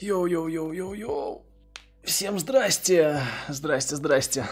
Йоу-йоу-йоу-йоу-йоу. 0.00 1.42
Всем 2.02 2.38
здрасте. 2.38 3.22
Здрасте, 3.48 3.96
здрасте. 3.96 4.46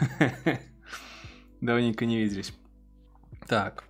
Давненько 1.60 2.06
не 2.06 2.16
виделись. 2.16 2.54
Так. 3.46 3.84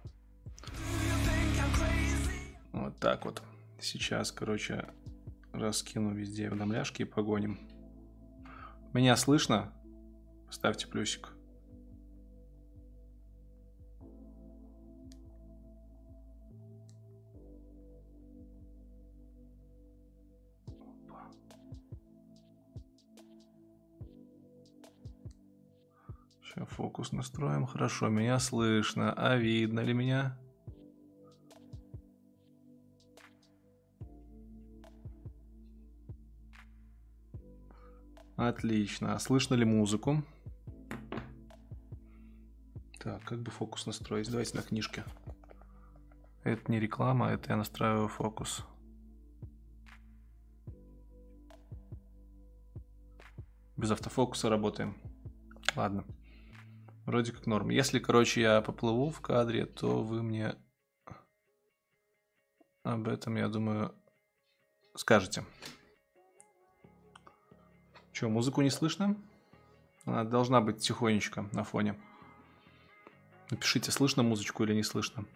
Вот 2.72 2.98
так 2.98 3.25
вот. 3.25 3.43
Сейчас, 3.80 4.32
короче, 4.32 4.89
раскину 5.53 6.14
везде 6.14 6.48
уведомляшки 6.48 7.03
и 7.03 7.04
погоним. 7.04 7.61
Меня 8.93 9.17
слышно? 9.17 9.72
Ставьте 10.50 10.89
плюсик. 10.89 11.29
Фокус 27.02 27.12
настроим. 27.12 27.66
Хорошо, 27.66 28.08
меня 28.08 28.38
слышно. 28.38 29.12
А 29.12 29.36
видно 29.36 29.80
ли 29.80 29.92
меня? 29.92 30.38
Отлично. 38.36 39.14
А 39.14 39.19
слышно 39.19 39.56
ли 39.56 39.64
музыку? 39.64 40.22
Так, 43.00 43.25
как 43.25 43.42
бы 43.42 43.50
фокус 43.50 43.87
настроить? 43.87 44.31
Давайте 44.31 44.56
на 44.56 44.62
книжке. 44.62 45.05
Это 46.44 46.70
не 46.70 46.78
реклама, 46.78 47.31
это 47.31 47.50
я 47.50 47.56
настраиваю 47.56 48.06
фокус. 48.06 48.64
Без 53.77 53.91
автофокуса 53.91 54.48
работаем. 54.48 54.97
Ладно. 55.75 56.05
Вроде 57.05 57.33
как 57.33 57.47
норм. 57.47 57.70
Если, 57.70 57.98
короче, 57.98 58.41
я 58.41 58.61
поплыву 58.61 59.11
в 59.11 59.20
кадре, 59.20 59.67
то 59.67 60.03
вы 60.03 60.22
мне 60.22 60.55
об 62.84 63.09
этом, 63.09 63.36
я 63.36 63.48
думаю, 63.48 63.94
скажете. 64.94 65.44
Че, 68.12 68.28
музыку 68.28 68.62
не 68.62 68.70
слышно? 68.70 69.17
Она 70.05 70.25
должна 70.25 70.61
быть 70.61 70.78
тихонечко 70.78 71.48
на 71.53 71.64
фоне. 71.64 72.00
Напишите, 73.50 73.91
слышно 73.91 74.22
музычку 74.22 74.64
или 74.64 74.75
не 74.75 74.83
слышно. 74.83 75.27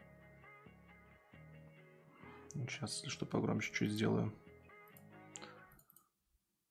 Сейчас, 2.52 3.02
что, 3.06 3.26
погромче 3.26 3.72
чуть 3.72 3.90
сделаю. 3.90 4.32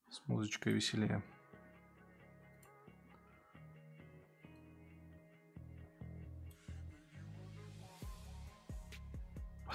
С 0.10 0.26
музычкой 0.28 0.74
веселее. 0.74 1.22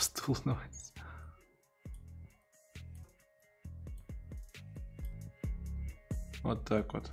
Стул 0.01 0.37
называется. 0.45 0.93
Вот 6.43 6.65
так 6.65 6.93
вот. 6.95 7.11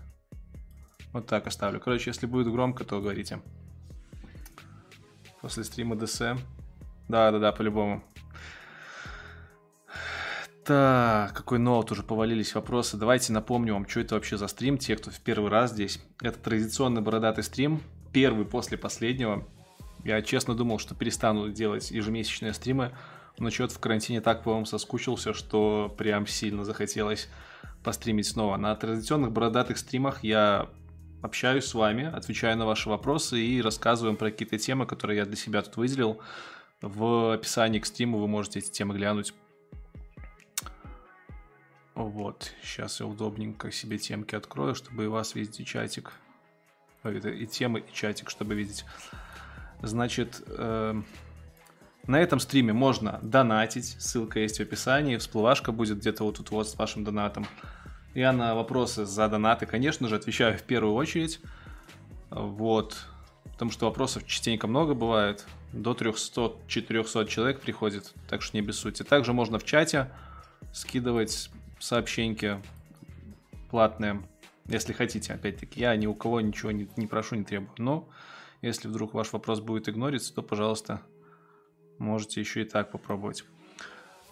Вот 1.13 1.27
так 1.27 1.47
оставлю. 1.47 1.79
Короче, 1.79 2.09
если 2.09 2.25
будет 2.25 2.51
громко, 2.51 2.83
то 2.83 3.01
говорите. 3.01 3.41
После 5.41 5.63
стрима 5.63 5.95
ДС. 5.95 6.21
Да-да-да, 7.07 7.51
по-любому. 7.51 8.03
Так, 10.65 11.33
какой 11.33 11.59
ноут, 11.59 11.91
уже 11.91 12.03
повалились 12.03 12.53
вопросы. 12.53 12.97
Давайте 12.97 13.31
напомню 13.31 13.73
вам, 13.73 13.87
что 13.87 14.01
это 14.01 14.15
вообще 14.15 14.37
за 14.37 14.47
стрим, 14.47 14.77
те, 14.77 14.97
кто 14.97 15.11
в 15.11 15.19
первый 15.21 15.49
раз 15.49 15.71
здесь. 15.71 16.01
Это 16.21 16.37
традиционный 16.39 17.01
бородатый 17.01 17.43
стрим, 17.43 17.81
первый 18.11 18.45
после 18.45 18.77
последнего. 18.77 19.47
Я 20.07 20.21
честно 20.21 20.55
думал, 20.55 20.79
что 20.79 20.95
перестану 20.95 21.49
делать 21.49 21.91
ежемесячные 21.91 22.53
стримы, 22.53 22.93
но 23.39 23.49
что-то 23.49 23.73
в 23.73 23.79
карантине 23.79 24.21
так, 24.21 24.41
по-моему, 24.41 24.65
соскучился, 24.65 25.33
что 25.33 25.93
прям 25.97 26.25
сильно 26.25 26.63
захотелось 26.63 27.27
постримить 27.83 28.25
снова. 28.25 28.55
На 28.55 28.73
традиционных 28.77 29.33
бородатых 29.33 29.77
стримах 29.77 30.23
я 30.23 30.69
общаюсь 31.21 31.65
с 31.65 31.73
вами, 31.73 32.05
отвечаю 32.05 32.57
на 32.57 32.65
ваши 32.65 32.87
вопросы 32.87 33.37
и 33.37 33.61
рассказываю 33.61 34.15
про 34.15 34.31
какие-то 34.31 34.57
темы, 34.57 34.85
которые 34.85 35.17
я 35.17 35.25
для 35.25 35.35
себя 35.35 35.61
тут 35.61 35.75
выделил. 35.75 36.21
В 36.79 37.33
описании 37.33 37.79
к 37.79 37.85
стриму 37.85 38.17
вы 38.19 38.29
можете 38.29 38.59
эти 38.59 38.71
темы 38.71 38.95
глянуть. 38.95 39.33
Вот, 41.95 42.53
сейчас 42.63 43.01
я 43.01 43.05
удобненько 43.05 43.73
себе 43.73 43.97
темки 43.97 44.35
открою, 44.35 44.73
чтобы 44.73 45.03
и 45.03 45.07
вас 45.07 45.35
видеть, 45.35 45.59
и 45.59 45.65
чатик. 45.65 46.13
И 47.03 47.45
темы, 47.45 47.81
и 47.81 47.93
чатик, 47.93 48.29
чтобы 48.29 48.55
видеть. 48.55 48.85
Значит, 49.81 50.41
э, 50.47 51.01
на 52.07 52.19
этом 52.19 52.39
стриме 52.39 52.73
можно 52.73 53.19
донатить, 53.21 53.95
ссылка 53.99 54.39
есть 54.39 54.57
в 54.57 54.61
описании, 54.61 55.17
всплывашка 55.17 55.71
будет 55.71 55.99
где-то 55.99 56.23
вот 56.23 56.37
тут 56.37 56.51
вот 56.51 56.69
с 56.69 56.75
вашим 56.75 57.03
донатом. 57.03 57.45
Я 58.13 58.31
на 58.31 58.55
вопросы 58.55 59.05
за 59.05 59.27
донаты, 59.27 59.65
конечно 59.65 60.07
же, 60.07 60.15
отвечаю 60.15 60.57
в 60.57 60.63
первую 60.63 60.95
очередь. 60.95 61.39
Вот, 62.29 62.97
потому 63.43 63.71
что 63.71 63.85
вопросов 63.85 64.25
частенько 64.25 64.67
много 64.67 64.93
бывает. 64.93 65.45
До 65.73 65.91
300-400 65.91 67.27
человек 67.27 67.59
приходит, 67.59 68.13
так 68.29 68.41
что 68.41 68.57
не 68.57 68.63
обессудьте. 68.63 69.03
Также 69.03 69.33
можно 69.33 69.59
в 69.59 69.65
чате 69.65 70.09
скидывать 70.73 71.49
сообщеньки 71.79 72.61
платные, 73.69 74.23
если 74.65 74.93
хотите, 74.93 75.33
опять-таки. 75.33 75.79
Я 75.79 75.95
ни 75.95 76.07
у 76.07 76.13
кого 76.13 76.41
ничего 76.41 76.71
не, 76.71 76.87
не 76.95 77.05
прошу, 77.05 77.35
не 77.35 77.43
требую. 77.43 77.71
Но 77.77 78.07
если 78.61 78.87
вдруг 78.87 79.13
ваш 79.13 79.33
вопрос 79.33 79.59
будет 79.59 79.89
игнориться, 79.89 80.33
то, 80.33 80.41
пожалуйста, 80.41 81.01
можете 81.97 82.39
еще 82.39 82.61
и 82.61 82.65
так 82.65 82.91
попробовать. 82.91 83.43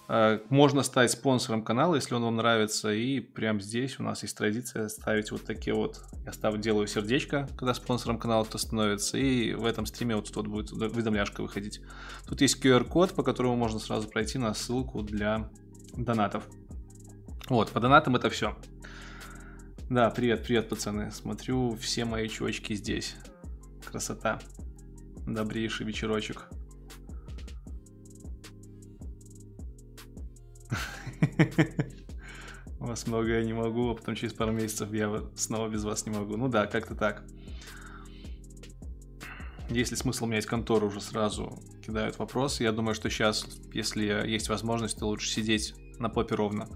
Э, 0.08 0.40
можно 0.50 0.84
стать 0.84 1.12
спонсором 1.12 1.64
канала, 1.64 1.96
если 1.96 2.14
он 2.14 2.24
вам 2.24 2.36
нравится, 2.36 2.94
и 2.94 3.20
прямо 3.20 3.60
здесь 3.60 4.00
у 4.00 4.04
нас 4.04 4.22
есть 4.24 4.38
традиция 4.38 4.88
ставить 4.88 5.32
вот 5.32 5.44
такие 5.44 5.76
вот, 5.76 6.04
я 6.26 6.34
ставлю, 6.34 6.60
делаю 6.60 6.88
сердечко, 6.88 7.48
когда 7.58 7.74
спонсором 7.74 8.20
канала 8.20 8.44
кто 8.44 8.58
становится, 8.58 9.18
и 9.18 9.54
в 9.54 9.66
этом 9.66 9.86
стриме 9.86 10.16
вот 10.16 10.32
тут 10.32 10.48
будет 10.48 10.72
уведомляшка 10.72 11.42
выходить. 11.42 11.82
Тут 12.28 12.42
есть 12.42 12.64
QR-код, 12.64 13.14
по 13.14 13.24
которому 13.24 13.56
можно 13.56 13.80
сразу 13.80 14.08
пройти 14.08 14.38
на 14.38 14.54
ссылку 14.54 15.02
для 15.02 15.50
донатов. 15.96 16.44
Вот, 17.50 17.72
по 17.72 17.80
донатам 17.80 18.16
это 18.16 18.30
все. 18.30 18.56
Да, 19.90 20.10
привет, 20.10 20.44
привет, 20.44 20.68
пацаны. 20.68 21.12
Смотрю, 21.12 21.76
все 21.76 22.06
мои 22.06 22.28
чувачки 22.28 22.74
здесь. 22.74 23.16
Красота. 23.86 24.40
Добрейший 25.26 25.86
вечерочек. 25.86 26.50
Вас 32.80 33.08
много 33.08 33.30
я 33.30 33.44
не 33.44 33.54
могу, 33.54 33.90
а 33.90 33.96
потом 33.96 34.16
через 34.16 34.34
пару 34.34 34.52
месяцев 34.52 34.94
я 34.94 35.24
снова 35.36 35.70
без 35.70 35.84
вас 35.84 36.06
не 36.06 36.12
могу. 36.12 36.38
Ну 36.38 36.48
да, 36.50 36.68
как-то 36.68 36.96
так. 36.96 37.24
Есть 39.70 39.92
ли 39.92 39.98
смысл 39.98 40.28
менять 40.28 40.46
контору, 40.46 40.88
уже 40.88 41.02
сразу 41.02 41.58
кидают 41.86 42.20
вопрос. 42.20 42.60
Я 42.60 42.72
думаю, 42.72 42.94
что 42.94 43.10
сейчас, 43.10 43.48
если 43.74 44.06
есть 44.28 44.50
возможность, 44.50 45.00
то 45.00 45.08
лучше 45.08 45.30
сидеть 45.30 45.74
на 45.98 46.10
попе 46.10 46.36
ровно. 46.36 46.68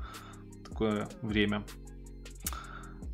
Такое 0.68 1.08
время. 1.22 1.64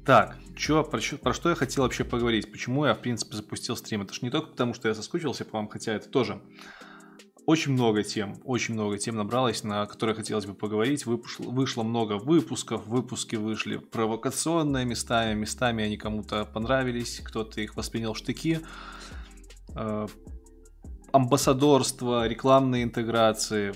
Так, 0.05 0.37
чё, 0.55 0.83
про, 0.83 0.99
про 1.19 1.33
что 1.33 1.49
я 1.49 1.55
хотел 1.55 1.83
вообще 1.83 2.03
поговорить? 2.03 2.51
Почему 2.51 2.85
я, 2.85 2.93
в 2.93 2.99
принципе, 2.99 3.35
запустил 3.35 3.75
стрим? 3.75 4.03
Это 4.03 4.13
же 4.13 4.19
не 4.21 4.29
только 4.29 4.49
потому, 4.51 4.75
что 4.75 4.87
я 4.87 4.93
соскучился 4.93 5.45
по 5.45 5.57
вам, 5.57 5.67
хотя 5.67 5.93
это 5.93 6.07
тоже. 6.09 6.43
Очень 7.47 7.73
много 7.73 8.03
тем, 8.03 8.35
очень 8.43 8.75
много 8.75 8.99
тем 8.99 9.15
набралось, 9.15 9.63
на 9.63 9.85
которые 9.87 10.15
хотелось 10.15 10.45
бы 10.45 10.53
поговорить. 10.53 11.07
Вышло, 11.07 11.45
вышло 11.45 11.81
много 11.81 12.19
выпусков, 12.19 12.85
выпуски 12.85 13.35
вышли 13.35 13.77
провокационные 13.77 14.85
местами, 14.85 15.33
местами 15.33 15.83
они 15.83 15.97
кому-то 15.97 16.45
понравились, 16.45 17.21
кто-то 17.23 17.61
их 17.61 17.75
воспринял 17.75 18.13
в 18.13 18.17
штыки. 18.17 18.59
Э, 19.75 20.07
амбассадорство, 21.11 22.27
рекламные 22.27 22.83
интеграции, 22.83 23.73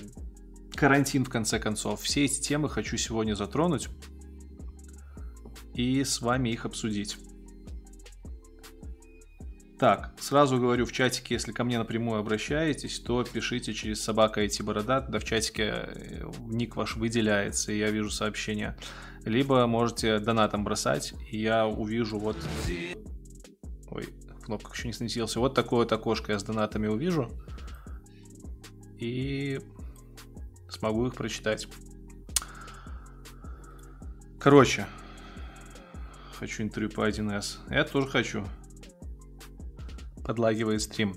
карантин 0.74 1.24
в 1.24 1.28
конце 1.28 1.58
концов. 1.58 2.02
Все 2.02 2.24
эти 2.24 2.40
темы 2.40 2.68
хочу 2.68 2.96
сегодня 2.96 3.34
затронуть 3.34 3.88
и 5.74 6.02
с 6.04 6.20
вами 6.20 6.50
их 6.50 6.64
обсудить. 6.64 7.16
Так, 9.80 10.12
сразу 10.20 10.58
говорю 10.58 10.84
в 10.84 10.92
чатике, 10.92 11.34
если 11.34 11.52
ко 11.52 11.64
мне 11.64 11.78
напрямую 11.78 12.20
обращаетесь, 12.20 13.00
то 13.00 13.24
пишите 13.24 13.72
через 13.72 14.02
собака 14.04 14.42
эти 14.42 14.60
борода, 14.60 15.00
да 15.00 15.18
в 15.18 15.24
чатике 15.24 15.62
э, 15.64 16.30
ник 16.48 16.76
ваш 16.76 16.96
выделяется, 16.96 17.72
и 17.72 17.78
я 17.78 17.90
вижу 17.90 18.10
сообщение. 18.10 18.76
Либо 19.24 19.66
можете 19.66 20.18
донатом 20.18 20.64
бросать, 20.64 21.14
и 21.30 21.40
я 21.40 21.66
увижу 21.66 22.18
вот... 22.18 22.36
Ой, 23.90 24.08
кнопка 24.42 24.72
еще 24.74 24.88
не 24.88 24.92
снизился. 24.92 25.40
Вот 25.40 25.54
такое 25.54 25.80
вот 25.80 25.92
окошко 25.92 26.32
я 26.32 26.38
с 26.38 26.44
донатами 26.44 26.86
увижу. 26.86 27.30
И 28.98 29.60
смогу 30.68 31.06
их 31.06 31.14
прочитать. 31.14 31.68
Короче, 34.38 34.86
хочу 36.40 36.62
интервью 36.62 36.90
по 36.90 37.06
1С. 37.06 37.58
Я 37.68 37.84
тоже 37.84 38.08
хочу. 38.08 38.46
Подлагивает 40.24 40.80
стрим. 40.80 41.14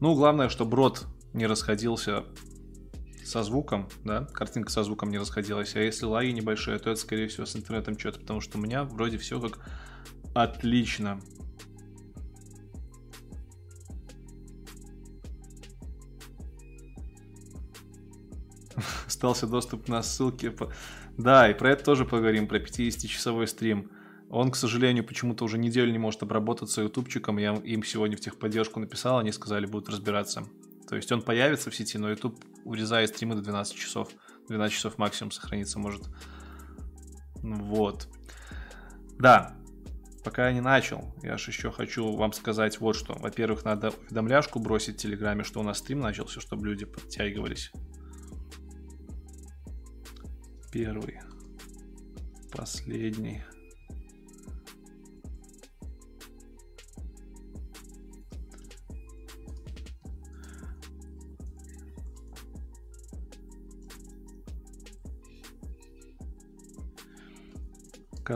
Ну, 0.00 0.16
главное, 0.16 0.48
чтобы 0.48 0.72
брод 0.72 1.06
не 1.32 1.46
расходился 1.46 2.24
со 3.24 3.44
звуком, 3.44 3.88
да, 4.04 4.24
картинка 4.24 4.72
со 4.72 4.82
звуком 4.82 5.10
не 5.10 5.18
расходилась. 5.18 5.76
А 5.76 5.80
если 5.80 6.06
лаги 6.06 6.30
небольшие, 6.30 6.80
то 6.80 6.90
это, 6.90 7.00
скорее 7.00 7.28
всего, 7.28 7.46
с 7.46 7.54
интернетом 7.54 7.96
что-то, 7.96 8.18
потому 8.18 8.40
что 8.40 8.58
у 8.58 8.60
меня 8.60 8.82
вроде 8.82 9.16
все 9.16 9.40
как 9.40 9.60
отлично. 10.34 11.20
Остался 19.06 19.46
доступ 19.46 19.86
на 19.86 20.02
ссылки. 20.02 20.52
Да, 21.16 21.48
и 21.48 21.54
про 21.54 21.70
это 21.70 21.84
тоже 21.84 22.04
поговорим, 22.04 22.48
про 22.48 22.58
50-часовой 22.58 23.46
стрим. 23.46 23.93
Он, 24.34 24.50
к 24.50 24.56
сожалению, 24.56 25.04
почему-то 25.04 25.44
уже 25.44 25.58
неделю 25.58 25.92
не 25.92 25.98
может 25.98 26.24
обработаться 26.24 26.82
ютубчиком. 26.82 27.38
Я 27.38 27.54
им 27.54 27.84
сегодня 27.84 28.16
в 28.16 28.20
техподдержку 28.20 28.80
написал, 28.80 29.18
они 29.18 29.30
сказали, 29.30 29.64
будут 29.64 29.88
разбираться. 29.88 30.42
То 30.88 30.96
есть 30.96 31.12
он 31.12 31.22
появится 31.22 31.70
в 31.70 31.76
сети, 31.76 31.98
но 31.98 32.10
YouTube 32.10 32.44
урезает 32.64 33.10
стримы 33.10 33.36
до 33.36 33.42
12 33.42 33.76
часов. 33.76 34.10
12 34.48 34.74
часов 34.74 34.98
максимум 34.98 35.30
сохраниться 35.30 35.78
может. 35.78 36.08
Вот. 37.36 38.08
Да, 39.20 39.54
пока 40.24 40.48
я 40.48 40.52
не 40.52 40.60
начал, 40.60 41.14
я 41.22 41.36
же 41.36 41.52
еще 41.52 41.70
хочу 41.70 42.16
вам 42.16 42.32
сказать 42.32 42.80
вот 42.80 42.96
что. 42.96 43.14
Во-первых, 43.14 43.64
надо 43.64 43.90
уведомляшку 43.90 44.58
бросить 44.58 44.96
в 44.96 44.98
Телеграме, 44.98 45.44
что 45.44 45.60
у 45.60 45.62
нас 45.62 45.78
стрим 45.78 46.00
начался, 46.00 46.40
чтобы 46.40 46.66
люди 46.66 46.86
подтягивались. 46.86 47.70
Первый. 50.72 51.20
Последний. 52.50 53.44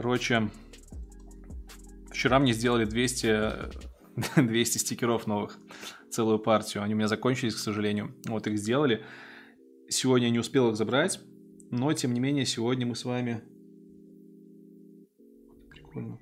Короче, 0.01 0.49
вчера 2.13 2.39
мне 2.39 2.53
сделали 2.53 2.85
200, 2.85 3.51
200 4.37 4.79
стикеров 4.79 5.27
новых, 5.27 5.59
целую 6.09 6.39
партию. 6.39 6.85
Они 6.85 6.95
у 6.95 6.97
меня 6.97 7.09
закончились, 7.09 7.57
к 7.57 7.59
сожалению. 7.59 8.15
Вот 8.29 8.47
их 8.47 8.59
сделали. 8.59 9.03
Сегодня 9.89 10.29
я 10.29 10.33
не 10.33 10.39
успел 10.39 10.71
их 10.71 10.77
забрать, 10.77 11.19
но 11.73 11.93
тем 11.95 12.15
не 12.15 12.21
менее 12.21 12.47
сегодня 12.47 12.87
мы 12.87 12.95
с 12.95 13.05
вами... 13.05 13.43
Прикольно. 15.69 16.21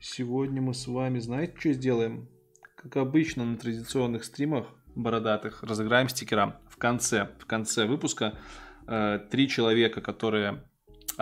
Сегодня 0.00 0.62
мы 0.62 0.72
с 0.72 0.86
вами, 0.86 1.18
знаете, 1.18 1.54
что 1.58 1.72
сделаем? 1.74 2.30
Как 2.76 2.96
обычно 2.96 3.44
на 3.44 3.58
традиционных 3.58 4.24
стримах 4.24 4.68
бородатых 4.94 5.62
разыграем 5.62 6.08
стикера. 6.08 6.62
В 6.66 6.78
конце, 6.78 7.28
в 7.38 7.44
конце 7.44 7.84
выпуска 7.84 8.38
э, 8.86 9.18
три 9.30 9.50
человека, 9.50 10.00
которые 10.00 10.64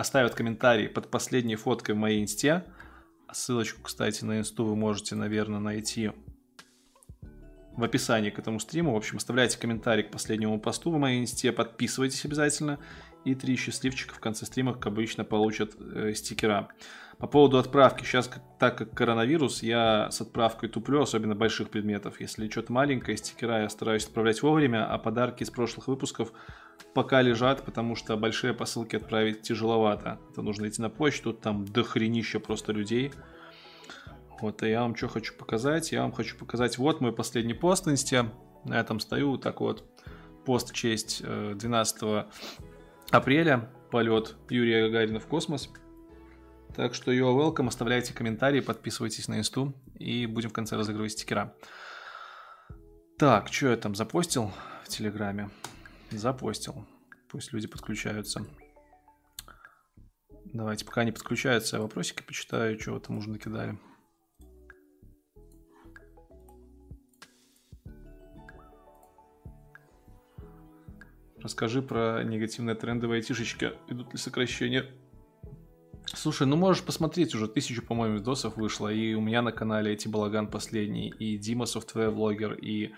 оставят 0.01 0.35
комментарий 0.35 0.89
под 0.89 1.09
последней 1.09 1.55
фоткой 1.55 1.95
в 1.95 1.97
моей 1.97 2.21
инсте. 2.21 2.65
Ссылочку, 3.31 3.83
кстати, 3.83 4.25
на 4.25 4.39
инсту 4.39 4.65
вы 4.65 4.75
можете, 4.75 5.15
наверное, 5.15 5.59
найти 5.59 6.11
в 7.77 7.83
описании 7.83 8.29
к 8.29 8.39
этому 8.39 8.59
стриму. 8.59 8.93
В 8.93 8.97
общем, 8.97 9.17
оставляйте 9.17 9.57
комментарий 9.57 10.03
к 10.03 10.11
последнему 10.11 10.59
посту 10.59 10.91
в 10.91 10.97
моей 10.97 11.21
инсте, 11.21 11.53
подписывайтесь 11.53 12.25
обязательно. 12.25 12.79
И 13.23 13.35
три 13.35 13.55
счастливчика 13.55 14.15
в 14.15 14.19
конце 14.19 14.45
стрима, 14.45 14.73
как 14.73 14.87
обычно, 14.87 15.23
получат 15.23 15.75
э, 15.79 16.13
стикера. 16.15 16.69
По 17.19 17.27
поводу 17.27 17.59
отправки. 17.59 18.03
Сейчас, 18.03 18.31
так 18.59 18.79
как 18.79 18.95
коронавирус, 18.95 19.61
я 19.61 20.09
с 20.09 20.19
отправкой 20.21 20.69
туплю, 20.69 21.01
особенно 21.01 21.35
больших 21.35 21.69
предметов. 21.69 22.19
Если 22.19 22.49
что-то 22.49 22.73
маленькое, 22.73 23.15
стикера 23.15 23.61
я 23.61 23.69
стараюсь 23.69 24.05
отправлять 24.05 24.41
вовремя, 24.41 24.91
а 24.91 24.97
подарки 24.97 25.43
из 25.43 25.51
прошлых 25.51 25.87
выпусков 25.87 26.33
пока 26.93 27.21
лежат, 27.21 27.63
потому 27.63 27.95
что 27.95 28.17
большие 28.17 28.53
посылки 28.53 28.95
отправить 28.95 29.41
тяжеловато. 29.41 30.19
Это 30.31 30.41
нужно 30.41 30.67
идти 30.67 30.81
на 30.81 30.89
почту, 30.89 31.33
там 31.33 31.65
дохренища 31.65 32.39
просто 32.39 32.73
людей. 32.73 33.11
Вот, 34.41 34.63
и 34.63 34.69
я 34.69 34.81
вам 34.81 34.95
что 34.95 35.07
хочу 35.07 35.35
показать? 35.35 35.91
Я 35.91 36.01
вам 36.01 36.11
хочу 36.11 36.37
показать, 36.37 36.77
вот 36.77 37.01
мой 37.01 37.13
последний 37.13 37.53
пост 37.53 37.85
в 37.85 37.91
инсте. 37.91 38.31
На 38.65 38.79
этом 38.79 38.99
стою, 38.99 39.37
так 39.37 39.61
вот, 39.61 39.83
пост 40.45 40.71
в 40.71 40.73
честь 40.73 41.23
12 41.23 42.03
э, 42.03 42.25
апреля, 43.09 43.69
полет 43.89 44.35
Юрия 44.49 44.87
Гагарина 44.87 45.19
в 45.19 45.27
космос. 45.27 45.69
Так 46.75 46.93
что 46.93 47.11
you're 47.11 47.35
welcome, 47.35 47.67
оставляйте 47.67 48.13
комментарии, 48.13 48.61
подписывайтесь 48.61 49.27
на 49.27 49.39
инсту, 49.39 49.73
и 49.95 50.25
будем 50.25 50.49
в 50.49 50.53
конце 50.53 50.77
разыгрывать 50.77 51.11
стикера. 51.11 51.55
Так, 53.17 53.51
что 53.51 53.69
я 53.69 53.77
там 53.77 53.93
запостил 53.93 54.51
в 54.83 54.89
Телеграме? 54.89 55.49
Запостил. 56.11 56.85
Пусть 57.29 57.53
люди 57.53 57.67
подключаются. 57.67 58.45
Давайте, 60.53 60.85
пока 60.85 61.01
они 61.01 61.11
подключаются, 61.11 61.77
я 61.77 61.81
вопросики 61.81 62.23
почитаю, 62.23 62.77
вы 62.87 62.99
там 62.99 63.17
уже 63.17 63.29
накидали. 63.29 63.79
Расскажи 71.41 71.81
про 71.81 72.23
негативные 72.23 72.75
тренды 72.75 73.07
в 73.07 73.11
айтишечке. 73.11 73.73
Идут 73.87 74.11
ли 74.11 74.19
сокращения? 74.19 74.85
Слушай, 76.05 76.45
ну 76.45 76.55
можешь 76.55 76.83
посмотреть, 76.83 77.33
уже 77.33 77.47
тысячу, 77.47 77.81
по-моему, 77.81 78.17
видосов 78.17 78.57
вышло, 78.57 78.89
и 78.89 79.13
у 79.13 79.21
меня 79.21 79.41
на 79.41 79.51
канале 79.51 79.93
эти 79.93 80.07
балаган 80.07 80.47
последний, 80.47 81.09
и 81.09 81.37
Дима 81.37 81.65
софтвер 81.65 82.09
влогер, 82.09 82.53
и 82.53 82.93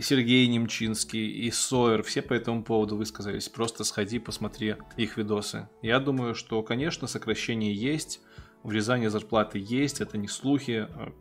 Сергей 0.00 0.46
Немчинский 0.46 1.28
и 1.28 1.50
Сойер, 1.50 2.02
все 2.02 2.22
по 2.22 2.34
этому 2.34 2.62
поводу 2.62 2.96
высказались. 2.96 3.48
Просто 3.48 3.84
сходи, 3.84 4.18
посмотри 4.18 4.76
их 4.96 5.16
видосы. 5.16 5.68
Я 5.82 5.98
думаю, 5.98 6.34
что, 6.34 6.62
конечно, 6.62 7.06
сокращение 7.06 7.74
есть, 7.74 8.20
врезание 8.62 9.10
зарплаты 9.10 9.58
есть, 9.58 10.00
это 10.00 10.18
не 10.18 10.28
слухи, 10.28 10.88
а 10.88 11.12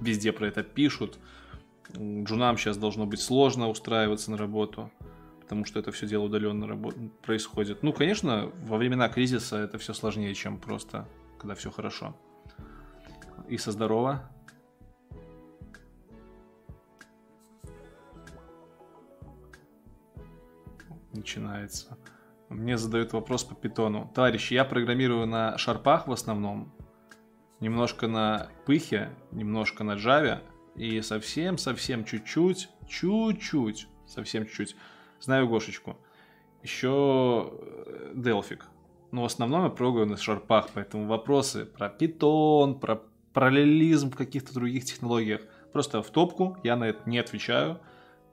везде 0.00 0.32
про 0.32 0.48
это 0.48 0.62
пишут. 0.62 1.18
Джунам 1.94 2.56
сейчас 2.56 2.76
должно 2.78 3.06
быть 3.06 3.20
сложно 3.20 3.68
устраиваться 3.68 4.30
на 4.30 4.38
работу, 4.38 4.90
потому 5.40 5.64
что 5.64 5.78
это 5.78 5.92
все 5.92 6.06
дело 6.06 6.24
удаленно 6.24 6.66
работ... 6.66 6.94
происходит. 7.22 7.82
Ну, 7.82 7.92
конечно, 7.92 8.50
во 8.64 8.78
времена 8.78 9.08
кризиса 9.08 9.58
это 9.58 9.76
все 9.78 9.92
сложнее, 9.92 10.34
чем 10.34 10.58
просто, 10.58 11.06
когда 11.38 11.54
все 11.54 11.70
хорошо. 11.70 12.16
И 13.48 13.58
со 13.58 13.72
здорово. 13.72 14.31
Начинается. 21.12 21.98
Мне 22.48 22.76
задают 22.76 23.12
вопрос 23.12 23.44
по 23.44 23.54
питону. 23.54 24.10
Товарищи, 24.14 24.54
я 24.54 24.64
программирую 24.64 25.26
на 25.26 25.56
шарпах 25.56 26.06
в 26.06 26.12
основном, 26.12 26.72
немножко 27.60 28.08
на 28.08 28.48
пыхе, 28.66 29.10
немножко 29.30 29.84
на 29.84 29.94
джаве, 29.94 30.42
и 30.74 31.00
совсем-совсем 31.00 32.04
чуть-чуть, 32.04 32.68
чуть-чуть, 32.88 33.88
совсем 34.06 34.46
чуть-чуть, 34.46 34.76
знаю 35.20 35.48
Гошечку. 35.48 35.96
Еще 36.62 37.52
Делфик. 38.14 38.66
Но 39.10 39.22
в 39.22 39.24
основном 39.24 39.64
я 39.64 39.70
программирую 39.70 40.06
на 40.06 40.16
шарпах, 40.16 40.68
поэтому 40.74 41.06
вопросы 41.06 41.64
про 41.64 41.88
питон, 41.88 42.78
про 42.78 43.02
параллелизм 43.32 44.10
в 44.10 44.16
каких-то 44.16 44.52
других 44.54 44.84
технологиях, 44.84 45.40
просто 45.72 46.02
в 46.02 46.10
топку, 46.10 46.58
я 46.62 46.76
на 46.76 46.84
это 46.84 47.08
не 47.08 47.18
отвечаю. 47.18 47.80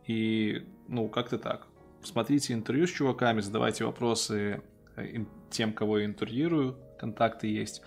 И, 0.06 0.68
ну, 0.88 1.08
как-то 1.08 1.38
так 1.38 1.69
смотрите 2.04 2.54
интервью 2.54 2.88
с 2.88 2.92
чуваками, 2.92 3.42
задавайте 3.42 3.86
вопросы 3.86 4.62
э, 4.96 5.26
тем, 5.50 5.74
кого 5.74 6.00
я 6.00 6.06
интервьюирую, 6.06 6.78
контакты 7.00 7.48
есть. 7.48 7.82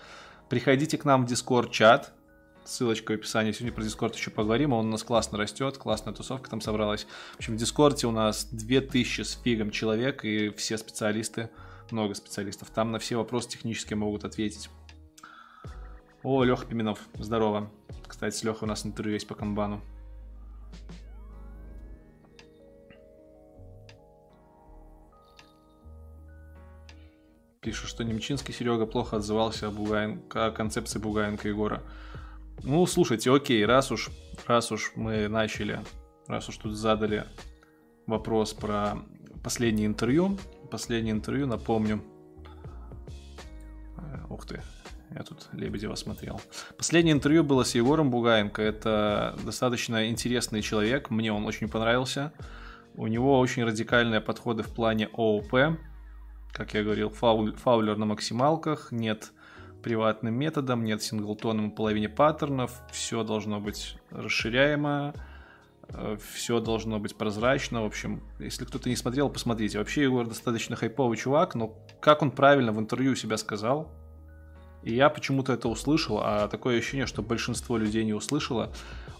Приходите 0.49 0.97
к 0.97 1.05
нам 1.05 1.25
в 1.25 1.31
Discord 1.31 1.71
чат, 1.71 2.13
ссылочка 2.65 3.11
в 3.11 3.15
описании. 3.15 3.51
Сегодня 3.51 3.73
про 3.73 3.83
Discord 3.83 4.15
еще 4.15 4.31
поговорим, 4.31 4.73
он 4.73 4.87
у 4.87 4.89
нас 4.89 5.03
классно 5.03 5.37
растет, 5.37 5.77
классная 5.77 6.13
тусовка 6.13 6.49
там 6.49 6.61
собралась. 6.61 7.05
В 7.33 7.37
общем, 7.37 7.55
в 7.55 7.57
Дискорде 7.57 8.07
у 8.07 8.11
нас 8.11 8.45
2000 8.51 9.21
с 9.21 9.41
фигом 9.41 9.71
человек, 9.71 10.25
и 10.25 10.49
все 10.49 10.77
специалисты, 10.77 11.49
много 11.91 12.13
специалистов. 12.13 12.69
Там 12.69 12.91
на 12.91 12.99
все 12.99 13.17
вопросы 13.17 13.49
технические 13.49 13.97
могут 13.97 14.23
ответить. 14.23 14.69
О, 16.23 16.43
Леха 16.43 16.65
Пименов, 16.65 16.99
здорово. 17.15 17.69
Кстати, 18.07 18.35
с 18.35 18.43
Лехой 18.43 18.65
у 18.65 18.69
нас 18.69 18.85
интервью 18.85 19.15
есть 19.15 19.27
по 19.27 19.35
комбану. 19.35 19.81
Пишут, 27.63 27.89
что 27.89 28.03
Немчинский 28.03 28.53
Серега 28.53 28.85
плохо 28.85 29.17
отзывался 29.17 29.67
о, 29.67 29.71
Бугаен... 29.71 30.21
о 30.33 30.51
концепции 30.51 30.99
Бугаенко 30.99 31.47
Егора. 31.47 31.81
Ну, 32.63 32.85
слушайте, 32.85 33.31
окей, 33.31 33.65
раз 33.65 33.91
уж, 33.91 34.09
раз 34.45 34.71
уж 34.71 34.91
мы 34.95 35.27
начали, 35.27 35.79
раз 36.27 36.49
уж 36.49 36.57
тут 36.57 36.75
задали 36.75 37.25
вопрос 38.05 38.53
про 38.53 38.97
последнее 39.43 39.87
интервью, 39.87 40.37
последнее 40.69 41.13
интервью, 41.13 41.47
напомню, 41.47 42.03
Ух 44.33 44.47
ты, 44.47 44.61
я 45.11 45.21
тут 45.21 45.47
Лебедева 45.51 45.93
смотрел. 45.93 46.41
Последнее 46.75 47.13
интервью 47.13 47.43
было 47.43 47.63
с 47.63 47.75
Егором 47.75 48.09
Бугаенко. 48.09 48.61
Это 48.63 49.37
достаточно 49.45 50.09
интересный 50.09 50.63
человек. 50.63 51.11
Мне 51.11 51.31
он 51.31 51.45
очень 51.45 51.69
понравился. 51.69 52.33
У 52.95 53.05
него 53.05 53.39
очень 53.39 53.63
радикальные 53.63 54.21
подходы 54.21 54.63
в 54.63 54.73
плане 54.73 55.09
ООП. 55.13 55.77
Как 56.53 56.75
я 56.75 56.83
говорил, 56.83 57.09
фаулер 57.09 57.97
на 57.97 58.05
максималках, 58.05 58.91
нет 58.91 59.31
приватным 59.81 60.35
методом, 60.35 60.83
нет 60.83 61.01
синглтоном 61.01 61.71
половине 61.71 62.09
паттернов, 62.09 62.79
все 62.91 63.23
должно 63.23 63.59
быть 63.59 63.97
расширяемо, 64.11 65.15
э, 65.89 66.17
все 66.33 66.59
должно 66.59 66.99
быть 66.99 67.17
прозрачно. 67.17 67.81
В 67.81 67.85
общем, 67.85 68.21
если 68.37 68.65
кто-то 68.65 68.87
не 68.87 68.95
смотрел, 68.95 69.29
посмотрите. 69.29 69.79
Вообще 69.79 70.03
Егор 70.03 70.27
достаточно 70.27 70.75
хайповый 70.75 71.17
чувак, 71.17 71.55
но 71.55 71.75
как 71.99 72.21
он 72.21 72.29
правильно 72.29 72.71
в 72.71 72.79
интервью 72.79 73.15
себя 73.15 73.37
сказал, 73.37 73.91
и 74.83 74.93
я 74.93 75.09
почему-то 75.09 75.53
это 75.53 75.67
услышал, 75.69 76.19
а 76.21 76.47
такое 76.49 76.77
ощущение, 76.77 77.07
что 77.07 77.23
большинство 77.23 77.77
людей 77.77 78.05
не 78.05 78.13
услышало. 78.13 78.71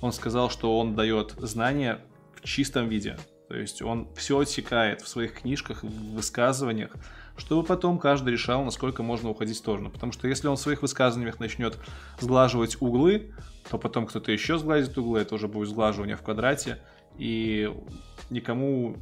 Он 0.02 0.14
сказал, 0.14 0.52
что 0.52 0.78
он 0.78 0.96
дает 0.96 1.32
знания 1.40 2.00
в 2.36 2.42
чистом 2.42 2.90
виде. 2.90 3.18
То 3.48 3.56
есть 3.56 3.82
он 3.82 4.08
все 4.16 4.40
отсекает 4.40 5.02
в 5.02 5.08
своих 5.08 5.42
книжках, 5.42 5.84
в 5.84 6.16
высказываниях, 6.16 6.92
чтобы 7.38 7.64
потом 7.64 8.00
каждый 8.00 8.32
решал, 8.34 8.64
насколько 8.64 9.04
можно 9.04 9.30
уходить 9.30 9.56
в 9.56 9.60
сторону. 9.60 9.90
Потому 9.90 10.12
что 10.12 10.28
если 10.28 10.48
он 10.48 10.56
в 10.56 10.60
своих 10.60 10.82
высказываниях 10.82 11.40
начнет 11.40 11.78
сглаживать 12.20 12.78
углы, 12.82 13.34
то 13.70 13.78
потом 13.78 14.06
кто-то 14.06 14.32
еще 14.32 14.58
сглазит 14.58 14.98
углы, 14.98 15.22
это 15.22 15.36
уже 15.36 15.48
будет 15.48 15.70
сглаживание 15.70 16.16
в 16.16 16.22
квадрате, 16.22 16.80
и 17.18 17.72
никому 18.30 18.98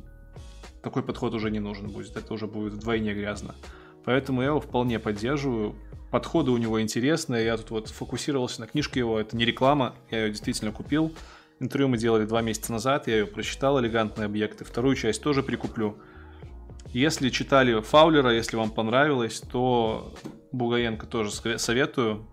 такой 0.82 1.04
подход 1.04 1.34
уже 1.34 1.52
не 1.52 1.60
нужен 1.60 1.90
будет, 1.90 2.16
это 2.16 2.34
уже 2.34 2.48
будет 2.48 2.74
вдвойне 2.74 3.14
грязно. 3.14 3.56
Поэтому 4.04 4.42
я 4.42 4.48
его 4.48 4.60
вполне 4.60 5.00
поддерживаю. 5.00 5.76
Подходы 6.10 6.52
у 6.52 6.58
него 6.58 6.82
интересные, 6.82 7.46
я 7.46 7.56
тут 7.56 7.70
вот 7.72 7.88
фокусировался 7.88 8.62
на 8.62 8.68
книжке 8.68 9.00
его, 9.00 9.18
это 9.20 9.38
не 9.38 9.46
реклама, 9.46 9.96
я 10.10 10.26
ее 10.26 10.32
действительно 10.32 10.72
купил. 10.74 11.14
Интервью 11.62 11.88
мы 11.90 11.98
делали 11.98 12.26
два 12.26 12.42
месяца 12.42 12.72
назад, 12.72 13.08
я 13.08 13.20
ее 13.20 13.28
прочитал, 13.28 13.80
«Элегантные 13.80 14.26
объекты». 14.26 14.66
Вторую 14.66 14.96
часть 14.96 15.22
тоже 15.22 15.44
прикуплю. 15.44 15.96
Если 16.88 17.30
читали 17.30 17.80
Фаулера, 17.80 18.34
если 18.34 18.58
вам 18.58 18.72
понравилось, 18.72 19.42
то 19.42 20.14
Бугаенко 20.52 21.06
тоже 21.06 21.32
советую. 21.58 22.28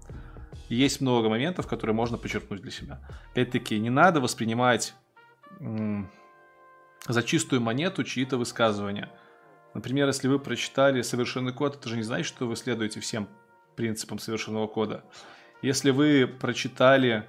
Есть 0.69 1.00
много 1.00 1.28
моментов, 1.28 1.67
которые 1.67 1.95
можно 1.95 2.19
подчеркнуть 2.19 2.61
для 2.61 2.71
себя. 2.71 3.00
Опять-таки, 3.31 3.78
не 3.78 3.90
надо 3.90 4.21
воспринимать 4.21 4.95
за 5.61 7.23
чистую 7.23 7.62
монету 7.62 8.05
чьи-то 8.05 8.37
высказывания. 8.37 9.11
Например, 9.75 10.09
если 10.09 10.28
вы 10.28 10.38
прочитали 10.38 11.02
совершенный 11.02 11.52
код, 11.52 11.76
это 11.76 11.88
же 11.88 11.97
не 11.97 12.02
значит, 12.02 12.26
что 12.26 12.47
вы 12.47 12.57
следуете 12.57 13.00
всем 13.00 13.28
принципам 13.76 14.19
совершенного 14.19 14.67
кода. 14.67 15.05
Если 15.62 15.90
вы 15.90 16.26
прочитали 16.26 17.25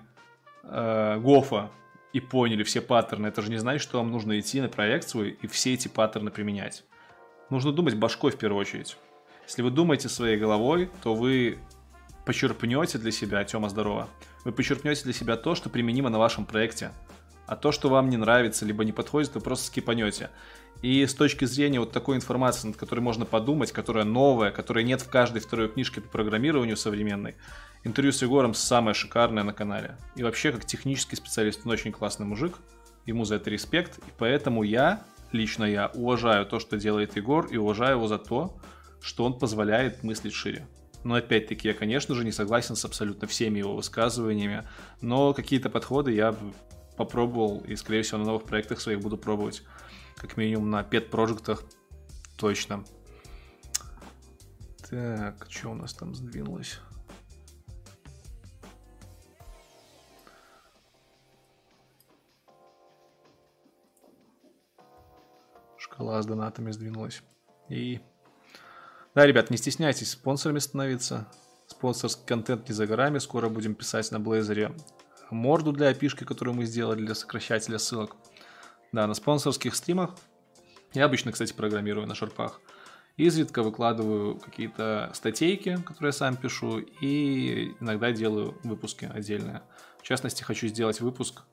э, 0.63 1.19
Гофа 1.19 1.69
и 2.11 2.19
поняли 2.19 2.63
все 2.63 2.81
паттерны, 2.81 3.27
это 3.27 3.41
же 3.41 3.51
не 3.51 3.57
значит, 3.57 3.83
что 3.83 3.99
вам 3.99 4.11
нужно 4.11 4.39
идти 4.39 4.61
на 4.61 4.67
проект 4.67 5.07
свой 5.07 5.29
и 5.29 5.47
все 5.47 5.73
эти 5.73 5.87
паттерны 5.87 6.31
применять 6.31 6.83
нужно 7.49 7.71
думать 7.71 7.95
башкой 7.95 8.31
в 8.31 8.37
первую 8.37 8.61
очередь. 8.61 8.97
Если 9.45 9.61
вы 9.61 9.71
думаете 9.71 10.09
своей 10.09 10.37
головой, 10.37 10.89
то 11.01 11.15
вы 11.15 11.59
почерпнете 12.25 12.97
для 12.97 13.11
себя, 13.11 13.43
Тёма, 13.43 13.69
здорово, 13.69 14.07
вы 14.45 14.51
почерпнете 14.51 15.03
для 15.03 15.13
себя 15.13 15.35
то, 15.37 15.55
что 15.55 15.69
применимо 15.69 16.09
на 16.09 16.19
вашем 16.19 16.45
проекте. 16.45 16.91
А 17.47 17.55
то, 17.55 17.71
что 17.71 17.89
вам 17.89 18.09
не 18.09 18.17
нравится, 18.17 18.63
либо 18.65 18.85
не 18.85 18.91
подходит, 18.91 19.33
вы 19.33 19.41
просто 19.41 19.65
скипанете. 19.65 20.29
И 20.83 21.03
с 21.05 21.15
точки 21.15 21.45
зрения 21.45 21.79
вот 21.79 21.91
такой 21.91 22.15
информации, 22.15 22.67
над 22.67 22.77
которой 22.77 22.99
можно 22.99 23.25
подумать, 23.25 23.71
которая 23.71 24.05
новая, 24.05 24.51
которой 24.51 24.83
нет 24.83 25.01
в 25.01 25.09
каждой 25.09 25.41
второй 25.41 25.67
книжке 25.67 25.99
по 25.99 26.07
программированию 26.09 26.77
современной, 26.77 27.35
интервью 27.83 28.13
с 28.13 28.21
Егором 28.21 28.53
самое 28.53 28.93
шикарное 28.93 29.43
на 29.43 29.51
канале. 29.51 29.97
И 30.15 30.23
вообще, 30.23 30.51
как 30.51 30.65
технический 30.65 31.15
специалист, 31.15 31.61
он 31.65 31.71
очень 31.71 31.91
классный 31.91 32.25
мужик, 32.25 32.59
ему 33.05 33.25
за 33.25 33.35
это 33.35 33.49
респект, 33.49 33.97
и 33.97 34.11
поэтому 34.17 34.63
я 34.63 35.03
лично 35.31 35.63
я 35.63 35.87
уважаю 35.93 36.45
то, 36.45 36.59
что 36.59 36.77
делает 36.77 37.15
Егор, 37.15 37.45
и 37.47 37.57
уважаю 37.57 37.97
его 37.97 38.07
за 38.07 38.17
то, 38.17 38.59
что 39.01 39.25
он 39.25 39.37
позволяет 39.37 40.03
мыслить 40.03 40.33
шире. 40.33 40.67
Но 41.03 41.15
опять-таки, 41.15 41.67
я, 41.67 41.73
конечно 41.73 42.13
же, 42.15 42.25
не 42.25 42.31
согласен 42.31 42.75
с 42.75 42.83
абсолютно 42.83 43.27
всеми 43.27 43.59
его 43.59 43.75
высказываниями, 43.75 44.67
но 45.01 45.33
какие-то 45.33 45.69
подходы 45.69 46.11
я 46.11 46.35
попробовал 46.97 47.61
и, 47.61 47.75
скорее 47.75 48.01
всего, 48.01 48.17
на 48.17 48.25
новых 48.25 48.43
проектах 48.43 48.81
своих 48.81 48.99
буду 48.99 49.17
пробовать. 49.17 49.63
Как 50.17 50.35
минимум 50.35 50.69
на 50.69 50.83
пет-проектах 50.83 51.63
точно. 52.35 52.83
Так, 54.89 55.47
что 55.49 55.69
у 55.69 55.75
нас 55.75 55.93
там 55.93 56.13
сдвинулось? 56.13 56.79
Шкала 65.99 66.21
с 66.21 66.25
донатами 66.25 66.71
сдвинулась. 66.71 67.21
И 67.67 67.99
да, 69.15 69.25
ребят, 69.25 69.49
не 69.49 69.57
стесняйтесь 69.57 70.11
спонсорами 70.11 70.59
становиться. 70.59 71.27
Спонсорский 71.67 72.25
контент 72.25 72.69
не 72.69 72.73
за 72.73 72.87
горами. 72.87 73.17
Скоро 73.17 73.49
будем 73.49 73.75
писать 73.75 74.09
на 74.11 74.19
Блейзере 74.19 74.73
морду 75.29 75.73
для 75.73 75.89
опишки, 75.89 76.23
которую 76.23 76.55
мы 76.55 76.63
сделали 76.63 77.05
для 77.05 77.15
сокращателя 77.15 77.79
ссылок. 77.79 78.15
Да, 78.93 79.07
на 79.07 79.13
спонсорских 79.13 79.75
стримах. 79.75 80.15
Я 80.93 81.03
обычно, 81.05 81.33
кстати, 81.33 81.51
программирую 81.51 82.07
на 82.07 82.15
шарпах. 82.15 82.61
Изредка 83.17 83.61
выкладываю 83.61 84.39
какие-то 84.39 85.11
статейки, 85.13 85.75
которые 85.85 86.09
я 86.09 86.13
сам 86.13 86.37
пишу, 86.37 86.77
и 86.79 87.73
иногда 87.81 88.13
делаю 88.13 88.57
выпуски 88.63 89.11
отдельные. 89.13 89.63
В 89.99 90.03
частности, 90.03 90.43
хочу 90.43 90.67
сделать 90.67 91.01
выпуск 91.01 91.43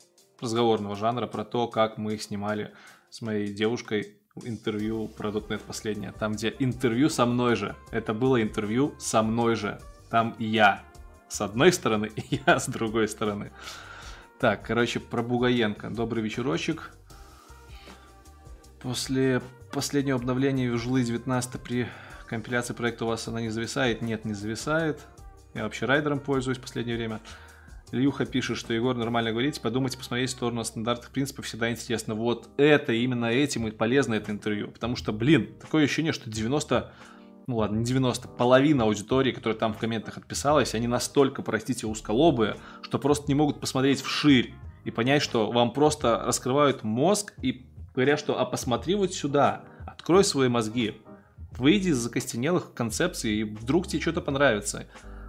разговорного 0.40 0.94
жанра 0.94 1.26
про 1.26 1.44
то, 1.44 1.66
как 1.66 1.98
мы 1.98 2.16
снимали 2.18 2.72
с 3.10 3.20
моей 3.22 3.52
девушкой 3.52 4.20
интервью 4.44 5.08
про 5.08 5.30
.NET 5.30 5.60
последнее, 5.66 6.12
там, 6.12 6.32
где 6.32 6.54
интервью 6.58 7.08
со 7.08 7.26
мной 7.26 7.56
же. 7.56 7.76
Это 7.90 8.14
было 8.14 8.42
интервью 8.42 8.94
со 8.98 9.22
мной 9.22 9.56
же. 9.56 9.80
Там 10.10 10.34
я 10.38 10.82
с 11.28 11.40
одной 11.40 11.72
стороны 11.72 12.10
и 12.14 12.40
я 12.46 12.60
с 12.60 12.68
другой 12.68 13.08
стороны. 13.08 13.50
Так, 14.38 14.66
короче, 14.66 15.00
про 15.00 15.22
Бугаенко. 15.22 15.90
Добрый 15.90 16.22
вечерочек. 16.22 16.92
После 18.80 19.40
последнего 19.72 20.18
обновления 20.18 20.68
Visual 20.68 21.02
19 21.02 21.60
при 21.60 21.88
компиляции 22.28 22.74
проекта 22.74 23.06
у 23.06 23.08
вас 23.08 23.26
она 23.28 23.40
не 23.40 23.48
зависает? 23.48 24.02
Нет, 24.02 24.24
не 24.24 24.34
зависает. 24.34 25.00
Я 25.54 25.62
вообще 25.64 25.86
райдером 25.86 26.20
пользуюсь 26.20 26.58
в 26.58 26.60
последнее 26.60 26.96
время. 26.96 27.20
Ильюха 27.92 28.26
пишет, 28.26 28.56
что 28.56 28.74
Егор 28.74 28.96
нормально 28.96 29.30
говорит, 29.30 29.60
подумайте, 29.60 29.96
посмотреть 29.96 30.30
в 30.30 30.32
сторону 30.32 30.64
стандартных 30.64 31.10
принципов, 31.10 31.46
всегда 31.46 31.70
интересно. 31.70 32.14
Вот 32.14 32.48
это, 32.56 32.92
именно 32.92 33.26
этим 33.26 33.68
и 33.68 33.70
полезно 33.70 34.14
это 34.14 34.32
интервью. 34.32 34.68
Потому 34.68 34.96
что, 34.96 35.12
блин, 35.12 35.54
такое 35.60 35.84
ощущение, 35.84 36.12
что 36.12 36.28
90 36.28 36.92
ну 37.46 37.58
ладно, 37.58 37.76
не 37.76 37.84
90, 37.84 38.26
половина 38.26 38.84
аудитории, 38.84 39.30
которая 39.30 39.56
там 39.56 39.72
в 39.72 39.78
комментах 39.78 40.18
отписалась, 40.18 40.74
они 40.74 40.88
настолько, 40.88 41.42
простите, 41.42 41.86
узколобые, 41.86 42.56
что 42.82 42.98
просто 42.98 43.26
не 43.28 43.36
могут 43.36 43.60
посмотреть 43.60 44.00
вширь 44.00 44.52
и 44.84 44.90
понять, 44.90 45.22
что 45.22 45.52
вам 45.52 45.72
просто 45.72 46.22
раскрывают 46.24 46.82
мозг 46.82 47.34
и 47.42 47.64
говорят, 47.94 48.18
что 48.18 48.40
а 48.40 48.44
посмотри 48.44 48.96
вот 48.96 49.14
сюда, 49.14 49.62
открой 49.86 50.24
свои 50.24 50.48
мозги, 50.48 51.00
выйди 51.52 51.90
из 51.90 51.98
закостенелых 51.98 52.74
концепций 52.74 53.32
и 53.32 53.44
вдруг 53.44 53.86
тебе 53.86 54.02
что-то 54.02 54.20
понравится. 54.20 54.86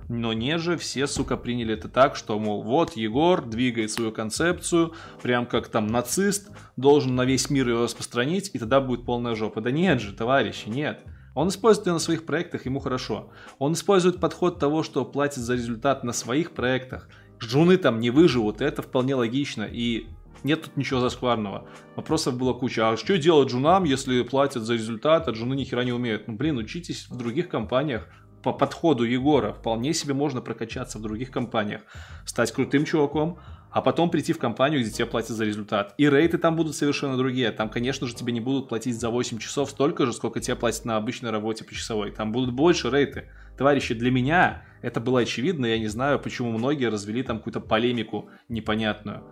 Но 0.10 0.32
не 0.34 0.58
же 0.58 0.78
все, 0.78 1.06
сука, 1.06 1.36
приняли 1.36 1.74
это 1.74 1.90
так, 1.90 2.16
что, 2.16 2.40
мол, 2.40 2.64
вот 2.64 2.96
Егор 2.96 3.46
двигает 3.46 3.92
свою 3.92 4.12
концепцию, 4.12 4.94
прям 5.22 5.46
как 5.46 5.68
там 5.68 5.88
нацист, 5.88 6.50
должен 6.78 7.16
на 7.16 7.26
весь 7.26 7.50
мир 7.50 7.68
ее 7.68 7.84
распространить, 7.84 8.52
и 8.54 8.60
тогда 8.60 8.80
будет 8.80 9.06
полная 9.06 9.36
жопа. 9.36 9.60
Да 9.60 9.72
нет 9.72 10.00
же, 10.00 10.14
товарищи, 10.14 10.70
нет. 10.70 11.04
Он 11.36 11.50
использует 11.50 11.88
ее 11.88 11.94
на 11.94 12.00
своих 12.00 12.26
проектах, 12.26 12.66
ему 12.66 12.80
хорошо. 12.80 13.32
Он 13.60 13.74
использует 13.74 14.20
подход 14.20 14.60
того, 14.60 14.82
что 14.82 15.06
платит 15.06 15.42
за 15.42 15.56
результат 15.56 16.04
на 16.04 16.14
своих 16.14 16.54
проектах. 16.54 17.10
Жуны 17.40 17.78
там 17.78 18.00
не 18.00 18.10
выживут, 18.10 18.62
это 18.62 18.82
вполне 18.82 19.14
логично, 19.14 19.64
и 19.64 20.08
нет 20.44 20.64
тут 20.64 20.78
ничего 20.78 21.00
зашкварного. 21.00 21.68
Вопросов 21.96 22.38
было 22.38 22.54
куча. 22.54 22.90
А 22.90 22.98
что 22.98 23.18
делать 23.18 23.50
джунам, 23.50 23.84
если 23.84 24.24
платят 24.24 24.64
за 24.64 24.74
результат, 24.74 25.28
а 25.28 25.32
джуны 25.32 25.54
ни 25.54 25.64
хера 25.64 25.84
не 25.84 25.92
умеют? 25.92 26.28
Ну, 26.28 26.36
блин, 26.36 26.58
учитесь 26.58 27.08
в 27.10 27.18
других 27.18 27.50
компаниях, 27.50 28.08
по 28.44 28.54
подходу 28.54 29.04
Егора 29.04 29.54
вполне 29.54 29.94
себе 29.94 30.14
можно 30.14 30.42
прокачаться 30.42 30.98
в 31.00 31.02
других 31.02 31.32
компаниях, 31.32 31.82
стать 32.26 32.52
крутым 32.52 32.86
чуваком, 32.86 33.40
а 33.72 33.82
потом 33.82 34.10
прийти 34.10 34.34
в 34.34 34.40
компанию, 34.40 34.82
где 34.82 34.90
тебе 34.90 35.06
платят 35.06 35.32
за 35.32 35.46
результат. 35.46 35.94
И 35.98 36.10
рейты 36.10 36.38
там 36.38 36.56
будут 36.56 36.76
совершенно 36.76 37.18
другие. 37.18 37.52
Там, 37.52 37.70
конечно 37.70 38.08
же, 38.08 38.16
тебе 38.16 38.34
не 38.34 38.40
будут 38.40 38.70
платить 38.70 39.00
за 39.00 39.10
8 39.10 39.38
часов 39.40 39.70
столько 39.70 40.06
же, 40.06 40.14
сколько 40.14 40.40
тебе 40.40 40.56
платят 40.56 40.86
на 40.86 40.98
обычной 40.98 41.32
работе 41.32 41.64
по 41.64 41.74
часовой. 41.74 42.12
Там 42.12 42.32
будут 42.32 42.54
больше 42.54 42.90
рейты. 42.90 43.30
Товарищи, 43.58 43.94
для 43.94 44.10
меня 44.10 44.64
это 44.82 45.00
было 45.00 45.20
очевидно. 45.20 45.66
Я 45.66 45.80
не 45.80 45.88
знаю, 45.88 46.20
почему 46.20 46.52
многие 46.52 46.90
развели 46.90 47.24
там 47.24 47.38
какую-то 47.38 47.60
полемику 47.60 48.30
непонятную. 48.50 49.24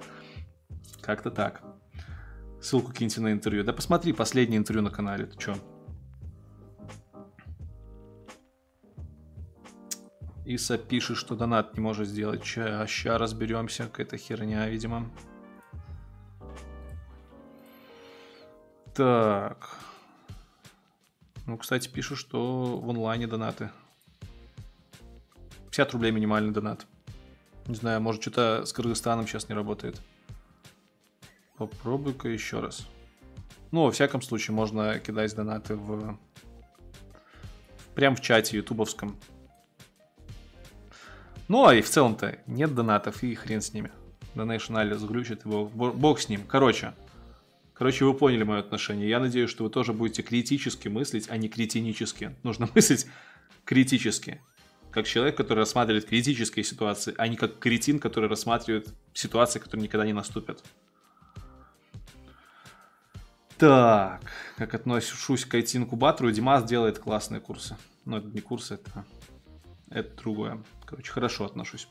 Как-то 1.02 1.32
так. 1.32 1.62
Ссылку 2.62 2.92
киньте 2.92 3.22
на 3.22 3.32
интервью. 3.32 3.64
Да 3.64 3.74
посмотри 3.74 4.12
последнее 4.14 4.58
интервью 4.58 4.84
на 4.84 4.90
канале. 4.90 5.26
Ты 5.26 5.38
чё? 5.38 5.56
Иса 10.46 10.78
пишет, 10.78 11.18
что 11.18 11.36
донат 11.36 11.76
не 11.76 11.82
может 11.82 12.08
сделать. 12.08 12.46
Ща, 12.46 12.86
ща 12.88 13.18
разберемся, 13.18 13.86
какая-то 13.86 14.18
херня, 14.18 14.70
видимо. 14.70 15.10
Так. 18.94 19.78
Ну, 21.48 21.58
кстати, 21.58 21.90
пишут, 21.90 22.20
что 22.20 22.78
в 22.78 22.90
онлайне 22.90 23.28
донаты. 23.28 23.72
50 25.72 25.94
рублей 25.94 26.12
минимальный 26.12 26.54
донат. 26.54 26.86
Не 27.68 27.76
знаю, 27.76 28.00
может, 28.00 28.22
что-то 28.22 28.66
с 28.66 28.74
Кыргызстаном 28.74 29.28
сейчас 29.28 29.50
не 29.50 29.56
работает. 29.56 30.00
Попробуй-ка 31.58 32.30
еще 32.30 32.60
раз. 32.60 32.88
Ну, 33.72 33.84
во 33.84 33.92
всяком 33.92 34.22
случае, 34.22 34.54
можно 34.54 35.00
кидать 35.00 35.36
донаты 35.36 35.76
в... 35.76 36.18
Прям 37.96 38.16
в 38.16 38.22
чате 38.22 38.58
ютубовском. 38.58 39.18
Ну, 41.48 41.66
а 41.66 41.76
и 41.76 41.82
в 41.82 41.90
целом-то 41.90 42.40
нет 42.48 42.74
донатов, 42.74 43.24
и 43.24 43.36
хрен 43.36 43.62
с 43.62 43.74
ними. 43.74 43.92
Donation 44.34 44.76
Alice 44.76 45.06
глючит, 45.08 45.46
его 45.46 45.66
бог 45.66 46.20
с 46.20 46.30
ним. 46.30 46.46
Короче, 46.48 46.94
Короче, 47.76 48.06
вы 48.06 48.14
поняли 48.14 48.44
мое 48.44 48.60
отношение. 48.62 49.10
Я 49.10 49.20
надеюсь, 49.20 49.50
что 49.50 49.66
вы 49.66 49.70
тоже 49.70 49.92
будете 49.92 50.24
критически 50.24 50.88
мыслить, 50.88 51.30
а 51.30 51.36
не 51.36 51.50
кретинически. 51.50 52.34
Нужно 52.42 52.70
мыслить 52.76 53.06
критически. 53.66 54.42
Как 54.92 55.06
человек, 55.06 55.36
который 55.36 55.60
рассматривает 55.60 56.06
критические 56.06 56.64
ситуации, 56.64 57.14
а 57.18 57.28
не 57.28 57.36
как 57.36 57.60
кретин, 57.60 58.00
который 58.00 58.30
рассматривает 58.30 58.88
ситуации, 59.14 59.60
которые 59.60 59.84
никогда 59.84 60.06
не 60.06 60.14
наступят. 60.14 60.64
Так, 63.58 64.22
как 64.58 64.74
отношусь 64.74 65.44
к 65.44 65.54
IT-инкубатору, 65.56 66.32
Димас 66.32 66.64
делает 66.64 67.00
классные 67.00 67.42
курсы. 67.42 67.76
Но 68.06 68.20
это 68.20 68.28
не 68.28 68.40
курсы, 68.40 68.76
это, 68.76 69.06
это 69.90 70.16
другое. 70.16 70.64
Короче, 70.96 71.12
хорошо 71.12 71.44
отношусь. 71.44 71.90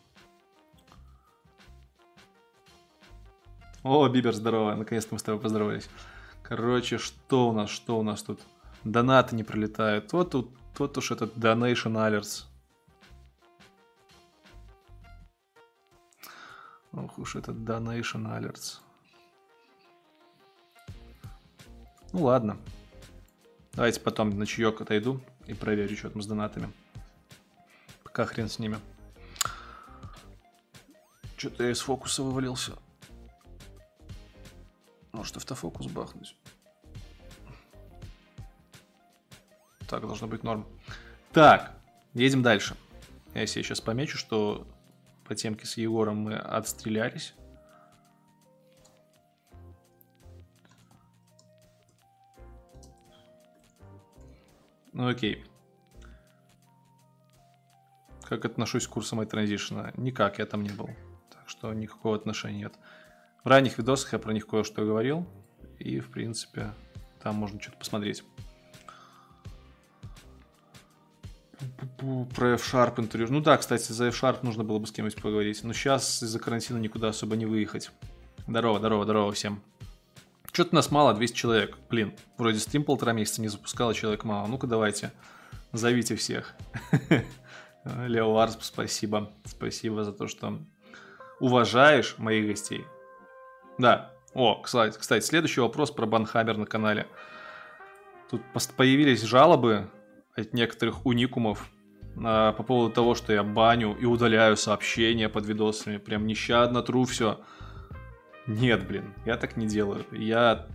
О, 3.83 4.09
Бибер, 4.09 4.33
здорово. 4.33 4.75
Наконец-то 4.77 5.15
мы 5.15 5.19
с 5.19 5.23
тобой 5.23 5.43
поздоровались. 5.43 5.91
Короче, 6.43 6.97
что 6.97 7.51
у 7.51 7.53
нас, 7.53 7.69
что 7.69 7.99
у 7.99 8.03
нас 8.03 8.23
тут? 8.23 8.41
Донаты 8.83 9.37
не 9.37 9.45
пролетают. 9.45 10.11
Вот 10.15 10.31
тут, 10.31 10.57
вот 10.79 10.97
уж 10.97 11.11
этот 11.11 11.37
Donation 11.37 11.97
Alerts. 11.97 12.45
Ох 16.93 17.19
уж 17.19 17.37
этот 17.37 17.57
Donation 17.57 18.25
Alerts. 18.25 18.79
Ну 22.13 22.23
ладно. 22.23 22.57
Давайте 23.75 24.01
потом 24.01 24.31
на 24.31 24.47
чаек 24.47 24.81
отойду 24.81 25.21
и 25.47 25.53
проверю, 25.53 25.95
что 25.95 26.09
там 26.09 26.23
с 26.23 26.27
донатами. 26.27 26.73
Пока 28.03 28.25
хрен 28.25 28.49
с 28.49 28.59
ними. 28.59 28.79
Что-то 31.45 31.65
я 31.65 31.73
из 31.73 31.81
фокуса 31.81 32.23
вывалился. 32.23 32.73
Может 35.13 35.37
автофокус 35.37 35.89
бахнуть. 35.89 36.39
Так, 39.87 40.01
должно 40.01 40.27
быть 40.27 40.43
норм. 40.43 40.67
Так, 41.35 41.77
едем 42.15 42.43
дальше. 42.43 42.79
Я 43.35 43.47
себе 43.47 43.63
сейчас 43.63 43.83
помечу, 43.83 44.17
что 44.17 44.67
по 45.27 45.35
темке 45.35 45.67
с 45.67 45.77
Егором 45.77 46.17
мы 46.17 46.35
отстрелялись. 46.35 47.35
Ну 54.95 55.09
окей. 55.09 55.45
Как 58.23 58.47
отношусь 58.47 58.87
к 58.87 58.91
курсам 58.93 59.21
и 59.21 59.27
транзишна? 59.27 59.93
Никак, 59.99 60.39
я 60.39 60.47
там 60.47 60.63
не 60.63 60.71
был. 60.71 60.89
Что 61.47 61.73
никакого 61.73 62.17
отношения 62.17 62.59
нет. 62.59 62.75
В 63.45 63.49
ранних 63.49 63.79
видосах 63.79 64.15
я 64.15 64.19
про 64.19 64.33
них 64.33 64.47
кое-что 64.47 64.85
говорил, 64.85 65.27
и, 65.79 66.01
в 66.01 66.11
принципе, 66.11 66.73
там 67.23 67.37
можно 67.37 67.61
что-то 67.61 67.79
посмотреть. 67.79 68.25
Про 72.35 72.55
F-Sharp 72.55 73.01
интервью. 73.01 73.29
Ну 73.31 73.41
да, 73.41 73.57
кстати, 73.57 73.93
за 73.93 74.07
F-Sharp 74.07 74.39
нужно 74.43 74.65
было 74.65 74.79
бы 74.79 74.87
с 74.87 74.93
кем-нибудь 74.93 75.21
поговорить. 75.21 75.63
Но 75.63 75.73
сейчас 75.73 76.23
из-за 76.23 76.39
карантина 76.39 76.79
никуда 76.79 77.09
особо 77.09 77.37
не 77.37 77.47
выехать. 77.47 77.91
Здорово, 78.47 78.79
здорово, 78.79 79.05
здорово 79.05 79.33
всем. 79.33 79.63
Что-то 80.53 80.75
нас 80.75 80.91
мало, 80.91 81.15
200 81.15 81.37
человек. 81.37 81.79
Блин, 81.89 82.15
вроде 82.39 82.59
стрим 82.59 82.85
полтора 82.85 83.13
месяца 83.13 83.41
не 83.41 83.49
запускал, 83.49 83.91
а 83.91 83.95
человек 83.95 84.25
мало. 84.25 84.47
Ну-ка 84.47 84.67
давайте, 84.67 85.13
зовите 85.73 86.15
всех. 86.17 86.55
Лео 87.85 88.33
Варс, 88.33 88.57
спасибо. 88.61 89.33
Спасибо 89.45 90.05
за 90.05 90.13
то, 90.13 90.29
что 90.29 90.59
уважаешь 91.41 92.17
моих 92.19 92.47
гостей. 92.49 92.87
Да. 93.79 94.13
О, 94.35 94.61
кстати, 94.61 94.99
кстати, 94.99 95.25
следующий 95.25 95.61
вопрос 95.61 95.91
про 95.91 96.07
Банхаммер 96.07 96.57
на 96.57 96.67
канале. 96.67 97.07
Тут 98.31 98.43
появились 98.77 99.23
жалобы 99.23 99.91
от 100.35 100.53
некоторых 100.53 101.07
уникумов 101.07 101.71
а, 102.23 102.53
по 102.53 102.63
поводу 102.63 102.93
того, 102.93 103.15
что 103.15 103.33
я 103.33 103.43
баню 103.43 103.97
и 103.97 104.07
удаляю 104.07 104.57
сообщения 104.57 105.29
под 105.29 105.47
видосами. 105.47 105.99
Прям 105.99 106.27
нещадно 106.27 106.83
тру 106.83 107.05
все. 107.05 107.41
Нет, 108.47 108.87
блин, 108.87 109.15
я 109.25 109.37
так 109.37 109.57
не 109.57 109.67
делаю. 109.67 110.05
Я... 110.13 110.67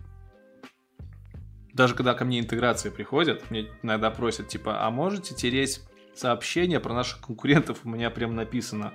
Даже 1.74 1.96
когда 1.96 2.14
ко 2.14 2.26
мне 2.26 2.40
интеграция 2.40 2.92
приходит, 2.92 3.52
мне 3.52 3.68
иногда 3.84 4.10
просят, 4.10 4.48
типа, 4.48 4.86
а 4.86 4.90
можете 4.90 5.36
тереть 5.36 5.82
сообщения 6.16 6.80
про 6.80 6.94
наших 6.94 7.22
конкурентов? 7.22 7.80
У 7.84 7.90
меня 7.90 8.10
прям 8.10 8.36
написано 8.36 8.94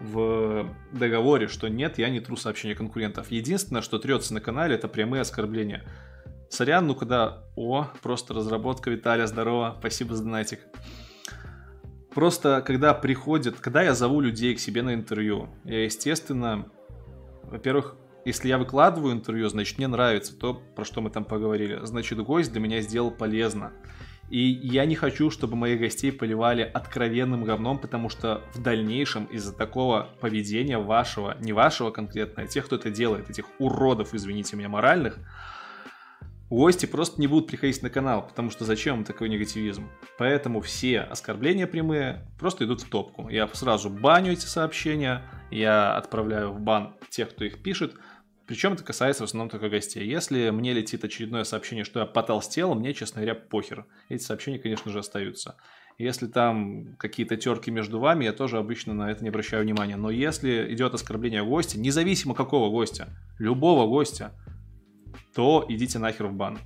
в 0.00 0.68
договоре, 0.92 1.48
что 1.48 1.68
нет, 1.68 1.98
я 1.98 2.10
не 2.10 2.20
тру 2.20 2.36
сообщения 2.36 2.74
конкурентов. 2.74 3.30
Единственное, 3.30 3.82
что 3.82 3.98
трется 3.98 4.34
на 4.34 4.40
канале, 4.40 4.74
это 4.74 4.88
прямые 4.88 5.22
оскорбления. 5.22 5.84
Сорян, 6.50 6.86
ну 6.86 6.94
когда... 6.94 7.44
О, 7.56 7.88
просто 8.02 8.34
разработка, 8.34 8.90
Виталия, 8.90 9.26
здорово, 9.26 9.76
спасибо 9.78 10.14
за 10.14 10.24
донатик. 10.24 10.60
Просто, 12.14 12.62
когда 12.66 12.94
приходят, 12.94 13.56
когда 13.60 13.82
я 13.82 13.94
зову 13.94 14.20
людей 14.20 14.54
к 14.54 14.60
себе 14.60 14.82
на 14.82 14.94
интервью, 14.94 15.50
я, 15.64 15.84
естественно, 15.84 16.70
во-первых, 17.42 17.96
если 18.24 18.48
я 18.48 18.58
выкладываю 18.58 19.12
интервью, 19.12 19.48
значит, 19.48 19.78
мне 19.78 19.86
нравится 19.86 20.36
то, 20.36 20.54
про 20.54 20.84
что 20.84 21.00
мы 21.00 21.10
там 21.10 21.24
поговорили. 21.24 21.80
Значит, 21.84 22.18
гость 22.20 22.52
для 22.52 22.60
меня 22.60 22.80
сделал 22.80 23.10
полезно. 23.10 23.72
И 24.28 24.40
я 24.40 24.84
не 24.86 24.96
хочу, 24.96 25.30
чтобы 25.30 25.56
моих 25.56 25.78
гостей 25.80 26.10
поливали 26.10 26.62
откровенным 26.62 27.44
говном, 27.44 27.78
потому 27.78 28.08
что 28.08 28.42
в 28.54 28.60
дальнейшем 28.60 29.26
из-за 29.26 29.52
такого 29.52 30.08
поведения 30.20 30.78
вашего, 30.78 31.36
не 31.40 31.52
вашего 31.52 31.90
конкретно, 31.90 32.42
а 32.42 32.46
тех, 32.46 32.66
кто 32.66 32.76
это 32.76 32.90
делает, 32.90 33.30
этих 33.30 33.46
уродов, 33.58 34.14
извините 34.14 34.56
меня, 34.56 34.68
моральных, 34.68 35.18
гости 36.50 36.86
просто 36.86 37.20
не 37.20 37.28
будут 37.28 37.48
приходить 37.48 37.82
на 37.82 37.90
канал, 37.90 38.26
потому 38.26 38.50
что 38.50 38.64
зачем 38.64 39.04
такой 39.04 39.28
негативизм? 39.28 39.88
Поэтому 40.18 40.60
все 40.60 41.00
оскорбления 41.00 41.68
прямые 41.68 42.26
просто 42.38 42.64
идут 42.64 42.82
в 42.82 42.88
топку. 42.88 43.28
Я 43.28 43.48
сразу 43.52 43.90
баню 43.90 44.32
эти 44.32 44.46
сообщения, 44.46 45.22
я 45.50 45.96
отправляю 45.96 46.52
в 46.52 46.60
бан 46.60 46.96
тех, 47.10 47.30
кто 47.30 47.44
их 47.44 47.62
пишет, 47.62 47.94
причем 48.46 48.74
это 48.74 48.84
касается 48.84 49.24
в 49.24 49.26
основном 49.26 49.48
только 49.48 49.68
гостей. 49.68 50.06
Если 50.06 50.50
мне 50.50 50.72
летит 50.72 51.04
очередное 51.04 51.44
сообщение, 51.44 51.84
что 51.84 52.00
я 52.00 52.06
потолстел, 52.06 52.74
мне, 52.74 52.94
честно 52.94 53.20
говоря, 53.20 53.34
похер. 53.34 53.86
Эти 54.08 54.22
сообщения, 54.22 54.58
конечно 54.58 54.92
же, 54.92 55.00
остаются. 55.00 55.56
Если 55.98 56.26
там 56.26 56.94
какие-то 56.96 57.36
терки 57.36 57.70
между 57.70 57.98
вами, 57.98 58.24
я 58.24 58.32
тоже 58.32 58.58
обычно 58.58 58.94
на 58.94 59.10
это 59.10 59.22
не 59.24 59.30
обращаю 59.30 59.64
внимания. 59.64 59.96
Но 59.96 60.10
если 60.10 60.72
идет 60.72 60.94
оскорбление 60.94 61.44
гостя, 61.44 61.80
независимо 61.80 62.34
какого 62.34 62.70
гостя, 62.70 63.08
любого 63.38 63.88
гостя, 63.88 64.32
то 65.34 65.64
идите 65.68 65.98
нахер 65.98 66.26
в 66.26 66.34
бан. 66.34 66.58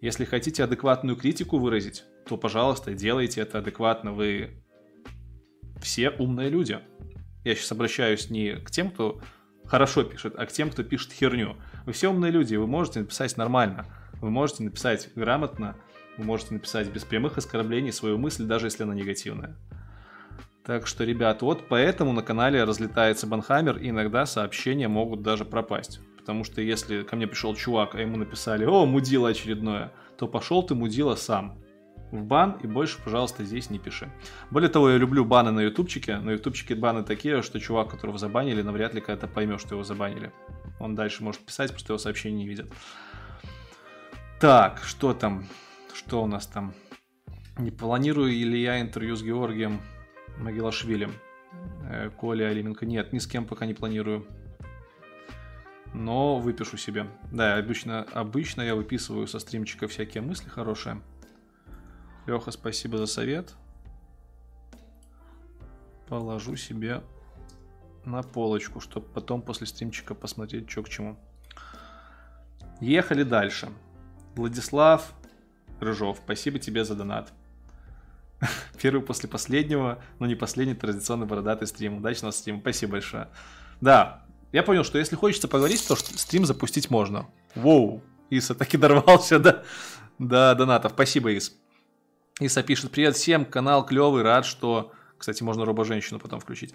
Если 0.00 0.24
хотите 0.24 0.64
адекватную 0.64 1.16
критику 1.16 1.58
выразить, 1.58 2.04
то, 2.26 2.36
пожалуйста, 2.36 2.94
делайте 2.94 3.42
это 3.42 3.58
адекватно. 3.58 4.12
Вы 4.12 4.62
все 5.80 6.10
умные 6.10 6.48
люди. 6.48 6.80
Я 7.44 7.54
сейчас 7.54 7.72
обращаюсь 7.72 8.30
не 8.30 8.56
к 8.56 8.70
тем, 8.70 8.90
кто 8.90 9.20
хорошо 9.68 10.02
пишет, 10.02 10.34
а 10.36 10.46
к 10.46 10.52
тем, 10.52 10.70
кто 10.70 10.82
пишет 10.82 11.12
херню. 11.12 11.56
Вы 11.86 11.92
все 11.92 12.10
умные 12.10 12.32
люди, 12.32 12.56
вы 12.56 12.66
можете 12.66 13.00
написать 13.00 13.36
нормально, 13.36 13.86
вы 14.20 14.30
можете 14.30 14.64
написать 14.64 15.10
грамотно, 15.14 15.76
вы 16.16 16.24
можете 16.24 16.54
написать 16.54 16.88
без 16.88 17.04
прямых 17.04 17.38
оскорблений 17.38 17.92
свою 17.92 18.18
мысль, 18.18 18.44
даже 18.44 18.66
если 18.66 18.82
она 18.82 18.94
негативная. 18.94 19.56
Так 20.64 20.86
что, 20.86 21.04
ребят, 21.04 21.40
вот 21.42 21.68
поэтому 21.68 22.12
на 22.12 22.22
канале 22.22 22.64
разлетается 22.64 23.26
банхаммер, 23.26 23.78
и 23.78 23.88
иногда 23.88 24.26
сообщения 24.26 24.88
могут 24.88 25.22
даже 25.22 25.44
пропасть. 25.44 26.00
Потому 26.18 26.44
что 26.44 26.60
если 26.60 27.04
ко 27.04 27.16
мне 27.16 27.26
пришел 27.26 27.54
чувак, 27.54 27.94
а 27.94 28.00
ему 28.00 28.18
написали 28.18 28.66
«О, 28.66 28.84
мудила 28.84 29.30
очередное», 29.30 29.92
то 30.18 30.28
пошел 30.28 30.62
ты 30.62 30.74
мудила 30.74 31.14
сам 31.14 31.58
в 32.10 32.22
бан 32.22 32.58
и 32.62 32.66
больше, 32.66 32.98
пожалуйста, 33.02 33.44
здесь 33.44 33.70
не 33.70 33.78
пиши. 33.78 34.10
Более 34.50 34.70
того, 34.70 34.90
я 34.90 34.96
люблю 34.96 35.24
баны 35.24 35.50
на 35.50 35.60
ютубчике. 35.60 36.18
На 36.18 36.30
ютубчике 36.30 36.74
баны 36.74 37.02
такие, 37.02 37.42
что 37.42 37.60
чувак, 37.60 37.90
которого 37.90 38.18
забанили, 38.18 38.62
навряд 38.62 38.94
ли 38.94 39.00
когда-то 39.00 39.28
поймет, 39.28 39.60
что 39.60 39.74
его 39.74 39.84
забанили. 39.84 40.32
Он 40.80 40.94
дальше 40.94 41.22
может 41.22 41.40
писать, 41.40 41.70
просто 41.70 41.92
его 41.92 41.98
сообщения 41.98 42.38
не 42.38 42.48
видят. 42.48 42.72
Так, 44.40 44.82
что 44.84 45.12
там? 45.12 45.46
Что 45.92 46.22
у 46.22 46.26
нас 46.26 46.46
там? 46.46 46.72
Не 47.58 47.70
планирую 47.70 48.30
ли 48.30 48.62
я 48.62 48.80
интервью 48.80 49.16
с 49.16 49.22
Георгием 49.22 49.80
Могилашвили? 50.38 51.10
Э, 51.90 52.10
Коля 52.16 52.46
Алименко. 52.46 52.86
Нет, 52.86 53.12
ни 53.12 53.18
с 53.18 53.26
кем 53.26 53.44
пока 53.44 53.66
не 53.66 53.74
планирую. 53.74 54.26
Но 55.92 56.38
выпишу 56.38 56.76
себе. 56.76 57.06
Да, 57.32 57.56
обычно, 57.56 58.06
обычно 58.12 58.62
я 58.62 58.74
выписываю 58.74 59.26
со 59.26 59.38
стримчика 59.38 59.88
всякие 59.88 60.22
мысли 60.22 60.48
хорошие. 60.48 61.02
Леха, 62.28 62.50
спасибо 62.50 62.98
за 62.98 63.06
совет. 63.06 63.54
Положу 66.08 66.56
себе 66.56 67.02
на 68.04 68.22
полочку, 68.22 68.80
чтобы 68.80 69.06
потом 69.06 69.40
после 69.40 69.66
стримчика 69.66 70.14
посмотреть, 70.14 70.70
что 70.70 70.82
к 70.82 70.90
чему. 70.90 71.18
Ехали 72.80 73.22
дальше. 73.22 73.70
Владислав 74.34 75.14
Рыжов, 75.80 76.20
спасибо 76.22 76.58
тебе 76.58 76.84
за 76.84 76.94
донат. 76.94 77.32
Первый 78.80 79.02
после 79.02 79.28
последнего, 79.28 80.02
но 80.18 80.26
не 80.26 80.34
последний 80.34 80.74
традиционный 80.74 81.26
бородатый 81.26 81.66
стрим. 81.66 81.96
Удачного 81.96 82.32
стрима. 82.32 82.60
Спасибо 82.60 82.92
большое. 82.92 83.28
Да, 83.80 84.26
я 84.52 84.62
понял, 84.62 84.84
что 84.84 84.98
если 84.98 85.16
хочется 85.16 85.48
поговорить, 85.48 85.86
то 85.88 85.96
стрим 85.96 86.44
запустить 86.44 86.90
можно. 86.90 87.26
Воу, 87.54 88.02
Иса 88.28 88.54
таки 88.54 88.76
дорвался 88.76 89.38
до, 89.38 89.64
до 90.18 90.54
донатов. 90.54 90.92
Спасибо, 90.92 91.34
Ис. 91.34 91.56
Иса 92.40 92.62
пишет, 92.62 92.92
привет 92.92 93.16
всем, 93.16 93.44
канал 93.44 93.84
клевый, 93.84 94.22
рад, 94.22 94.46
что... 94.46 94.92
Кстати, 95.16 95.42
можно 95.42 95.64
робо-женщину 95.64 96.20
потом 96.20 96.38
включить. 96.38 96.72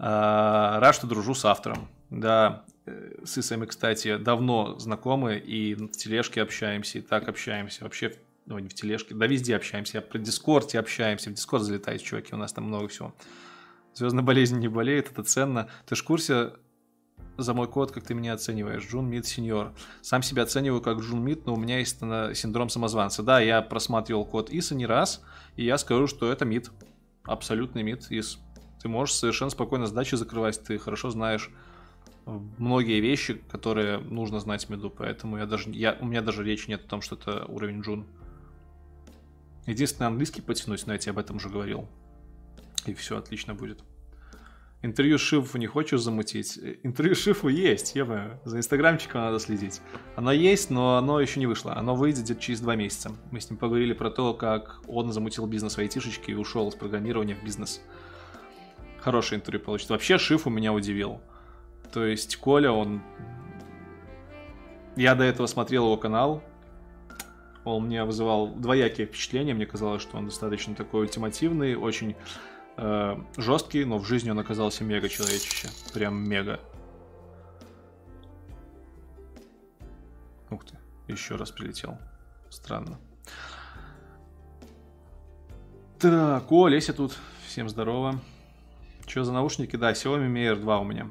А, 0.00 0.80
рад, 0.80 0.96
что 0.96 1.06
дружу 1.06 1.34
с 1.34 1.44
автором. 1.44 1.88
Да, 2.10 2.64
э, 2.86 3.20
с 3.24 3.38
Исой 3.38 3.58
мы, 3.58 3.66
кстати, 3.66 4.16
давно 4.16 4.76
знакомы, 4.80 5.38
и 5.38 5.74
в 5.76 5.92
тележке 5.92 6.42
общаемся, 6.42 6.98
и 6.98 7.02
так 7.02 7.28
общаемся. 7.28 7.84
Вообще 7.84 8.16
ну, 8.46 8.58
не 8.58 8.68
в 8.68 8.74
тележке, 8.74 9.14
да 9.14 9.28
везде 9.28 9.54
общаемся, 9.54 9.98
и 9.98 10.02
в 10.02 10.18
Дискорде 10.18 10.80
общаемся, 10.80 11.30
в 11.30 11.34
Дискорд 11.34 11.62
залетают 11.62 12.02
чуваки, 12.02 12.34
у 12.34 12.38
нас 12.38 12.52
там 12.52 12.64
много 12.64 12.88
всего. 12.88 13.14
Звездной 13.94 14.24
болезнью 14.24 14.58
не 14.58 14.66
болеет, 14.66 15.12
это 15.12 15.22
ценно. 15.22 15.68
Ты 15.86 15.94
ж 15.94 16.00
в 16.00 16.04
курсе 16.04 16.54
за 17.42 17.54
мой 17.54 17.68
код, 17.68 17.92
как 17.92 18.04
ты 18.04 18.14
меня 18.14 18.34
оцениваешь? 18.34 18.86
Джун 18.86 19.08
Мид 19.08 19.26
Сеньор. 19.26 19.72
Сам 20.02 20.22
себя 20.22 20.42
оцениваю 20.42 20.80
как 20.80 20.98
Джун 20.98 21.22
Мид, 21.22 21.46
но 21.46 21.54
у 21.54 21.56
меня 21.56 21.78
есть 21.78 21.98
синдром 22.00 22.68
самозванца. 22.68 23.22
Да, 23.22 23.40
я 23.40 23.62
просматривал 23.62 24.24
код 24.24 24.50
Иса 24.50 24.74
не 24.74 24.86
раз, 24.86 25.22
и 25.56 25.64
я 25.64 25.78
скажу, 25.78 26.06
что 26.06 26.30
это 26.30 26.44
мид. 26.44 26.70
Абсолютный 27.24 27.82
мид, 27.82 28.06
Ис. 28.10 28.38
Ты 28.82 28.88
можешь 28.88 29.14
совершенно 29.14 29.50
спокойно 29.50 29.86
задачи 29.86 30.14
закрывать, 30.14 30.62
ты 30.62 30.78
хорошо 30.78 31.10
знаешь 31.10 31.50
многие 32.26 33.00
вещи, 33.00 33.34
которые 33.50 33.98
нужно 33.98 34.40
знать 34.40 34.66
в 34.66 34.68
миду, 34.70 34.90
поэтому 34.90 35.38
я 35.38 35.46
даже, 35.46 35.70
я, 35.70 35.96
у 36.00 36.06
меня 36.06 36.22
даже 36.22 36.44
речи 36.44 36.68
нет 36.68 36.84
о 36.84 36.88
том, 36.88 37.02
что 37.02 37.16
это 37.16 37.44
уровень 37.46 37.80
Джун. 37.80 38.06
Единственное, 39.66 40.08
английский 40.08 40.40
потянуть, 40.40 40.84
тебе 40.84 41.10
об 41.10 41.18
этом 41.18 41.36
уже 41.36 41.48
говорил. 41.48 41.88
И 42.86 42.94
все 42.94 43.18
отлично 43.18 43.54
будет. 43.54 43.82
Интервью 44.82 45.18
Шифу 45.18 45.58
не 45.58 45.66
хочешь 45.66 46.00
замутить? 46.00 46.58
Интервью 46.82 47.14
Шифу 47.14 47.48
есть, 47.48 47.94
я 47.94 48.40
За 48.44 48.56
инстаграмчиком 48.56 49.20
надо 49.20 49.38
следить. 49.38 49.82
Оно 50.16 50.32
есть, 50.32 50.70
но 50.70 50.96
оно 50.96 51.20
еще 51.20 51.38
не 51.38 51.46
вышло. 51.46 51.76
Оно 51.76 51.94
выйдет 51.94 52.40
через 52.40 52.60
два 52.60 52.76
месяца. 52.76 53.12
Мы 53.30 53.40
с 53.40 53.50
ним 53.50 53.58
поговорили 53.58 53.92
про 53.92 54.10
то, 54.10 54.32
как 54.32 54.80
он 54.88 55.12
замутил 55.12 55.46
бизнес 55.46 55.74
в 55.74 55.78
айтишечке 55.78 56.32
и 56.32 56.34
ушел 56.34 56.68
из 56.70 56.76
программирования 56.76 57.34
в 57.34 57.44
бизнес. 57.44 57.82
Хорошее 59.00 59.38
интервью 59.38 59.62
получится. 59.62 59.92
Вообще 59.92 60.16
Шифу 60.16 60.48
меня 60.48 60.72
удивил. 60.72 61.20
То 61.92 62.06
есть 62.06 62.36
Коля, 62.36 62.72
он... 62.72 63.02
Я 64.96 65.14
до 65.14 65.24
этого 65.24 65.46
смотрел 65.46 65.84
его 65.84 65.96
канал, 65.96 66.42
он 67.64 67.84
мне 67.84 68.04
вызывал 68.04 68.48
двоякие 68.48 69.06
впечатления. 69.06 69.54
Мне 69.54 69.66
казалось, 69.66 70.02
что 70.02 70.16
он 70.16 70.26
достаточно 70.26 70.74
такой 70.74 71.02
ультимативный, 71.02 71.76
очень 71.76 72.16
э, 72.76 73.16
жесткий, 73.36 73.84
но 73.84 73.98
в 73.98 74.04
жизни 74.06 74.30
он 74.30 74.38
оказался 74.38 74.84
мега 74.84 75.08
человечище. 75.08 75.68
Прям 75.92 76.28
мега. 76.28 76.60
Ух 80.50 80.64
ты, 80.64 80.78
еще 81.08 81.36
раз 81.36 81.50
прилетел. 81.50 81.98
Странно. 82.48 82.98
Так, 85.98 86.50
о, 86.50 86.68
Леся 86.68 86.92
тут. 86.92 87.16
Всем 87.46 87.68
здорово. 87.68 88.20
Что 89.06 89.24
за 89.24 89.32
наушники? 89.32 89.76
Да, 89.76 89.92
Xiaomi 89.92 90.32
Mi 90.32 90.52
Air 90.52 90.56
2 90.56 90.78
у 90.78 90.84
меня. 90.84 91.08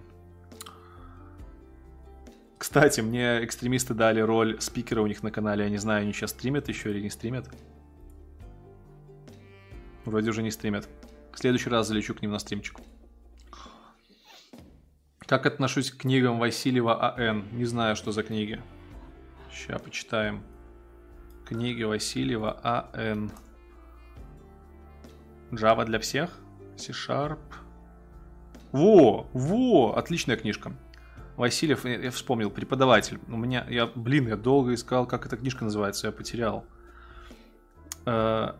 Кстати, 2.57 3.01
мне 3.01 3.43
экстремисты 3.43 3.93
дали 3.93 4.19
роль 4.19 4.59
спикера 4.61 5.01
у 5.01 5.07
них 5.07 5.23
на 5.23 5.31
канале. 5.31 5.63
Я 5.63 5.69
не 5.69 5.77
знаю, 5.77 6.03
они 6.03 6.13
сейчас 6.13 6.31
стримят 6.31 6.67
еще 6.67 6.91
или 6.91 7.01
не 7.01 7.09
стримят. 7.09 7.49
Вроде 10.05 10.29
уже 10.29 10.43
не 10.43 10.51
стримят. 10.51 10.87
В 11.33 11.39
следующий 11.39 11.69
раз 11.69 11.87
залечу 11.87 12.15
к 12.15 12.21
ним 12.21 12.31
на 12.31 12.39
стримчик. 12.39 12.79
Как 15.19 15.45
отношусь 15.45 15.91
к 15.91 15.97
книгам 15.97 16.39
Васильева 16.39 16.97
А.Н.? 16.99 17.45
Не 17.51 17.65
знаю, 17.65 17.95
что 17.95 18.11
за 18.11 18.23
книги. 18.23 18.61
Сейчас 19.51 19.81
почитаем. 19.81 20.43
Книги 21.45 21.83
Васильева 21.83 22.59
А.Н. 22.63 23.31
Java 25.51 25.85
для 25.85 25.99
всех? 25.99 26.39
C-Sharp. 26.77 27.39
Во, 28.71 29.27
во, 29.33 29.95
отличная 29.97 30.35
книжка. 30.35 30.73
Васильев, 31.37 31.85
я, 31.85 32.11
вспомнил, 32.11 32.51
преподаватель. 32.51 33.19
У 33.27 33.37
меня, 33.37 33.65
я, 33.69 33.87
блин, 33.87 34.27
я 34.27 34.35
долго 34.35 34.73
искал, 34.73 35.05
как 35.05 35.25
эта 35.25 35.37
книжка 35.37 35.63
называется, 35.63 36.07
я 36.07 36.11
потерял. 36.11 36.65
Э, 38.05 38.53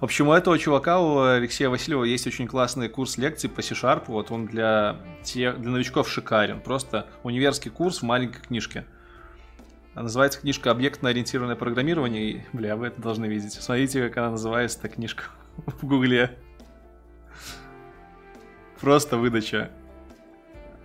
в 0.00 0.04
общем, 0.04 0.28
у 0.28 0.32
этого 0.32 0.58
чувака, 0.58 1.00
у 1.00 1.20
Алексея 1.22 1.68
Васильева, 1.68 2.04
есть 2.04 2.26
очень 2.26 2.46
классный 2.46 2.88
курс 2.88 3.16
лекций 3.16 3.48
по 3.48 3.62
C-Sharp. 3.62 4.04
Вот 4.08 4.30
он 4.30 4.46
для, 4.46 4.96
тех, 5.22 5.60
для 5.60 5.70
новичков 5.70 6.08
шикарен. 6.08 6.60
Просто 6.60 7.06
универский 7.22 7.70
курс 7.70 8.00
в 8.00 8.02
маленькой 8.02 8.42
книжке. 8.42 8.84
Называется 9.94 10.40
книжка 10.40 10.70
«Объектно-ориентированное 10.70 11.56
программирование». 11.56 12.44
бля, 12.52 12.76
вы 12.76 12.88
это 12.88 13.00
должны 13.00 13.26
видеть. 13.26 13.54
Смотрите, 13.54 14.08
как 14.08 14.18
она 14.18 14.30
называется, 14.32 14.78
эта 14.80 14.88
книжка 14.88 15.24
в 15.56 15.86
гугле. 15.86 16.36
Просто 18.80 19.16
выдача. 19.16 19.70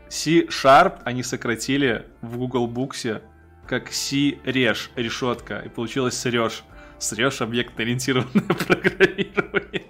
C-Sharp 0.07 0.99
они 1.03 1.23
сократили 1.23 2.07
в 2.21 2.37
Google 2.37 2.69
Books 2.69 3.21
как 3.67 3.91
C-режь, 3.91 4.91
решетка. 4.95 5.59
И 5.59 5.69
получилось 5.69 6.17
срешь. 6.17 6.63
Срешь 7.01 7.41
объектно-ориентированное 7.41 8.47
программирование. 8.67 9.87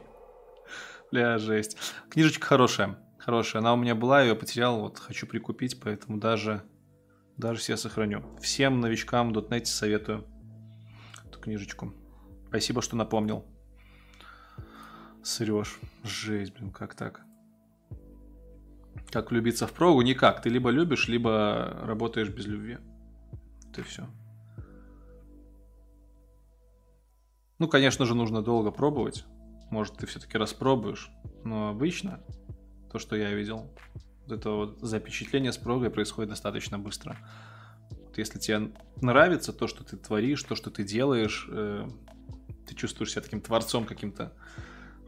Бля, 1.11 1.37
жесть. 1.39 1.77
Книжечка 2.09 2.47
хорошая. 2.47 2.97
Хорошая. 3.19 3.61
Она 3.61 3.73
у 3.73 3.77
меня 3.77 3.95
была, 3.95 4.21
я 4.21 4.29
ее 4.29 4.35
потерял. 4.35 4.79
Вот 4.79 4.97
хочу 4.97 5.27
прикупить, 5.27 5.77
поэтому 5.81 6.19
даже, 6.19 6.63
даже 7.35 7.59
себе 7.59 7.75
сохраню. 7.75 8.23
Всем 8.39 8.79
новичкам 8.79 9.33
.NET 9.33 9.65
советую 9.65 10.25
эту 11.25 11.37
книжечку. 11.41 11.93
Спасибо, 12.47 12.81
что 12.81 12.95
напомнил. 12.95 13.45
Срешь. 15.21 15.79
Жесть, 16.05 16.53
блин, 16.53 16.71
как 16.71 16.95
так? 16.95 17.21
Как 19.11 19.31
влюбиться 19.31 19.67
в 19.67 19.73
прогу? 19.73 20.01
Никак. 20.01 20.41
Ты 20.41 20.47
либо 20.47 20.69
любишь, 20.69 21.09
либо 21.09 21.77
работаешь 21.83 22.29
без 22.29 22.45
любви. 22.45 22.77
Ты 23.75 23.83
все. 23.83 24.07
Ну, 27.61 27.67
конечно 27.67 28.07
же, 28.07 28.15
нужно 28.15 28.41
долго 28.41 28.71
пробовать. 28.71 29.23
Может, 29.69 29.97
ты 29.97 30.07
все-таки 30.07 30.35
распробуешь. 30.35 31.11
Но 31.43 31.69
обычно 31.69 32.19
то, 32.91 32.97
что 32.97 33.15
я 33.15 33.31
видел, 33.35 33.71
вот 34.25 34.35
это 34.35 34.49
вот 34.49 34.79
запечатление 34.81 35.51
с 35.51 35.59
прогой 35.59 35.91
происходит 35.91 36.31
достаточно 36.31 36.79
быстро. 36.79 37.15
Вот 37.91 38.17
если 38.17 38.39
тебе 38.39 38.71
нравится 38.99 39.53
то, 39.53 39.67
что 39.67 39.83
ты 39.83 39.95
творишь, 39.95 40.41
то, 40.41 40.55
что 40.55 40.71
ты 40.71 40.83
делаешь, 40.83 41.47
э, 41.51 41.87
ты 42.67 42.73
чувствуешь 42.73 43.11
себя 43.11 43.21
таким 43.21 43.41
творцом 43.41 43.85
каким-то, 43.85 44.33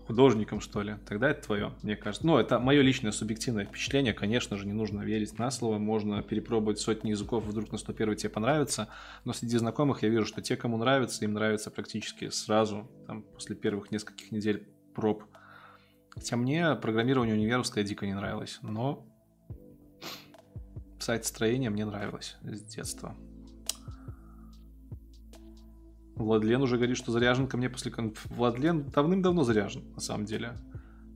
художником, 0.07 0.59
что 0.59 0.81
ли, 0.81 0.95
тогда 1.07 1.29
это 1.29 1.43
твое, 1.43 1.71
мне 1.81 1.95
кажется. 1.95 2.25
Ну, 2.25 2.37
это 2.37 2.59
мое 2.59 2.81
личное 2.81 3.11
субъективное 3.11 3.65
впечатление. 3.65 4.13
Конечно 4.13 4.57
же, 4.57 4.65
не 4.65 4.73
нужно 4.73 5.01
верить 5.01 5.37
на 5.39 5.49
слово. 5.51 5.77
Можно 5.77 6.21
перепробовать 6.21 6.79
сотни 6.79 7.11
языков, 7.11 7.45
вдруг 7.45 7.71
на 7.71 7.77
101 7.77 8.15
тебе 8.15 8.29
понравится. 8.29 8.89
Но 9.25 9.33
среди 9.33 9.57
знакомых 9.57 10.03
я 10.03 10.09
вижу, 10.09 10.25
что 10.25 10.41
те, 10.41 10.55
кому 10.55 10.77
нравится, 10.77 11.23
им 11.25 11.33
нравится 11.33 11.71
практически 11.71 12.29
сразу, 12.29 12.89
там, 13.07 13.23
после 13.23 13.55
первых 13.55 13.91
нескольких 13.91 14.31
недель 14.31 14.67
проб. 14.93 15.23
Хотя 16.09 16.35
мне 16.35 16.75
программирование 16.75 17.35
универское 17.35 17.83
дико 17.83 18.05
не 18.05 18.13
нравилось. 18.13 18.59
Но 18.61 19.07
сайт-строение 20.99 21.69
мне 21.69 21.85
нравилось 21.85 22.37
с 22.43 22.61
детства. 22.61 23.15
Владлен 26.15 26.61
уже 26.61 26.77
говорит, 26.77 26.97
что 26.97 27.11
заряжен 27.11 27.47
ко 27.47 27.57
мне 27.57 27.69
после... 27.69 27.91
Владлен 28.25 28.89
давным-давно 28.89 29.43
заряжен, 29.43 29.83
на 29.95 30.01
самом 30.01 30.25
деле. 30.25 30.55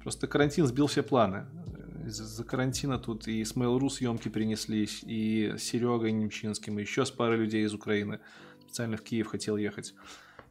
Просто 0.01 0.27
карантин 0.27 0.65
сбил 0.65 0.87
все 0.87 1.03
планы. 1.03 1.45
Из-за 2.05 2.43
карантина 2.43 2.97
тут 2.97 3.27
и 3.27 3.43
с 3.43 3.55
Mail.ru 3.55 3.89
съемки 3.89 4.29
перенеслись, 4.29 5.03
и 5.03 5.53
с 5.57 5.63
Серегой 5.63 6.11
Немчинским, 6.13 6.79
и 6.79 6.81
еще 6.81 7.05
с 7.05 7.11
парой 7.11 7.37
людей 7.37 7.65
из 7.65 7.73
Украины. 7.73 8.19
Специально 8.61 8.97
в 8.97 9.01
Киев 9.01 9.27
хотел 9.27 9.57
ехать. 9.57 9.93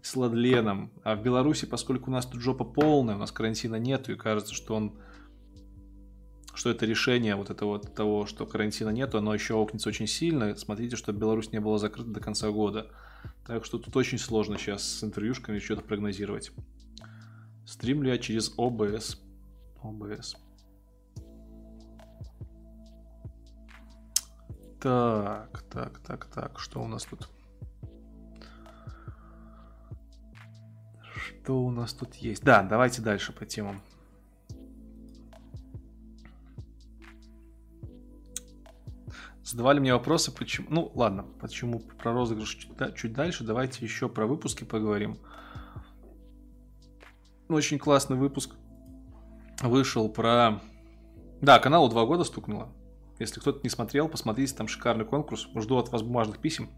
с 0.02 0.14
Ладленом. 0.14 0.92
А 1.02 1.16
в 1.16 1.22
Беларуси, 1.22 1.66
поскольку 1.66 2.10
у 2.10 2.12
нас 2.12 2.26
тут 2.26 2.40
жопа 2.40 2.64
полная, 2.64 3.16
у 3.16 3.18
нас 3.18 3.32
карантина 3.32 3.76
нету, 3.76 4.12
и 4.12 4.16
кажется, 4.16 4.54
что 4.54 4.74
он 4.74 4.98
что 6.54 6.70
это 6.70 6.86
решение 6.86 7.36
вот 7.36 7.50
этого 7.50 7.70
вот 7.70 7.94
того, 7.94 8.24
что 8.24 8.46
карантина 8.46 8.88
нету, 8.88 9.18
оно 9.18 9.34
еще 9.34 9.54
окнется 9.54 9.90
очень 9.90 10.06
сильно. 10.06 10.56
Смотрите, 10.56 10.96
чтобы 10.96 11.18
Беларусь 11.18 11.52
не 11.52 11.60
была 11.60 11.78
закрыта 11.78 12.08
до 12.08 12.20
конца 12.20 12.50
года. 12.50 12.90
Так 13.46 13.64
что 13.64 13.78
тут 13.78 13.96
очень 13.96 14.18
сложно 14.18 14.58
сейчас 14.58 14.82
с 14.82 15.04
интервьюшками 15.04 15.58
что-то 15.58 15.82
прогнозировать. 15.82 16.52
Стримлю 17.64 18.10
я 18.10 18.18
через 18.18 18.52
ОБС. 18.56 19.20
ОБС. 19.82 20.36
Так, 24.80 25.62
так, 25.70 25.98
так, 26.00 26.26
так, 26.26 26.58
что 26.60 26.82
у 26.82 26.86
нас 26.86 27.04
тут? 27.04 27.28
Что 31.02 31.60
у 31.62 31.70
нас 31.70 31.92
тут 31.92 32.14
есть? 32.16 32.44
Да, 32.44 32.62
давайте 32.62 33.02
дальше 33.02 33.32
по 33.32 33.46
темам. 33.46 33.82
Задавали 39.46 39.78
мне 39.78 39.92
вопросы, 39.92 40.32
почему... 40.32 40.66
Ну, 40.70 40.92
ладно, 40.96 41.24
почему 41.40 41.78
про 41.78 42.12
розыгрыш 42.12 42.52
чуть, 42.56 42.96
чуть 42.96 43.12
дальше. 43.12 43.44
Давайте 43.44 43.84
еще 43.84 44.08
про 44.08 44.26
выпуски 44.26 44.64
поговорим. 44.64 45.18
Очень 47.48 47.78
классный 47.78 48.16
выпуск 48.16 48.56
вышел 49.62 50.08
про... 50.08 50.60
Да, 51.40 51.60
каналу 51.60 51.88
два 51.88 52.06
года 52.06 52.24
стукнуло. 52.24 52.72
Если 53.20 53.38
кто-то 53.38 53.60
не 53.62 53.68
смотрел, 53.68 54.08
посмотрите, 54.08 54.52
там 54.52 54.66
шикарный 54.66 55.04
конкурс. 55.04 55.46
Жду 55.54 55.76
от 55.76 55.90
вас 55.90 56.02
бумажных 56.02 56.40
писем. 56.40 56.68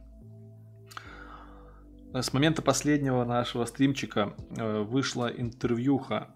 С 2.12 2.34
момента 2.34 2.60
последнего 2.60 3.24
нашего 3.24 3.64
стримчика 3.64 4.34
э, 4.58 4.82
вышла 4.82 5.28
интервьюха. 5.28 6.34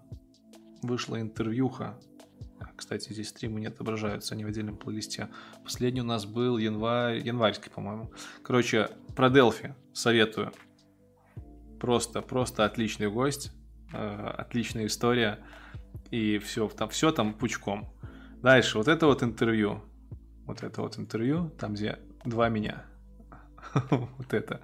Вышла 0.81 1.21
интервьюха 1.21 1.99
кстати, 2.75 3.11
здесь 3.13 3.29
стримы 3.29 3.59
не 3.59 3.67
отображаются, 3.67 4.33
они 4.33 4.45
в 4.45 4.47
отдельном 4.47 4.77
плейлисте. 4.77 5.29
Последний 5.63 6.01
у 6.01 6.05
нас 6.05 6.25
был 6.25 6.57
январь, 6.57 7.19
январьский, 7.19 7.71
по-моему. 7.71 8.11
Короче, 8.43 8.89
про 9.15 9.29
Делфи 9.29 9.75
советую. 9.93 10.51
Просто, 11.79 12.21
просто 12.21 12.65
отличный 12.65 13.09
гость, 13.09 13.51
э, 13.93 14.33
отличная 14.37 14.87
история. 14.87 15.39
И 16.11 16.37
все 16.39 16.67
там, 16.69 16.89
все 16.89 17.11
там 17.11 17.33
пучком. 17.33 17.93
Дальше, 18.41 18.77
вот 18.77 18.87
это 18.87 19.05
вот 19.05 19.23
интервью. 19.23 19.81
Вот 20.45 20.63
это 20.63 20.81
вот 20.81 20.97
интервью, 20.97 21.51
там 21.59 21.73
где 21.73 21.99
два 22.25 22.49
меня. 22.49 22.83
Вот 23.89 24.33
это. 24.33 24.61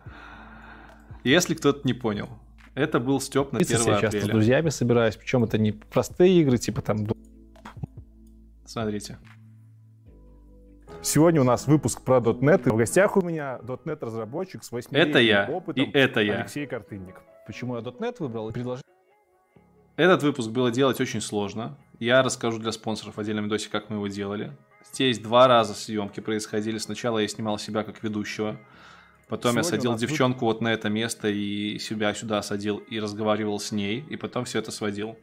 Если 1.23 1.53
кто-то 1.53 1.87
не 1.87 1.93
понял, 1.93 2.29
это 2.75 2.99
был 2.99 3.19
Степ 3.19 3.51
на 3.51 3.59
1 3.59 3.75
апреля. 3.75 3.95
Я 3.95 4.01
часто 4.01 4.21
с 4.21 4.25
друзьями 4.25 4.69
собираюсь, 4.69 5.15
причем 5.15 5.43
это 5.43 5.57
не 5.57 5.71
простые 5.71 6.41
игры, 6.41 6.57
типа 6.57 6.81
там 6.81 7.05
Смотрите. 8.69 9.17
Сегодня 11.01 11.41
у 11.41 11.43
нас 11.43 11.65
выпуск 11.65 12.03
про 12.03 12.17
.NET. 12.17 12.67
И 12.67 12.69
в 12.69 12.75
гостях 12.75 13.17
у 13.17 13.21
меня 13.21 13.59
.NET 13.63 13.97
разработчик 14.05 14.63
с 14.63 14.71
8 14.71 14.95
это 14.95 15.17
я. 15.17 15.49
опытом. 15.49 15.85
И 15.85 15.91
это 15.91 16.19
я. 16.21 16.41
Алексей 16.41 16.67
Картынник. 16.67 17.19
Почему 17.47 17.77
я 17.77 17.81
.NET 17.81 18.17
выбрал 18.19 18.49
и 18.49 18.53
предложил? 18.53 18.83
Этот 19.95 20.21
выпуск 20.21 20.51
было 20.51 20.69
делать 20.69 21.01
очень 21.01 21.19
сложно. 21.19 21.79
Я 21.97 22.21
расскажу 22.21 22.59
для 22.59 22.71
спонсоров 22.71 23.17
в 23.17 23.19
отдельном 23.19 23.45
видосе, 23.45 23.71
как 23.71 23.89
мы 23.89 23.95
его 23.95 24.07
делали. 24.07 24.55
Здесь 24.93 25.17
два 25.17 25.47
раза 25.47 25.73
съемки 25.73 26.19
происходили. 26.19 26.77
Сначала 26.77 27.17
я 27.17 27.27
снимал 27.27 27.57
себя 27.57 27.83
как 27.83 28.03
ведущего. 28.03 28.59
Потом 29.29 29.53
Сегодня 29.53 29.67
я 29.67 29.77
садил 29.77 29.95
девчонку 29.95 30.45
вот 30.45 30.61
на 30.61 30.71
это 30.71 30.89
место 30.89 31.27
и 31.27 31.79
себя 31.79 32.13
сюда 32.13 32.43
садил 32.43 32.77
и 32.77 32.99
разговаривал 32.99 33.59
с 33.59 33.71
ней. 33.71 34.05
И 34.07 34.15
потом 34.15 34.45
все 34.45 34.59
это 34.59 34.69
сводил 34.69 35.17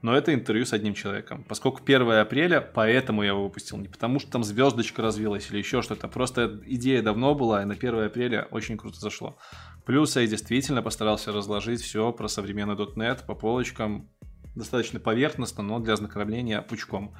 но 0.00 0.16
это 0.16 0.32
интервью 0.32 0.64
с 0.64 0.72
одним 0.72 0.94
человеком. 0.94 1.44
Поскольку 1.48 1.80
1 1.84 2.10
апреля, 2.12 2.60
поэтому 2.60 3.22
я 3.22 3.30
его 3.30 3.42
выпустил. 3.42 3.78
Не 3.78 3.88
потому 3.88 4.20
что 4.20 4.30
там 4.30 4.44
звездочка 4.44 5.02
развилась 5.02 5.50
или 5.50 5.58
еще 5.58 5.82
что-то. 5.82 6.06
Просто 6.08 6.60
идея 6.66 7.02
давно 7.02 7.34
была, 7.34 7.62
и 7.62 7.64
на 7.64 7.74
1 7.74 8.04
апреля 8.04 8.46
очень 8.50 8.76
круто 8.76 9.00
зашло. 9.00 9.38
Плюс 9.84 10.14
я 10.16 10.26
действительно 10.26 10.82
постарался 10.82 11.32
разложить 11.32 11.80
все 11.80 12.12
про 12.12 12.28
современный 12.28 12.76
.NET 12.76 13.26
по 13.26 13.34
полочкам. 13.34 14.08
Достаточно 14.54 15.00
поверхностно, 15.00 15.62
но 15.62 15.78
для 15.80 15.94
ознакомления 15.94 16.62
пучком. 16.62 17.14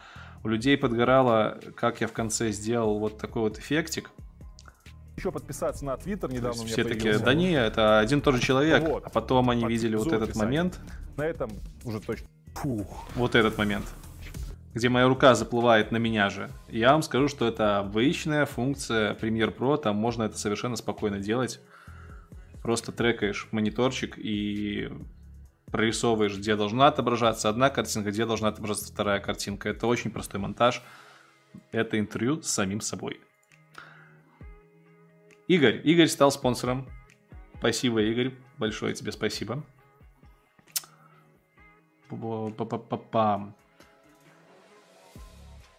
У 0.45 0.49
людей 0.49 0.77
подгорало, 0.77 1.59
как 1.75 2.01
я 2.01 2.07
в 2.07 2.13
конце 2.13 2.53
сделал 2.53 2.99
вот 3.01 3.19
такой 3.19 3.43
вот 3.43 3.59
эффектик. 3.59 4.11
Еще 5.17 5.33
подписаться 5.33 5.85
на 5.85 5.97
Твиттер 5.97 6.31
недавно 6.31 6.65
Все 6.65 6.85
такие, 6.85 7.19
да 7.19 7.35
не, 7.35 7.53
это 7.53 7.99
один 7.99 8.21
тот 8.21 8.37
же 8.37 8.41
человек. 8.41 8.87
Вот. 8.87 9.05
А 9.05 9.11
потом 9.11 9.51
они 9.51 9.67
видели 9.67 9.97
вот 9.97 10.13
этот 10.13 10.37
момент. 10.37 10.79
На 11.17 11.27
этом 11.27 11.51
уже 11.85 12.01
точно 12.01 12.29
Фух. 12.63 13.07
Вот 13.15 13.37
этот 13.37 13.57
момент. 13.57 13.87
Где 14.75 14.89
моя 14.89 15.07
рука 15.07 15.35
заплывает 15.37 15.93
на 15.93 15.97
меня 15.97 16.29
же. 16.29 16.51
Я 16.69 16.93
вам 16.93 17.03
скажу, 17.03 17.29
что 17.29 17.47
это 17.47 17.79
обычная 17.79 18.47
функция 18.47 19.15
Premiere 19.15 19.57
Pro. 19.57 19.77
Там 19.77 19.97
можно 19.97 20.25
это 20.25 20.37
совершенно 20.37 20.75
спокойно 20.75 21.21
делать. 21.21 21.61
Просто 22.61 22.91
трекаешь 22.91 23.47
мониторчик 23.53 24.19
и 24.19 24.91
прорисовываешь, 25.71 26.37
где 26.37 26.57
должна 26.57 26.89
отображаться 26.89 27.49
одна 27.49 27.71
картинка, 27.71 28.11
где 28.11 28.27
должна 28.27 28.49
отображаться 28.49 28.93
вторая 28.93 29.21
картинка. 29.21 29.69
Это 29.69 29.87
очень 29.87 30.11
простой 30.11 30.41
монтаж. 30.41 30.83
Это 31.71 31.99
интервью 31.99 32.43
с 32.43 32.51
самим 32.51 32.81
собой. 32.81 33.21
Игорь. 35.47 35.81
Игорь 35.85 36.09
стал 36.09 36.33
спонсором. 36.33 36.89
Спасибо, 37.59 38.03
Игорь. 38.03 38.35
Большое 38.59 38.95
тебе 38.95 39.13
спасибо. 39.13 39.65
Пам. 42.09 43.55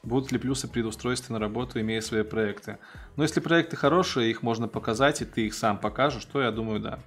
Будут 0.02 0.32
ли 0.32 0.38
плюсы 0.38 0.68
при 0.68 0.82
устройстве 0.82 1.34
на 1.34 1.40
работу, 1.40 1.80
имея 1.82 2.02
свои 2.02 2.24
проекты? 2.24 2.78
Но 3.16 3.24
если 3.24 3.42
проекты 3.42 3.76
хорошие, 3.76 4.32
их 4.32 4.42
можно 4.44 4.68
показать, 4.68 5.22
и 5.22 5.26
ты 5.26 5.48
их 5.48 5.54
сам 5.54 5.78
покажешь, 5.78 6.26
то 6.26 6.42
я 6.42 6.52
думаю, 6.52 6.80
да. 6.80 7.00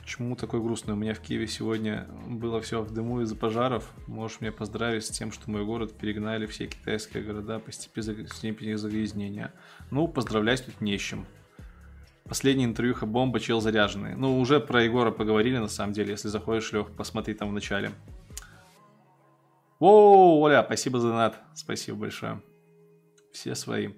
Почему 0.00 0.34
такой 0.36 0.60
грустный? 0.60 0.94
У 0.94 0.96
меня 0.96 1.14
в 1.14 1.20
Киеве 1.20 1.46
сегодня 1.46 2.06
было 2.26 2.60
все 2.60 2.82
в 2.82 2.92
дыму 2.92 3.22
из-за 3.22 3.36
пожаров. 3.36 3.90
Можешь 4.06 4.40
меня 4.40 4.52
поздравить 4.52 5.04
с 5.06 5.10
тем, 5.10 5.32
что 5.32 5.50
мой 5.50 5.64
город 5.64 5.96
перегнали 5.96 6.46
все 6.46 6.66
китайские 6.66 7.22
города 7.22 7.58
по 7.58 7.72
степени 7.72 8.74
загрязнения. 8.74 9.54
Ну, 9.90 10.08
поздравлять 10.08 10.66
тут 10.66 10.80
не 10.80 10.98
с 10.98 11.00
чем. 11.00 11.26
Последний 12.32 12.64
интервьюха 12.64 13.04
бомба, 13.04 13.40
чел 13.40 13.60
заряженный. 13.60 14.16
Ну, 14.16 14.40
уже 14.40 14.58
про 14.58 14.82
Егора 14.82 15.10
поговорили, 15.10 15.58
на 15.58 15.68
самом 15.68 15.92
деле. 15.92 16.12
Если 16.12 16.28
заходишь, 16.28 16.72
Лех, 16.72 16.90
посмотри 16.96 17.34
там 17.34 17.50
в 17.50 17.52
начале. 17.52 17.90
О, 19.78 20.40
Оля, 20.40 20.62
спасибо 20.64 20.98
за 20.98 21.08
донат. 21.08 21.38
Спасибо 21.52 21.98
большое. 21.98 22.42
Все 23.34 23.54
свои. 23.54 23.90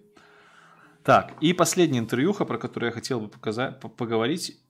Так, 1.04 1.34
и 1.40 1.52
последний 1.52 2.00
интервьюха, 2.00 2.44
про 2.44 2.58
который 2.58 2.86
я 2.86 2.90
хотел 2.90 3.20
бы 3.20 3.28
показать, 3.28 3.78
поговорить, 3.78 4.60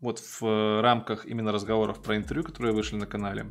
вот 0.00 0.18
в 0.18 0.42
э, 0.42 0.80
рамках 0.80 1.26
именно 1.26 1.52
разговоров 1.52 2.02
про 2.02 2.16
интервью, 2.16 2.44
которые 2.44 2.72
вышли 2.72 2.96
на 2.96 3.06
канале. 3.06 3.44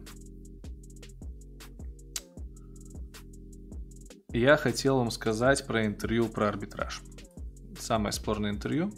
Я 4.29 4.58
хотел 4.58 4.97
вам 4.97 5.12
сказать 5.12 5.67
про 5.67 5.86
интервью 5.86 6.29
про 6.29 6.47
арбитраж. 6.49 7.03
Самое 7.77 8.12
спорное 8.12 8.49
интервью 8.49 8.91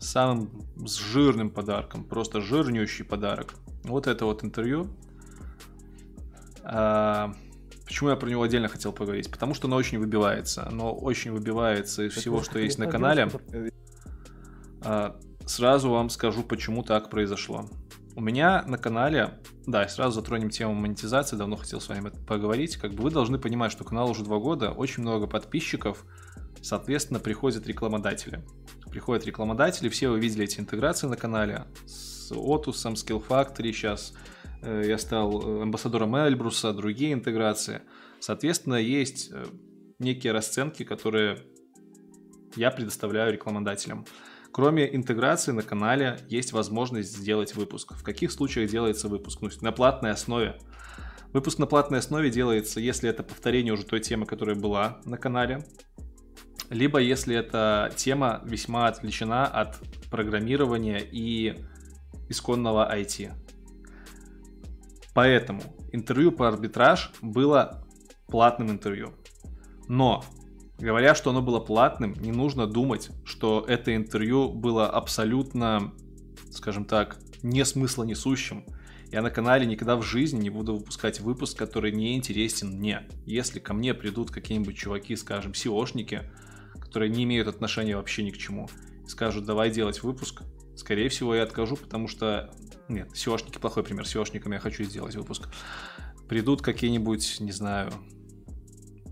самым 0.00 0.50
жирным 0.84 1.50
подарком, 1.50 2.04
просто 2.04 2.40
жирнющий 2.40 3.04
подарок. 3.04 3.54
Вот 3.84 4.06
это 4.06 4.24
вот 4.24 4.42
интервью. 4.42 4.88
А, 6.64 7.34
почему 7.84 8.10
я 8.10 8.16
про 8.16 8.28
него 8.28 8.42
отдельно 8.42 8.68
хотел 8.68 8.92
поговорить? 8.92 9.30
Потому 9.30 9.54
что 9.54 9.68
оно 9.68 9.76
очень 9.76 9.98
выбивается. 9.98 10.66
Оно 10.66 10.92
очень 10.92 11.32
выбивается 11.32 12.04
из 12.04 12.14
всего, 12.14 12.42
что 12.42 12.58
есть 12.58 12.78
на 12.78 12.86
канале. 12.86 13.30
А, 14.82 15.16
сразу 15.44 15.90
вам 15.90 16.08
скажу, 16.08 16.42
почему 16.42 16.82
так 16.82 17.10
произошло. 17.10 17.66
У 18.16 18.22
меня 18.22 18.64
на 18.66 18.76
канале, 18.76 19.38
да, 19.66 19.86
сразу 19.86 20.20
затронем 20.20 20.50
тему 20.50 20.74
монетизации, 20.74 21.36
давно 21.36 21.56
хотел 21.56 21.80
с 21.80 21.88
вами 21.88 22.10
поговорить. 22.26 22.76
Как 22.76 22.92
бы 22.92 23.02
вы 23.04 23.10
должны 23.10 23.38
понимать, 23.38 23.70
что 23.70 23.84
канал 23.84 24.10
уже 24.10 24.24
два 24.24 24.38
года, 24.38 24.72
очень 24.72 25.02
много 25.02 25.26
подписчиков, 25.26 26.04
соответственно, 26.60 27.20
приходят 27.20 27.66
рекламодатели 27.66 28.42
приходят 28.90 29.26
рекламодатели, 29.26 29.88
все 29.88 30.08
вы 30.08 30.20
видели 30.20 30.44
эти 30.44 30.60
интеграции 30.60 31.06
на 31.06 31.16
канале 31.16 31.64
с 31.86 32.32
Otus, 32.32 32.84
Skill 32.94 33.22
Factory, 33.26 33.72
сейчас 33.72 34.12
э, 34.62 34.84
я 34.86 34.98
стал 34.98 35.40
э, 35.40 35.62
амбассадором 35.62 36.16
Эльбруса, 36.16 36.72
другие 36.72 37.12
интеграции. 37.12 37.82
Соответственно, 38.20 38.74
есть 38.74 39.30
э, 39.32 39.44
некие 39.98 40.32
расценки, 40.32 40.82
которые 40.84 41.38
я 42.56 42.70
предоставляю 42.70 43.32
рекламодателям. 43.32 44.04
Кроме 44.52 44.94
интеграции 44.94 45.52
на 45.52 45.62
канале 45.62 46.18
есть 46.28 46.52
возможность 46.52 47.16
сделать 47.16 47.54
выпуск. 47.54 47.94
В 47.94 48.02
каких 48.02 48.32
случаях 48.32 48.68
делается 48.68 49.08
выпуск? 49.08 49.40
Ну, 49.42 49.50
на 49.60 49.70
платной 49.70 50.10
основе. 50.10 50.58
Выпуск 51.32 51.58
на 51.58 51.66
платной 51.66 52.00
основе 52.00 52.30
делается, 52.30 52.80
если 52.80 53.08
это 53.08 53.22
повторение 53.22 53.72
уже 53.72 53.84
той 53.84 54.00
темы, 54.00 54.26
которая 54.26 54.56
была 54.56 55.00
на 55.04 55.16
канале 55.16 55.64
либо 56.70 57.00
если 57.00 57.36
эта 57.36 57.92
тема 57.96 58.40
весьма 58.44 58.86
отвлечена 58.86 59.46
от 59.46 59.78
программирования 60.08 61.00
и 61.00 61.56
исконного 62.28 62.88
IT. 62.96 63.32
Поэтому 65.12 65.62
интервью 65.92 66.30
по 66.30 66.48
арбитраж 66.48 67.12
было 67.20 67.84
платным 68.28 68.70
интервью. 68.70 69.12
Но, 69.88 70.24
говоря, 70.78 71.16
что 71.16 71.30
оно 71.30 71.42
было 71.42 71.58
платным, 71.58 72.14
не 72.14 72.30
нужно 72.30 72.68
думать, 72.68 73.10
что 73.24 73.64
это 73.66 73.96
интервью 73.96 74.52
было 74.52 74.88
абсолютно, 74.88 75.92
скажем 76.52 76.84
так, 76.84 77.18
не 77.42 77.64
смысла 77.64 78.04
несущим. 78.04 78.64
Я 79.10 79.22
на 79.22 79.30
канале 79.30 79.66
никогда 79.66 79.96
в 79.96 80.02
жизни 80.02 80.40
не 80.40 80.50
буду 80.50 80.76
выпускать 80.76 81.18
выпуск, 81.18 81.58
который 81.58 81.90
не 81.90 82.14
интересен 82.14 82.78
мне. 82.78 83.08
Если 83.26 83.58
ко 83.58 83.74
мне 83.74 83.92
придут 83.92 84.30
какие-нибудь 84.30 84.76
чуваки, 84.76 85.16
скажем, 85.16 85.50
SEOшники, 85.50 86.30
которые 86.90 87.08
не 87.08 87.22
имеют 87.22 87.46
отношения 87.46 87.94
вообще 87.94 88.24
ни 88.24 88.32
к 88.32 88.36
чему, 88.36 88.68
скажут, 89.06 89.44
давай 89.44 89.70
делать 89.70 90.02
выпуск, 90.02 90.42
скорее 90.74 91.08
всего, 91.08 91.36
я 91.36 91.44
откажу, 91.44 91.76
потому 91.76 92.08
что... 92.08 92.52
Нет, 92.88 93.12
SEOшники 93.12 93.60
плохой 93.60 93.84
пример, 93.84 94.04
SEOшникам 94.04 94.52
я 94.52 94.58
хочу 94.58 94.82
сделать 94.82 95.14
выпуск. 95.14 95.48
Придут 96.28 96.62
какие-нибудь, 96.62 97.36
не 97.38 97.52
знаю, 97.52 97.92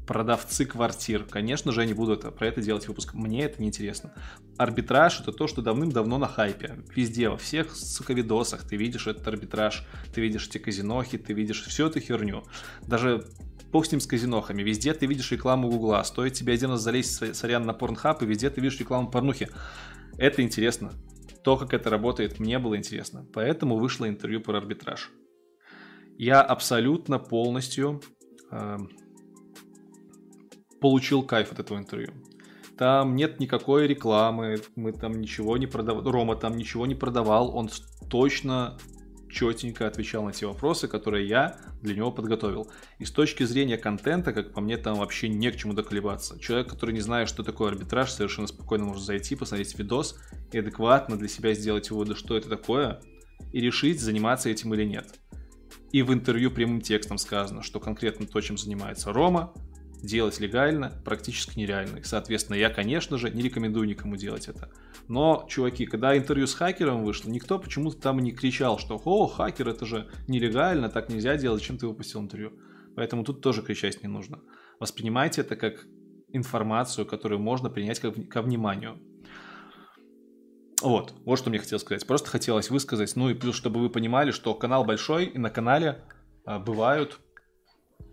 продавцы 0.09 0.65
квартир. 0.65 1.23
Конечно 1.23 1.71
же, 1.71 1.83
они 1.83 1.93
будут 1.93 2.35
про 2.35 2.49
это 2.49 2.61
делать 2.61 2.89
выпуск. 2.89 3.15
Мне 3.15 3.45
это 3.45 3.63
не 3.63 3.69
интересно. 3.69 4.13
Арбитраж— 4.57 5.21
это 5.21 5.31
то, 5.31 5.47
что 5.47 5.63
давным-давно 5.63 6.19
на 6.19 6.27
хайпе. 6.27 6.81
Везде, 6.97 7.29
во 7.29 7.37
всех, 7.37 7.77
сука, 7.77 8.13
видосах 8.13 8.67
ты 8.67 8.75
видишь 8.75 9.07
этот 9.07 9.29
арбитраж, 9.29 9.87
ты 10.13 10.21
видишь 10.21 10.49
эти 10.49 10.59
казинохи, 10.59 11.17
ты 11.17 11.33
видишь 11.33 11.63
всю 11.63 11.87
эту 11.87 12.01
херню. 12.01 12.43
Даже 12.83 13.25
бог 13.71 13.87
с 13.87 13.93
ним 13.93 14.01
с 14.01 14.07
казинохами. 14.07 14.63
Везде 14.63 14.95
ты 14.95 15.07
видишь 15.07 15.31
рекламу 15.33 15.71
Гугла. 15.71 16.03
Стоит 16.03 16.35
тебе 16.35 16.55
один 16.55 16.71
раз 16.71 16.83
залезть, 16.83 17.35
сорян, 17.35 17.65
на 17.65 17.75
порнхаб, 17.75 18.23
и 18.23 18.27
везде 18.27 18.51
ты 18.51 18.61
видишь 18.61 18.81
рекламу 18.81 19.11
порнухи. 19.11 19.49
Это 20.17 20.43
интересно. 20.43 20.93
То, 21.45 21.57
как 21.57 21.73
это 21.73 21.91
работает, 21.91 22.41
мне 22.41 22.59
было 22.59 22.77
интересно. 22.77 23.27
Поэтому 23.33 23.77
вышло 23.79 24.09
интервью 24.09 24.41
про 24.41 24.59
арбитраж. 24.59 25.11
Я 26.17 26.43
абсолютно 26.43 27.19
полностью 27.19 28.03
э, 28.51 28.77
получил 30.81 31.23
кайф 31.23 31.53
от 31.53 31.61
этого 31.61 31.79
интервью. 31.79 32.13
Там 32.77 33.17
нет 33.17 33.41
никакой 33.41 33.87
рекламы, 33.87 34.61
мы 34.77 34.93
там 34.93 35.21
ничего 35.21 35.57
не 35.57 35.67
продавали, 35.67 36.09
Рома 36.09 36.37
там 36.37 36.57
ничего 36.57 36.87
не 36.87 36.95
продавал, 36.95 37.57
он 37.57 37.71
точно 38.09 38.79
четенько 39.31 39.87
отвечал 39.87 40.25
на 40.25 40.33
те 40.33 40.47
вопросы, 40.47 40.89
которые 40.89 41.27
я 41.27 41.57
для 41.83 41.95
него 41.95 42.11
подготовил. 42.11 42.71
И 42.99 43.05
с 43.05 43.11
точки 43.11 43.45
зрения 43.45 43.79
контента, 43.79 44.33
как 44.33 44.53
по 44.53 44.61
мне, 44.61 44.77
там 44.77 44.99
вообще 44.99 45.29
не 45.29 45.51
к 45.51 45.57
чему 45.57 45.75
доколебаться. 45.75 46.39
Человек, 46.41 46.69
который 46.69 46.95
не 46.95 47.01
знает, 47.01 47.29
что 47.29 47.43
такое 47.43 47.69
арбитраж, 47.69 48.11
совершенно 48.11 48.47
спокойно 48.47 48.85
может 48.85 49.05
зайти, 49.05 49.37
посмотреть 49.37 49.79
видос 49.79 50.19
и 50.53 50.59
адекватно 50.59 51.17
для 51.17 51.29
себя 51.29 51.55
сделать 51.55 51.91
выводы, 51.91 52.15
что 52.15 52.37
это 52.37 52.49
такое, 52.49 53.01
и 53.53 53.61
решить, 53.61 54.01
заниматься 54.01 54.49
этим 54.49 54.75
или 54.75 54.85
нет. 54.85 55.15
И 55.93 56.03
в 56.03 56.13
интервью 56.13 56.51
прямым 56.51 56.81
текстом 56.81 57.19
сказано, 57.19 57.63
что 57.63 57.81
конкретно 57.81 58.27
то, 58.27 58.41
чем 58.41 58.59
занимается 58.59 59.13
Рома, 59.13 59.55
делать 60.03 60.41
легально 60.41 60.93
практически 61.05 61.59
нереально. 61.59 61.99
И, 61.99 62.03
соответственно, 62.03 62.57
я, 62.57 62.71
конечно 62.71 63.19
же, 63.19 63.31
не 63.31 63.43
рекомендую 63.43 63.89
никому 63.89 64.17
делать 64.17 64.49
это. 64.49 64.71
Но, 65.09 65.47
чуваки, 65.49 65.87
когда 65.87 66.17
интервью 66.17 66.47
с 66.47 66.55
хакером 66.55 67.05
вышло, 67.05 67.31
никто 67.31 67.59
почему-то 67.59 67.99
там 67.99 68.19
не 68.21 68.33
кричал, 68.33 68.79
что 68.79 69.01
«О, 69.05 69.27
хакер, 69.27 69.69
это 69.69 69.87
же 69.87 70.11
нелегально, 70.27 70.89
так 70.89 71.09
нельзя 71.09 71.37
делать, 71.37 71.63
чем 71.63 71.79
ты 71.79 71.87
выпустил 71.87 72.21
интервью?» 72.21 72.53
Поэтому 72.95 73.25
тут 73.25 73.41
тоже 73.41 73.63
кричать 73.63 74.03
не 74.03 74.09
нужно. 74.09 74.41
Воспринимайте 74.81 75.41
это 75.43 75.57
как 75.57 75.87
информацию, 76.29 77.07
которую 77.07 77.41
можно 77.41 77.71
принять 77.71 78.01
ко, 78.01 78.11
ко 78.11 78.43
вниманию. 78.43 79.01
Вот, 80.83 81.15
вот 81.25 81.39
что 81.39 81.51
мне 81.51 81.59
хотелось 81.59 81.83
сказать. 81.83 82.07
Просто 82.07 82.29
хотелось 82.31 82.71
высказать, 82.71 83.15
ну 83.17 83.31
и 83.31 83.35
плюс, 83.35 83.57
чтобы 83.57 83.81
вы 83.81 83.91
понимали, 83.91 84.31
что 84.31 84.55
канал 84.55 84.85
большой, 84.85 85.27
и 85.27 85.39
на 85.39 85.51
канале 85.51 86.05
а, 86.45 86.59
бывают 86.59 87.19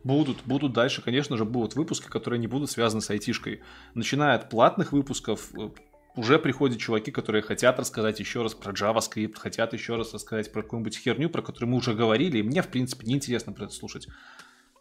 Будут, 0.04 0.38
будут 0.46 0.74
дальше, 0.74 1.02
конечно 1.02 1.36
же, 1.36 1.46
будут 1.46 1.76
выпуски, 1.76 2.08
которые 2.08 2.40
не 2.40 2.48
будут 2.48 2.70
связаны 2.70 3.02
с 3.02 3.10
айтишкой. 3.10 3.64
Начиная 3.96 4.36
от 4.36 4.50
платных 4.50 4.92
выпусков, 4.92 5.50
э, 5.56 5.70
уже 6.16 6.40
приходят 6.40 6.80
чуваки, 6.80 7.12
которые 7.12 7.42
хотят 7.42 7.80
рассказать 7.80 8.20
еще 8.20 8.44
раз 8.44 8.54
про 8.54 8.72
JavaScript, 8.72 9.36
хотят 9.38 9.74
еще 9.74 9.96
раз 9.96 10.14
рассказать 10.14 10.52
про 10.52 10.62
какую-нибудь 10.62 10.98
херню, 10.98 11.30
про 11.30 11.42
которую 11.42 11.72
мы 11.72 11.78
уже 11.78 11.94
говорили, 11.94 12.38
и 12.38 12.44
мне, 12.44 12.62
в 12.62 12.68
принципе, 12.68 13.06
неинтересно 13.06 13.52
про 13.52 13.66
это 13.66 13.74
слушать. 13.74 14.08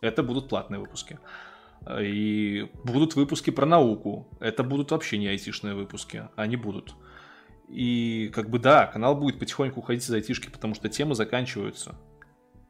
Это 0.01 0.23
будут 0.23 0.49
платные 0.49 0.81
выпуски. 0.81 1.19
И 2.01 2.71
будут 2.85 3.15
выпуски 3.15 3.51
про 3.51 3.67
науку. 3.67 4.29
Это 4.41 4.63
будут 4.63 4.91
вообще 4.91 5.19
не 5.19 5.29
айтишные 5.29 5.75
выпуски. 5.75 6.29
Они 6.37 6.57
будут. 6.57 6.95
И 7.69 8.31
как 8.35 8.51
бы 8.51 8.59
да, 8.59 8.87
канал 8.87 9.17
будет 9.17 9.39
потихоньку 9.39 9.81
уходить 9.81 10.05
из 10.05 10.11
айтишки, 10.11 10.51
потому 10.51 10.75
что 10.75 10.89
темы 10.89 11.15
заканчиваются. 11.15 11.97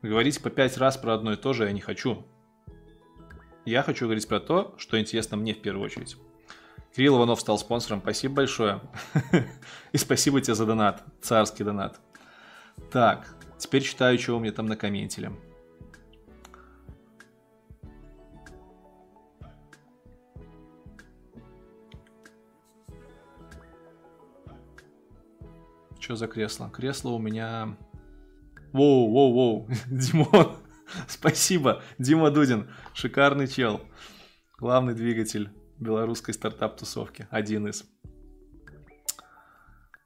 Говорить 0.05 0.43
по 0.43 0.51
пять 0.51 0.77
раз 0.77 0.99
про 0.99 1.15
одно 1.15 1.33
и 1.33 1.37
то 1.37 1.55
же 1.55 1.65
я 1.65 1.73
не 1.73 1.81
хочу. 1.81 2.27
Я 3.65 3.83
хочу 3.83 4.05
говорить 4.05 4.29
про 4.29 4.39
то, 4.39 4.75
что 4.77 5.01
интересно 5.01 5.39
мне 5.39 5.55
в 5.55 5.63
первую 5.63 5.83
очередь. 5.83 6.19
Кирилл 6.95 7.17
Иванов 7.17 7.41
стал 7.41 7.57
спонсором. 7.57 8.03
Спасибо 8.03 8.35
большое. 8.35 8.83
И 9.93 9.97
спасибо 9.97 10.43
тебе 10.43 10.55
за 10.57 10.67
донат. 10.67 11.03
Царский 11.23 11.65
донат. 11.65 12.01
Так, 12.93 13.35
теперь 13.57 13.81
читаю, 13.81 14.19
у 14.37 14.41
меня 14.41 14.53
там 14.53 14.67
на 14.67 14.77
комментили. 14.77 15.33
Что 25.99 26.15
за 26.15 26.27
кресло? 26.27 26.69
Кресло 26.69 27.13
у 27.13 27.19
меня... 27.19 27.79
Воу, 28.75 29.09
воу, 29.09 29.33
воу. 29.33 29.69
Димон, 29.87 30.57
Спасибо, 31.07 31.81
Дима 31.99 32.33
Дудин, 32.33 32.69
шикарный 32.93 33.47
чел. 33.47 33.81
Главный 34.59 34.95
двигатель 34.95 35.49
белорусской 35.79 36.35
стартап-тусовки, 36.35 37.29
один 37.31 37.69
из. 37.69 37.85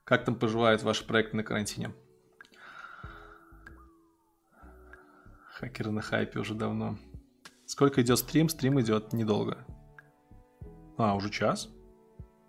Как 0.05 0.27
там 0.27 0.35
поживают 0.35 0.83
ваши 0.83 1.07
проекты 1.07 1.39
на 1.39 1.45
карантине? 1.45 1.95
Хакеры 5.55 5.91
на 5.91 6.03
хайпе 6.03 6.39
уже 6.39 6.55
давно. 6.55 6.99
Сколько 7.65 8.03
идет 8.03 8.19
стрим? 8.19 8.51
Стрим 8.51 8.79
идет 8.83 9.15
недолго. 9.15 9.65
А, 10.99 11.15
уже 11.15 11.31
час? 11.31 11.71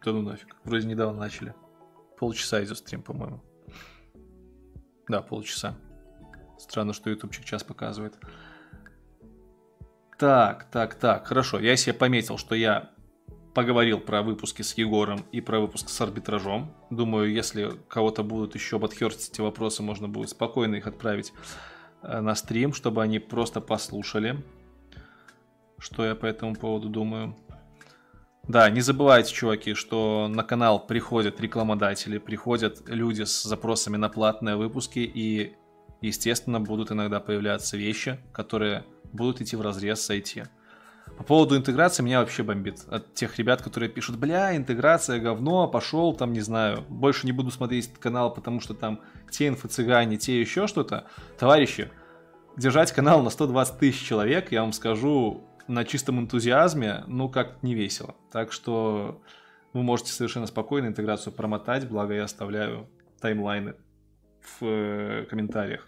Да 0.03 0.11
ну 0.11 0.21
нафиг. 0.21 0.57
Вроде 0.65 0.85
недавно 0.85 1.17
начали. 1.17 1.55
Полчаса 2.17 2.61
идет 2.61 2.77
стрим, 2.77 3.03
по-моему. 3.03 3.41
Да, 5.07 5.21
полчаса. 5.21 5.77
Странно, 6.59 6.93
что 6.93 7.09
ютубчик 7.09 7.45
час 7.45 7.63
показывает. 7.63 8.15
Так, 10.19 10.69
так, 10.69 10.95
так, 10.95 11.25
хорошо. 11.25 11.59
Я 11.59 11.77
себе 11.77 11.93
пометил, 11.93 12.37
что 12.37 12.53
я 12.53 12.91
поговорил 13.53 13.99
про 13.99 14.21
выпуски 14.21 14.61
с 14.61 14.73
Егором 14.77 15.25
и 15.31 15.39
про 15.39 15.61
выпуск 15.61 15.89
с 15.89 16.01
арбитражом. 16.01 16.75
Думаю, 16.89 17.31
если 17.31 17.71
кого-то 17.87 18.23
будут 18.23 18.55
еще 18.55 18.75
оботхерстить 18.75 19.31
эти 19.31 19.41
вопросы, 19.41 19.81
можно 19.81 20.09
будет 20.09 20.29
спокойно 20.29 20.75
их 20.75 20.87
отправить 20.87 21.33
э, 22.01 22.19
на 22.19 22.35
стрим, 22.35 22.73
чтобы 22.73 23.01
они 23.01 23.19
просто 23.19 23.61
послушали, 23.61 24.43
что 25.77 26.05
я 26.05 26.15
по 26.15 26.25
этому 26.25 26.55
поводу 26.55 26.89
думаю. 26.89 27.35
Да, 28.43 28.69
не 28.69 28.81
забывайте, 28.81 29.33
чуваки, 29.33 29.73
что 29.73 30.27
на 30.27 30.43
канал 30.43 30.85
приходят 30.85 31.39
рекламодатели, 31.39 32.17
приходят 32.17 32.89
люди 32.89 33.23
с 33.23 33.43
запросами 33.43 33.95
на 33.95 34.09
платные 34.09 34.55
выпуски, 34.55 34.99
и 34.99 35.55
естественно, 36.01 36.59
будут 36.59 36.91
иногда 36.91 37.19
появляться 37.19 37.77
вещи, 37.77 38.19
которые 38.31 38.85
будут 39.11 39.41
идти 39.41 39.55
в 39.55 39.61
разрез 39.61 40.01
с 40.01 40.09
IT. 40.09 40.47
По 41.17 41.23
поводу 41.23 41.57
интеграции 41.57 42.03
меня 42.03 42.19
вообще 42.19 42.43
бомбит. 42.43 42.83
От 42.87 43.13
тех 43.13 43.37
ребят, 43.37 43.61
которые 43.61 43.89
пишут, 43.89 44.17
бля, 44.17 44.55
интеграция 44.55 45.19
говно, 45.19 45.67
пошел 45.67 46.13
там, 46.13 46.33
не 46.33 46.39
знаю, 46.41 46.85
больше 46.87 47.25
не 47.25 47.31
буду 47.31 47.51
смотреть 47.51 47.87
этот 47.87 47.97
канал, 47.97 48.33
потому 48.33 48.61
что 48.61 48.73
там 48.73 49.01
те 49.29 49.47
инфо-цыгане, 49.47 50.17
те 50.17 50.39
еще 50.39 50.67
что-то. 50.67 51.07
Товарищи, 51.37 51.91
держать 52.55 52.91
канал 52.91 53.21
на 53.21 53.29
120 53.29 53.79
тысяч 53.79 54.05
человек, 54.05 54.51
я 54.51 54.61
вам 54.61 54.71
скажу, 54.71 55.43
на 55.67 55.83
чистом 55.83 56.19
энтузиазме, 56.19 57.03
ну, 57.07 57.29
как 57.29 57.61
не 57.63 57.75
весело. 57.75 58.15
Так 58.31 58.51
что 58.51 59.21
вы 59.73 59.83
можете 59.83 60.11
совершенно 60.11 60.47
спокойно 60.47 60.87
интеграцию 60.87 61.33
промотать, 61.33 61.87
благо 61.87 62.13
я 62.13 62.23
оставляю 62.23 62.89
таймлайны 63.21 63.75
в 64.41 64.65
э, 64.65 65.25
комментариях. 65.29 65.87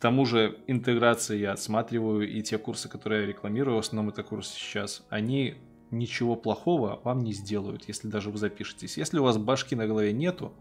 Тому 0.00 0.24
же 0.24 0.58
интеграции 0.66 1.38
я 1.38 1.52
отсматриваю, 1.52 2.26
и 2.26 2.40
те 2.42 2.56
курсы, 2.56 2.88
которые 2.88 3.22
я 3.22 3.26
рекламирую, 3.26 3.76
в 3.76 3.80
основном 3.80 4.10
это 4.10 4.22
курсы 4.22 4.54
сейчас, 4.54 5.06
они 5.10 5.56
ничего 5.90 6.36
плохого 6.36 7.00
вам 7.04 7.22
не 7.22 7.34
сделают, 7.34 7.84
если 7.86 8.08
даже 8.08 8.30
вы 8.30 8.38
запишетесь. 8.38 8.96
Если 8.96 9.18
у 9.18 9.22
вас 9.22 9.36
башки 9.36 9.76
на 9.76 9.86
голове 9.86 10.14
нету, 10.14 10.54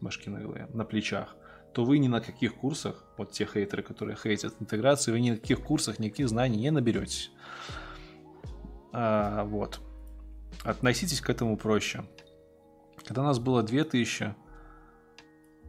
башки 0.00 0.30
на 0.30 0.40
голове, 0.40 0.68
на 0.72 0.84
плечах, 0.84 1.34
то 1.72 1.84
вы 1.84 1.98
ни 1.98 2.06
на 2.06 2.20
каких 2.20 2.54
курсах, 2.54 3.04
вот 3.18 3.32
те 3.32 3.44
хейтеры, 3.44 3.82
которые 3.82 4.16
хейтят 4.16 4.54
интеграцию, 4.60 5.14
вы 5.14 5.20
ни 5.20 5.30
на 5.30 5.36
каких 5.36 5.62
курсах 5.62 5.98
никаких 5.98 6.28
знаний 6.28 6.58
не 6.58 6.70
наберетесь. 6.70 7.32
А, 8.92 9.44
вот. 9.44 9.80
Относитесь 10.62 11.20
к 11.20 11.28
этому 11.28 11.56
проще. 11.56 12.04
Когда 13.04 13.22
нас 13.22 13.40
было 13.40 13.62
2000, 13.62 14.34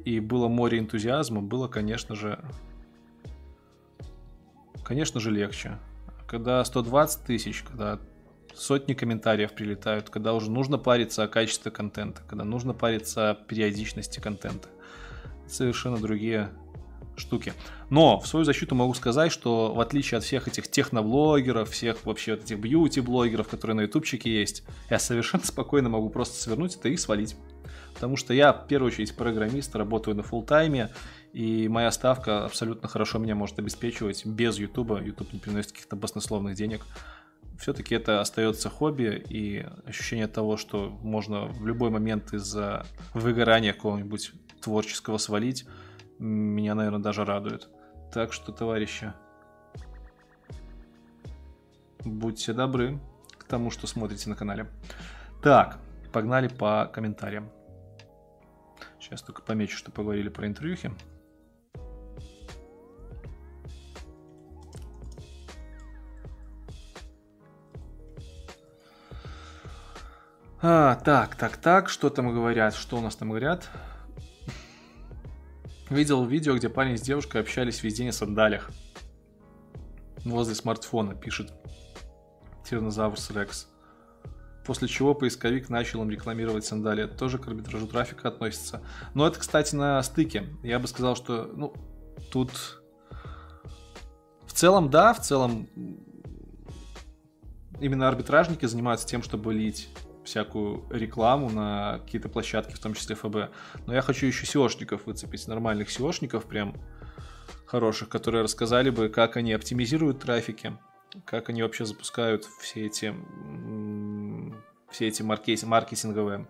и 0.05 0.19
было 0.19 0.47
море 0.47 0.79
энтузиазма, 0.79 1.41
было, 1.41 1.67
конечно 1.67 2.15
же, 2.15 2.39
конечно 4.83 5.19
же, 5.19 5.31
легче. 5.31 5.77
Когда 6.27 6.63
120 6.63 7.23
тысяч, 7.23 7.63
когда 7.63 7.99
сотни 8.53 8.93
комментариев 8.93 9.53
прилетают, 9.53 10.09
когда 10.09 10.33
уже 10.33 10.51
нужно 10.51 10.77
париться 10.77 11.23
о 11.23 11.27
качестве 11.27 11.71
контента, 11.71 12.21
когда 12.27 12.43
нужно 12.43 12.73
париться 12.73 13.31
о 13.31 13.35
периодичности 13.35 14.19
контента. 14.19 14.67
Совершенно 15.47 15.97
другие 15.97 16.49
штуки. 17.15 17.53
Но 17.89 18.19
в 18.19 18.27
свою 18.27 18.45
защиту 18.45 18.75
могу 18.75 18.93
сказать, 18.93 19.31
что 19.31 19.73
в 19.73 19.79
отличие 19.79 20.17
от 20.17 20.23
всех 20.23 20.47
этих 20.47 20.67
техноблогеров, 20.67 21.69
всех 21.69 22.05
вообще 22.05 22.35
вот 22.35 22.43
этих 22.43 22.59
бьюти-блогеров, 22.59 23.47
которые 23.47 23.75
на 23.75 23.81
ютубчике 23.81 24.29
есть, 24.29 24.63
я 24.89 24.99
совершенно 24.99 25.43
спокойно 25.45 25.89
могу 25.89 26.09
просто 26.09 26.41
свернуть 26.41 26.75
это 26.75 26.89
и 26.89 26.97
свалить. 26.97 27.35
Потому 27.93 28.15
что 28.15 28.33
я, 28.33 28.53
в 28.53 28.67
первую 28.67 28.91
очередь, 28.91 29.15
программист, 29.15 29.75
работаю 29.75 30.15
на 30.15 30.21
full 30.21 30.45
тайме 30.45 30.91
и 31.37 31.67
моя 31.67 31.91
ставка 31.91 32.45
абсолютно 32.45 32.89
хорошо 32.89 33.19
меня 33.19 33.35
может 33.35 33.59
обеспечивать 33.59 34.25
без 34.25 34.57
Ютуба. 34.57 35.03
Ютуб 35.03 35.31
не 35.33 35.37
приносит 35.37 35.71
каких-то 35.71 35.95
баснословных 35.95 36.55
денег. 36.55 36.83
Все-таки 37.59 37.93
это 37.93 38.21
остается 38.21 38.71
хобби, 38.71 39.23
и 39.29 39.63
ощущение 39.85 40.25
того, 40.25 40.57
что 40.57 40.89
можно 41.03 41.45
в 41.45 41.67
любой 41.67 41.91
момент 41.91 42.33
из-за 42.33 42.87
выгорания 43.13 43.73
какого-нибудь 43.73 44.31
творческого 44.61 45.19
свалить, 45.19 45.67
меня, 46.17 46.73
наверное, 46.73 47.01
даже 47.01 47.23
радует. 47.23 47.69
Так 48.11 48.33
что, 48.33 48.51
товарищи, 48.51 49.13
будьте 52.03 52.51
добры 52.53 52.99
к 53.37 53.43
тому, 53.43 53.69
что 53.69 53.85
смотрите 53.85 54.27
на 54.27 54.35
канале. 54.35 54.71
Так, 55.43 55.77
погнали 56.11 56.47
по 56.47 56.89
комментариям. 56.91 57.51
Сейчас 58.99 59.21
только 59.21 59.43
помечу, 59.43 59.77
что 59.77 59.91
поговорили 59.91 60.29
про 60.29 60.47
интервьюхи. 60.47 60.91
А, 70.69 70.95
так, 70.95 71.37
так, 71.37 71.55
так, 71.55 71.87
что 71.87 72.09
там 72.09 72.33
говорят? 72.33 72.75
Что 72.75 72.97
у 72.97 72.99
нас 72.99 73.15
там 73.15 73.29
говорят? 73.29 73.69
Видел 75.89 76.25
видео, 76.25 76.57
где 76.57 76.67
парень 76.67 76.97
с 76.97 77.01
девушкой 77.01 77.39
общались 77.39 77.81
весь 77.83 77.93
день 77.93 78.11
в 78.11 78.13
сандалях. 78.13 78.69
Возле 80.25 80.55
смартфона, 80.55 81.15
пишет 81.15 81.53
Тиранозаврус 82.65 83.31
Рекс. 83.31 83.69
После 84.65 84.89
чего 84.89 85.13
поисковик 85.13 85.69
начал 85.69 86.01
им 86.01 86.09
рекламировать 86.09 86.65
сандали. 86.65 87.05
Это 87.05 87.17
тоже 87.17 87.39
к 87.39 87.47
арбитражу 87.47 87.87
трафика 87.87 88.27
относится. 88.27 88.81
Но 89.13 89.25
это, 89.25 89.39
кстати, 89.39 89.73
на 89.73 90.03
стыке. 90.03 90.49
Я 90.63 90.79
бы 90.79 90.89
сказал, 90.89 91.15
что 91.15 91.49
ну, 91.55 91.73
тут 92.29 92.51
в 94.45 94.51
целом, 94.51 94.89
да, 94.89 95.13
в 95.13 95.21
целом 95.21 95.69
именно 97.79 98.09
арбитражники 98.09 98.65
занимаются 98.65 99.07
тем, 99.07 99.23
чтобы 99.23 99.53
лить 99.53 99.87
всякую 100.27 100.85
рекламу 100.91 101.49
на 101.49 101.99
какие-то 101.99 102.29
площадки, 102.29 102.75
в 102.75 102.79
том 102.79 102.93
числе 102.93 103.15
ФБ. 103.15 103.51
Но 103.85 103.93
я 103.93 104.01
хочу 104.01 104.25
еще 104.25 104.45
SEOшников 104.45 105.01
выцепить, 105.05 105.47
нормальных 105.47 105.89
SEOшников 105.89 106.45
прям 106.45 106.75
хороших, 107.65 108.09
которые 108.09 108.43
рассказали 108.43 108.89
бы, 108.89 109.09
как 109.09 109.37
они 109.37 109.53
оптимизируют 109.53 110.19
трафики, 110.19 110.77
как 111.25 111.49
они 111.49 111.63
вообще 111.63 111.85
запускают 111.85 112.45
все 112.59 112.85
эти, 112.85 113.15
все 114.89 115.07
эти 115.07 115.21
маркетинг, 115.23 115.69
маркетинговые 115.69 116.47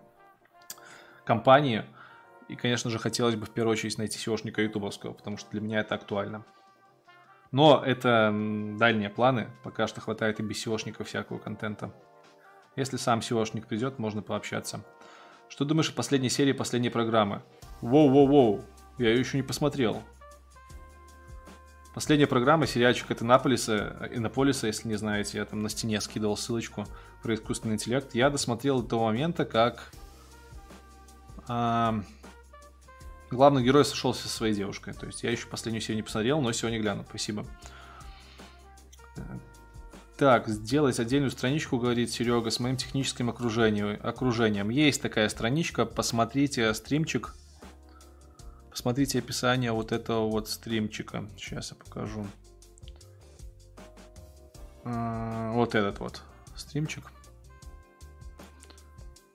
компании. 1.24 1.84
И, 2.48 2.56
конечно 2.56 2.90
же, 2.90 2.98
хотелось 2.98 3.36
бы 3.36 3.46
в 3.46 3.50
первую 3.50 3.72
очередь 3.72 3.98
найти 3.98 4.18
SEOшника 4.18 4.62
ютубовского, 4.62 5.12
потому 5.12 5.36
что 5.36 5.50
для 5.50 5.60
меня 5.60 5.80
это 5.80 5.94
актуально. 5.94 6.44
Но 7.50 7.82
это 7.84 8.30
дальние 8.78 9.08
планы, 9.08 9.50
пока 9.62 9.86
что 9.86 10.00
хватает 10.00 10.40
и 10.40 10.42
без 10.42 10.66
SEOшников 10.66 11.04
всякого 11.04 11.38
контента. 11.38 11.92
Если 12.76 12.96
сам 12.96 13.20
SEOшник 13.20 13.66
придет, 13.66 13.98
можно 13.98 14.22
пообщаться. 14.22 14.84
Что 15.48 15.64
думаешь 15.64 15.90
о 15.90 15.94
последней 15.94 16.30
серии 16.30 16.52
последней 16.52 16.90
программы? 16.90 17.42
Воу-воу-воу, 17.80 18.64
я 18.98 19.10
ее 19.10 19.20
еще 19.20 19.36
не 19.36 19.42
посмотрел. 19.42 20.02
Последняя 21.94 22.26
программа, 22.26 22.66
сериальчик 22.66 23.10
от 23.10 23.22
Иннополиса, 23.22 24.08
Иннополиса, 24.12 24.68
если 24.68 24.86
не 24.86 24.96
знаете, 24.96 25.38
я 25.38 25.44
там 25.44 25.62
на 25.62 25.68
стене 25.68 26.00
скидывал 26.00 26.36
ссылочку 26.36 26.86
про 27.22 27.34
искусственный 27.34 27.74
интеллект. 27.74 28.14
Я 28.14 28.30
досмотрел 28.30 28.82
до 28.82 28.88
того 28.88 29.06
момента, 29.06 29.44
как 29.44 29.90
а, 31.48 32.00
главный 33.30 33.64
герой 33.64 33.84
сошелся 33.84 34.22
со 34.22 34.28
своей 34.28 34.54
девушкой. 34.54 34.94
То 34.94 35.06
есть 35.06 35.22
я 35.22 35.30
еще 35.30 35.48
последнюю 35.48 35.82
серию 35.82 35.96
не 35.96 36.02
посмотрел, 36.02 36.40
но 36.40 36.52
сегодня 36.52 36.78
гляну. 36.78 37.04
Спасибо. 37.08 37.44
Так, 40.18 40.48
сделать 40.48 40.98
отдельную 40.98 41.30
страничку, 41.30 41.78
говорит 41.78 42.10
Серега, 42.10 42.50
с 42.50 42.58
моим 42.58 42.76
техническим 42.76 43.30
окружением. 43.30 44.00
окружением. 44.02 44.68
Есть 44.68 45.00
такая 45.00 45.28
страничка, 45.28 45.86
посмотрите 45.86 46.74
стримчик. 46.74 47.36
Посмотрите 48.68 49.20
описание 49.20 49.70
вот 49.70 49.92
этого 49.92 50.28
вот 50.28 50.48
стримчика. 50.48 51.24
Сейчас 51.36 51.70
я 51.70 51.76
покажу. 51.76 52.26
А, 54.82 55.52
вот 55.52 55.76
этот 55.76 56.00
вот 56.00 56.20
стримчик. 56.56 57.12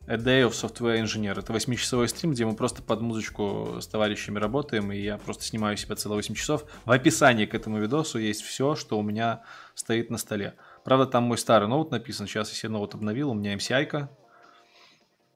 A 0.06 0.18
Day 0.18 0.46
of 0.46 0.52
Software 0.52 1.02
Engineer. 1.02 1.40
Это 1.40 1.54
8-часовой 1.54 2.10
стрим, 2.10 2.34
где 2.34 2.46
мы 2.46 2.56
просто 2.56 2.82
под 2.82 3.00
музычку 3.00 3.78
с 3.80 3.88
товарищами 3.88 4.38
работаем, 4.38 4.92
и 4.92 5.00
я 5.00 5.18
просто 5.18 5.46
снимаю 5.46 5.78
себя 5.78 5.96
целые 5.96 6.18
8 6.18 6.36
часов. 6.36 6.66
В 6.84 6.92
описании 6.92 7.46
к 7.46 7.56
этому 7.56 7.80
видосу 7.80 8.20
есть 8.20 8.42
все, 8.42 8.76
что 8.76 9.00
у 9.00 9.02
меня 9.02 9.44
стоит 9.76 10.10
на 10.10 10.18
столе. 10.18 10.56
Правда, 10.84 11.06
там 11.06 11.24
мой 11.24 11.38
старый 11.38 11.68
ноут 11.68 11.92
написан. 11.92 12.28
Сейчас 12.28 12.50
я 12.50 12.56
себе 12.56 12.70
ноут 12.70 12.94
обновил. 12.94 13.32
У 13.32 13.34
меня 13.34 13.56
MCI-ка 13.56 14.10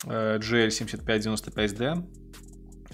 э, 0.06 0.40
GL7595D. 0.40 2.26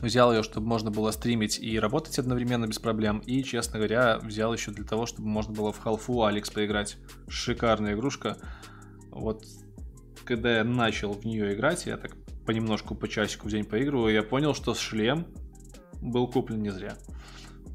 Взял 0.01 0.33
ее, 0.33 0.43
чтобы 0.43 0.67
можно 0.67 0.91
было 0.91 1.11
стримить 1.11 1.59
и 1.59 1.79
работать 1.79 2.19
одновременно 2.19 2.67
без 2.67 2.79
проблем. 2.79 3.19
И, 3.19 3.43
честно 3.43 3.79
говоря, 3.79 4.19
взял 4.19 4.53
еще 4.53 4.71
для 4.71 4.85
того, 4.85 5.05
чтобы 5.05 5.29
можно 5.29 5.53
было 5.53 5.71
в 5.71 5.79
халфу 5.79 6.23
Алекс 6.23 6.49
поиграть. 6.49 6.97
Шикарная 7.27 7.93
игрушка. 7.93 8.37
Вот 9.11 9.45
когда 10.25 10.57
я 10.57 10.63
начал 10.63 11.13
в 11.13 11.25
нее 11.25 11.53
играть, 11.53 11.85
я 11.85 11.97
так 11.97 12.15
понемножку 12.45 12.95
по 12.95 13.07
часику 13.07 13.47
в 13.47 13.51
день 13.51 13.63
поигрываю, 13.63 14.13
я 14.13 14.23
понял, 14.23 14.53
что 14.53 14.73
шлем 14.73 15.27
был 16.01 16.27
куплен 16.27 16.61
не 16.61 16.69
зря. 16.69 16.97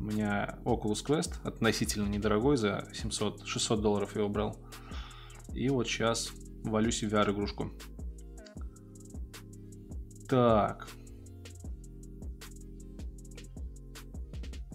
У 0.01 0.05
меня 0.05 0.59
Oculus 0.65 1.05
Quest 1.05 1.35
относительно 1.43 2.09
недорогой, 2.09 2.57
за 2.57 2.89
700-600 2.93 3.81
долларов 3.81 4.15
я 4.15 4.21
его 4.21 4.31
брал. 4.31 4.57
И 5.53 5.69
вот 5.69 5.89
сейчас 5.89 6.31
валюсь 6.63 7.03
в 7.03 7.13
VR-игрушку. 7.13 7.73
Так. 10.29 10.89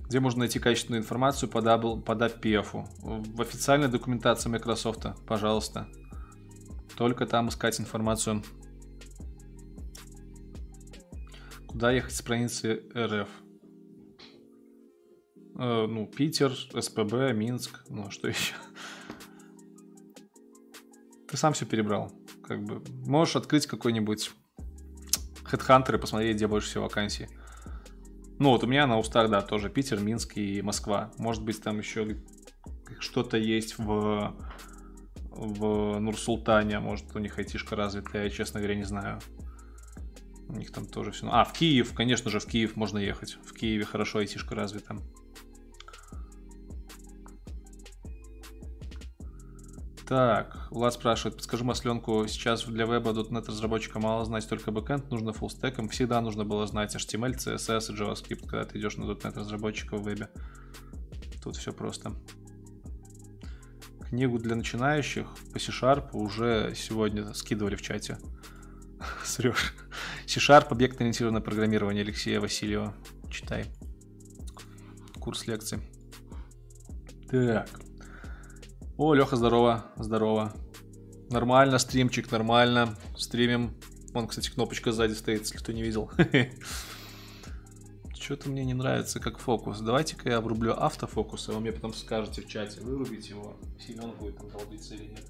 Где 0.07 0.19
можно 0.19 0.39
найти 0.39 0.59
качественную 0.59 1.01
информацию 1.01 1.49
по, 1.49 1.61
дабл, 1.61 2.01
по 2.01 2.11
WPF? 2.11 2.87
В 3.01 3.41
официальной 3.41 3.87
документации 3.87 4.49
Microsoft, 4.49 5.05
пожалуйста. 5.25 5.87
Только 6.97 7.25
там 7.25 7.49
искать 7.49 7.79
информацию. 7.79 8.43
Куда 11.67 11.91
ехать 11.91 12.13
с 12.13 12.17
страницы 12.17 12.83
РФ? 12.95 13.29
Э, 15.55 15.85
ну, 15.87 16.07
Питер, 16.07 16.53
СПБ, 16.53 17.33
Минск, 17.33 17.83
ну, 17.89 18.07
а 18.07 18.11
что 18.11 18.27
еще? 18.29 18.53
Ты 21.27 21.37
сам 21.37 21.53
все 21.53 21.65
перебрал. 21.65 22.11
Как 22.43 22.63
бы 22.63 22.83
можешь 23.05 23.35
открыть 23.35 23.67
какой-нибудь 23.67 24.31
Headhunter 25.51 25.95
и 25.95 25.99
посмотреть, 25.99 26.35
где 26.35 26.47
больше 26.47 26.69
всего 26.69 26.83
вакансий. 26.85 27.27
Ну, 28.39 28.49
вот 28.49 28.63
у 28.63 28.67
меня 28.67 28.87
на 28.87 28.97
устах, 28.97 29.29
да, 29.29 29.41
тоже 29.41 29.69
Питер, 29.69 29.99
Минск 29.99 30.37
и 30.37 30.61
Москва. 30.61 31.11
Может 31.17 31.43
быть, 31.43 31.61
там 31.61 31.77
еще 31.77 32.17
что-то 32.99 33.37
есть 33.37 33.77
в, 33.77 34.35
в 35.29 35.99
Нур-Султане, 35.99 36.77
а 36.77 36.81
может, 36.81 37.15
у 37.15 37.19
них 37.19 37.37
айтишка 37.37 37.75
развитая, 37.75 38.23
я, 38.25 38.29
честно 38.29 38.59
говоря, 38.59 38.75
не 38.75 38.83
знаю. 38.83 39.19
У 40.47 40.53
них 40.53 40.71
там 40.71 40.85
тоже 40.85 41.11
все... 41.11 41.27
А, 41.31 41.43
в 41.43 41.53
Киев, 41.53 41.93
конечно 41.93 42.29
же, 42.29 42.39
в 42.39 42.45
Киев 42.45 42.75
можно 42.75 42.97
ехать. 42.97 43.37
В 43.45 43.53
Киеве 43.53 43.85
хорошо 43.85 44.19
айтишка 44.19 44.55
развита. 44.55 44.97
Так, 50.07 50.67
Влад 50.69 50.93
спрашивает, 50.93 51.37
подскажи 51.37 51.63
масленку, 51.63 52.27
сейчас 52.27 52.65
для 52.65 52.85
веба 52.85 53.11
.NET 53.11 53.47
разработчика 53.47 53.99
мало 53.99 54.25
знать 54.25 54.47
только 54.47 54.69
бэкэнд, 54.69 55.09
нужно 55.09 55.31
фуллстеком. 55.31 55.87
Всегда 55.87 56.19
нужно 56.19 56.43
было 56.43 56.67
знать 56.67 56.95
HTML, 56.95 57.35
CSS 57.35 57.91
и 57.91 57.97
JavaScript, 57.97 58.47
когда 58.47 58.65
ты 58.65 58.77
идешь 58.77 58.97
на 58.97 59.05
.NET 59.05 59.39
разработчика 59.39 59.95
в 59.95 60.03
вебе. 60.03 60.29
Тут 61.41 61.55
все 61.55 61.71
просто. 61.71 62.11
Книгу 64.09 64.37
для 64.37 64.55
начинающих 64.55 65.25
по 65.51 65.57
C-Sharp 65.57 66.09
уже 66.11 66.73
сегодня 66.75 67.33
скидывали 67.33 67.75
в 67.75 67.81
чате. 67.81 68.19
Срешь. 69.23 69.73
C-Sharp, 70.25 70.67
объектно-ориентированное 70.69 71.41
программирование 71.41 72.03
Алексея 72.03 72.39
Васильева. 72.39 72.93
читай. 73.29 73.65
Курс 75.19 75.47
лекций. 75.47 75.79
Так. 77.29 77.69
О, 78.97 79.13
Леха, 79.13 79.35
здорово, 79.35 79.85
здорово. 79.97 80.53
Нормально, 81.29 81.79
стримчик, 81.79 82.31
нормально. 82.31 82.95
Стримим. 83.17 83.75
Вон, 84.13 84.27
кстати, 84.27 84.51
кнопочка 84.51 84.91
сзади 84.91 85.13
стоит, 85.13 85.41
если 85.41 85.57
кто 85.57 85.71
не 85.71 85.81
видел. 85.81 86.11
Что-то 88.19 88.49
мне 88.49 88.63
не 88.63 88.73
нравится 88.73 89.19
как 89.19 89.39
фокус. 89.39 89.79
Давайте-ка 89.79 90.29
я 90.29 90.37
обрублю 90.37 90.73
автофокус, 90.73 91.49
а 91.49 91.53
вы 91.53 91.61
мне 91.61 91.71
потом 91.71 91.93
скажете 91.93 92.41
в 92.41 92.47
чате, 92.47 92.81
вырубить 92.81 93.27
его. 93.29 93.57
Семен 93.79 94.11
будет 94.11 94.37
там 94.37 94.49
долбиться 94.49 94.93
или 94.93 95.07
нет. 95.07 95.25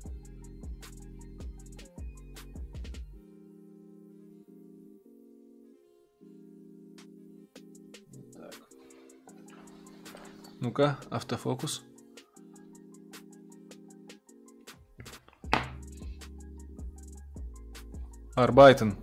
Ну-ка, 10.64 10.98
автофокус. 11.10 11.84
Арбайтен. 18.34 18.96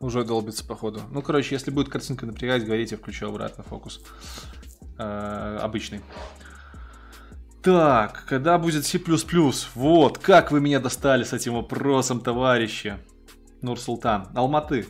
Уже 0.00 0.24
долбится, 0.24 0.66
походу. 0.66 1.02
Ну, 1.12 1.22
короче, 1.22 1.54
если 1.54 1.70
будет 1.70 1.88
картинка 1.88 2.26
напрягать, 2.26 2.64
говорите, 2.64 2.96
включу 2.96 3.28
обратно 3.28 3.62
фокус. 3.62 4.02
Э, 4.98 5.58
обычный. 5.62 6.00
Так, 7.62 8.24
когда 8.26 8.58
будет 8.58 8.84
C++? 8.84 9.00
Вот, 9.76 10.18
как 10.18 10.50
вы 10.50 10.60
меня 10.60 10.80
достали 10.80 11.22
с 11.22 11.32
этим 11.32 11.54
вопросом, 11.54 12.20
товарищи. 12.20 12.98
Нур-Султан. 13.62 14.26
Алматы. 14.34 14.88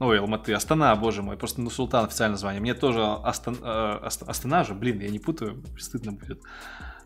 Ой, 0.00 0.18
Алматы. 0.18 0.54
Астана, 0.54 0.96
боже 0.96 1.22
мой. 1.22 1.36
Просто 1.36 1.60
Нур-Султан 1.60 2.06
официальное 2.06 2.32
название. 2.32 2.62
Мне 2.62 2.72
тоже 2.72 3.02
Астан, 3.02 3.58
э, 3.62 4.00
Астана 4.02 4.64
же, 4.64 4.74
блин, 4.74 4.98
я 5.00 5.10
не 5.10 5.18
путаю. 5.18 5.62
Стыдно 5.78 6.12
будет. 6.12 6.42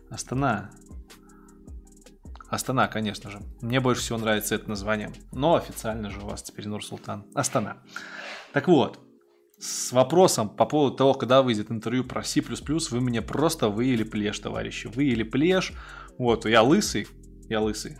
Астана. 0.09 0.71
Астана, 2.49 2.87
конечно 2.87 3.29
же. 3.29 3.41
Мне 3.61 3.81
больше 3.81 4.01
всего 4.01 4.17
нравится 4.17 4.55
это 4.55 4.69
название. 4.69 5.11
Но 5.33 5.55
официально 5.55 6.09
же 6.09 6.21
у 6.21 6.27
вас 6.27 6.41
теперь 6.41 6.69
Нур-Султан. 6.69 7.25
Астана. 7.35 7.79
Так 8.53 8.69
вот, 8.69 8.97
с 9.59 9.91
вопросом 9.91 10.47
по 10.47 10.65
поводу 10.65 10.95
того, 10.95 11.13
когда 11.15 11.41
выйдет 11.41 11.71
интервью 11.71 12.05
про 12.05 12.23
C++, 12.23 12.41
вы 12.41 13.01
мне 13.01 13.21
просто 13.21 13.67
выели 13.67 14.03
плешь, 14.03 14.39
товарищи. 14.39 14.87
Выели 14.87 15.23
плешь. 15.23 15.73
Вот, 16.17 16.45
я 16.45 16.63
лысый. 16.63 17.07
Я 17.49 17.59
лысый. 17.59 17.97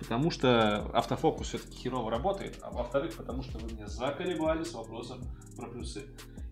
Потому 0.00 0.30
что 0.30 0.90
автофокус 0.92 1.48
все-таки 1.48 1.76
херово 1.76 2.10
работает. 2.10 2.58
А 2.62 2.70
во-вторых, 2.70 3.14
потому 3.16 3.42
что 3.42 3.58
вы 3.58 3.72
меня 3.72 3.86
заколебали 3.86 4.64
с 4.64 4.72
вопросом 4.72 5.20
про 5.56 5.68
плюсы. 5.68 6.02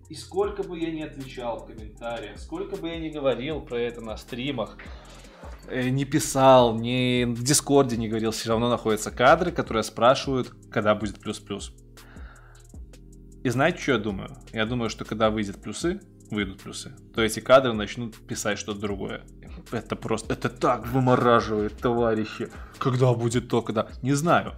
И 0.09 0.14
сколько 0.14 0.62
бы 0.62 0.78
я 0.78 0.90
ни 0.90 1.03
отвечал 1.03 1.59
в 1.59 1.66
комментариях, 1.66 2.38
сколько 2.38 2.76
бы 2.76 2.88
я 2.88 2.99
ни 2.99 3.09
говорил 3.09 3.61
про 3.61 3.78
это 3.78 4.01
на 4.01 4.16
стримах, 4.16 4.78
Э, 5.70 5.88
не 5.88 6.05
писал, 6.05 6.78
ни 6.78 7.24
в 7.24 7.42
Дискорде 7.42 7.96
не 7.96 8.09
говорил, 8.09 8.30
все 8.30 8.49
равно 8.49 8.68
находятся 8.70 9.11
кадры, 9.11 9.53
которые 9.53 9.82
спрашивают, 9.82 10.53
когда 10.70 10.94
будет 10.94 11.20
плюс-плюс. 11.20 11.72
И 13.44 13.51
знаете, 13.51 13.78
что 13.78 13.92
я 13.92 13.99
думаю? 13.99 14.36
Я 14.53 14.66
думаю, 14.66 14.90
что 14.90 15.05
когда 15.05 15.30
выйдет 15.30 15.61
плюсы, 15.61 16.01
выйдут 16.30 16.62
плюсы, 16.62 16.96
то 17.14 17.22
эти 17.22 17.40
кадры 17.40 17.72
начнут 17.72 18.16
писать 18.26 18.59
что-то 18.59 18.80
другое. 18.80 19.24
Это 19.70 19.96
просто, 19.96 20.34
это 20.34 20.48
так 20.48 20.86
вымораживает, 20.88 21.76
товарищи. 21.76 22.48
Когда 22.78 23.12
будет 23.12 23.48
то, 23.48 23.62
когда... 23.62 23.88
Не 24.02 24.12
знаю. 24.12 24.54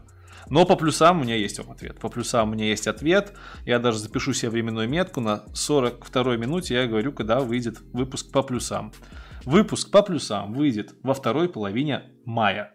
Но 0.49 0.67
по 0.67 0.77
плюсам 0.77 1.21
у 1.21 1.25
меня 1.25 1.37
есть 1.37 1.59
ответ. 1.59 1.99
По 2.01 2.09
плюсам 2.09 2.51
у 2.51 2.53
меня 2.55 2.67
есть 2.67 2.87
ответ. 2.87 3.35
Я 3.65 3.79
даже 3.79 3.99
запишу 3.99 4.33
себе 4.33 4.51
временную 4.51 4.89
метку 4.89 5.21
на 5.21 5.45
42 5.55 6.37
минуте. 6.37 6.75
Я 6.75 6.87
говорю, 6.87 7.13
когда 7.13 7.41
выйдет 7.41 7.81
выпуск 7.93 8.33
по 8.33 8.43
плюсам. 8.43 8.93
Выпуск 9.45 9.91
по 9.91 10.03
плюсам 10.03 10.53
выйдет 10.53 10.95
во 11.03 11.15
второй 11.15 11.49
половине 11.49 12.11
мая. 12.25 12.75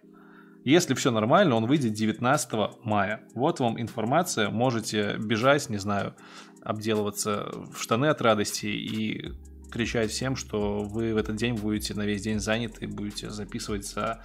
Если 0.63 0.95
все 0.95 1.11
нормально, 1.11 1.55
он 1.55 1.67
выйдет 1.67 1.93
19 1.93 2.49
мая. 2.84 3.21
Вот 3.36 3.59
вам 3.59 3.80
информация, 3.80 4.49
можете 4.49 5.15
бежать, 5.17 5.69
не 5.69 5.78
знаю, 5.78 6.15
обделываться 6.63 7.51
в 7.71 7.80
штаны 7.80 8.07
от 8.07 8.21
радости 8.21 8.65
и 8.65 9.34
кричать 9.76 10.09
всем, 10.09 10.38
что 10.38 10.84
вы 10.84 11.13
в 11.13 11.17
этот 11.17 11.36
день 11.36 11.55
будете 11.55 11.93
на 11.95 12.05
весь 12.05 12.21
день 12.21 12.39
заняты 12.39 12.86
и 12.86 12.88
будете 12.88 13.30
записывать 13.30 13.86
за 13.86 14.23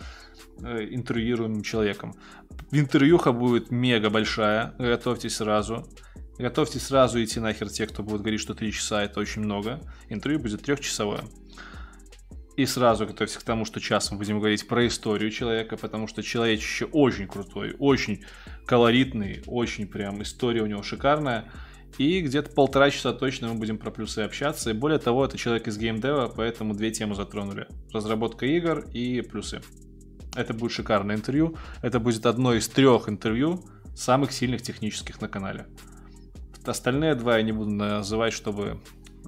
э, 0.63 0.87
интервьюируемым 0.93 1.63
человеком. 1.63 2.15
Интервьюха 2.71 3.33
будет 3.33 3.73
мега 3.73 4.11
большая, 4.11 4.75
готовьтесь 4.79 5.35
сразу. 5.37 5.89
Готовьтесь 6.39 6.85
сразу 6.85 7.21
идти 7.23 7.41
нахер 7.41 7.69
те, 7.69 7.89
кто 7.89 8.05
будет 8.05 8.21
говорить, 8.21 8.41
что 8.41 8.55
3 8.55 8.71
часа 8.71 9.03
это 9.03 9.19
очень 9.19 9.43
много. 9.43 9.81
Интервью 10.09 10.39
будет 10.39 10.63
трехчасовое. 10.63 11.25
И 12.57 12.65
сразу 12.65 13.07
готовься 13.07 13.41
к 13.41 13.43
тому, 13.43 13.65
что 13.65 13.81
час 13.81 14.13
мы 14.13 14.19
будем 14.19 14.39
говорить 14.39 14.69
про 14.69 14.87
историю 14.87 15.33
человека, 15.33 15.77
потому 15.77 16.07
что 16.07 16.23
человечище 16.23 16.85
очень 16.85 17.27
крутой, 17.27 17.75
очень 17.81 18.25
колоритный, 18.67 19.43
очень 19.47 19.89
прям 19.89 20.23
история 20.23 20.63
у 20.63 20.67
него 20.67 20.85
шикарная. 20.85 21.51
И 21.99 22.21
где-то 22.21 22.51
полтора 22.51 22.91
часа 22.91 23.13
точно 23.13 23.49
мы 23.49 23.55
будем 23.55 23.79
про 23.79 23.91
плюсы 23.91 24.21
общаться. 24.21 24.71
И 24.71 24.73
более 24.73 24.99
того, 24.99 25.25
это 25.25 25.37
человек 25.37 25.69
из 25.69 25.77
геймдева, 25.77 26.33
поэтому 26.35 26.75
две 26.75 26.91
темы 26.91 27.15
затронули. 27.15 27.67
Разработка 27.93 28.47
игр 28.47 28.87
и 28.93 29.21
плюсы. 29.21 29.61
Это 30.35 30.55
будет 30.55 30.73
шикарное 30.73 31.17
интервью. 31.17 31.57
Это 31.83 32.01
будет 32.01 32.27
одно 32.27 32.55
из 32.55 32.69
трех 32.69 33.09
интервью 33.09 33.65
самых 33.95 34.33
сильных 34.33 34.63
технических 34.63 35.21
на 35.21 35.29
канале. 35.29 35.67
Остальные 36.65 37.15
два 37.17 37.37
я 37.37 37.43
не 37.43 37.53
буду 37.53 37.71
называть, 37.71 38.33
чтобы, 38.33 38.81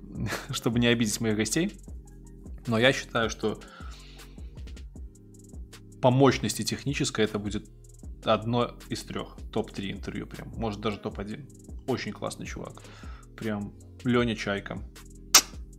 чтобы 0.51 0.79
не 0.79 0.87
обидеть 0.87 1.21
моих 1.21 1.37
гостей. 1.37 1.77
Но 2.67 2.79
я 2.79 2.93
считаю, 2.93 3.29
что 3.29 3.61
по 6.01 6.11
мощности 6.11 6.63
технической 6.63 7.25
это 7.25 7.39
будет 7.39 7.69
одно 8.25 8.77
из 8.89 9.03
трех. 9.03 9.37
Топ-3 9.53 9.93
интервью 9.93 10.27
прям. 10.27 10.49
Может 10.57 10.81
даже 10.81 10.99
топ-1. 10.99 11.49
Очень 11.87 12.13
классный 12.13 12.47
чувак. 12.47 12.83
Прям 13.37 13.73
Леня 14.05 14.37
Чайка. 14.37 14.79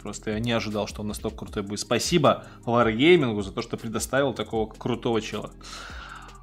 Просто 0.02 0.32
я 0.32 0.40
не 0.40 0.52
ожидал, 0.52 0.88
что 0.88 1.02
он 1.02 1.08
настолько 1.08 1.38
крутой 1.38 1.64
будет. 1.64 1.80
Спасибо 1.80 2.46
Wargaming 2.66 3.42
за 3.42 3.54
то, 3.54 3.62
что 3.62 3.78
предоставил 3.78 4.34
такого 4.34 4.70
крутого 4.70 5.22
чела. 5.22 5.52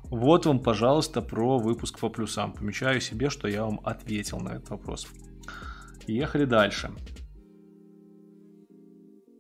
Вот 0.04 0.46
вам, 0.46 0.60
пожалуйста, 0.60 1.20
про 1.20 1.58
выпуск 1.58 1.98
по 1.98 2.08
плюсам. 2.08 2.52
Помечаю 2.52 3.00
себе, 3.00 3.28
что 3.28 3.48
я 3.48 3.64
вам 3.64 3.80
ответил 3.84 4.40
на 4.40 4.54
этот 4.54 4.70
вопрос. 4.70 5.06
Ехали 6.06 6.46
дальше. 6.46 6.90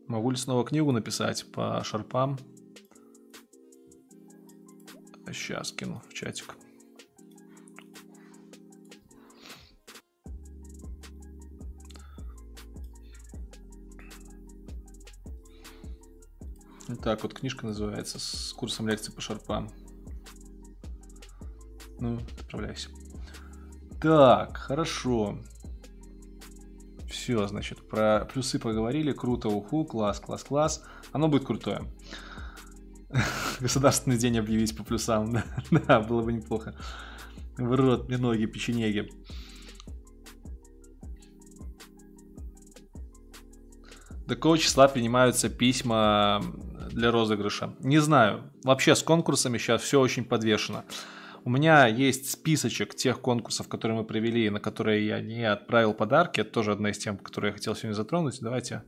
Могу 0.06 0.30
ли 0.30 0.36
снова 0.36 0.64
книгу 0.64 0.92
написать 0.92 1.50
по 1.50 1.82
шарпам? 1.82 2.38
Сейчас 5.32 5.72
кину 5.72 6.02
в 6.08 6.12
чатик. 6.12 6.56
Так, 16.96 17.22
вот 17.22 17.34
книжка 17.34 17.66
называется 17.66 18.18
с 18.18 18.52
курсом 18.52 18.88
лекций 18.88 19.12
по 19.12 19.20
шарпам. 19.20 19.70
Ну, 21.98 22.18
отправляйся. 22.38 22.88
Так, 24.00 24.56
хорошо. 24.56 25.38
Все, 27.08 27.46
значит, 27.46 27.86
про 27.88 28.24
плюсы 28.32 28.58
поговорили. 28.58 29.12
Круто, 29.12 29.48
уху, 29.48 29.84
класс, 29.84 30.20
класс, 30.20 30.44
класс. 30.44 30.84
Оно 31.12 31.28
будет 31.28 31.44
крутое. 31.44 31.82
Государственный 33.60 34.16
день 34.16 34.38
объявить 34.38 34.76
по 34.76 34.84
плюсам. 34.84 35.32
да, 35.70 36.00
было 36.00 36.22
бы 36.22 36.32
неплохо. 36.32 36.74
В 37.58 37.76
рот 37.76 38.08
мне 38.08 38.16
ноги, 38.16 38.46
печенеги. 38.46 39.10
До 44.26 44.36
какого 44.36 44.56
числа 44.56 44.88
принимаются 44.88 45.48
письма 45.48 46.40
для 46.92 47.10
розыгрыша? 47.10 47.74
Не 47.80 47.98
знаю. 47.98 48.52
Вообще 48.64 48.94
с 48.94 49.02
конкурсами 49.02 49.58
сейчас 49.58 49.82
все 49.82 50.00
очень 50.00 50.24
подвешено. 50.24 50.84
У 51.44 51.50
меня 51.50 51.86
есть 51.86 52.30
списочек 52.30 52.94
тех 52.94 53.20
конкурсов, 53.20 53.68
которые 53.68 53.98
мы 53.98 54.04
провели, 54.04 54.50
на 54.50 54.60
которые 54.60 55.06
я 55.06 55.20
не 55.20 55.50
отправил 55.50 55.94
подарки. 55.94 56.40
Это 56.40 56.50
тоже 56.50 56.72
одна 56.72 56.90
из 56.90 56.98
тем, 56.98 57.16
которые 57.16 57.50
я 57.50 57.54
хотел 57.54 57.74
сегодня 57.74 57.94
затронуть. 57.94 58.38
Давайте 58.40 58.82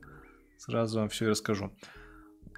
сразу 0.57 0.99
вам 0.99 1.09
все 1.09 1.25
и 1.25 1.29
расскажу. 1.29 1.71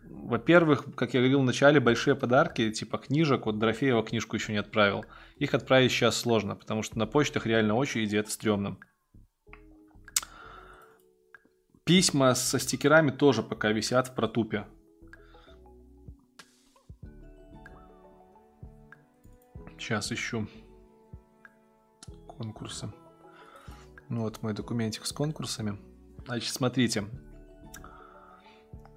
Во-первых, 0.07 0.85
как 0.95 1.13
я 1.13 1.21
говорил 1.21 1.41
в 1.41 1.45
начале, 1.45 1.79
большие 1.79 2.15
подарки, 2.15 2.69
типа 2.71 2.97
книжек, 2.97 3.45
вот 3.45 3.57
Дорофеева 3.57 4.03
книжку 4.03 4.35
еще 4.35 4.51
не 4.51 4.59
отправил. 4.59 5.05
Их 5.37 5.53
отправить 5.53 5.91
сейчас 5.91 6.17
сложно, 6.17 6.55
потому 6.55 6.83
что 6.83 6.99
на 6.99 7.07
почтах 7.07 7.45
реально 7.45 7.75
очереди, 7.75 8.17
это 8.17 8.29
стрёмно. 8.29 8.77
Письма 11.85 12.35
со 12.35 12.59
стикерами 12.59 13.11
тоже 13.11 13.43
пока 13.43 13.71
висят 13.71 14.09
в 14.09 14.15
протупе. 14.15 14.65
Сейчас 19.77 20.11
ищу 20.11 20.47
конкурсы. 22.27 22.91
Ну 24.09 24.21
вот 24.21 24.41
мой 24.41 24.53
документик 24.53 25.05
с 25.05 25.11
конкурсами. 25.11 25.77
Значит, 26.25 26.53
смотрите. 26.53 27.05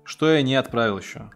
Что 0.05 0.31
я 0.31 0.43
не 0.43 0.55
отправил 0.55 0.99
еще? 0.99 1.31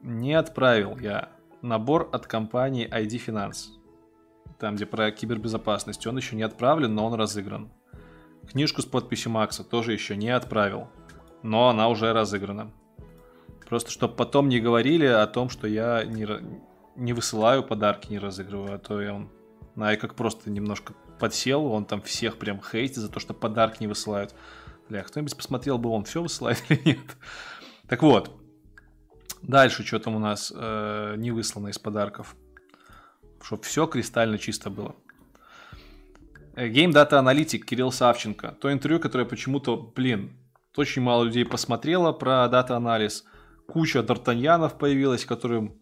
Не 0.00 0.34
отправил 0.34 0.98
я 0.98 1.30
набор 1.62 2.08
от 2.12 2.26
компании 2.26 2.88
ID 2.88 3.24
Finance. 3.24 3.78
Там, 4.58 4.76
где 4.76 4.86
про 4.86 5.10
кибербезопасность. 5.10 6.06
Он 6.06 6.16
еще 6.16 6.36
не 6.36 6.42
отправлен, 6.42 6.94
но 6.94 7.06
он 7.06 7.14
разыгран. 7.14 7.72
Книжку 8.50 8.82
с 8.82 8.86
подписью 8.86 9.32
Макса 9.32 9.64
тоже 9.64 9.92
еще 9.92 10.16
не 10.16 10.30
отправил. 10.30 10.88
Но 11.42 11.68
она 11.68 11.88
уже 11.88 12.12
разыграна. 12.12 12.72
Просто 13.68 13.90
чтобы 13.90 14.14
потом 14.14 14.48
не 14.48 14.60
говорили 14.60 15.06
о 15.06 15.26
том, 15.26 15.48
что 15.48 15.66
я 15.66 16.04
не, 16.04 16.26
не 16.96 17.12
высылаю 17.12 17.62
подарки, 17.62 18.10
не 18.10 18.18
разыгрываю, 18.18 18.74
а 18.74 18.78
то 18.78 19.00
я 19.00 19.14
он 19.14 19.30
на 19.74 19.96
как 19.96 20.14
просто 20.14 20.50
немножко 20.50 20.94
подсел, 21.18 21.66
он 21.66 21.84
там 21.84 22.02
всех 22.02 22.38
прям 22.38 22.60
хейтит 22.60 22.96
за 22.96 23.08
то, 23.08 23.20
что 23.20 23.34
подарки 23.34 23.78
не 23.80 23.86
высылают. 23.86 24.34
Бля, 24.88 25.02
кто-нибудь 25.02 25.36
посмотрел 25.36 25.78
бы, 25.78 25.88
он 25.90 26.04
все 26.04 26.20
высылает 26.20 26.62
или 26.68 26.80
нет. 26.84 27.16
Так 27.88 28.02
вот, 28.02 28.30
дальше 29.40 29.84
что 29.84 29.98
там 30.00 30.16
у 30.16 30.18
нас 30.18 30.52
э, 30.54 31.14
не 31.16 31.30
выслано 31.30 31.68
из 31.68 31.78
подарков. 31.78 32.36
Чтобы 33.40 33.62
все 33.62 33.86
кристально 33.86 34.38
чисто 34.38 34.70
было. 34.70 34.94
Э, 36.54 36.68
Game 36.68 36.92
Data 36.92 37.12
Analytic 37.12 37.60
Кирилл 37.60 37.92
Савченко. 37.92 38.56
То 38.60 38.72
интервью, 38.72 39.00
которое 39.00 39.24
почему-то, 39.24 39.76
блин, 39.76 40.36
очень 40.76 41.02
мало 41.02 41.24
людей 41.24 41.44
посмотрело 41.44 42.12
про 42.12 42.48
дата-анализ 42.48 43.24
куча 43.66 44.00
Д'Артаньянов 44.00 44.78
появилась, 44.78 45.24
которым, 45.24 45.78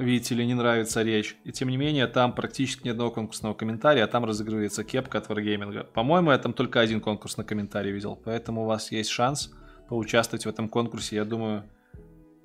видите 0.00 0.34
ли, 0.34 0.46
не 0.46 0.54
нравится 0.54 1.02
речь. 1.02 1.36
И 1.44 1.52
тем 1.52 1.68
не 1.68 1.76
менее, 1.76 2.06
там 2.06 2.34
практически 2.34 2.86
ни 2.86 2.90
одного 2.90 3.10
конкурсного 3.10 3.54
комментария, 3.54 4.04
а 4.04 4.06
там 4.06 4.24
разыгрывается 4.24 4.84
кепка 4.84 5.18
от 5.18 5.28
Wargaming. 5.28 5.84
По-моему, 5.92 6.32
я 6.32 6.38
там 6.38 6.52
только 6.52 6.80
один 6.80 7.00
конкурсный 7.00 7.44
комментарий 7.44 7.92
видел, 7.92 8.16
поэтому 8.16 8.62
у 8.62 8.66
вас 8.66 8.90
есть 8.90 9.10
шанс 9.10 9.52
поучаствовать 9.88 10.46
в 10.46 10.48
этом 10.48 10.68
конкурсе. 10.68 11.16
Я 11.16 11.24
думаю, 11.24 11.64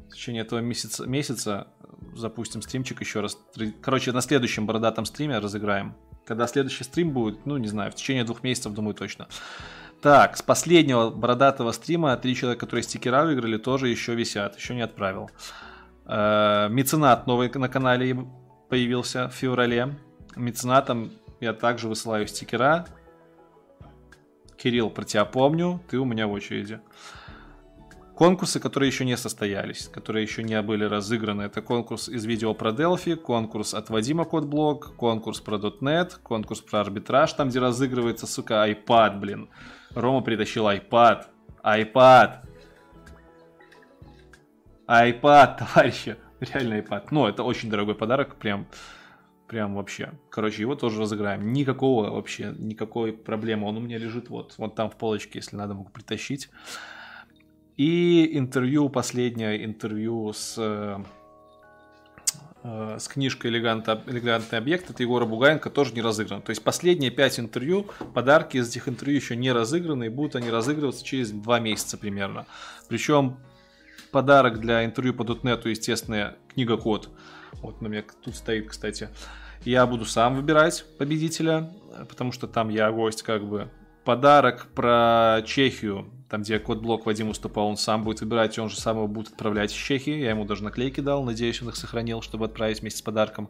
в 0.09 0.13
течение 0.13 0.43
этого 0.43 0.59
месяца, 0.59 1.05
месяца 1.05 1.67
запустим 2.15 2.61
стримчик 2.61 3.01
еще 3.01 3.21
раз. 3.21 3.37
Короче, 3.81 4.11
на 4.11 4.21
следующем 4.21 4.65
бородатом 4.65 5.05
стриме 5.05 5.39
разыграем. 5.39 5.95
Когда 6.25 6.47
следующий 6.47 6.83
стрим 6.83 7.11
будет, 7.11 7.45
ну, 7.45 7.57
не 7.57 7.67
знаю, 7.67 7.91
в 7.91 7.95
течение 7.95 8.23
двух 8.23 8.43
месяцев, 8.43 8.73
думаю, 8.73 8.95
точно. 8.95 9.27
Так, 10.01 10.37
с 10.37 10.41
последнего 10.41 11.09
бородатого 11.09 11.71
стрима 11.71 12.15
три 12.17 12.35
человека, 12.35 12.65
которые 12.65 12.83
стикера 12.83 13.25
выиграли, 13.25 13.57
тоже 13.57 13.89
еще 13.89 14.13
висят, 14.15 14.55
еще 14.55 14.75
не 14.75 14.81
отправил. 14.81 15.29
Э, 16.07 16.67
меценат 16.69 17.27
новый 17.27 17.51
на 17.53 17.69
канале 17.69 18.17
появился 18.69 19.29
в 19.29 19.33
феврале. 19.33 19.95
Меценатом 20.35 21.11
я 21.39 21.53
также 21.53 21.87
высылаю 21.87 22.27
стикера. 22.27 22.85
Кирилл, 24.57 24.89
про 24.89 25.03
тебя 25.03 25.25
помню, 25.25 25.81
ты 25.89 25.97
у 25.97 26.05
меня 26.05 26.27
в 26.27 26.31
очереди. 26.31 26.79
Конкурсы, 28.15 28.61
которые 28.61 28.87
еще 28.87 29.03
не 29.03 29.17
состоялись, 29.17 29.89
которые 29.89 30.23
еще 30.23 30.41
не 30.41 30.61
были 30.61 30.85
разыграны, 30.85 31.41
это 31.41 31.61
конкурс 31.61 32.07
из 32.07 32.23
видео 32.23 32.53
про 32.53 32.71
Delphi, 32.71 33.17
конкурс 33.17 33.73
от 33.73 33.89
Вадима 33.89 34.23
Кодблог, 34.23 34.95
конкурс 34.95 35.41
про 35.41 35.57
.NET, 35.57 36.21
конкурс 36.23 36.61
про 36.61 36.79
арбитраж, 36.79 37.33
там, 37.33 37.49
где 37.49 37.59
разыгрывается, 37.59 38.25
сука, 38.25 38.65
iPad, 38.69 39.19
блин. 39.19 39.49
Рома 39.93 40.21
притащил 40.21 40.65
iPad. 40.65 41.25
iPad. 41.61 42.44
iPad, 44.87 45.57
товарищи. 45.73 46.17
Реально 46.39 46.79
iPad. 46.79 47.07
Ну, 47.11 47.27
это 47.27 47.43
очень 47.43 47.69
дорогой 47.69 47.95
подарок, 47.95 48.35
прям, 48.35 48.67
прям 49.47 49.75
вообще. 49.75 50.11
Короче, 50.29 50.61
его 50.61 50.75
тоже 50.75 50.99
разыграем. 50.99 51.53
Никакого 51.53 52.09
вообще, 52.09 52.53
никакой 52.57 53.13
проблемы. 53.13 53.67
Он 53.67 53.77
у 53.77 53.79
меня 53.79 53.97
лежит 53.97 54.29
вот, 54.29 54.55
вот 54.57 54.75
там 54.75 54.89
в 54.89 54.95
полочке, 54.95 55.39
если 55.39 55.55
надо, 55.55 55.73
могу 55.73 55.89
притащить. 55.89 56.49
И 57.77 58.37
интервью, 58.37 58.89
последнее 58.89 59.65
интервью 59.65 60.31
с 60.31 60.55
э, 60.57 60.97
э, 62.63 62.97
с 62.99 63.07
книжкой 63.09 63.51
«Элегантный 63.51 64.57
объект» 64.57 64.89
от 64.89 64.99
Егора 65.01 65.25
Бугаенко 65.25 65.69
тоже 65.69 65.93
не 65.93 66.01
разыгран. 66.01 66.41
То 66.41 66.51
есть 66.51 66.63
последние 66.63 67.11
пять 67.11 67.37
интервью, 67.37 67.87
подарки 68.13 68.57
из 68.57 68.69
этих 68.69 68.87
интервью 68.87 69.17
еще 69.17 69.35
не 69.35 69.51
разыграны, 69.51 70.05
и 70.05 70.09
будут 70.09 70.37
они 70.37 70.49
разыгрываться 70.49 71.03
через 71.03 71.31
два 71.31 71.59
месяца 71.59 71.97
примерно. 71.97 72.45
Причем 72.87 73.39
подарок 74.15 74.61
для 74.61 74.85
интервью 74.85 75.13
по 75.13 75.23
.NET, 75.23 75.67
естественно, 75.67 76.37
книга 76.53 76.77
код. 76.77 77.09
Вот 77.61 77.81
на 77.81 77.87
меня 77.87 78.01
тут 78.23 78.33
стоит, 78.33 78.69
кстати. 78.69 79.09
Я 79.65 79.85
буду 79.85 80.05
сам 80.05 80.37
выбирать 80.37 80.85
победителя, 80.97 81.69
потому 82.07 82.31
что 82.31 82.47
там 82.47 82.69
я 82.69 82.89
гость 82.93 83.23
как 83.23 83.43
бы. 83.43 83.69
Подарок 84.05 84.67
про 84.73 85.41
Чехию 85.45 86.09
там, 86.29 86.43
где 86.43 86.59
код-блок 86.59 87.05
Вадим 87.05 87.27
выступал, 87.27 87.67
он 87.67 87.75
сам 87.75 88.05
будет 88.05 88.21
выбирать, 88.21 88.57
и 88.57 88.61
он 88.61 88.69
же 88.69 88.79
сам 88.79 88.95
его 88.95 89.07
будет 89.09 89.33
отправлять 89.33 89.73
в 89.73 89.77
Чехии. 89.77 90.17
Я 90.17 90.29
ему 90.29 90.45
даже 90.45 90.63
наклейки 90.63 91.01
дал, 91.01 91.21
надеюсь, 91.25 91.61
он 91.61 91.67
их 91.67 91.75
сохранил, 91.75 92.21
чтобы 92.21 92.45
отправить 92.45 92.79
вместе 92.79 92.99
с 92.99 93.01
подарком. 93.01 93.49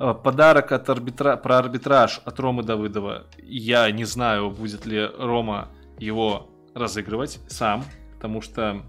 Э, 0.00 0.14
подарок 0.14 0.72
от 0.72 0.90
арбитра... 0.90 1.36
про 1.36 1.58
арбитраж 1.58 2.22
от 2.24 2.40
Ромы 2.40 2.64
Давыдова. 2.64 3.26
Я 3.38 3.88
не 3.92 4.04
знаю, 4.04 4.50
будет 4.50 4.84
ли 4.84 5.08
Рома 5.16 5.68
его 5.96 6.50
разыгрывать 6.74 7.38
сам, 7.46 7.84
потому 8.16 8.42
что 8.42 8.82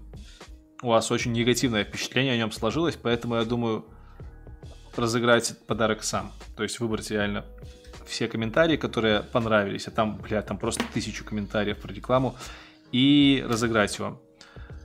у 0.82 0.88
вас 0.88 1.10
очень 1.10 1.32
негативное 1.32 1.84
впечатление 1.84 2.34
о 2.34 2.36
нем 2.36 2.52
сложилось, 2.52 2.98
поэтому 3.00 3.36
я 3.36 3.44
думаю 3.44 3.86
разыграть 4.96 5.56
подарок 5.66 6.02
сам. 6.02 6.32
То 6.56 6.64
есть 6.64 6.80
выбрать 6.80 7.10
реально 7.10 7.44
все 8.06 8.28
комментарии, 8.28 8.76
которые 8.76 9.22
понравились, 9.22 9.86
а 9.88 9.90
там, 9.90 10.18
бля, 10.18 10.42
там 10.42 10.58
просто 10.58 10.84
тысячу 10.92 11.24
комментариев 11.24 11.78
про 11.78 11.92
рекламу, 11.92 12.36
и 12.90 13.42
разыграть 13.48 13.96
его. 13.96 14.20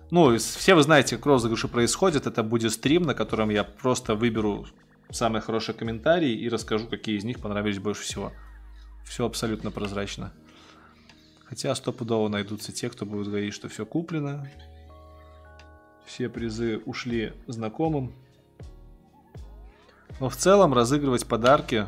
Ну, 0.10 0.38
все 0.38 0.76
вы 0.76 0.84
знаете, 0.84 1.18
как 1.18 1.26
розыгрыши 1.26 1.68
происходят. 1.68 2.28
Это 2.28 2.42
будет 2.42 2.72
стрим, 2.72 3.04
на 3.04 3.14
котором 3.14 3.50
я 3.50 3.66
просто 3.66 4.16
выберу 4.16 4.66
самые 5.10 5.42
хорошие 5.42 5.76
комментарии 5.76 6.32
и 6.32 6.48
расскажу, 6.48 6.88
какие 6.88 7.18
из 7.18 7.26
них 7.26 7.42
понравились 7.42 7.80
больше 7.80 8.04
всего. 8.04 8.32
Все 9.04 9.26
абсолютно 9.26 9.72
прозрачно. 9.72 10.32
Хотя 11.46 11.76
стопудово 11.76 12.30
найдутся 12.30 12.72
те, 12.72 12.90
кто 12.90 13.06
будет 13.06 13.28
говорить, 13.28 13.54
что 13.54 13.68
все 13.68 13.86
куплено. 13.86 14.48
Все 16.08 16.30
призы 16.30 16.82
ушли 16.86 17.34
знакомым. 17.48 18.14
Но 20.22 20.30
в 20.30 20.38
целом 20.38 20.74
разыгрывать 20.74 21.28
подарки, 21.28 21.88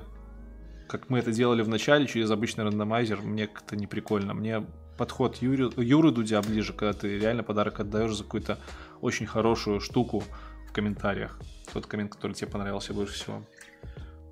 как 0.90 1.10
мы 1.10 1.20
это 1.20 1.32
делали 1.32 1.62
в 1.62 1.70
начале 1.70 2.06
через 2.06 2.30
обычный 2.30 2.66
рандомайзер, 2.66 3.22
мне 3.22 3.48
как-то 3.48 3.78
не 3.78 3.88
прикольно. 3.88 4.34
Мне 4.34 4.66
подход 4.98 5.38
Юры, 5.38 5.72
Юры 5.78 6.12
Дудя 6.12 6.42
ближе, 6.42 6.74
когда 6.74 6.92
ты 6.92 7.18
реально 7.18 7.44
подарок 7.44 7.80
отдаешь 7.80 8.14
за 8.14 8.26
какую-то 8.26 8.60
очень 9.00 9.26
хорошую 9.26 9.80
штуку 9.80 10.22
в 10.68 10.74
комментариях. 10.74 11.40
Тот 11.72 11.86
коммент, 11.88 12.14
который 12.14 12.34
тебе 12.34 12.52
понравился 12.52 12.94
больше 12.94 13.14
всего. 13.14 13.44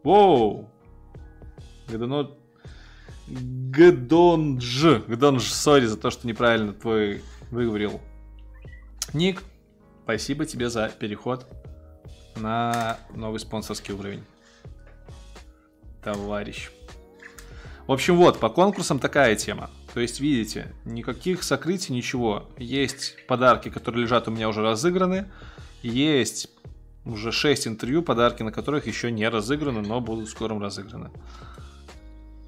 Воу! 0.04 0.70
Гадано... 1.88 2.32
Гадонж. 3.30 4.84
Гадонж, 5.08 5.44
сори 5.44 5.86
за 5.86 5.96
то, 5.96 6.12
что 6.12 6.28
неправильно 6.28 6.74
твой 6.74 7.22
выговорил. 7.52 8.02
Ник, 9.14 9.44
спасибо 10.08 10.46
тебе 10.46 10.70
за 10.70 10.88
переход 10.88 11.46
на 12.38 12.98
новый 13.14 13.42
спонсорский 13.42 13.94
уровень. 13.94 14.24
Товарищ. 16.02 16.70
В 17.88 17.92
общем, 17.92 18.16
вот, 18.16 18.40
по 18.40 18.48
конкурсам 18.48 19.00
такая 19.00 19.36
тема. 19.36 19.70
То 19.94 20.00
есть, 20.00 20.22
видите, 20.22 20.74
никаких 20.86 21.44
сокрытий, 21.44 21.94
ничего. 21.94 22.50
Есть 22.58 23.18
подарки, 23.28 23.68
которые 23.68 24.04
лежат 24.04 24.30
у 24.30 24.32
меня 24.32 24.48
уже 24.48 24.62
разыграны. 24.62 25.30
Есть 25.84 26.52
уже 27.04 27.34
6 27.34 27.68
интервью, 27.68 28.02
подарки 28.02 28.44
на 28.44 28.54
которых 28.54 28.88
еще 28.88 29.12
не 29.12 29.28
разыграны, 29.28 29.82
но 29.82 30.00
будут 30.00 30.30
скоро 30.30 30.58
разыграны. 30.58 31.10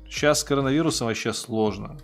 Сейчас 0.08 0.40
с 0.40 0.44
коронавирусом 0.46 1.08
вообще 1.08 1.34
сложно. 1.34 1.98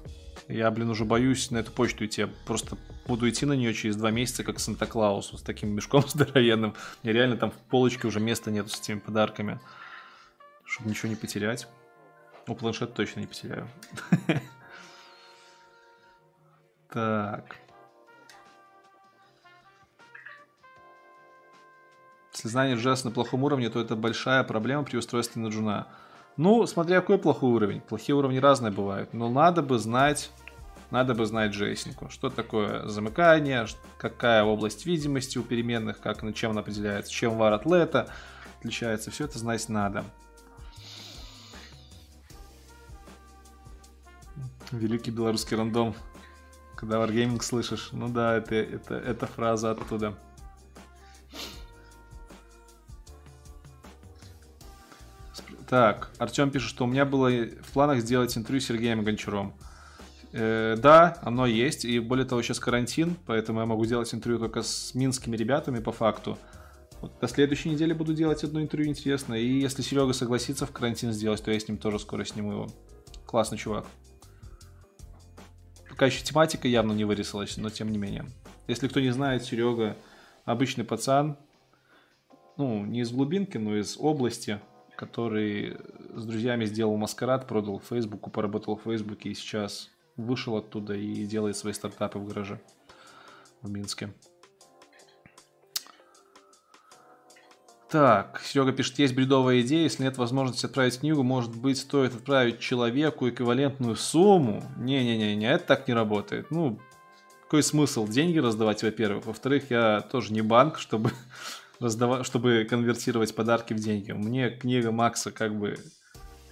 Я, 0.49 0.70
блин, 0.70 0.89
уже 0.89 1.06
боюсь 1.06 1.49
на 1.49 1.60
эту 1.60 1.72
почту 1.72 2.06
идти. 2.06 2.24
Я 2.24 2.30
просто 2.45 2.76
буду 3.06 3.30
идти 3.30 3.45
на 3.45 3.53
нее 3.53 3.74
через 3.74 3.95
два 3.95 4.12
месяца, 4.12 4.43
как 4.43 4.60
Санта-Клаус, 4.60 5.38
с 5.38 5.41
таким 5.41 5.70
мешком 5.70 6.03
здоровенным. 6.08 6.76
Мне 7.03 7.14
реально 7.14 7.38
там 7.38 7.51
в 7.51 7.56
полочке 7.56 8.08
уже 8.08 8.20
места 8.20 8.51
нету 8.51 8.70
с 8.70 8.80
этими 8.80 8.99
подарками. 8.99 9.60
Чтобы 10.66 10.89
ничего 10.89 11.10
не 11.10 11.16
потерять. 11.16 11.68
Ну, 12.47 12.56
планшет 12.56 12.93
точно 12.93 13.22
не 13.22 13.28
потеряю. 13.28 13.68
Так. 16.89 17.58
Если 22.32 22.47
знание 22.47 22.78
JS 22.78 23.01
на 23.03 23.12
плохом 23.12 23.43
уровне, 23.43 23.70
то 23.70 23.82
это 23.82 23.97
большая 23.97 24.45
проблема 24.45 24.84
при 24.84 24.95
устройстве 24.95 25.41
на 25.41 25.49
джуна. 25.49 25.88
Ну, 26.38 26.66
смотря 26.68 27.01
какой 27.01 27.18
плохой 27.18 27.49
уровень. 27.49 27.82
Плохие 27.82 28.16
уровни 28.16 28.38
разные 28.38 28.72
бывают. 28.72 29.14
Но 29.14 29.30
надо 29.30 29.62
бы 29.62 29.78
знать, 29.78 30.32
надо 30.95 31.13
бы 31.13 31.25
знать 31.25 31.53
JS. 31.53 32.09
Что 32.09 32.29
такое 32.29 32.87
замыкание, 32.87 33.67
какая 33.97 34.45
область 34.45 34.85
видимости 34.85 35.37
у 35.37 35.43
переменных, 35.43 35.99
как, 35.99 36.21
чем 36.33 36.51
она 36.51 36.61
определяется, 36.61 37.11
чем 37.11 37.33
var 37.33 37.51
атлета 37.51 38.07
отличается. 38.59 39.11
Все 39.11 39.25
это 39.25 39.37
знать 39.37 39.67
надо. 39.67 40.05
Великий 44.71 45.11
белорусский 45.11 45.57
рандом. 45.57 45.95
Когда 46.77 47.03
Wargaming 47.03 47.41
слышишь. 47.41 47.89
Ну 47.91 48.07
да, 48.07 48.37
это, 48.37 48.55
это, 48.55 48.95
это 48.95 49.27
фраза 49.27 49.71
оттуда. 49.71 50.17
Так, 55.67 56.11
Артем 56.19 56.51
пишет, 56.51 56.69
что 56.69 56.85
у 56.85 56.87
меня 56.87 57.03
было 57.03 57.29
в 57.29 57.73
планах 57.73 57.99
сделать 57.99 58.37
интервью 58.37 58.61
с 58.61 58.65
Сергеем 58.65 59.03
Гончаром. 59.03 59.53
Э, 60.38 60.75
да, 60.77 61.17
оно 61.21 61.45
есть, 61.45 61.86
и 61.86 61.97
более 61.97 62.25
того, 62.25 62.41
сейчас 62.41 62.59
карантин, 62.59 63.15
поэтому 63.25 63.61
я 63.61 63.65
могу 63.65 63.86
делать 63.86 64.13
интервью 64.13 64.38
только 64.38 64.63
с 64.63 64.93
минскими 64.93 65.38
ребятами 65.38 65.79
по 65.79 65.93
факту. 65.93 66.38
Вот 66.99 67.13
до 67.21 67.29
следующей 67.29 67.69
недели 67.69 67.93
буду 67.93 68.13
делать 68.13 68.43
одно 68.43 68.61
интервью 68.61 68.89
интересное, 68.89 69.39
и 69.39 69.47
если 69.47 69.81
Серега 69.81 70.11
согласится 70.11 70.65
в 70.65 70.71
карантин 70.71 71.13
сделать, 71.13 71.41
то 71.41 71.51
я 71.51 71.57
с 71.57 71.69
ним 71.69 71.77
тоже 71.77 71.99
скоро 71.99 72.25
сниму 72.25 72.51
его. 72.51 72.67
Классный 73.25 73.57
чувак. 73.57 73.86
Пока 75.89 76.07
еще 76.07 76.21
тематика 76.21 76.67
явно 76.67 76.91
не 76.91 77.05
вырисовалась, 77.05 77.55
но 77.55 77.69
тем 77.69 77.89
не 77.89 77.97
менее. 77.97 78.25
Если 78.67 78.89
кто 78.89 78.99
не 78.99 79.11
знает, 79.11 79.45
Серега 79.45 79.95
обычный 80.43 80.83
пацан, 80.83 81.38
ну, 82.57 82.83
не 82.86 83.01
из 83.01 83.11
глубинки, 83.11 83.57
но 83.57 83.77
из 83.77 83.95
области, 83.97 84.59
который 84.97 85.77
с 86.13 86.25
друзьями 86.25 86.65
сделал 86.65 86.97
маскарад, 86.97 87.47
продал 87.47 87.79
Фейсбуку, 87.79 88.29
поработал 88.29 88.75
в 88.75 88.83
Фейсбуке 88.83 89.29
и 89.29 89.33
сейчас 89.33 89.94
вышел 90.18 90.55
оттуда 90.57 90.93
и 90.93 91.26
делает 91.26 91.57
свои 91.57 91.74
стартапы 91.74 92.20
в 92.20 92.28
гараже 92.28 92.59
в 93.61 93.70
Минске. 93.70 94.13
Так, 97.89 98.41
Серега 98.43 98.74
пишет, 98.74 98.99
есть 98.99 99.16
бредовая 99.16 99.61
идея, 99.61 99.84
если 99.84 100.03
нет 100.03 100.18
возможности 100.18 100.66
отправить 100.66 100.99
книгу, 100.99 101.24
может 101.24 101.55
быть, 101.55 101.78
стоит 101.78 102.13
отправить 102.16 102.59
человеку 102.59 103.30
эквивалентную 103.30 103.95
сумму? 103.95 104.63
Не-не-не, 104.78 105.49
это 105.49 105.66
так 105.66 105.88
не 105.88 105.93
работает. 105.93 106.51
Ну, 106.51 106.80
какой 107.43 107.61
смысл 107.61 108.07
деньги 108.07 108.39
раздавать, 108.39 108.84
во-первых. 108.84 109.28
Во-вторых, 109.28 109.70
я 109.70 110.01
тоже 110.01 110.34
не 110.34 110.41
банк, 110.41 110.80
чтобы 110.80 111.11
раздавать, 111.80 112.26
чтобы 112.26 112.66
конвертировать 112.70 113.36
подарки 113.36 113.74
в 113.74 113.78
деньги. 113.78 114.11
Мне 114.11 114.49
книга 114.49 114.91
Макса 114.91 115.32
как 115.32 115.55
бы 115.55 115.78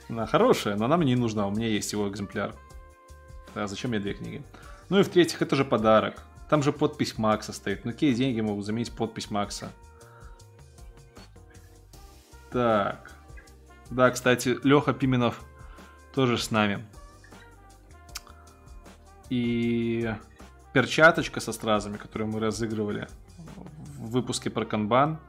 она 0.07 0.27
хорошая, 0.27 0.75
но 0.75 0.85
она 0.85 0.97
мне 0.97 1.15
не 1.15 1.19
нужна, 1.19 1.47
у 1.47 1.51
меня 1.51 1.67
есть 1.67 1.91
его 1.91 2.07
экземпляр. 2.07 2.53
А 3.55 3.67
зачем 3.67 3.91
мне 3.91 3.99
две 3.99 4.13
книги? 4.13 4.43
Ну 4.89 4.99
и 4.99 5.03
в-третьих, 5.03 5.41
это 5.41 5.55
же 5.55 5.65
подарок. 5.65 6.23
Там 6.49 6.63
же 6.63 6.71
подпись 6.71 7.17
Макса 7.17 7.53
стоит. 7.53 7.85
Ну 7.85 7.91
какие 7.91 8.13
деньги 8.13 8.41
могут 8.41 8.65
заменить 8.65 8.91
подпись 8.91 9.31
Макса? 9.31 9.71
Так. 12.51 13.11
Да, 13.89 14.11
кстати, 14.11 14.57
Леха 14.63 14.93
Пименов 14.93 15.41
тоже 16.13 16.37
с 16.37 16.51
нами. 16.51 16.85
И 19.29 20.13
перчаточка 20.73 21.39
со 21.39 21.53
стразами, 21.53 21.97
которую 21.97 22.31
мы 22.31 22.39
разыгрывали 22.39 23.07
в 23.97 24.11
выпуске 24.11 24.49
про 24.49 24.65
канбан, 24.65 25.19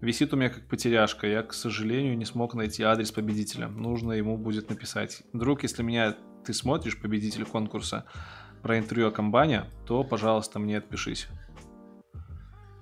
висит 0.00 0.32
у 0.32 0.36
меня 0.36 0.50
как 0.50 0.64
потеряшка. 0.66 1.26
Я, 1.26 1.42
к 1.42 1.52
сожалению, 1.54 2.16
не 2.16 2.24
смог 2.24 2.54
найти 2.54 2.82
адрес 2.82 3.12
победителя. 3.12 3.68
Нужно 3.68 4.12
ему 4.12 4.36
будет 4.36 4.70
написать. 4.70 5.22
Друг, 5.32 5.62
если 5.62 5.82
меня 5.82 6.16
ты 6.44 6.54
смотришь, 6.54 7.00
победитель 7.00 7.44
конкурса, 7.44 8.04
про 8.62 8.78
интервью 8.78 9.08
о 9.08 9.10
комбане, 9.10 9.64
то, 9.86 10.04
пожалуйста, 10.04 10.58
мне 10.58 10.78
отпишись. 10.78 11.28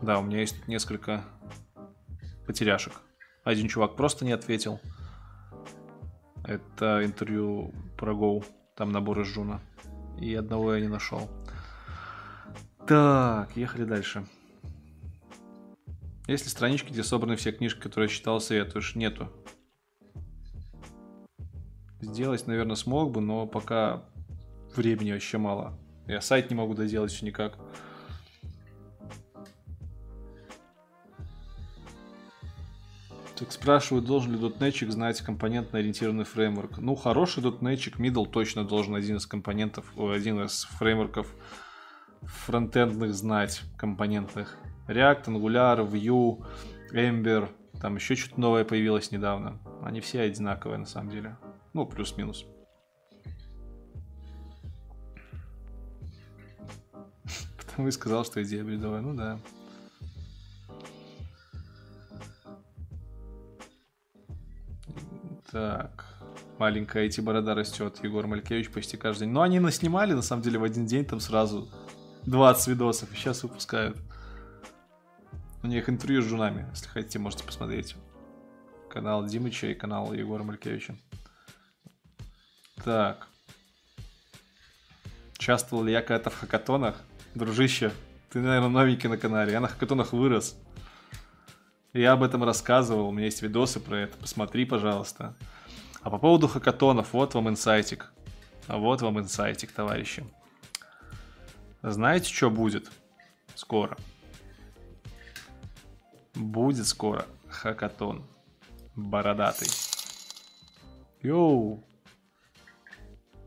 Да, 0.01 0.19
у 0.19 0.23
меня 0.23 0.41
есть 0.41 0.69
несколько 0.69 1.25
потеряшек. 2.47 2.93
Один 3.45 3.69
чувак 3.69 3.97
просто 3.97 4.25
не 4.25 4.33
ответил. 4.33 4.81
Это 6.45 7.05
интервью 7.05 7.73
про 7.97 8.13
Go, 8.13 8.45
там 8.77 8.91
набор 8.93 9.21
из 9.21 9.29
Жуна. 9.29 9.61
И 10.21 10.35
одного 10.35 10.75
я 10.75 10.81
не 10.81 10.89
нашел. 10.89 11.31
Так, 12.87 13.57
ехали 13.57 13.85
дальше. 13.85 14.27
Есть 16.27 16.45
ли 16.45 16.51
странички, 16.51 16.93
где 16.93 17.03
собраны 17.03 17.37
все 17.37 17.53
книжки, 17.53 17.81
которые 17.81 18.09
я 18.09 18.15
читал, 18.15 18.41
советуешь? 18.41 18.95
Нету. 18.95 19.31
Сделать, 22.03 22.47
наверное, 22.49 22.77
смог 22.77 23.13
бы, 23.13 23.21
но 23.21 23.47
пока 23.47 24.03
времени 24.75 25.13
вообще 25.13 25.39
мало. 25.39 25.79
Я 26.07 26.21
сайт 26.21 26.51
не 26.51 26.57
могу 26.57 26.75
доделать 26.75 27.13
еще 27.13 27.25
никак. 27.25 27.57
Так 33.39 33.51
спрашивают, 33.51 34.05
должен 34.05 34.33
ли 34.33 34.39
дотнетчик 34.39 34.91
знать 34.91 35.21
компонентно-ориентированный 35.21 36.25
фреймворк. 36.25 36.79
Ну, 36.79 36.95
хороший 36.97 37.43
дотнетчик, 37.43 37.99
middle 37.99 38.29
точно 38.29 38.65
должен 38.65 38.95
один 38.95 39.17
из 39.17 39.27
компонентов, 39.27 39.87
один 39.97 40.45
из 40.45 40.65
фреймворков 40.65 41.29
фронтендных 42.23 43.15
знать, 43.15 43.63
компонентных. 43.77 44.57
React, 44.89 45.25
Angular, 45.27 45.89
Vue, 45.89 46.45
Ember, 46.93 47.49
там 47.81 47.97
еще 47.97 48.17
что-то 48.17 48.41
новое 48.41 48.65
появилось 48.65 49.11
недавно. 49.13 49.59
Они 49.83 50.01
все 50.01 50.21
одинаковые 50.23 50.79
на 50.79 50.87
самом 50.87 51.11
деле. 51.11 51.37
Ну, 51.73 51.87
плюс-минус. 51.87 52.45
Потому 57.57 57.89
и 57.89 57.91
сказал, 57.91 58.25
что 58.25 58.43
идея 58.43 58.65
бредовая. 58.65 59.01
Ну 59.01 59.15
да. 59.15 59.39
Так. 65.51 66.07
Маленькая 66.59 67.09
IT-борода 67.09 67.55
растет. 67.55 67.99
Егор 68.03 68.27
Малькевич 68.27 68.71
почти 68.71 68.97
каждый 68.97 69.25
день. 69.25 69.33
Но 69.33 69.43
они 69.43 69.59
наснимали, 69.59 70.13
на 70.13 70.23
самом 70.23 70.43
деле, 70.43 70.59
в 70.59 70.65
один 70.65 70.87
день 70.87 71.05
там 71.05 71.19
сразу 71.19 71.69
20 72.27 72.69
видосов. 72.69 73.13
И 73.13 73.17
сейчас 73.17 73.43
выпускают. 73.43 73.97
У 75.63 75.67
них 75.67 75.89
интервью 75.89 76.23
с 76.23 76.27
жунами. 76.27 76.67
Если 76.71 76.89
хотите, 76.89 77.19
можете 77.19 77.45
посмотреть. 77.45 77.97
Канал 78.91 79.25
Димыча 79.25 79.69
и 79.69 79.75
канал 79.75 80.13
Егора 80.13 80.43
Малькевича. 80.43 80.95
Так. 82.85 83.29
Участвовал 85.39 85.85
ли 85.85 85.93
я 85.93 86.03
когда-то 86.03 86.31
в 86.31 86.39
хакатонах? 86.39 87.01
Дружище, 87.35 87.93
ты, 88.31 88.41
наверное, 88.41 88.69
новенький 88.69 89.09
на 89.09 89.19
канале. 89.19 89.53
Я 89.53 89.61
на 89.61 89.69
хакатонах 89.69 90.13
вырос. 90.13 90.57
Я 91.93 92.13
об 92.13 92.23
этом 92.23 92.43
рассказывал, 92.43 93.09
у 93.09 93.13
меня 93.13 93.27
есть 93.27 93.43
видосы 93.43 93.79
про 93.79 93.99
это, 93.99 94.17
посмотри, 94.17 94.65
пожалуйста. 94.65 95.37
А 96.01 96.11
по 96.11 96.19
поводу 96.19 96.49
хакатонов, 96.49 97.13
вот 97.13 97.35
вам 97.35 97.51
инсайтик. 97.51 98.11
А 98.67 98.79
вот 98.79 99.03
вам 99.03 99.21
инсайтик, 99.21 99.73
товарищи. 99.73 100.25
Знаете, 101.83 102.33
что 102.33 102.51
будет 102.51 102.91
скоро? 103.55 103.97
Будет 106.35 106.87
скоро 106.87 107.27
хакатон. 107.49 108.25
Бородатый. 108.97 109.69
Йоу. 111.21 111.85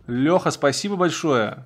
Леха, 0.07 0.51
спасибо 0.51 0.95
большое. 0.95 1.65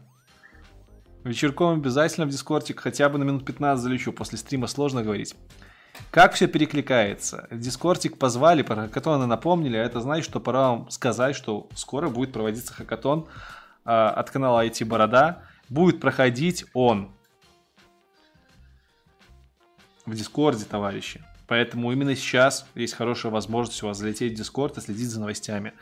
Вечерком 1.23 1.79
обязательно 1.79 2.25
в 2.25 2.29
Дискордик 2.29 2.79
хотя 2.79 3.09
бы 3.09 3.17
на 3.17 3.23
минут 3.23 3.45
15 3.45 3.83
залечу. 3.83 4.13
После 4.13 4.37
стрима 4.37 4.67
сложно 4.67 5.03
говорить. 5.03 5.35
Как 6.11 6.33
все 6.33 6.47
перекликается? 6.47 7.47
Дискордик 7.51 8.17
позвали, 8.17 8.61
про 8.61 8.75
хакатоны 8.75 9.25
напомнили, 9.25 9.75
а 9.75 9.83
это 9.83 9.99
значит, 9.99 10.25
что 10.25 10.39
пора 10.39 10.69
вам 10.69 10.89
сказать, 10.89 11.35
что 11.35 11.67
скоро 11.75 12.07
будет 12.09 12.31
проводиться 12.31 12.73
хакатон 12.73 13.27
э, 13.85 13.89
от 13.89 14.29
канала 14.29 14.65
IT 14.65 14.85
Борода. 14.85 15.43
Будет 15.67 15.99
проходить 15.99 16.65
он 16.73 17.11
в 20.05 20.15
Дискорде, 20.15 20.63
товарищи. 20.63 21.21
Поэтому 21.47 21.91
именно 21.91 22.15
сейчас 22.15 22.65
есть 22.75 22.93
хорошая 22.93 23.31
возможность 23.31 23.83
у 23.83 23.87
вас 23.87 23.97
залететь 23.97 24.33
в 24.33 24.35
Дискорд 24.35 24.77
и 24.77 24.81
следить 24.81 25.09
за 25.09 25.19
новостями. 25.19 25.73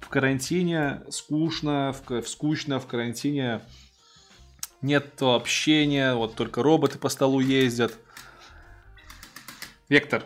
В 0.00 0.08
карантине 0.08 1.02
скучно, 1.10 1.92
в, 1.92 2.22
в 2.22 2.28
скучно, 2.28 2.78
в 2.78 2.86
карантине 2.86 3.60
нет 4.82 5.20
общения, 5.20 6.14
вот 6.14 6.34
только 6.34 6.62
роботы 6.62 6.98
по 6.98 7.08
столу 7.08 7.40
ездят. 7.40 7.94
Вектор. 9.88 10.24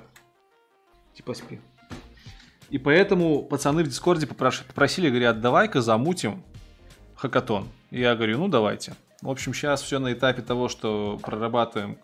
Типа 1.15 1.35
спи. 1.35 1.61
И 2.71 2.79
поэтому 2.79 3.43
пацаны 3.43 3.83
в 3.83 3.89
Дискорде 3.89 4.27
попросили, 4.27 5.09
говорят, 5.09 5.41
давай-ка 5.41 5.81
замутим 5.81 6.43
хакатон. 7.17 7.69
Я 7.91 8.15
говорю, 8.15 8.39
ну 8.39 8.49
давайте. 8.49 8.95
В 9.23 9.29
общем, 9.29 9.53
сейчас 9.53 9.83
все 9.83 9.99
на 9.99 10.13
этапе 10.13 10.41
того, 10.43 10.69
что 10.69 11.19
прорабатываем 11.23 11.99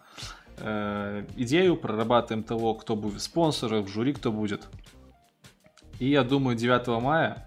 э, 0.59 1.25
идею, 1.37 1.77
прорабатываем 1.77 2.43
того, 2.43 2.75
кто 2.75 2.97
будет 2.97 3.23
спонсором, 3.23 3.87
жюри 3.87 4.13
кто 4.13 4.33
будет. 4.33 4.67
И 5.99 6.11
я 6.11 6.25
думаю, 6.25 6.57
9 6.57 6.87
мая 7.01 7.46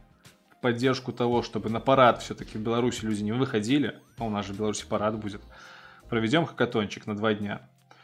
поддержку 0.62 1.12
того, 1.12 1.41
чтобы 1.41 1.70
на 1.70 1.80
парад 1.80 2.22
все-таки 2.22 2.57
в 2.57 2.62
Беларуси 2.62 3.05
люди 3.05 3.24
не 3.24 3.32
выходили, 3.32 3.99
а 4.18 4.26
у 4.26 4.30
нас 4.30 4.45
же 4.45 4.53
в 4.53 4.57
Беларуси 4.57 4.86
парад 4.88 5.18
будет, 5.18 5.41
проведем 6.10 6.45
хакатончик 6.45 7.07
на 7.07 7.16
два 7.16 7.34
дня. 7.34 7.62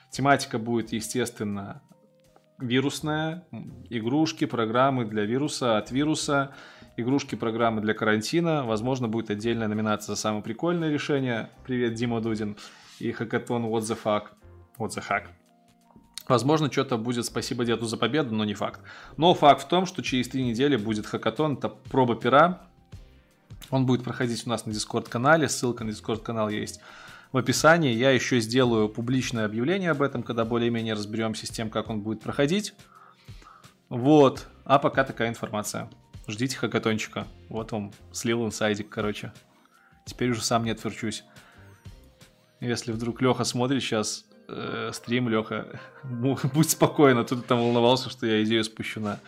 Тематика 0.09 0.57
будет, 0.57 0.93
естественно, 0.93 1.81
вирусная, 2.59 3.45
игрушки, 3.89 4.45
программы 4.45 5.05
для 5.05 5.25
вируса, 5.25 5.77
от 5.77 5.91
вируса 5.91 6.53
игрушки, 6.97 7.35
программы 7.35 7.81
для 7.81 7.93
карантина. 7.93 8.63
Возможно, 8.63 9.07
будет 9.07 9.29
отдельная 9.29 9.67
номинация 9.67 10.15
за 10.15 10.21
самое 10.21 10.43
прикольное 10.43 10.91
решение. 10.91 11.49
Привет, 11.65 11.93
Дима 11.93 12.21
Дудин. 12.21 12.57
И 12.99 13.11
хакатон 13.11 13.65
What 13.65 13.81
the 13.81 13.97
fuck. 14.01 14.27
What 14.77 14.89
the 14.89 15.03
hack. 15.07 15.44
Возможно, 16.27 16.71
что-то 16.71 16.97
будет 16.97 17.25
«Спасибо 17.25 17.65
деду 17.65 17.85
за 17.85 17.97
победу», 17.97 18.33
но 18.33 18.45
не 18.45 18.55
факт. 18.55 18.81
Но 19.17 19.33
факт 19.33 19.63
в 19.63 19.67
том, 19.67 19.85
что 19.85 20.01
через 20.01 20.27
три 20.27 20.43
недели 20.43 20.75
будет 20.75 21.05
хакатон, 21.05 21.53
это 21.53 21.69
проба 21.69 22.15
пера. 22.15 22.61
Он 23.69 23.85
будет 23.85 24.03
проходить 24.03 24.45
у 24.45 24.49
нас 24.49 24.65
на 24.65 24.73
Дискорд-канале, 24.73 25.49
ссылка 25.49 25.83
на 25.83 25.91
Дискорд-канал 25.91 26.49
есть 26.49 26.79
в 27.31 27.37
описании. 27.37 27.93
Я 27.93 28.11
еще 28.11 28.39
сделаю 28.39 28.89
публичное 28.89 29.45
объявление 29.45 29.91
об 29.91 30.01
этом, 30.01 30.23
когда 30.23 30.45
более-менее 30.45 30.93
разберемся 30.93 31.45
с 31.45 31.49
тем, 31.49 31.69
как 31.69 31.89
он 31.89 32.01
будет 32.01 32.21
проходить. 32.21 32.73
Вот. 33.89 34.47
А 34.63 34.79
пока 34.79 35.03
такая 35.03 35.29
информация. 35.29 35.89
Ждите 36.27 36.57
хакатончика. 36.57 37.27
Вот 37.49 37.71
вам 37.71 37.91
слил 38.11 38.45
инсайдик, 38.45 38.89
короче. 38.89 39.31
Теперь 40.05 40.31
уже 40.31 40.43
сам 40.43 40.63
не 40.63 40.71
отверчусь. 40.71 41.23
Если 42.61 42.91
вдруг 42.91 43.21
Леха 43.21 43.43
смотрит 43.43 43.83
сейчас 43.83 44.25
э, 44.47 44.91
стрим, 44.93 45.29
Леха, 45.29 45.79
будь 46.03 46.69
спокойно, 46.69 47.23
тут 47.23 47.45
там 47.45 47.59
волновался, 47.59 48.09
что 48.09 48.25
я 48.25 48.43
идею 48.43 48.63
спущу 48.63 48.99
на... 48.99 49.19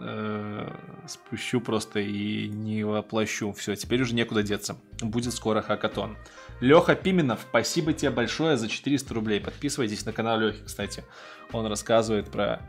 Э, 0.00 0.70
спущу 1.06 1.60
просто 1.60 2.00
и 2.00 2.48
не 2.48 2.84
воплощу. 2.84 3.52
Все, 3.52 3.74
теперь 3.74 4.02
уже 4.02 4.14
некуда 4.14 4.42
деться. 4.42 4.76
Будет 5.00 5.32
скоро 5.32 5.62
хакатон. 5.62 6.16
Леха 6.60 6.94
Пименов, 6.94 7.46
спасибо 7.48 7.92
тебе 7.92 8.10
большое 8.10 8.56
за 8.56 8.68
400 8.68 9.14
рублей. 9.14 9.40
Подписывайтесь 9.40 10.04
на 10.04 10.12
канал 10.12 10.38
Лехи, 10.38 10.64
кстати. 10.64 11.04
Он 11.52 11.66
рассказывает 11.66 12.30
про 12.30 12.60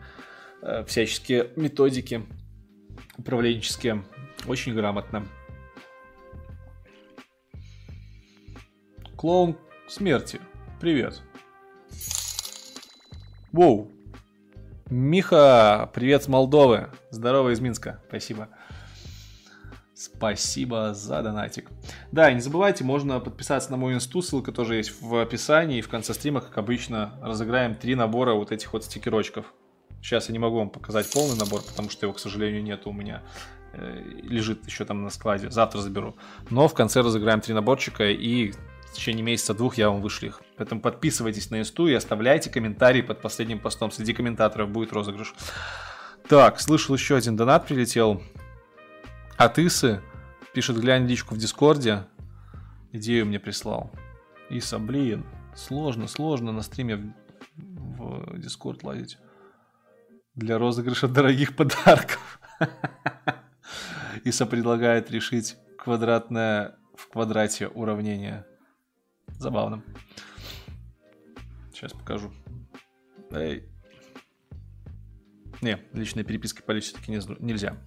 э, 0.61 0.83
всяческие 0.85 1.51
методики 1.55 2.25
управленческие. 3.17 4.03
Очень 4.47 4.73
грамотно. 4.73 5.25
Клоун 9.17 9.57
смерти. 9.87 10.39
Привет. 10.79 11.21
Воу. 13.51 13.91
Миха, 14.89 15.91
привет 15.93 16.23
с 16.23 16.29
Молдовы. 16.29 16.89
Здорово 17.11 17.49
из 17.49 17.59
Минска. 17.59 18.01
Спасибо. 18.07 18.47
Спасибо 19.93 20.93
за 20.93 21.21
донатик. 21.21 21.69
Да, 22.13 22.31
не 22.31 22.39
забывайте, 22.39 22.85
можно 22.85 23.19
подписаться 23.19 23.71
на 23.71 23.75
мой 23.75 23.93
инсту, 23.93 24.21
ссылка 24.21 24.53
тоже 24.53 24.75
есть 24.75 25.01
в 25.01 25.21
описании. 25.21 25.79
И 25.79 25.81
в 25.81 25.89
конце 25.89 26.13
стрима, 26.13 26.39
как 26.39 26.57
обычно, 26.57 27.19
разыграем 27.21 27.75
три 27.75 27.95
набора 27.95 28.35
вот 28.35 28.53
этих 28.53 28.71
вот 28.71 28.85
стикерочков. 28.85 29.53
Сейчас 30.01 30.29
я 30.29 30.33
не 30.33 30.39
могу 30.39 30.59
вам 30.59 30.69
показать 30.69 31.11
полный 31.11 31.37
набор, 31.37 31.61
потому 31.61 31.89
что 31.89 32.05
его, 32.05 32.13
к 32.13 32.19
сожалению, 32.19 32.63
нет 32.63 32.87
у 32.87 32.93
меня. 32.93 33.21
Э, 33.73 34.01
лежит 34.23 34.65
еще 34.65 34.85
там 34.85 35.03
на 35.03 35.09
складе. 35.09 35.51
Завтра 35.51 35.79
заберу. 35.79 36.15
Но 36.49 36.69
в 36.69 36.73
конце 36.73 37.01
разыграем 37.01 37.41
три 37.41 37.53
наборчика 37.53 38.09
и 38.09 38.53
в 38.91 38.95
течение 38.95 39.23
месяца-двух 39.23 39.77
я 39.77 39.89
вам 39.89 40.01
вышлю 40.01 40.29
их. 40.29 40.41
Поэтому 40.57 40.81
подписывайтесь 40.81 41.49
на 41.51 41.59
инсту 41.59 41.87
и 41.87 41.93
оставляйте 41.93 42.49
комментарии 42.49 43.01
под 43.01 43.21
последним 43.21 43.59
постом. 43.59 43.91
Среди 43.91 44.13
комментаторов 44.13 44.69
будет 44.69 44.93
розыгрыш. 44.93 45.33
Так, 46.27 46.59
слышал 46.59 46.95
еще 46.95 47.15
один 47.15 47.35
донат 47.35 47.67
прилетел. 47.67 48.21
От 49.37 49.59
Исы. 49.59 50.01
Пишет, 50.53 50.77
глянь 50.77 51.07
личку 51.07 51.35
в 51.35 51.37
Дискорде. 51.37 52.05
Идею 52.91 53.25
мне 53.25 53.39
прислал. 53.39 53.91
Иса, 54.49 54.79
блин, 54.79 55.25
сложно, 55.55 56.07
сложно 56.07 56.51
на 56.51 56.63
стриме 56.63 57.13
в 57.55 58.37
Дискорд 58.37 58.83
лазить 58.83 59.17
для 60.35 60.57
розыгрыша 60.57 61.07
дорогих 61.07 61.55
подарков. 61.55 62.39
Иса 64.23 64.45
предлагает 64.45 65.11
решить 65.11 65.57
квадратное 65.77 66.75
в 66.95 67.07
квадрате 67.07 67.67
уравнение. 67.67 68.45
Забавно. 69.39 69.81
Сейчас 71.71 71.93
покажу. 71.93 72.31
Эй. 73.31 73.63
Не, 75.61 75.79
личной 75.93 76.23
перепиской 76.23 76.61
полить 76.61 76.83
все-таки 76.83 77.11
нельзя. 77.39 77.77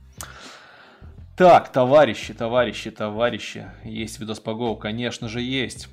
Так, 1.36 1.70
товарищи, 1.70 2.32
товарищи, 2.32 2.90
товарищи. 2.90 3.70
Есть 3.84 4.18
видос 4.18 4.40
по 4.40 4.50
Go? 4.50 4.78
Конечно 4.78 5.28
же 5.28 5.42
есть. 5.42 5.88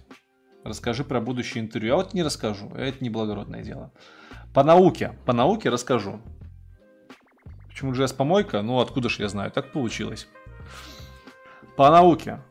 Расскажи 0.64 1.04
про 1.04 1.20
будущее 1.20 1.62
интервью. 1.62 1.94
А 1.94 1.98
вот 1.98 2.14
не 2.14 2.24
расскажу. 2.24 2.70
Это 2.70 3.04
не 3.04 3.10
благородное 3.10 3.62
дело. 3.62 3.92
По 4.54 4.64
науке. 4.64 5.18
По 5.26 5.34
науке 5.34 5.70
расскажу. 5.70 6.22
Почему 7.68 7.94
JS 7.94 8.16
помойка? 8.16 8.62
Ну, 8.62 8.80
откуда 8.80 9.10
же 9.10 9.24
я 9.24 9.30
знаю? 9.30 9.52
Так 9.52 9.74
получилось. 9.74 10.28
По 11.76 11.90
науке. 11.92 12.42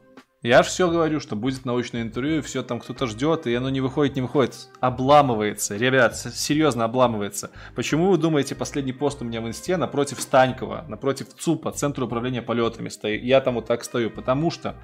Я 0.42 0.62
же 0.62 0.68
все 0.68 0.88
говорю, 0.88 1.18
что 1.18 1.34
будет 1.34 1.64
научное 1.64 2.02
интервью, 2.02 2.42
все 2.42 2.62
там 2.62 2.78
кто-то 2.78 3.08
ждет, 3.08 3.48
и 3.48 3.54
оно 3.56 3.70
не 3.70 3.80
выходит, 3.80 4.14
не 4.14 4.22
выходит. 4.22 4.68
Обламывается. 4.78 5.76
Ребят, 5.76 6.16
серьезно 6.16 6.84
обламывается. 6.84 7.50
Почему 7.74 8.08
вы 8.08 8.18
думаете, 8.18 8.54
последний 8.54 8.92
пост 8.92 9.20
у 9.20 9.24
меня 9.24 9.40
в 9.40 9.48
инсте 9.48 9.76
напротив 9.76 10.20
Станькова, 10.20 10.84
напротив 10.86 11.34
ЦУПа, 11.36 11.72
Центра 11.72 12.04
управления 12.04 12.40
полетами 12.40 12.88
стою? 12.88 13.20
Я 13.20 13.40
там 13.40 13.56
вот 13.56 13.66
так 13.66 13.82
стою, 13.82 14.10
потому 14.10 14.52
что 14.52 14.76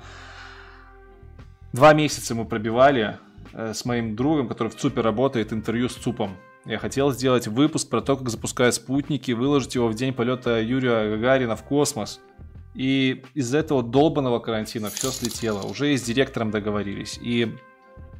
два 1.72 1.94
месяца 1.94 2.34
мы 2.34 2.46
пробивали 2.46 3.20
э, 3.52 3.74
с 3.74 3.84
моим 3.84 4.16
другом, 4.16 4.48
который 4.48 4.70
в 4.70 4.74
ЦУПе 4.74 5.02
работает, 5.02 5.52
интервью 5.52 5.88
с 5.88 5.94
ЦУПом. 5.94 6.36
Я 6.64 6.78
хотел 6.78 7.12
сделать 7.12 7.46
выпуск 7.46 7.88
про 7.88 8.00
то, 8.00 8.16
как 8.16 8.28
запускают 8.28 8.74
спутники, 8.74 9.30
выложить 9.30 9.76
его 9.76 9.86
в 9.86 9.94
день 9.94 10.14
полета 10.14 10.61
Юрия 10.61 11.11
Гагарина 11.11 11.55
в 11.55 11.62
космос. 11.62 12.20
И 12.75 13.22
из-за 13.35 13.59
этого 13.59 13.83
долбанного 13.83 14.41
карантина 14.41 14.91
все 14.91 15.11
слетело. 15.11 15.62
Уже 15.62 15.95
и 15.95 15.97
с 15.97 16.03
директором 16.03 16.51
договорились. 16.51 17.18
И 17.22 17.55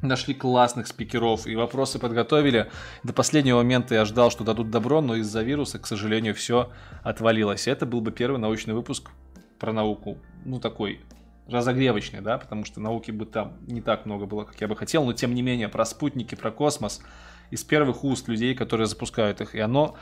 нашли 0.01 0.33
классных 0.33 0.87
спикеров 0.87 1.47
и 1.47 1.55
вопросы 1.55 1.99
подготовили. 1.99 2.69
До 3.03 3.13
последнего 3.13 3.57
момента 3.57 3.95
я 3.95 4.05
ждал, 4.05 4.31
что 4.31 4.43
дадут 4.43 4.69
добро, 4.69 5.01
но 5.01 5.15
из-за 5.15 5.41
вируса, 5.41 5.79
к 5.79 5.87
сожалению, 5.87 6.33
все 6.35 6.69
отвалилось. 7.03 7.67
Это 7.67 7.85
был 7.85 8.01
бы 8.01 8.11
первый 8.11 8.37
научный 8.37 8.73
выпуск 8.73 9.09
про 9.59 9.73
науку. 9.73 10.17
Ну, 10.45 10.59
такой 10.59 11.01
разогревочный, 11.47 12.21
да, 12.21 12.37
потому 12.37 12.65
что 12.65 12.79
науки 12.79 13.11
бы 13.11 13.25
там 13.25 13.57
не 13.67 13.81
так 13.81 14.05
много 14.05 14.25
было, 14.25 14.45
как 14.45 14.59
я 14.61 14.67
бы 14.67 14.75
хотел, 14.75 15.05
но 15.05 15.13
тем 15.13 15.35
не 15.35 15.41
менее 15.41 15.69
про 15.69 15.85
спутники, 15.85 16.35
про 16.35 16.51
космос 16.51 17.01
из 17.51 17.63
первых 17.63 18.03
уст 18.03 18.27
людей, 18.27 18.55
которые 18.55 18.87
запускают 18.87 19.41
их. 19.41 19.53
И 19.53 19.59
оно 19.59 19.95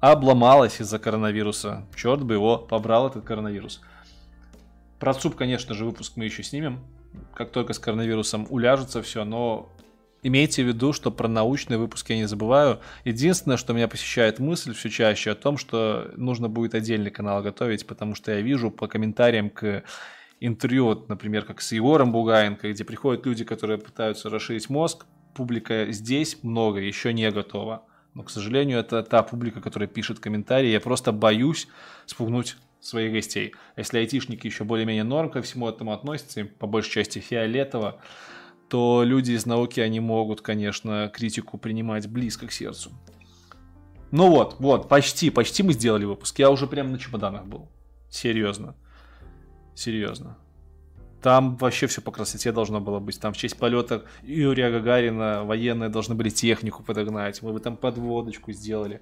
обломалось 0.00 0.80
из-за 0.80 0.98
коронавируса. 0.98 1.86
Черт 1.94 2.22
бы 2.22 2.34
его 2.34 2.58
побрал, 2.58 3.08
этот 3.08 3.24
коронавирус. 3.24 3.80
Про 4.98 5.14
ЦУП, 5.14 5.34
конечно 5.34 5.74
же, 5.74 5.84
выпуск 5.84 6.12
мы 6.16 6.24
еще 6.24 6.42
снимем. 6.42 6.80
Как 7.34 7.50
только 7.50 7.72
с 7.72 7.78
коронавирусом 7.78 8.46
уляжется 8.50 9.02
все, 9.02 9.24
но 9.24 9.70
имейте 10.22 10.64
в 10.64 10.66
виду, 10.66 10.92
что 10.92 11.10
про 11.10 11.28
научные 11.28 11.78
выпуски 11.78 12.12
я 12.12 12.18
не 12.18 12.26
забываю. 12.26 12.80
Единственное, 13.04 13.56
что 13.56 13.72
меня 13.72 13.88
посещает 13.88 14.38
мысль 14.38 14.74
все 14.74 14.90
чаще 14.90 15.30
о 15.30 15.34
том, 15.34 15.56
что 15.56 16.10
нужно 16.16 16.48
будет 16.48 16.74
отдельный 16.74 17.10
канал 17.10 17.42
готовить, 17.42 17.86
потому 17.86 18.14
что 18.14 18.32
я 18.32 18.40
вижу 18.40 18.70
по 18.70 18.88
комментариям 18.88 19.50
к 19.50 19.84
интервью, 20.40 20.86
вот, 20.86 21.08
например, 21.08 21.44
как 21.44 21.60
с 21.60 21.72
Егором 21.72 22.12
Бугаенко, 22.12 22.72
где 22.72 22.84
приходят 22.84 23.24
люди, 23.24 23.44
которые 23.44 23.78
пытаются 23.78 24.28
расширить 24.28 24.68
мозг, 24.68 25.06
публика 25.34 25.86
здесь 25.90 26.42
много 26.42 26.80
еще 26.80 27.12
не 27.12 27.30
готова. 27.30 27.84
Но, 28.16 28.22
к 28.22 28.30
сожалению, 28.30 28.78
это 28.78 29.02
та 29.02 29.22
публика, 29.22 29.60
которая 29.60 29.90
пишет 29.90 30.20
комментарии. 30.20 30.70
Я 30.70 30.80
просто 30.80 31.12
боюсь 31.12 31.68
спугнуть 32.06 32.56
своих 32.80 33.12
гостей. 33.12 33.52
Если 33.76 33.98
айтишники 33.98 34.46
еще 34.46 34.64
более-менее 34.64 35.04
норм 35.04 35.28
ко 35.28 35.42
всему 35.42 35.68
этому 35.68 35.92
относятся, 35.92 36.40
им 36.40 36.48
по 36.48 36.66
большей 36.66 36.92
части 36.92 37.18
фиолетово, 37.18 38.00
то 38.70 39.02
люди 39.04 39.32
из 39.32 39.44
науки, 39.44 39.80
они 39.80 40.00
могут, 40.00 40.40
конечно, 40.40 41.10
критику 41.12 41.58
принимать 41.58 42.08
близко 42.08 42.46
к 42.46 42.52
сердцу. 42.52 42.90
Ну 44.12 44.30
вот, 44.30 44.56
вот, 44.60 44.88
почти, 44.88 45.28
почти 45.28 45.62
мы 45.62 45.74
сделали 45.74 46.06
выпуск. 46.06 46.38
Я 46.38 46.50
уже 46.50 46.66
прям 46.66 46.92
на 46.92 46.98
чемоданах 46.98 47.44
был. 47.44 47.68
Серьезно. 48.08 48.76
Серьезно. 49.74 50.38
Там 51.26 51.56
вообще 51.56 51.88
все 51.88 52.00
по 52.00 52.12
красоте 52.12 52.52
должно 52.52 52.80
было 52.80 53.00
быть. 53.00 53.18
Там 53.18 53.32
в 53.32 53.36
честь 53.36 53.58
полета 53.58 54.04
Юрия 54.22 54.70
Гагарина 54.70 55.42
военные 55.42 55.88
должны 55.88 56.14
были 56.14 56.28
технику 56.28 56.84
подогнать. 56.84 57.42
Мы 57.42 57.52
бы 57.52 57.58
там 57.58 57.76
подводочку 57.76 58.52
сделали. 58.52 59.00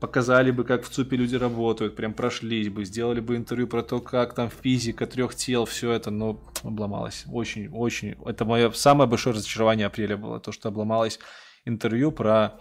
Показали 0.00 0.50
бы, 0.50 0.64
как 0.64 0.82
в 0.82 0.88
ЦУПе 0.88 1.16
люди 1.16 1.36
работают, 1.36 1.94
прям 1.94 2.14
прошлись 2.14 2.68
бы, 2.68 2.84
сделали 2.84 3.20
бы 3.20 3.36
интервью 3.36 3.68
про 3.68 3.84
то, 3.84 4.00
как 4.00 4.34
там 4.34 4.50
физика 4.50 5.06
трех 5.06 5.36
тел, 5.36 5.66
все 5.66 5.92
это, 5.92 6.10
но 6.10 6.40
обломалось. 6.64 7.26
Очень, 7.32 7.68
очень. 7.68 8.16
Это 8.26 8.44
мое 8.44 8.72
самое 8.72 9.08
большое 9.08 9.36
разочарование 9.36 9.86
апреля 9.86 10.16
было, 10.16 10.40
то, 10.40 10.50
что 10.50 10.68
обломалось 10.68 11.20
интервью 11.64 12.10
про 12.10 12.58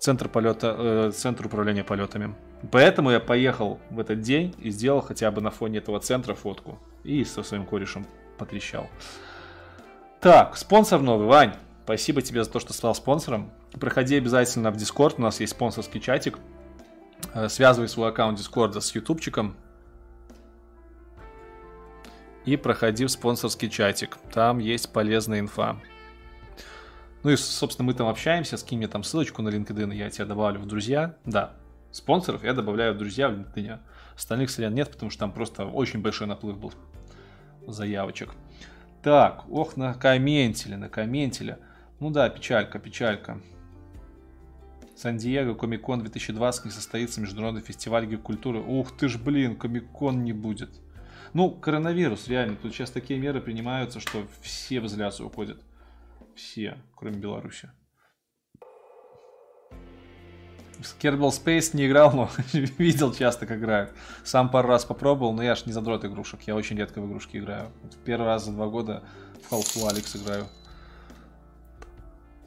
центр 0.00 0.30
полета, 0.30 0.74
э, 0.78 1.12
центр 1.14 1.44
управления 1.44 1.84
полетами. 1.84 2.34
Поэтому 2.72 3.10
я 3.10 3.20
поехал 3.20 3.78
в 3.90 4.00
этот 4.00 4.22
день 4.22 4.54
и 4.58 4.70
сделал 4.70 5.02
хотя 5.02 5.30
бы 5.30 5.42
на 5.42 5.50
фоне 5.50 5.80
этого 5.80 6.00
центра 6.00 6.34
фотку. 6.34 6.78
И 7.04 7.24
со 7.24 7.42
своим 7.42 7.64
корешем 7.64 8.06
потрещал. 8.38 8.88
Так, 10.20 10.56
спонсор 10.56 11.00
новый, 11.00 11.26
Вань. 11.26 11.54
Спасибо 11.84 12.22
тебе 12.22 12.44
за 12.44 12.50
то, 12.50 12.60
что 12.60 12.72
стал 12.72 12.94
спонсором. 12.94 13.50
Проходи 13.72 14.16
обязательно 14.16 14.70
в 14.70 14.76
Discord, 14.76 15.14
у 15.18 15.22
нас 15.22 15.40
есть 15.40 15.52
спонсорский 15.52 16.00
чатик. 16.00 16.38
Э, 17.34 17.48
связывай 17.48 17.88
свой 17.88 18.10
аккаунт 18.10 18.38
Discord 18.38 18.78
с 18.80 18.94
ютубчиком. 18.94 19.56
и 22.48 22.56
проходи 22.56 23.04
в 23.04 23.10
спонсорский 23.10 23.68
чатик. 23.68 24.16
Там 24.32 24.58
есть 24.58 24.92
полезная 24.92 25.40
инфа. 25.40 25.76
Ну 27.22 27.30
и, 27.30 27.36
собственно, 27.36 27.86
мы 27.86 27.94
там 27.94 28.08
общаемся, 28.08 28.56
скинь 28.56 28.78
мне 28.78 28.88
там 28.88 29.02
ссылочку 29.02 29.42
на 29.42 29.50
LinkedIn, 29.50 29.94
я 29.94 30.08
тебя 30.08 30.24
добавлю 30.24 30.60
в 30.60 30.66
друзья. 30.66 31.16
Да, 31.26 31.52
спонсоров 31.90 32.44
я 32.44 32.54
добавляю 32.54 32.94
в 32.94 32.98
друзья 32.98 33.28
в 33.28 33.32
LinkedIn. 33.32 33.80
Остальных 34.18 34.50
сорян 34.50 34.74
нет, 34.74 34.90
потому 34.90 35.12
что 35.12 35.20
там 35.20 35.32
просто 35.32 35.64
очень 35.64 36.02
большой 36.02 36.26
наплыв 36.26 36.58
был 36.58 36.72
заявочек. 37.68 38.34
Так, 39.00 39.48
ох, 39.48 39.76
на 39.76 39.94
комментили, 39.94 40.74
на 40.74 40.88
комментили. 40.88 41.56
Ну 42.00 42.10
да, 42.10 42.28
печалька, 42.28 42.80
печалька. 42.80 43.40
Сан-Диего, 44.96 45.54
Комикон 45.54 46.00
2020 46.00 46.64
не 46.64 46.70
состоится 46.72 47.20
международный 47.20 47.60
фестиваль 47.60 48.06
гик-культуры. 48.06 48.58
Ух 48.58 48.90
ты 48.96 49.08
ж, 49.08 49.18
блин, 49.18 49.54
Комикон 49.54 50.24
не 50.24 50.32
будет. 50.32 50.70
Ну, 51.32 51.52
коронавирус, 51.52 52.26
реально. 52.26 52.56
Тут 52.56 52.74
сейчас 52.74 52.90
такие 52.90 53.20
меры 53.20 53.40
принимаются, 53.40 54.00
что 54.00 54.26
все 54.42 54.80
в 54.80 54.86
изоляцию 54.86 55.28
уходят. 55.28 55.62
Все, 56.34 56.76
кроме 56.96 57.18
Беларуси. 57.18 57.70
Kerbal 61.00 61.30
Space 61.30 61.70
не 61.72 61.86
играл, 61.86 62.12
но 62.12 62.30
видел 62.52 63.12
часто, 63.12 63.46
как 63.46 63.58
играют. 63.58 63.92
Сам 64.24 64.48
пару 64.48 64.68
раз 64.68 64.84
попробовал, 64.84 65.32
но 65.32 65.42
я 65.42 65.54
ж 65.54 65.66
не 65.66 65.72
задрот 65.72 66.04
игрушек. 66.04 66.40
Я 66.46 66.54
очень 66.54 66.76
редко 66.76 67.00
в 67.00 67.06
игрушки 67.06 67.36
играю. 67.36 67.70
Первый 68.04 68.26
раз 68.26 68.44
за 68.44 68.52
два 68.52 68.66
года 68.68 69.02
в 69.48 69.52
Half-Life 69.52 69.90
Алекс 69.90 70.16
играю. 70.16 70.46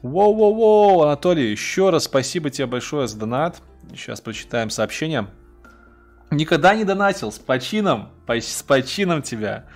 Воу-воу-воу, 0.02 1.02
Анатолий, 1.02 1.50
еще 1.50 1.90
раз 1.90 2.04
спасибо 2.04 2.50
тебе 2.50 2.66
большое 2.66 3.06
за 3.06 3.18
донат. 3.18 3.62
Сейчас 3.90 4.20
прочитаем 4.20 4.70
сообщение. 4.70 5.28
Никогда 6.30 6.74
не 6.74 6.84
донатил, 6.84 7.30
с 7.30 7.38
почином, 7.38 8.10
с 8.26 8.62
почином 8.62 9.22
тебя. 9.22 9.66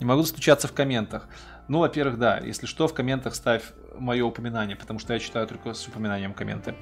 Не 0.00 0.06
могу 0.06 0.24
стучаться 0.24 0.66
в 0.66 0.72
комментах. 0.72 1.28
Ну, 1.68 1.80
во-первых, 1.80 2.18
да, 2.18 2.38
если 2.38 2.66
что, 2.66 2.88
в 2.88 2.94
комментах 2.94 3.34
ставь 3.34 3.62
мое 3.98 4.24
упоминание, 4.24 4.74
потому 4.74 4.98
что 4.98 5.12
я 5.12 5.18
читаю 5.18 5.46
только 5.46 5.74
с 5.74 5.86
упоминанием 5.86 6.32
комменты. 6.32 6.74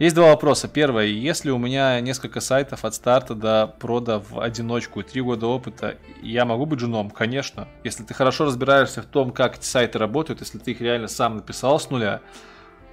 Есть 0.00 0.16
два 0.16 0.28
вопроса. 0.28 0.66
Первое, 0.66 1.04
если 1.04 1.50
у 1.50 1.58
меня 1.58 2.00
несколько 2.00 2.40
сайтов 2.40 2.86
от 2.86 2.94
старта 2.94 3.34
до 3.34 3.66
прода 3.66 4.18
в 4.18 4.40
одиночку 4.40 5.02
три 5.02 5.20
года 5.20 5.46
опыта, 5.46 5.98
я 6.22 6.46
могу 6.46 6.64
быть 6.64 6.80
женом? 6.80 7.10
Конечно. 7.10 7.68
Если 7.84 8.02
ты 8.04 8.14
хорошо 8.14 8.46
разбираешься 8.46 9.02
в 9.02 9.04
том, 9.04 9.30
как 9.30 9.58
эти 9.58 9.64
сайты 9.64 9.98
работают, 9.98 10.40
если 10.40 10.56
ты 10.56 10.70
их 10.70 10.80
реально 10.80 11.06
сам 11.06 11.36
написал 11.36 11.78
с 11.78 11.90
нуля, 11.90 12.22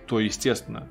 то 0.06 0.20
естественно. 0.20 0.86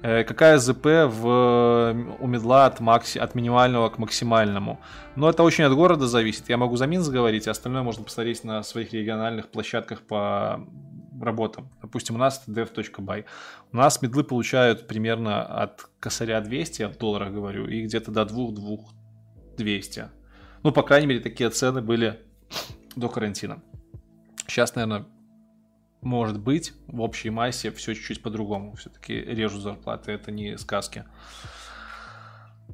Э, 0.00 0.24
какая 0.24 0.56
ЗП 0.56 0.86
в, 0.86 1.94
у 2.18 2.26
медла 2.26 2.64
от, 2.64 2.80
макси, 2.80 3.18
от 3.18 3.34
минимального 3.34 3.90
к 3.90 3.98
максимальному? 3.98 4.80
Но 5.14 5.28
это 5.28 5.42
очень 5.42 5.64
от 5.64 5.74
города 5.74 6.06
зависит. 6.06 6.48
Я 6.48 6.56
могу 6.56 6.76
за 6.76 6.86
Минск 6.86 7.12
говорить, 7.12 7.46
а 7.48 7.50
остальное 7.50 7.82
можно 7.82 8.02
посмотреть 8.02 8.44
на 8.44 8.62
своих 8.62 8.94
региональных 8.94 9.48
площадках 9.48 10.00
по 10.00 10.66
работам. 11.20 11.70
Допустим, 11.82 12.16
у 12.16 12.18
нас 12.18 12.42
это 12.46 12.62
dev.by. 12.62 13.24
У 13.72 13.76
нас 13.76 14.02
медлы 14.02 14.24
получают 14.24 14.86
примерно 14.86 15.42
от 15.42 15.88
косаря 16.00 16.40
200, 16.40 16.82
я 16.82 16.88
в 16.88 16.96
долларах 16.96 17.32
говорю, 17.32 17.66
и 17.66 17.82
где-то 17.82 18.10
до 18.10 18.22
2-2 18.22 18.78
200. 19.56 20.08
Ну, 20.62 20.72
по 20.72 20.82
крайней 20.82 21.06
мере, 21.06 21.20
такие 21.20 21.50
цены 21.50 21.80
были 21.80 22.20
до 22.96 23.08
карантина. 23.08 23.62
Сейчас, 24.46 24.74
наверное, 24.74 25.06
может 26.02 26.38
быть, 26.38 26.72
в 26.86 27.00
общей 27.00 27.30
массе 27.30 27.70
все 27.72 27.94
чуть-чуть 27.94 28.22
по-другому. 28.22 28.74
Все-таки 28.76 29.14
режу 29.14 29.58
зарплаты, 29.58 30.12
это 30.12 30.30
не 30.30 30.56
сказки. 30.58 31.04
А, 31.04 31.65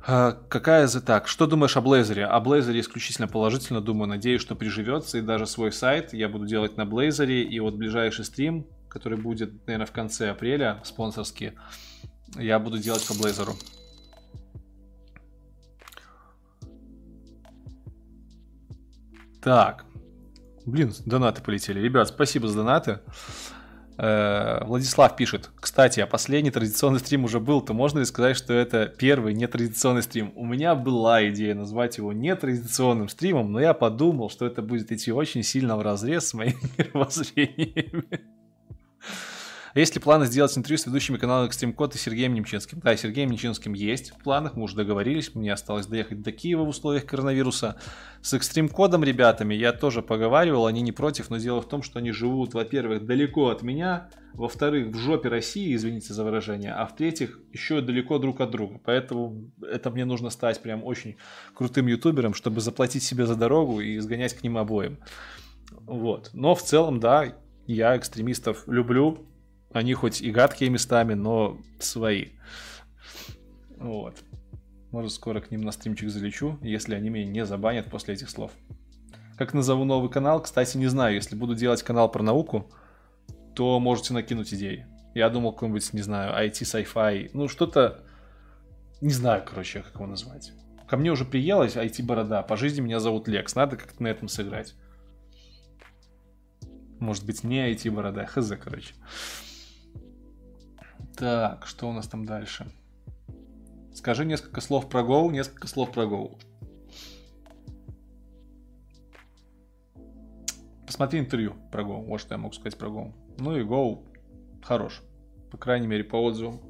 какая 0.00 0.86
за 0.86 1.00
так? 1.00 1.28
Что 1.28 1.46
думаешь 1.46 1.76
о 1.76 1.80
Blazor? 1.80 2.22
О 2.22 2.40
Blazor 2.40 2.78
исключительно 2.78 3.28
положительно 3.28 3.80
думаю. 3.80 4.08
Надеюсь, 4.08 4.40
что 4.40 4.54
приживется. 4.54 5.18
И 5.18 5.22
даже 5.22 5.46
свой 5.46 5.72
сайт 5.72 6.12
я 6.12 6.28
буду 6.28 6.46
делать 6.46 6.76
на 6.76 6.82
Blazor. 6.82 7.30
И 7.30 7.60
вот 7.60 7.74
ближайший 7.74 8.24
стрим, 8.24 8.66
который 8.88 9.18
будет, 9.18 9.66
наверное, 9.66 9.86
в 9.86 9.92
конце 9.92 10.30
апреля, 10.30 10.80
спонсорский, 10.84 11.52
я 12.36 12.58
буду 12.58 12.78
делать 12.78 13.06
по 13.06 13.12
Blazor. 13.12 13.54
Так. 19.42 19.84
Блин, 20.64 20.92
донаты 21.04 21.42
полетели. 21.42 21.80
Ребят, 21.80 22.08
спасибо 22.08 22.46
за 22.48 22.58
донаты. 22.58 23.00
Э, 23.98 24.64
Владислав 24.64 25.16
пишет, 25.16 25.50
кстати, 25.60 26.00
а 26.00 26.06
последний 26.06 26.50
традиционный 26.50 27.00
стрим 27.00 27.24
уже 27.24 27.40
был, 27.40 27.60
то 27.60 27.74
можно 27.74 27.98
ли 28.00 28.04
сказать, 28.04 28.36
что 28.36 28.52
это 28.52 28.86
первый 28.86 29.34
нетрадиционный 29.34 30.02
стрим? 30.02 30.32
У 30.34 30.46
меня 30.46 30.74
была 30.74 31.28
идея 31.28 31.54
назвать 31.54 31.98
его 31.98 32.12
нетрадиционным 32.12 33.08
стримом, 33.08 33.52
но 33.52 33.60
я 33.60 33.74
подумал, 33.74 34.30
что 34.30 34.46
это 34.46 34.62
будет 34.62 34.90
идти 34.92 35.12
очень 35.12 35.42
сильно 35.42 35.76
в 35.76 35.82
разрез 35.82 36.28
с 36.28 36.34
моими 36.34 36.58
мировоззрениями. 36.78 38.31
Есть 39.74 39.94
ли 39.94 40.02
планы 40.02 40.26
сделать 40.26 40.56
интервью 40.56 40.76
с 40.76 40.86
ведущими 40.86 41.16
канала 41.16 41.46
Extreme 41.46 41.74
Code 41.74 41.94
и 41.94 41.98
Сергеем 41.98 42.34
Немчинским? 42.34 42.80
Да, 42.80 42.94
Сергеем 42.94 43.30
Немчинским 43.30 43.72
есть 43.72 44.10
в 44.10 44.22
планах, 44.22 44.54
мы 44.54 44.64
уже 44.64 44.76
договорились, 44.76 45.34
мне 45.34 45.50
осталось 45.50 45.86
доехать 45.86 46.20
до 46.20 46.30
Киева 46.30 46.62
в 46.64 46.68
условиях 46.68 47.06
коронавируса. 47.06 47.76
С 48.20 48.34
Extreme 48.34 48.70
Code 48.70 49.02
ребятами 49.02 49.54
я 49.54 49.72
тоже 49.72 50.02
поговаривал, 50.02 50.66
они 50.66 50.82
не 50.82 50.92
против, 50.92 51.30
но 51.30 51.38
дело 51.38 51.62
в 51.62 51.68
том, 51.68 51.82
что 51.82 52.00
они 52.00 52.12
живут, 52.12 52.52
во-первых, 52.52 53.06
далеко 53.06 53.48
от 53.48 53.62
меня, 53.62 54.10
во-вторых, 54.34 54.88
в 54.88 54.98
жопе 54.98 55.30
России, 55.30 55.74
извините 55.74 56.12
за 56.12 56.22
выражение, 56.22 56.74
а 56.74 56.84
в-третьих, 56.86 57.40
еще 57.52 57.80
далеко 57.80 58.18
друг 58.18 58.42
от 58.42 58.50
друга. 58.50 58.78
Поэтому 58.84 59.50
это 59.62 59.90
мне 59.90 60.04
нужно 60.04 60.28
стать 60.28 60.60
прям 60.60 60.84
очень 60.84 61.16
крутым 61.54 61.86
ютубером, 61.86 62.34
чтобы 62.34 62.60
заплатить 62.60 63.02
себе 63.02 63.24
за 63.24 63.36
дорогу 63.36 63.80
и 63.80 63.98
сгонять 63.98 64.34
к 64.34 64.42
ним 64.42 64.58
обоим. 64.58 64.98
Вот. 65.86 66.30
Но 66.34 66.54
в 66.54 66.62
целом, 66.62 67.00
да, 67.00 67.34
я 67.66 67.96
экстремистов 67.96 68.66
люблю, 68.66 69.26
они 69.72 69.94
хоть 69.94 70.20
и 70.20 70.30
гадкие 70.30 70.70
местами, 70.70 71.14
но 71.14 71.58
свои. 71.78 72.30
Вот. 73.76 74.16
Может, 74.90 75.12
скоро 75.12 75.40
к 75.40 75.50
ним 75.50 75.62
на 75.62 75.72
стримчик 75.72 76.10
залечу, 76.10 76.58
если 76.62 76.94
они 76.94 77.08
меня 77.08 77.26
не 77.26 77.46
забанят 77.46 77.90
после 77.90 78.14
этих 78.14 78.28
слов. 78.28 78.52
Как 79.38 79.54
назову 79.54 79.84
новый 79.84 80.10
канал? 80.10 80.42
Кстати, 80.42 80.76
не 80.76 80.86
знаю. 80.86 81.14
Если 81.14 81.34
буду 81.34 81.54
делать 81.54 81.82
канал 81.82 82.10
про 82.10 82.22
науку, 82.22 82.70
то 83.54 83.80
можете 83.80 84.12
накинуть 84.12 84.52
идеи. 84.52 84.86
Я 85.14 85.30
думал 85.30 85.52
какой-нибудь, 85.52 85.92
не 85.94 86.02
знаю, 86.02 86.32
IT, 86.46 86.62
sci-fi. 86.62 87.30
Ну, 87.32 87.48
что-то... 87.48 88.04
Не 89.00 89.12
знаю, 89.12 89.42
короче, 89.44 89.82
как 89.82 89.94
его 89.94 90.06
назвать. 90.06 90.52
Ко 90.88 90.96
мне 90.96 91.10
уже 91.10 91.24
приелась 91.24 91.76
IT-борода. 91.76 92.42
По 92.42 92.56
жизни 92.56 92.82
меня 92.82 93.00
зовут 93.00 93.26
Лекс. 93.26 93.54
Надо 93.54 93.76
как-то 93.76 94.02
на 94.02 94.08
этом 94.08 94.28
сыграть. 94.28 94.74
Может 97.00 97.24
быть, 97.26 97.42
не 97.42 97.72
IT-борода. 97.72 98.26
Хз, 98.26 98.52
короче. 98.62 98.94
Так, 101.16 101.66
что 101.66 101.88
у 101.88 101.92
нас 101.92 102.08
там 102.08 102.24
дальше? 102.24 102.70
Скажи 103.94 104.24
несколько 104.24 104.60
слов 104.60 104.88
про 104.88 105.02
Go, 105.02 105.30
несколько 105.30 105.68
слов 105.68 105.92
про 105.92 106.04
Go. 106.04 106.38
Посмотри 110.86 111.20
интервью 111.20 111.54
про 111.70 111.82
Go, 111.82 112.04
вот 112.04 112.20
что 112.20 112.34
я 112.34 112.38
могу 112.38 112.54
сказать 112.54 112.78
про 112.78 112.88
Go. 112.88 113.12
Ну 113.38 113.56
и 113.56 113.62
Go 113.62 114.04
хорош, 114.62 115.02
по 115.50 115.58
крайней 115.58 115.86
мере 115.86 116.04
по 116.04 116.16
отзывам. 116.16 116.60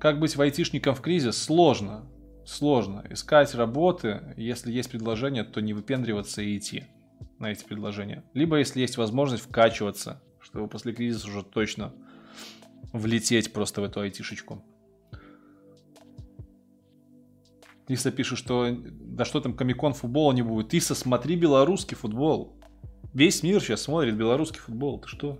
Как 0.00 0.18
быть 0.18 0.38
айтишником 0.38 0.94
в 0.94 1.00
кризис? 1.00 1.36
Сложно, 1.42 2.06
сложно. 2.44 3.04
Искать 3.10 3.54
работы, 3.54 4.34
если 4.36 4.72
есть 4.72 4.90
предложение, 4.90 5.44
то 5.44 5.60
не 5.60 5.74
выпендриваться 5.74 6.42
и 6.42 6.56
идти 6.56 6.84
на 7.38 7.50
эти 7.50 7.64
предложения. 7.64 8.24
Либо, 8.34 8.58
если 8.58 8.80
есть 8.80 8.96
возможность, 8.96 9.44
вкачиваться, 9.44 10.22
чтобы 10.40 10.68
после 10.68 10.92
кризиса 10.92 11.28
уже 11.28 11.42
точно 11.42 11.92
влететь 12.98 13.52
просто 13.52 13.80
в 13.80 13.84
эту 13.84 14.00
айтишечку. 14.00 14.64
Тиса 17.88 18.10
пишет, 18.10 18.38
что 18.38 18.66
да 18.70 19.24
что 19.24 19.40
там, 19.40 19.54
комикон 19.54 19.94
футбола 19.94 20.32
не 20.32 20.42
будет. 20.42 20.70
Тиса, 20.70 20.94
смотри 20.94 21.36
белорусский 21.36 21.96
футбол. 21.96 22.56
Весь 23.14 23.42
мир 23.42 23.60
сейчас 23.60 23.82
смотрит 23.82 24.16
белорусский 24.16 24.60
футбол. 24.60 25.00
Ты 25.00 25.08
что? 25.08 25.38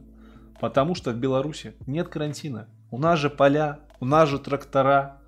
Потому 0.61 0.95
что 0.95 1.11
в 1.11 1.17
Беларуси 1.17 1.75
нет 1.87 2.09
карантина. 2.09 2.69
У 2.91 2.99
нас 2.99 3.19
же 3.19 3.29
поля, 3.29 3.81
у 4.01 4.05
нас 4.07 4.29
же 4.29 4.39
трактора. 4.39 5.21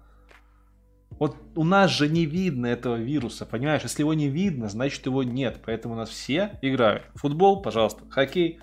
Вот 1.10 1.36
у 1.56 1.64
нас 1.64 1.90
же 1.90 2.08
не 2.08 2.24
видно 2.24 2.66
этого 2.66 2.96
вируса, 2.96 3.44
понимаешь? 3.44 3.82
Если 3.82 4.02
его 4.02 4.14
не 4.14 4.28
видно, 4.28 4.68
значит 4.68 5.04
его 5.06 5.22
нет. 5.22 5.60
Поэтому 5.66 5.94
у 5.94 5.96
нас 5.96 6.08
все 6.08 6.58
играют. 6.62 7.04
Футбол, 7.16 7.60
пожалуйста, 7.60 8.08
хоккей, 8.08 8.60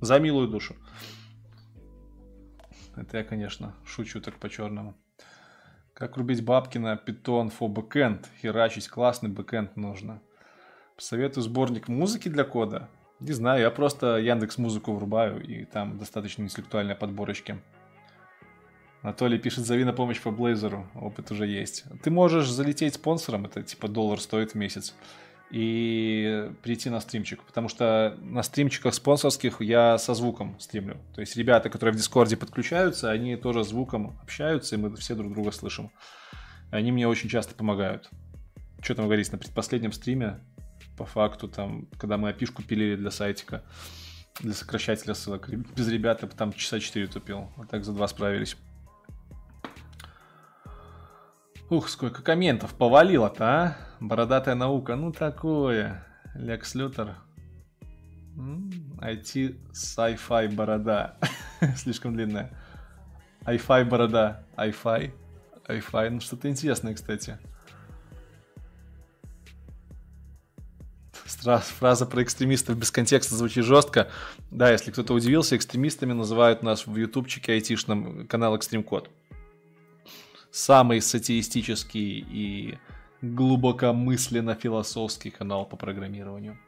за 0.00 0.18
милую 0.18 0.48
душу. 0.48 0.76
Это 2.96 3.18
я, 3.18 3.24
конечно, 3.24 3.74
шучу 3.84 4.20
так 4.20 4.34
по-черному. 4.38 4.94
Как 5.94 6.16
рубить 6.16 6.44
бабки 6.44 6.78
на 6.78 6.94
Python 6.94 7.52
for 7.56 7.68
backend? 7.68 8.26
Херачить 8.40 8.88
классный 8.88 9.30
бэкенд 9.30 9.76
нужно. 9.76 10.20
Посоветую 10.96 11.44
сборник 11.44 11.88
музыки 11.88 12.28
для 12.28 12.44
кода. 12.44 12.88
Не 13.20 13.32
знаю, 13.32 13.60
я 13.60 13.70
просто 13.70 14.16
Яндекс 14.16 14.58
музыку 14.58 14.92
врубаю, 14.92 15.42
и 15.42 15.64
там 15.64 15.98
достаточно 15.98 16.42
интеллектуальные 16.42 16.96
подборочки. 16.96 17.60
Анатолий 19.02 19.38
пишет, 19.38 19.64
зови 19.64 19.84
на 19.84 19.92
помощь 19.92 20.20
по 20.20 20.30
Блейзеру. 20.30 20.88
Опыт 20.94 21.30
уже 21.30 21.46
есть. 21.46 21.84
Ты 22.02 22.10
можешь 22.10 22.50
залететь 22.50 22.94
спонсором, 22.94 23.46
это 23.46 23.62
типа 23.62 23.88
доллар 23.88 24.20
стоит 24.20 24.52
в 24.52 24.54
месяц, 24.54 24.94
и 25.52 26.50
прийти 26.62 26.88
на 26.88 27.00
стримчик. 27.00 27.42
Потому 27.44 27.68
что 27.68 28.16
на 28.22 28.42
стримчиках 28.42 28.94
спонсорских 28.94 29.60
я 29.60 29.98
со 29.98 30.14
звуком 30.14 30.58
стримлю. 30.58 30.96
То 31.14 31.20
есть 31.20 31.36
ребята, 31.36 31.68
которые 31.68 31.92
в 31.92 31.96
Дискорде 31.96 32.38
подключаются, 32.38 33.10
они 33.10 33.36
тоже 33.36 33.62
звуком 33.62 34.18
общаются, 34.22 34.74
и 34.74 34.78
мы 34.78 34.96
все 34.96 35.14
друг 35.14 35.32
друга 35.32 35.52
слышим. 35.52 35.90
Они 36.70 36.90
мне 36.90 37.06
очень 37.06 37.28
часто 37.28 37.54
помогают. 37.54 38.08
Что 38.80 38.94
там 38.94 39.04
говорить, 39.04 39.30
на 39.30 39.36
предпоследнем 39.36 39.92
стриме, 39.92 40.40
по 40.96 41.04
факту, 41.04 41.48
там, 41.48 41.86
когда 41.98 42.16
мы 42.16 42.30
опишку 42.30 42.62
пилили 42.62 42.96
для 42.96 43.10
сайтика, 43.10 43.62
для 44.40 44.54
сокращателя 44.54 45.12
ссылок, 45.12 45.50
без 45.50 45.86
ребят 45.88 46.22
я 46.22 46.28
там 46.28 46.54
часа 46.54 46.80
4 46.80 47.08
тупил. 47.08 47.50
А 47.58 47.66
так 47.66 47.84
за 47.84 47.92
два 47.92 48.08
справились. 48.08 48.56
Ух, 51.72 51.88
сколько 51.88 52.20
комментов 52.20 52.74
повалило-то, 52.74 53.44
а? 53.46 53.76
Бородатая 53.98 54.54
наука, 54.54 54.94
ну 54.94 55.10
такое. 55.10 56.06
Лекс 56.34 56.74
Лютер. 56.74 57.16
IT 59.00 59.56
sci-fi 59.72 60.54
борода. 60.54 61.16
Слишком 61.78 62.14
длинная. 62.14 62.50
i 63.46 63.84
борода. 63.84 64.44
i-fi. 64.58 65.14
i 65.66 66.10
Ну 66.10 66.20
что-то 66.20 66.50
интересное, 66.50 66.92
кстати. 66.92 67.38
Фраза 71.24 72.04
про 72.04 72.22
экстремистов 72.22 72.76
без 72.76 72.90
контекста 72.90 73.34
звучит 73.34 73.64
жестко. 73.64 74.10
Да, 74.50 74.70
если 74.70 74.90
кто-то 74.90 75.14
удивился, 75.14 75.56
экстремистами 75.56 76.12
называют 76.12 76.62
нас 76.62 76.86
в 76.86 76.94
ютубчике 76.94 77.52
айтишном 77.52 78.28
канал 78.28 78.54
Экстрим 78.56 78.82
Код 78.82 79.08
самый 80.52 81.00
сатиистический 81.00 82.24
и 82.30 82.78
глубокомысленно-философский 83.22 85.30
канал 85.30 85.64
по 85.64 85.76
программированию. 85.76 86.58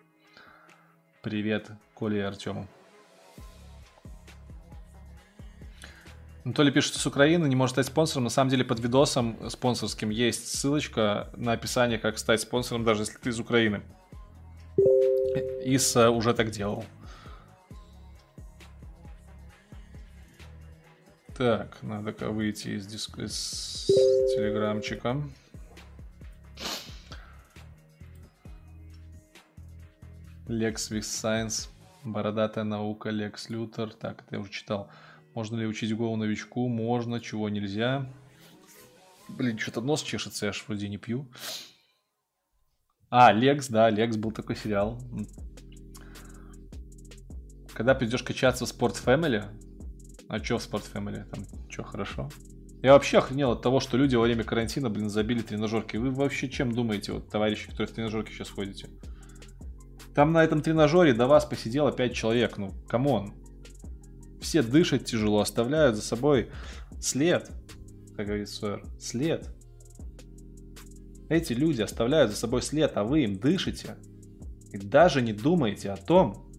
Привет, 1.22 1.70
Коле 1.94 2.18
и 2.18 2.22
Артему. 2.22 2.66
Анатолий 6.44 6.72
пишет, 6.72 6.92
что 6.92 7.00
с 7.00 7.06
Украины 7.06 7.46
не 7.46 7.56
может 7.56 7.74
стать 7.74 7.86
спонсором. 7.86 8.24
На 8.24 8.30
самом 8.30 8.50
деле 8.50 8.64
под 8.64 8.80
видосом 8.80 9.36
спонсорским 9.48 10.10
есть 10.10 10.48
ссылочка 10.48 11.30
на 11.36 11.52
описание, 11.52 11.98
как 11.98 12.18
стать 12.18 12.40
спонсором, 12.40 12.84
даже 12.84 13.02
если 13.02 13.18
ты 13.18 13.30
из 13.30 13.40
Украины. 13.40 13.82
Иса 15.64 16.10
уже 16.10 16.34
так 16.34 16.50
делал. 16.50 16.84
Так, 21.36 21.82
надо 21.82 22.12
выйти 22.30 22.68
из, 22.68 22.86
диск... 22.86 23.18
из 23.18 23.86
телеграмчика. 24.36 25.20
Lex 30.46 30.92
with 30.92 31.00
Science, 31.00 31.68
Бородатая 32.04 32.62
наука, 32.62 33.10
Лекс 33.10 33.48
Лютер. 33.48 33.92
Так, 33.92 34.22
это 34.22 34.36
я 34.36 34.40
уже 34.40 34.52
читал. 34.52 34.88
Можно 35.34 35.56
ли 35.56 35.66
учить 35.66 35.90
Go 35.90 36.14
новичку? 36.14 36.68
Можно, 36.68 37.18
чего 37.18 37.48
нельзя. 37.48 38.08
Блин, 39.26 39.58
что-то 39.58 39.80
нос 39.80 40.02
чешется, 40.02 40.46
я 40.46 40.52
ж 40.52 40.62
вроде 40.68 40.88
не 40.88 40.98
пью. 40.98 41.26
А, 43.10 43.32
Лекс, 43.32 43.68
да, 43.68 43.90
Лекс 43.90 44.16
был 44.16 44.30
такой 44.30 44.54
сериал. 44.54 45.00
Когда 47.72 47.96
придешь 47.96 48.22
качаться 48.22 48.66
в 48.66 48.68
Sport 48.70 49.04
Family, 49.04 49.44
а 50.28 50.40
чё 50.40 50.58
в 50.58 50.62
Sport 50.62 50.84
Family? 50.92 51.24
Там 51.30 51.44
чё, 51.68 51.82
хорошо? 51.82 52.28
Я 52.82 52.92
вообще 52.92 53.18
охренел 53.18 53.52
от 53.52 53.62
того, 53.62 53.80
что 53.80 53.96
люди 53.96 54.14
во 54.14 54.22
время 54.22 54.44
карантина, 54.44 54.90
блин, 54.90 55.08
забили 55.08 55.40
тренажерки. 55.40 55.96
Вы 55.96 56.10
вообще 56.10 56.48
чем 56.48 56.72
думаете, 56.72 57.12
вот, 57.12 57.30
товарищи, 57.30 57.70
которые 57.70 57.86
в 57.88 57.92
тренажерке 57.92 58.32
сейчас 58.32 58.50
ходите? 58.50 58.90
Там 60.14 60.32
на 60.32 60.44
этом 60.44 60.60
тренажере 60.60 61.14
до 61.14 61.26
вас 61.26 61.44
посидело 61.44 61.92
5 61.92 62.14
человек, 62.14 62.58
ну, 62.58 62.72
come 62.88 63.14
on. 63.14 63.34
Все 64.40 64.62
дышат 64.62 65.06
тяжело, 65.06 65.40
оставляют 65.40 65.96
за 65.96 66.02
собой 66.02 66.50
след, 67.00 67.50
как 68.16 68.26
говорит 68.26 68.48
Сойер, 68.48 68.84
след. 69.00 69.48
Эти 71.30 71.54
люди 71.54 71.80
оставляют 71.80 72.30
за 72.30 72.36
собой 72.36 72.60
след, 72.60 72.96
а 72.96 73.04
вы 73.04 73.24
им 73.24 73.38
дышите. 73.38 73.96
И 74.72 74.78
даже 74.78 75.22
не 75.22 75.32
думаете 75.32 75.90
о 75.90 75.96
том, 75.96 76.52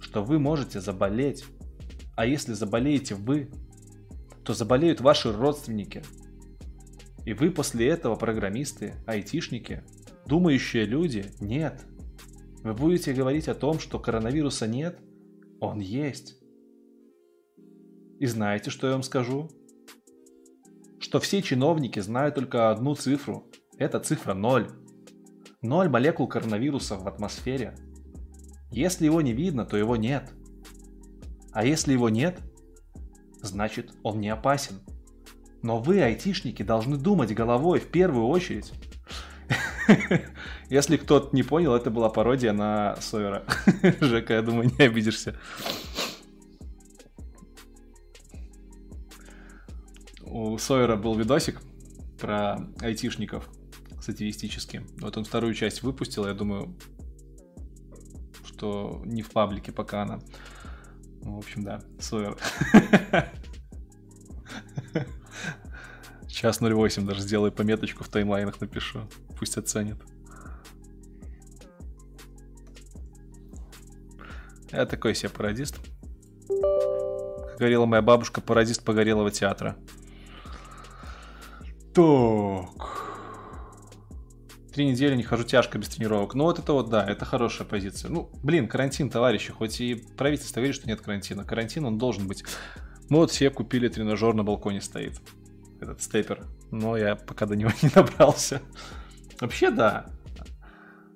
что 0.00 0.22
вы 0.22 0.38
можете 0.38 0.80
заболеть. 0.80 1.44
А 2.20 2.26
если 2.26 2.52
заболеете 2.52 3.14
вы, 3.14 3.48
то 4.44 4.52
заболеют 4.52 5.00
ваши 5.00 5.32
родственники. 5.32 6.02
И 7.24 7.32
вы 7.32 7.50
после 7.50 7.88
этого 7.88 8.14
программисты, 8.14 8.92
айтишники, 9.06 9.84
думающие 10.26 10.84
люди, 10.84 11.24
нет. 11.40 11.82
Вы 12.62 12.74
будете 12.74 13.14
говорить 13.14 13.48
о 13.48 13.54
том, 13.54 13.78
что 13.78 13.98
коронавируса 13.98 14.68
нет, 14.68 14.98
он 15.60 15.80
есть. 15.80 16.36
И 18.18 18.26
знаете, 18.26 18.68
что 18.68 18.86
я 18.86 18.92
вам 18.92 19.02
скажу? 19.02 19.48
Что 20.98 21.20
все 21.20 21.40
чиновники 21.40 22.00
знают 22.00 22.34
только 22.34 22.70
одну 22.70 22.96
цифру. 22.96 23.50
Это 23.78 23.98
цифра 23.98 24.34
0. 24.34 24.68
0 25.62 25.88
молекул 25.88 26.28
коронавируса 26.28 26.96
в 26.96 27.08
атмосфере. 27.08 27.74
Если 28.70 29.06
его 29.06 29.22
не 29.22 29.32
видно, 29.32 29.64
то 29.64 29.78
его 29.78 29.96
нет. 29.96 30.30
А 31.60 31.62
если 31.62 31.92
его 31.92 32.08
нет, 32.08 32.40
значит 33.42 33.92
он 34.02 34.18
не 34.18 34.30
опасен. 34.30 34.80
Но 35.60 35.78
вы, 35.78 36.00
айтишники, 36.00 36.62
должны 36.62 36.96
думать 36.96 37.34
головой 37.34 37.80
в 37.80 37.88
первую 37.88 38.28
очередь. 38.28 38.72
Если 40.70 40.96
кто-то 40.96 41.36
не 41.36 41.42
понял, 41.42 41.74
это 41.74 41.90
была 41.90 42.08
пародия 42.08 42.54
на 42.54 42.96
Сойера. 43.02 43.44
Жека, 44.00 44.32
я 44.32 44.40
думаю, 44.40 44.70
не 44.78 44.86
обидишься. 44.86 45.38
У 50.22 50.56
Сойера 50.56 50.96
был 50.96 51.14
видосик 51.14 51.60
про 52.18 52.56
айтишников 52.80 53.50
сатиристически. 54.00 54.86
Вот 54.98 55.18
он 55.18 55.24
вторую 55.24 55.52
часть 55.52 55.82
выпустил, 55.82 56.26
я 56.26 56.32
думаю, 56.32 56.74
что 58.46 59.02
не 59.04 59.20
в 59.20 59.30
паблике 59.30 59.72
пока 59.72 60.04
она. 60.04 60.20
В 61.20 61.36
общем, 61.38 61.64
да, 61.64 61.80
супер. 61.98 62.36
Час 66.28 66.60
08 66.60 67.06
даже 67.06 67.20
сделаю 67.20 67.52
пометочку 67.52 68.04
в 68.04 68.08
таймлайнах 68.08 68.60
напишу. 68.60 69.00
Пусть 69.38 69.58
оценят. 69.58 69.98
Я 74.72 74.86
такой 74.86 75.14
себе 75.14 75.28
пародист. 75.30 75.76
Как 76.48 77.58
говорила 77.58 77.86
моя 77.86 78.02
бабушка, 78.02 78.40
пародист 78.40 78.84
погорелого 78.84 79.30
театра. 79.30 79.76
Так. 81.92 83.09
Три 84.72 84.86
недели 84.86 85.16
не 85.16 85.24
хожу 85.24 85.42
тяжко 85.42 85.78
без 85.78 85.88
тренировок. 85.88 86.34
Ну 86.34 86.44
вот 86.44 86.58
это 86.58 86.72
вот, 86.72 86.90
да, 86.90 87.04
это 87.04 87.24
хорошая 87.24 87.66
позиция. 87.66 88.08
Ну, 88.10 88.30
блин, 88.42 88.68
карантин, 88.68 89.10
товарищи, 89.10 89.52
хоть 89.52 89.80
и 89.80 89.96
правительство 90.16 90.60
говорит, 90.60 90.76
что 90.76 90.88
нет 90.88 91.00
карантина. 91.00 91.44
Карантин, 91.44 91.84
он 91.86 91.98
должен 91.98 92.28
быть. 92.28 92.44
Мы 93.08 93.18
вот 93.18 93.32
все 93.32 93.50
купили 93.50 93.88
тренажер, 93.88 94.34
на 94.34 94.44
балконе 94.44 94.80
стоит. 94.80 95.20
Этот 95.80 96.00
степер. 96.02 96.46
Но 96.70 96.96
я 96.96 97.16
пока 97.16 97.46
до 97.46 97.56
него 97.56 97.72
не 97.82 97.88
добрался. 97.88 98.62
Вообще, 99.40 99.70
да. 99.70 100.06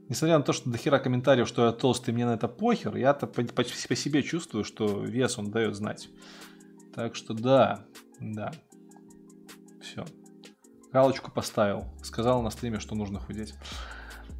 Несмотря 0.08 0.38
на 0.38 0.44
то, 0.44 0.52
что 0.52 0.68
дохера 0.68 0.98
комментариев, 0.98 1.46
что 1.46 1.66
я 1.66 1.72
толстый, 1.72 2.12
мне 2.12 2.26
на 2.26 2.34
это 2.34 2.48
похер, 2.48 2.96
я-то 2.96 3.26
по, 3.26 3.42
по, 3.42 3.62
по 3.62 3.96
себе 3.96 4.22
чувствую, 4.22 4.64
что 4.64 5.00
вес 5.02 5.38
он 5.38 5.50
дает 5.50 5.76
знать. 5.76 6.08
Так 6.94 7.14
что 7.14 7.34
да, 7.34 7.84
да. 8.20 8.52
Все. 9.80 10.04
Галочку 10.94 11.32
поставил. 11.32 11.86
Сказал 12.04 12.40
на 12.40 12.50
стриме, 12.50 12.78
что 12.78 12.94
нужно 12.94 13.18
худеть. 13.18 13.54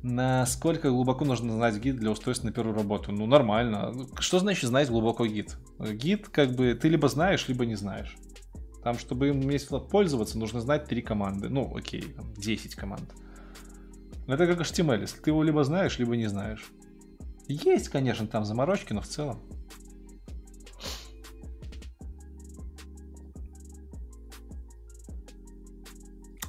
Насколько 0.05 0.91
глубоко 0.91 1.25
нужно 1.25 1.53
знать 1.53 1.77
гид 1.79 1.97
для 1.97 2.13
устройства 2.13 2.47
на 2.47 2.53
первую 2.53 2.77
работу? 2.77 3.11
Ну, 3.11 3.27
нормально. 3.27 3.93
Что 4.21 4.39
значит 4.39 4.69
знать 4.69 4.89
глубоко 4.89 5.27
гид? 5.27 5.57
Гид, 5.81 6.29
как 6.29 6.53
бы, 6.53 6.73
ты 6.75 6.89
либо 6.89 7.09
знаешь, 7.09 7.49
либо 7.49 7.67
не 7.67 7.75
знаешь. 7.75 8.17
Там, 8.85 8.97
чтобы 8.99 9.31
им 9.31 9.41
весело 9.41 9.81
пользоваться, 9.81 10.39
нужно 10.39 10.61
знать 10.61 10.85
три 10.85 11.03
команды. 11.03 11.49
Ну, 11.49 11.77
окей, 11.77 12.03
там, 12.03 12.33
10 12.35 12.77
команд. 12.77 13.13
Это 14.29 14.47
как 14.47 14.61
HTML. 14.61 15.01
Если 15.01 15.19
ты 15.19 15.31
его 15.31 15.43
либо 15.43 15.65
знаешь, 15.65 15.99
либо 15.99 16.15
не 16.15 16.29
знаешь. 16.29 16.71
Есть, 17.49 17.89
конечно, 17.89 18.29
там 18.29 18.45
заморочки, 18.45 18.93
но 18.93 19.01
в 19.01 19.09
целом. 19.09 19.41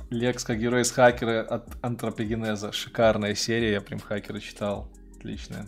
Лекс 0.09 0.43
как 0.43 0.59
герой 0.59 0.81
из 0.81 0.91
хакера 0.91 1.41
от 1.41 1.83
антропогенеза. 1.83 2.71
Шикарная 2.71 3.35
серия, 3.35 3.73
я 3.73 3.81
прям 3.81 3.99
хакера 3.99 4.39
читал. 4.39 4.91
Отличная. 5.17 5.67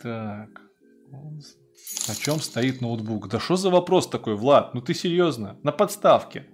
Так. 0.00 0.60
На 2.08 2.14
чем 2.14 2.40
стоит 2.40 2.80
ноутбук? 2.80 3.28
Да 3.28 3.38
что 3.38 3.56
за 3.56 3.70
вопрос 3.70 4.08
такой, 4.08 4.34
Влад? 4.34 4.74
Ну 4.74 4.80
ты 4.80 4.94
серьезно? 4.94 5.58
На 5.62 5.72
подставке. 5.72 6.46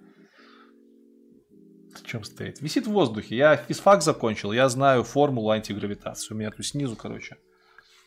В 1.94 2.06
чем 2.06 2.24
стоит? 2.24 2.60
Висит 2.60 2.86
в 2.86 2.92
воздухе. 2.92 3.36
Я 3.36 3.56
физфак 3.56 4.02
закончил, 4.02 4.52
я 4.52 4.68
знаю 4.68 5.04
формулу 5.04 5.50
антигравитации. 5.50 6.34
У 6.34 6.36
меня 6.36 6.50
тут 6.50 6.66
снизу, 6.66 6.96
короче, 6.96 7.36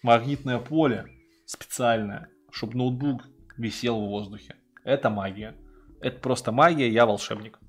магнитное 0.02 0.60
поле 0.60 1.08
специальное, 1.46 2.30
чтобы 2.52 2.78
ноутбук 2.78 3.24
висел 3.58 4.02
в 4.02 4.10
воздухе. 4.10 4.56
Это 4.84 5.10
магия. 5.10 5.56
Это 6.04 6.20
просто 6.20 6.52
магия, 6.52 6.90
я 6.90 7.06
волшебник. 7.06 7.60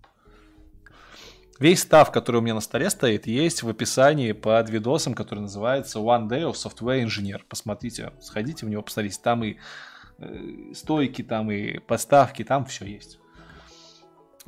Весь 1.61 1.83
став, 1.83 2.11
который 2.11 2.39
у 2.39 2.41
меня 2.41 2.55
на 2.55 2.61
столе 2.61 2.91
стоит, 2.91 3.29
есть 3.29 3.63
в 3.63 3.69
описании 3.69 4.33
под 4.33 4.69
видосом, 4.71 5.15
который 5.15 5.41
называется 5.41 6.01
One 6.01 6.29
Day 6.29 6.43
of 6.43 6.55
Software 6.55 7.05
Engineer. 7.05 7.43
Посмотрите, 7.49 8.13
сходите 8.21 8.67
в 8.67 8.69
него, 8.69 8.83
посмотрите. 8.83 9.21
Там 9.23 9.45
и 9.45 9.57
э, 10.19 10.73
стойки, 10.75 11.23
там 11.23 11.53
и 11.53 11.79
поставки, 11.79 12.43
там 12.43 12.65
все 12.65 12.87
есть. 12.87 13.21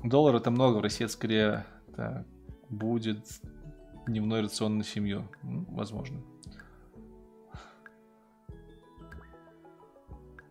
Доллар 0.02 0.34
это 0.34 0.50
много, 0.50 0.78
в 0.78 0.82
России 0.82 1.04
это 1.04 1.12
скорее 1.12 1.66
так, 1.94 2.26
будет 2.68 3.24
дневной 4.06 4.42
рацион 4.42 4.78
на 4.78 4.84
семью. 4.84 5.28
Возможно. 5.42 6.20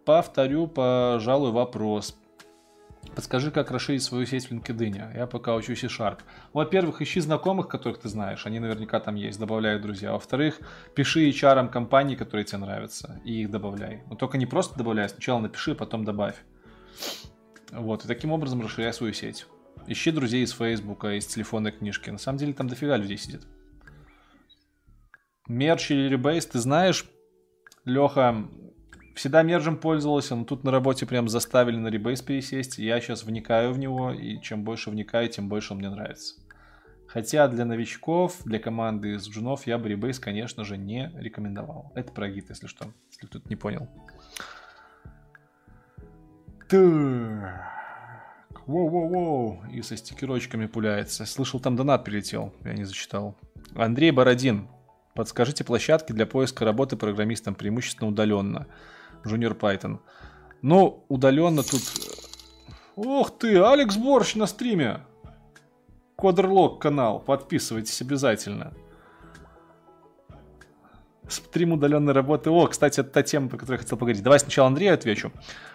Повторю, 0.06 0.68
пожалуй, 0.68 1.52
вопрос. 1.52 2.18
Подскажи, 3.14 3.52
как 3.52 3.72
расширить 3.72 4.04
свою 4.04 4.26
сеть 4.26 4.48
в 4.48 4.52
LinkedIn. 4.52 5.18
Я 5.18 5.28
пока 5.28 5.56
учусь 5.56 5.84
и 5.84 5.88
Sharp. 5.88 6.20
Во-первых, 6.54 7.02
ищи 7.02 7.20
знакомых, 7.22 7.68
которых 7.68 8.00
ты 8.00 8.10
знаешь. 8.10 8.46
Они 8.46 8.60
наверняка 8.60 9.00
там 9.00 9.16
есть, 9.16 9.40
добавляй 9.40 9.80
друзья. 9.80 10.12
Во-вторых, 10.12 10.60
пиши 10.96 11.30
HR 11.30 11.70
компании, 11.70 12.16
которые 12.16 12.46
тебе 12.46 12.60
нравятся, 12.60 13.22
и 13.24 13.44
их 13.44 13.52
добавляй. 13.52 14.04
Но 14.10 14.16
только 14.16 14.38
не 14.38 14.46
просто 14.46 14.78
добавляй, 14.78 15.08
сначала 15.08 15.40
напиши, 15.40 15.76
потом 15.76 16.04
добавь. 16.04 16.36
Вот, 17.72 18.06
и 18.06 18.08
таким 18.08 18.32
образом 18.32 18.62
расширяй 18.62 18.94
свою 18.94 19.14
сеть. 19.14 19.46
Ищи 19.88 20.12
друзей 20.12 20.44
из 20.44 20.52
Фейсбука, 20.52 21.18
из 21.18 21.26
телефонной 21.28 21.72
книжки. 21.72 22.10
На 22.10 22.18
самом 22.18 22.38
деле 22.40 22.54
там 22.54 22.68
дофига 22.68 22.98
людей 22.98 23.18
сидит. 23.18 23.42
Мерч 25.48 25.92
или 25.92 26.10
ребейс, 26.10 26.46
ты 26.46 26.60
знаешь, 26.60 27.06
Леха, 27.86 28.48
всегда 29.16 29.42
мержем 29.42 29.78
пользовался, 29.78 30.36
но 30.36 30.46
тут 30.46 30.64
на 30.64 30.72
работе 30.72 31.06
прям 31.06 31.28
заставили 31.28 31.78
на 31.78 31.88
ребейс 31.88 32.22
пересесть. 32.22 32.78
Я 32.78 33.00
сейчас 33.02 33.24
вникаю 33.24 33.74
в 33.74 33.80
него, 33.80 34.12
и 34.12 34.40
чем 34.42 34.64
больше 34.64 34.92
вникаю, 34.92 35.28
тем 35.30 35.50
больше 35.50 35.74
он 35.74 35.80
мне 35.80 35.90
нравится. 35.90 36.36
Хотя 37.08 37.48
для 37.48 37.66
новичков, 37.66 38.42
для 38.44 38.60
команды 38.60 39.14
из 39.14 39.28
джунов 39.28 39.66
я 39.68 39.78
бы 39.78 39.88
ребейс, 39.88 40.20
конечно 40.20 40.66
же, 40.66 40.78
не 40.78 41.12
рекомендовал. 41.16 41.92
Это 41.96 42.12
про 42.12 42.30
гид, 42.30 42.50
если 42.50 42.68
что, 42.68 42.88
если 43.10 43.26
кто-то 43.28 43.48
не 43.48 43.56
понял. 43.56 43.88
Так. 46.68 47.76
Воу-воу-воу. 48.68 49.72
И 49.72 49.82
со 49.82 49.96
стикерочками 49.96 50.66
пуляется. 50.66 51.26
Слышал, 51.26 51.60
там 51.60 51.76
донат 51.76 52.04
прилетел. 52.04 52.54
Я 52.64 52.74
не 52.74 52.84
зачитал. 52.84 53.38
Андрей 53.76 54.12
Бородин. 54.12 54.68
Подскажите 55.14 55.64
площадки 55.64 56.12
для 56.12 56.26
поиска 56.26 56.66
работы 56.66 56.98
программистом 56.98 57.56
преимущественно 57.56 58.10
удаленно. 58.10 58.68
Junior 59.26 59.58
Python. 59.58 60.00
Ну, 60.62 61.06
удаленно 61.10 61.64
тут... 61.64 61.82
Ох 62.96 63.38
ты, 63.38 63.60
Алекс 63.60 63.98
Борщ 63.98 64.36
на 64.36 64.48
стриме. 64.48 65.02
Квадрлог 66.16 66.82
канал. 66.82 67.20
Подписывайтесь 67.20 68.02
обязательно. 68.02 68.74
Стрим 71.28 71.74
удаленной 71.74 72.14
работы. 72.14 72.50
О, 72.52 72.68
кстати, 72.68 73.00
это 73.00 73.10
та 73.10 73.24
тема, 73.24 73.50
по 73.50 73.58
которой 73.58 73.76
я 73.76 73.80
хотел 73.80 73.98
поговорить. 73.98 74.24
Давай 74.24 74.40
сначала 74.40 74.68
Андрею 74.68 74.94
отвечу. 74.94 75.32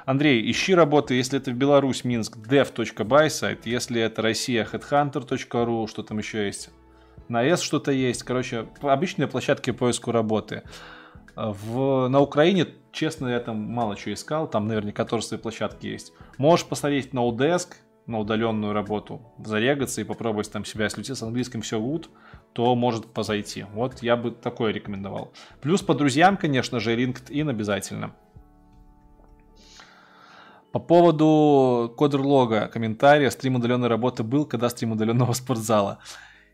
Андрей, 0.06 0.48
ищи 0.48 0.74
работы, 0.74 1.14
если 1.14 1.38
это 1.38 1.50
в 1.50 1.54
Беларусь, 1.54 2.04
Минск, 2.04 2.36
dev.by 2.36 3.28
сайт, 3.28 3.66
если 3.66 4.00
это 4.00 4.22
Россия, 4.22 4.64
headhunter.ru, 4.64 5.88
что 5.88 6.02
там 6.02 6.18
еще 6.18 6.46
есть. 6.46 6.70
На 7.28 7.44
S 7.44 7.60
что-то 7.60 7.90
есть. 7.90 8.22
Короче, 8.22 8.68
обычные 8.80 9.26
площадки 9.26 9.72
поиску 9.72 10.12
работы. 10.12 10.62
В, 11.34 12.08
на 12.08 12.20
Украине, 12.20 12.66
честно, 12.92 13.28
я 13.28 13.40
там 13.40 13.56
мало 13.56 13.96
чего 13.96 14.14
искал. 14.14 14.48
Там 14.48 14.66
наверняка 14.66 15.04
тоже 15.04 15.24
свои 15.24 15.40
площадки 15.40 15.86
есть. 15.86 16.12
Можешь 16.38 16.66
посмотреть 16.66 17.12
на 17.12 17.20
Udesk, 17.20 17.68
на 18.06 18.18
удаленную 18.18 18.72
работу, 18.72 19.20
зарегаться 19.44 20.00
и 20.00 20.04
попробовать 20.04 20.50
там 20.50 20.64
себя. 20.64 20.84
Если 20.84 21.00
у 21.00 21.04
тебя 21.04 21.14
с 21.14 21.22
английским 21.22 21.62
все 21.62 21.80
good, 21.80 22.08
то 22.52 22.74
может 22.74 23.06
позайти. 23.06 23.64
Вот 23.72 24.02
я 24.02 24.16
бы 24.16 24.32
такое 24.32 24.72
рекомендовал. 24.72 25.32
Плюс 25.60 25.82
по 25.82 25.94
друзьям, 25.94 26.36
конечно 26.36 26.80
же, 26.80 26.96
LinkedIn 26.96 27.48
обязательно. 27.48 28.14
По 30.72 30.78
поводу 30.78 31.92
кодерлога 31.96 32.68
комментария, 32.68 33.30
стрим 33.30 33.56
удаленной 33.56 33.88
работы 33.88 34.22
был, 34.22 34.44
когда 34.44 34.68
стрим 34.68 34.92
удаленного 34.92 35.32
спортзала. 35.34 35.98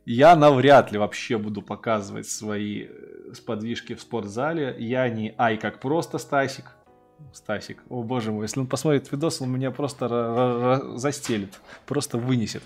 Я 0.06 0.36
навряд 0.36 0.92
ли 0.92 0.98
вообще 0.98 1.36
буду 1.36 1.62
показывать 1.62 2.28
свои 2.28 2.84
э, 2.84 3.34
сподвижки 3.34 3.94
в 3.94 4.00
спортзале. 4.00 4.76
Я 4.78 5.08
не 5.08 5.34
ай 5.36 5.56
как 5.56 5.80
просто 5.80 6.18
Стасик. 6.18 6.66
Стасик, 7.32 7.82
о 7.88 8.02
боже 8.02 8.30
мой, 8.30 8.44
если 8.44 8.60
он 8.60 8.66
посмотрит 8.68 9.10
видос, 9.10 9.40
он 9.40 9.50
меня 9.50 9.70
просто 9.70 10.94
застелит, 10.96 11.58
просто 11.86 12.18
вынесет. 12.18 12.62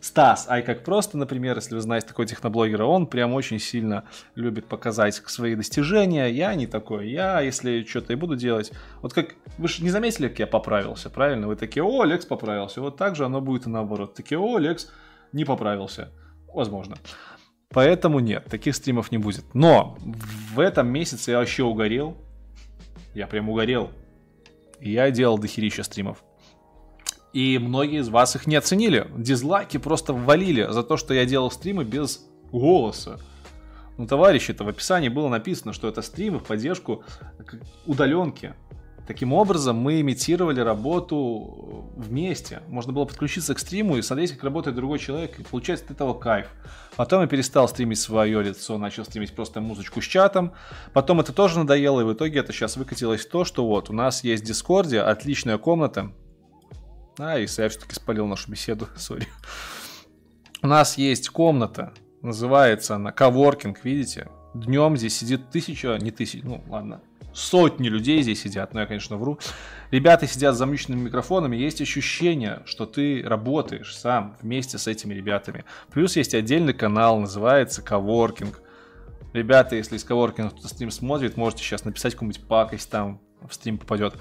Стас, 0.00 0.46
ай 0.48 0.62
как 0.62 0.84
просто, 0.84 1.16
например, 1.16 1.56
если 1.56 1.74
вы 1.74 1.80
знаете 1.80 2.08
такого 2.08 2.28
техноблогера, 2.28 2.84
он 2.84 3.06
прям 3.06 3.32
очень 3.32 3.58
сильно 3.58 4.04
любит 4.34 4.66
показать 4.66 5.14
свои 5.14 5.56
достижения. 5.56 6.26
Я 6.26 6.54
не 6.54 6.66
такой. 6.66 7.08
Я, 7.08 7.40
если 7.40 7.82
что-то 7.82 8.12
и 8.12 8.16
буду 8.16 8.36
делать, 8.36 8.72
вот 9.00 9.14
как 9.14 9.34
вы 9.58 9.66
же 9.66 9.82
не 9.82 9.90
заметили, 9.90 10.28
как 10.28 10.38
я 10.38 10.46
поправился, 10.46 11.10
правильно? 11.10 11.48
Вы 11.48 11.56
такие, 11.56 11.82
о, 11.82 12.04
Лекс 12.04 12.26
поправился. 12.26 12.82
Вот 12.82 12.96
так 12.96 13.16
же 13.16 13.24
оно 13.24 13.40
будет 13.40 13.66
и 13.66 13.70
наоборот. 13.70 14.14
Такие, 14.14 14.38
о, 14.38 14.58
Лекс 14.58 14.92
не 15.32 15.44
поправился. 15.44 16.12
Возможно. 16.54 16.96
Поэтому 17.70 18.20
нет, 18.20 18.44
таких 18.44 18.76
стримов 18.76 19.10
не 19.10 19.18
будет. 19.18 19.44
Но 19.52 19.98
в 20.54 20.60
этом 20.60 20.88
месяце 20.88 21.32
я 21.32 21.38
вообще 21.38 21.64
угорел. 21.64 22.16
Я 23.14 23.26
прям 23.26 23.48
угорел. 23.50 23.90
Я 24.80 25.10
делал 25.10 25.38
дохерища 25.38 25.82
стримов. 25.82 26.22
И 27.32 27.58
многие 27.58 28.00
из 28.00 28.08
вас 28.08 28.36
их 28.36 28.46
не 28.46 28.54
оценили. 28.54 29.08
Дизлайки 29.16 29.78
просто 29.78 30.12
ввалили 30.12 30.68
за 30.70 30.84
то, 30.84 30.96
что 30.96 31.14
я 31.14 31.24
делал 31.24 31.50
стримы 31.50 31.82
без 31.82 32.24
голоса. 32.52 33.18
Ну, 33.98 34.06
товарищи, 34.06 34.52
это 34.52 34.62
в 34.62 34.68
описании 34.68 35.08
было 35.08 35.28
написано, 35.28 35.72
что 35.72 35.88
это 35.88 36.00
стримы 36.02 36.38
в 36.38 36.44
поддержку 36.44 37.02
удаленки. 37.86 38.54
Таким 39.06 39.34
образом, 39.34 39.76
мы 39.76 40.00
имитировали 40.00 40.60
работу 40.60 41.90
вместе. 41.94 42.62
Можно 42.68 42.92
было 42.92 43.04
подключиться 43.04 43.54
к 43.54 43.58
стриму 43.58 43.98
и 43.98 44.02
смотреть, 44.02 44.32
как 44.32 44.44
работает 44.44 44.76
другой 44.76 44.98
человек, 44.98 45.38
и 45.38 45.42
получать 45.42 45.82
от 45.82 45.90
этого 45.90 46.14
кайф. 46.14 46.48
Потом 46.96 47.20
я 47.20 47.26
перестал 47.26 47.68
стримить 47.68 47.98
свое 47.98 48.42
лицо, 48.42 48.78
начал 48.78 49.04
стримить 49.04 49.34
просто 49.34 49.60
музычку 49.60 50.00
с 50.00 50.04
чатом. 50.04 50.52
Потом 50.94 51.20
это 51.20 51.34
тоже 51.34 51.58
надоело, 51.58 52.00
и 52.00 52.04
в 52.04 52.14
итоге 52.14 52.40
это 52.40 52.52
сейчас 52.52 52.78
выкатилось 52.78 53.26
то, 53.26 53.44
что 53.44 53.66
вот 53.66 53.90
у 53.90 53.92
нас 53.92 54.24
есть 54.24 54.44
в 54.44 54.46
Дискорде 54.46 55.00
отличная 55.00 55.58
комната, 55.58 56.12
а, 57.18 57.38
и 57.38 57.42
я 57.42 57.46
все-таки 57.46 57.94
спалил 57.94 58.26
нашу 58.26 58.50
беседу, 58.50 58.88
сори. 58.96 59.28
У 60.62 60.66
нас 60.66 60.96
есть 60.96 61.28
комната, 61.28 61.92
называется 62.22 62.96
она 62.96 63.12
коворкинг, 63.12 63.84
видите? 63.84 64.28
Днем 64.54 64.96
здесь 64.96 65.18
сидит 65.18 65.50
тысяча, 65.50 65.98
не 66.00 66.10
тысяча, 66.10 66.46
ну 66.46 66.64
ладно, 66.68 67.02
сотни 67.34 67.88
людей 67.88 68.22
здесь 68.22 68.42
сидят, 68.42 68.72
но 68.72 68.80
я, 68.80 68.86
конечно, 68.86 69.16
вру. 69.16 69.38
Ребята 69.90 70.26
сидят 70.26 70.54
с 70.54 70.58
замьюченными 70.58 71.02
микрофонами, 71.02 71.56
есть 71.56 71.80
ощущение, 71.80 72.62
что 72.64 72.86
ты 72.86 73.22
работаешь 73.24 73.96
сам 73.96 74.36
вместе 74.40 74.78
с 74.78 74.86
этими 74.86 75.12
ребятами. 75.12 75.64
Плюс 75.92 76.16
есть 76.16 76.34
отдельный 76.34 76.74
канал, 76.74 77.18
называется 77.18 77.82
Коворкинг. 77.82 78.60
Ребята, 79.32 79.76
если 79.76 79.96
из 79.96 80.04
Коворкинга 80.04 80.50
кто-то 80.50 80.68
стрим 80.68 80.90
смотрит, 80.90 81.36
можете 81.36 81.62
сейчас 81.62 81.84
написать 81.84 82.14
какую-нибудь 82.14 82.46
пакость 82.46 82.88
там, 82.88 83.20
в 83.48 83.52
стрим 83.52 83.78
попадет. 83.78 84.14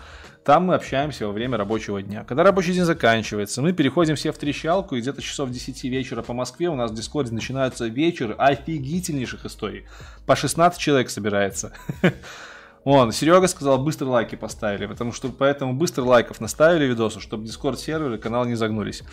Там 0.43 0.65
мы 0.65 0.75
общаемся 0.75 1.27
во 1.27 1.33
время 1.33 1.57
рабочего 1.57 2.01
дня. 2.01 2.25
Когда 2.25 2.43
рабочий 2.43 2.73
день 2.73 2.83
заканчивается, 2.83 3.61
мы 3.61 3.71
переходим 3.71 4.15
все 4.15 4.31
в 4.31 4.37
трещалку, 4.37 4.95
и 4.95 5.01
где-то 5.01 5.21
часов 5.21 5.49
10 5.49 5.83
вечера 5.85 6.21
по 6.21 6.33
Москве 6.33 6.67
у 6.69 6.75
нас 6.75 6.91
в 6.91 6.95
Дискорде 6.95 7.33
начинаются 7.33 7.87
вечер 7.87 8.35
офигительнейших 8.37 9.45
историй. 9.45 9.85
По 10.25 10.35
16 10.35 10.79
человек 10.79 11.09
собирается. 11.09 11.73
Вон, 12.85 13.11
Серега 13.13 13.47
сказал, 13.47 13.81
быстро 13.81 14.07
лайки 14.07 14.35
поставили, 14.35 14.87
потому 14.87 15.13
что 15.13 15.29
поэтому 15.29 15.73
быстро 15.73 16.03
лайков 16.03 16.41
наставили 16.41 16.85
видосу, 16.85 17.21
чтобы 17.21 17.45
Discord 17.45 17.77
серверы 17.77 18.17
канал 18.17 18.45
не 18.45 18.55
загнулись. 18.55 19.03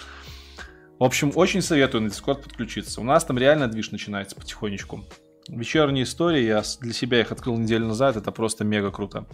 В 0.98 1.04
общем, 1.04 1.32
очень 1.34 1.62
советую 1.62 2.02
на 2.02 2.08
Discord 2.08 2.42
подключиться. 2.42 3.00
У 3.00 3.04
нас 3.04 3.24
там 3.24 3.38
реально 3.38 3.68
движ 3.68 3.92
начинается 3.92 4.34
потихонечку. 4.36 5.04
Вечерние 5.48 6.04
истории, 6.04 6.42
я 6.42 6.62
для 6.80 6.92
себя 6.92 7.20
их 7.20 7.32
открыл 7.32 7.56
неделю 7.56 7.86
назад, 7.86 8.16
это 8.16 8.32
просто 8.32 8.64
мега 8.64 8.90
круто. 8.90 9.26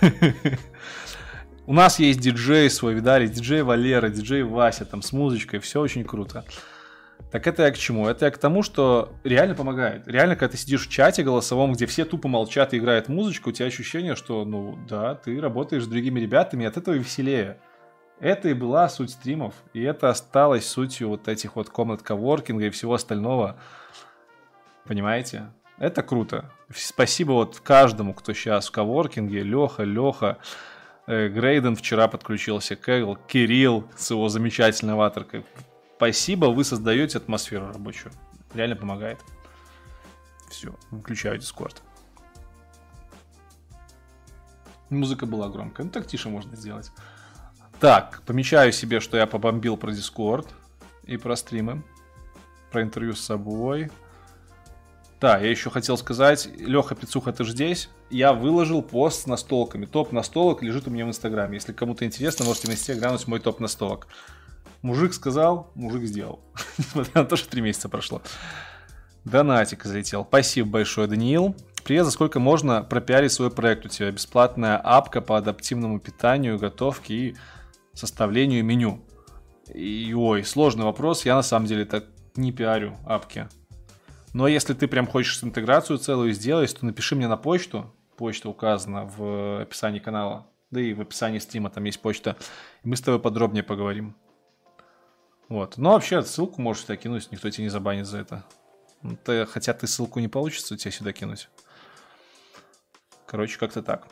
У 1.66 1.72
нас 1.72 1.98
есть 1.98 2.20
диджей 2.20 2.70
свой, 2.70 2.94
видали, 2.94 3.26
диджей 3.26 3.62
Валера, 3.62 4.08
диджей 4.08 4.44
Вася, 4.44 4.84
там 4.84 5.02
с 5.02 5.12
музычкой, 5.12 5.58
все 5.58 5.80
очень 5.80 6.04
круто. 6.04 6.44
Так 7.36 7.46
это 7.48 7.64
я 7.64 7.70
к 7.70 7.76
чему? 7.76 8.08
Это 8.08 8.24
я 8.24 8.30
к 8.30 8.38
тому, 8.38 8.62
что 8.62 9.12
реально 9.22 9.54
помогает. 9.54 10.08
Реально, 10.08 10.36
когда 10.36 10.52
ты 10.52 10.56
сидишь 10.56 10.86
в 10.86 10.90
чате 10.90 11.22
голосовом, 11.22 11.74
где 11.74 11.84
все 11.84 12.06
тупо 12.06 12.28
молчат 12.28 12.72
и 12.72 12.78
играет 12.78 13.10
музычка, 13.10 13.48
у 13.50 13.52
тебя 13.52 13.66
ощущение, 13.66 14.16
что, 14.16 14.46
ну 14.46 14.78
да, 14.88 15.16
ты 15.16 15.38
работаешь 15.38 15.84
с 15.84 15.86
другими 15.86 16.18
ребятами, 16.18 16.64
и 16.64 16.66
от 16.66 16.78
этого 16.78 16.94
веселее. 16.94 17.58
Это 18.20 18.48
и 18.48 18.54
была 18.54 18.88
суть 18.88 19.10
стримов, 19.10 19.52
и 19.74 19.82
это 19.82 20.08
осталось 20.08 20.66
сутью 20.66 21.10
вот 21.10 21.28
этих 21.28 21.56
вот 21.56 21.68
комнат 21.68 22.00
коворкинга 22.00 22.68
и 22.68 22.70
всего 22.70 22.94
остального. 22.94 23.58
Понимаете? 24.86 25.48
Это 25.76 26.02
круто. 26.02 26.50
Спасибо 26.74 27.32
вот 27.32 27.60
каждому, 27.60 28.14
кто 28.14 28.32
сейчас 28.32 28.68
в 28.68 28.70
коворкинге. 28.70 29.42
Леха, 29.42 29.82
Леха, 29.82 30.38
э, 31.06 31.28
Грейден 31.28 31.76
вчера 31.76 32.08
подключился, 32.08 32.76
Кэгл, 32.76 33.18
Кирилл 33.28 33.84
с 33.94 34.10
его 34.10 34.30
замечательной 34.30 34.94
аватаркой. 34.94 35.44
Спасибо, 35.96 36.46
вы 36.46 36.64
создаете 36.64 37.18
атмосферу 37.18 37.68
рабочую. 37.72 38.12
Реально 38.52 38.76
помогает. 38.76 39.18
Все, 40.50 40.74
выключаю 40.90 41.38
Дискорд. 41.38 41.82
Музыка 44.90 45.26
была 45.26 45.48
громкая. 45.48 45.86
Ну 45.86 45.90
так 45.90 46.06
тише 46.06 46.28
можно 46.28 46.54
сделать. 46.54 46.92
Так, 47.80 48.22
помечаю 48.26 48.72
себе, 48.72 49.00
что 49.00 49.16
я 49.16 49.26
побомбил 49.26 49.76
про 49.76 49.90
Дискорд 49.90 50.48
и 51.04 51.16
про 51.16 51.34
стримы, 51.34 51.82
про 52.70 52.82
интервью 52.82 53.14
с 53.14 53.20
собой. 53.20 53.90
Да, 55.18 55.38
я 55.38 55.50
еще 55.50 55.70
хотел 55.70 55.96
сказать, 55.96 56.46
Леха 56.58 56.94
Пицуха, 56.94 57.32
ты 57.32 57.44
же 57.44 57.52
здесь? 57.52 57.88
Я 58.10 58.34
выложил 58.34 58.82
пост 58.82 59.22
с 59.22 59.26
настолками. 59.26 59.86
Топ 59.86 60.12
настолок 60.12 60.62
лежит 60.62 60.86
у 60.86 60.90
меня 60.90 61.06
в 61.06 61.08
Инстаграме. 61.08 61.54
Если 61.54 61.72
кому-то 61.72 62.04
интересно, 62.04 62.44
можете 62.44 62.68
Инстаграме 62.68 62.94
глянуть 62.94 63.26
мой 63.26 63.40
топ 63.40 63.60
настолок. 63.60 64.08
Мужик 64.86 65.14
сказал, 65.14 65.72
мужик 65.74 66.04
сделал. 66.04 66.38
Несмотря 66.78 67.22
на 67.22 67.24
то, 67.24 67.34
что 67.34 67.50
три 67.50 67.60
месяца 67.60 67.88
прошло. 67.88 68.22
Донатик 69.24 69.82
залетел. 69.82 70.24
Спасибо 70.24 70.68
большое, 70.68 71.08
Даниил. 71.08 71.56
Привет, 71.82 72.04
за 72.04 72.12
сколько 72.12 72.38
можно 72.38 72.84
пропиарить 72.84 73.32
свой 73.32 73.50
проект 73.50 73.84
у 73.84 73.88
тебя? 73.88 74.12
Бесплатная 74.12 74.80
апка 74.80 75.20
по 75.20 75.38
адаптивному 75.38 75.98
питанию, 75.98 76.56
готовке 76.56 77.14
и 77.14 77.36
составлению 77.94 78.64
меню. 78.64 79.04
И, 79.74 80.14
ой, 80.16 80.44
сложный 80.44 80.84
вопрос. 80.84 81.24
Я 81.24 81.34
на 81.34 81.42
самом 81.42 81.66
деле 81.66 81.84
так 81.84 82.04
не 82.36 82.52
пиарю 82.52 82.96
апки. 83.04 83.48
Но 84.34 84.46
если 84.46 84.72
ты 84.72 84.86
прям 84.86 85.08
хочешь 85.08 85.42
интеграцию 85.42 85.98
целую 85.98 86.32
сделать, 86.32 86.78
то 86.78 86.86
напиши 86.86 87.16
мне 87.16 87.26
на 87.26 87.36
почту. 87.36 87.92
Почта 88.16 88.48
указана 88.48 89.04
в 89.04 89.62
описании 89.62 89.98
канала. 89.98 90.46
Да 90.70 90.80
и 90.80 90.94
в 90.94 91.00
описании 91.00 91.40
стрима 91.40 91.70
там 91.70 91.82
есть 91.82 92.00
почта. 92.00 92.36
Мы 92.84 92.94
с 92.96 93.00
тобой 93.00 93.18
подробнее 93.18 93.64
поговорим. 93.64 94.14
Вот. 95.48 95.76
Но 95.76 95.92
вообще 95.92 96.22
ссылку 96.22 96.60
можешь 96.60 96.82
сюда 96.82 96.96
кинуть, 96.96 97.30
никто 97.30 97.48
тебя 97.50 97.64
не 97.64 97.70
забанит 97.70 98.06
за 98.06 98.18
это. 98.18 98.44
Ты, 99.24 99.46
хотя 99.46 99.72
ты 99.72 99.86
ссылку 99.86 100.18
не 100.20 100.28
получится 100.28 100.76
тебя 100.76 100.90
сюда 100.90 101.12
кинуть. 101.12 101.48
Короче, 103.26 103.58
как-то 103.58 103.82
так. 103.82 104.06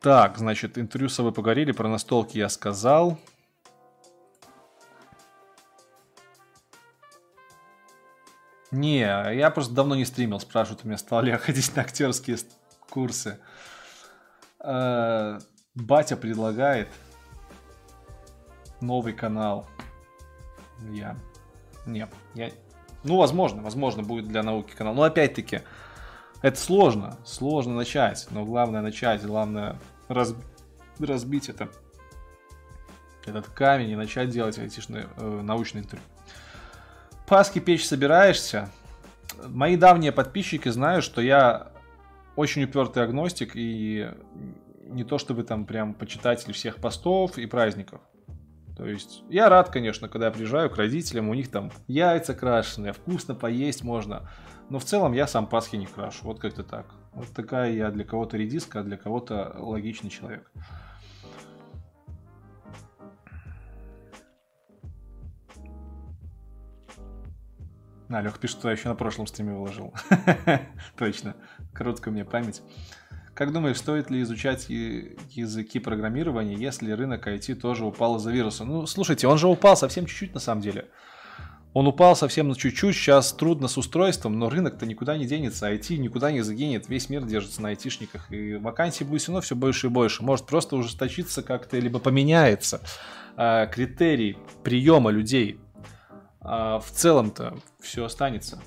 Так, 0.00 0.38
значит, 0.38 0.78
интервью 0.78 1.08
с 1.08 1.14
собой 1.14 1.32
поговорили, 1.32 1.72
про 1.72 1.88
настолки 1.88 2.38
я 2.38 2.48
сказал. 2.48 3.18
Не, 8.70 9.00
я 9.00 9.50
просто 9.50 9.72
давно 9.72 9.94
не 9.94 10.04
стримил, 10.04 10.40
спрашивают 10.40 10.84
у 10.84 10.88
меня, 10.88 10.98
стал 10.98 11.22
ли 11.22 11.32
ходить 11.38 11.74
на 11.76 11.82
актерские 11.82 12.36
курсы. 12.90 13.38
Э, 14.58 15.38
батя 15.74 16.16
предлагает 16.16 16.88
новый 18.80 19.12
канал. 19.12 19.66
Я... 20.92 21.16
Не, 21.86 22.08
я... 22.34 22.50
Ну, 23.02 23.16
возможно, 23.16 23.62
возможно, 23.62 24.02
будет 24.02 24.28
для 24.28 24.42
науки 24.42 24.72
канал. 24.74 24.94
Но 24.94 25.02
опять-таки, 25.02 25.60
это 26.42 26.58
сложно, 26.58 27.18
сложно 27.24 27.74
начать. 27.74 28.26
Но 28.30 28.44
главное 28.44 28.80
начать, 28.80 29.24
главное 29.24 29.78
раз, 30.08 30.34
разбить 30.98 31.48
это, 31.48 31.68
этот 33.26 33.48
камень 33.48 33.90
и 33.90 33.96
начать 33.96 34.30
делать 34.30 34.58
айтишные, 34.58 35.08
э, 35.16 35.40
научные 35.42 35.84
интервью. 35.84 36.06
Паски 37.26 37.58
печь 37.58 37.86
собираешься? 37.86 38.70
Мои 39.46 39.76
давние 39.76 40.12
подписчики 40.12 40.68
знают, 40.68 41.04
что 41.04 41.20
я 41.20 41.72
очень 42.36 42.64
упертый 42.64 43.02
агностик 43.02 43.52
и 43.54 44.10
не 44.84 45.04
то 45.04 45.18
чтобы 45.18 45.44
там 45.44 45.64
прям 45.64 45.94
почитатель 45.94 46.52
всех 46.52 46.76
постов 46.76 47.38
и 47.38 47.46
праздников. 47.46 48.00
То 48.76 48.86
есть 48.86 49.22
я 49.28 49.48
рад, 49.48 49.70
конечно, 49.70 50.08
когда 50.08 50.26
я 50.26 50.32
приезжаю 50.32 50.68
к 50.68 50.76
родителям, 50.76 51.28
у 51.28 51.34
них 51.34 51.50
там 51.50 51.70
яйца 51.86 52.34
крашеные, 52.34 52.92
вкусно 52.92 53.34
поесть 53.34 53.84
можно. 53.84 54.28
Но 54.68 54.78
в 54.78 54.84
целом 54.84 55.12
я 55.12 55.26
сам 55.26 55.46
Пасхи 55.46 55.76
не 55.76 55.86
крашу. 55.86 56.24
Вот 56.24 56.40
как-то 56.40 56.64
так. 56.64 56.86
Вот 57.12 57.28
такая 57.28 57.72
я 57.72 57.90
для 57.90 58.04
кого-то 58.04 58.36
редиска, 58.36 58.80
а 58.80 58.82
для 58.82 58.96
кого-то 58.96 59.54
логичный 59.58 60.10
человек. 60.10 60.50
А, 68.08 68.20
Лех 68.20 68.38
пишет, 68.38 68.58
что 68.58 68.68
я 68.68 68.76
еще 68.76 68.88
на 68.88 68.94
прошлом 68.94 69.26
стриме 69.26 69.54
выложил. 69.54 69.92
Точно. 70.96 71.34
Короткая 71.72 72.12
у 72.12 72.14
меня 72.14 72.24
память. 72.24 72.62
Как 73.34 73.52
думаешь, 73.52 73.78
стоит 73.78 74.10
ли 74.10 74.22
изучать 74.22 74.68
языки 74.68 75.80
программирования, 75.80 76.54
если 76.54 76.92
рынок 76.92 77.26
IT 77.26 77.56
тоже 77.56 77.84
упал 77.84 78.16
из-за 78.16 78.30
вируса? 78.30 78.64
Ну, 78.64 78.86
слушайте, 78.86 79.26
он 79.26 79.38
же 79.38 79.48
упал 79.48 79.76
совсем 79.76 80.06
чуть-чуть 80.06 80.34
на 80.34 80.40
самом 80.40 80.62
деле. 80.62 80.86
Он 81.72 81.88
упал 81.88 82.14
совсем 82.14 82.48
на 82.48 82.54
чуть-чуть, 82.54 82.94
сейчас 82.94 83.32
трудно 83.32 83.66
с 83.66 83.76
устройством, 83.76 84.38
но 84.38 84.48
рынок-то 84.48 84.86
никуда 84.86 85.16
не 85.16 85.26
денется, 85.26 85.68
IT 85.72 85.96
никуда 85.96 86.30
не 86.30 86.42
загинет, 86.42 86.88
весь 86.88 87.10
мир 87.10 87.24
держится 87.24 87.60
на 87.60 87.70
айтишниках, 87.70 88.30
и 88.30 88.54
вакансий 88.54 89.02
будет 89.02 89.22
все 89.22 89.32
равно 89.32 89.40
все 89.40 89.56
больше 89.56 89.88
и 89.88 89.90
больше. 89.90 90.22
Может 90.22 90.46
просто 90.46 90.76
ужесточиться 90.76 91.42
как-то, 91.42 91.76
либо 91.80 91.98
поменяется 91.98 92.80
э, 93.36 93.66
критерий 93.72 94.38
приема 94.62 95.10
людей. 95.10 95.58
А 96.40 96.78
в 96.78 96.88
целом-то 96.92 97.56
все 97.80 98.04
останется. 98.04 98.62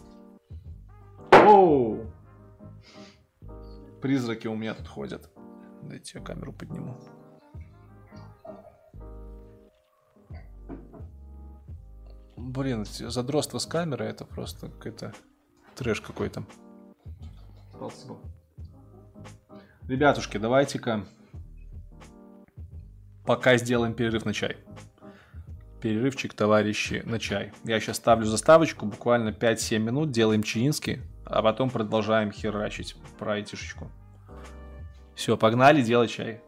Оу! 1.31 2.06
Призраки 4.01 4.47
у 4.47 4.55
меня 4.55 4.73
тут 4.73 4.87
ходят. 4.87 5.29
Дайте 5.81 6.19
я 6.19 6.23
камеру 6.23 6.53
подниму. 6.53 6.97
Блин, 12.35 12.85
задротство 12.85 13.57
с 13.57 13.65
камерой 13.65 14.09
это 14.09 14.25
просто 14.25 14.69
какой-то 14.69 15.13
трэш 15.75 16.01
какой-то. 16.01 16.45
Спасибо. 17.73 18.19
Ребятушки, 19.87 20.37
давайте-ка 20.37 21.05
пока 23.25 23.57
сделаем 23.57 23.93
перерыв 23.93 24.25
на 24.25 24.33
чай. 24.33 24.57
Перерывчик, 25.81 26.33
товарищи, 26.33 27.03
на 27.05 27.19
чай. 27.19 27.51
Я 27.63 27.79
сейчас 27.79 27.97
ставлю 27.97 28.25
заставочку, 28.25 28.85
буквально 28.85 29.29
5-7 29.29 29.77
минут, 29.79 30.11
делаем 30.11 30.41
чаинский, 30.41 31.01
а 31.29 31.41
потом 31.41 31.69
продолжаем 31.69 32.31
херачить 32.31 32.95
про 33.19 33.33
айтишечку. 33.33 33.91
Все, 35.15 35.35
погнали 35.35 35.81
делать 35.81 36.11
чай. 36.11 36.41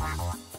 Bye. 0.00 0.49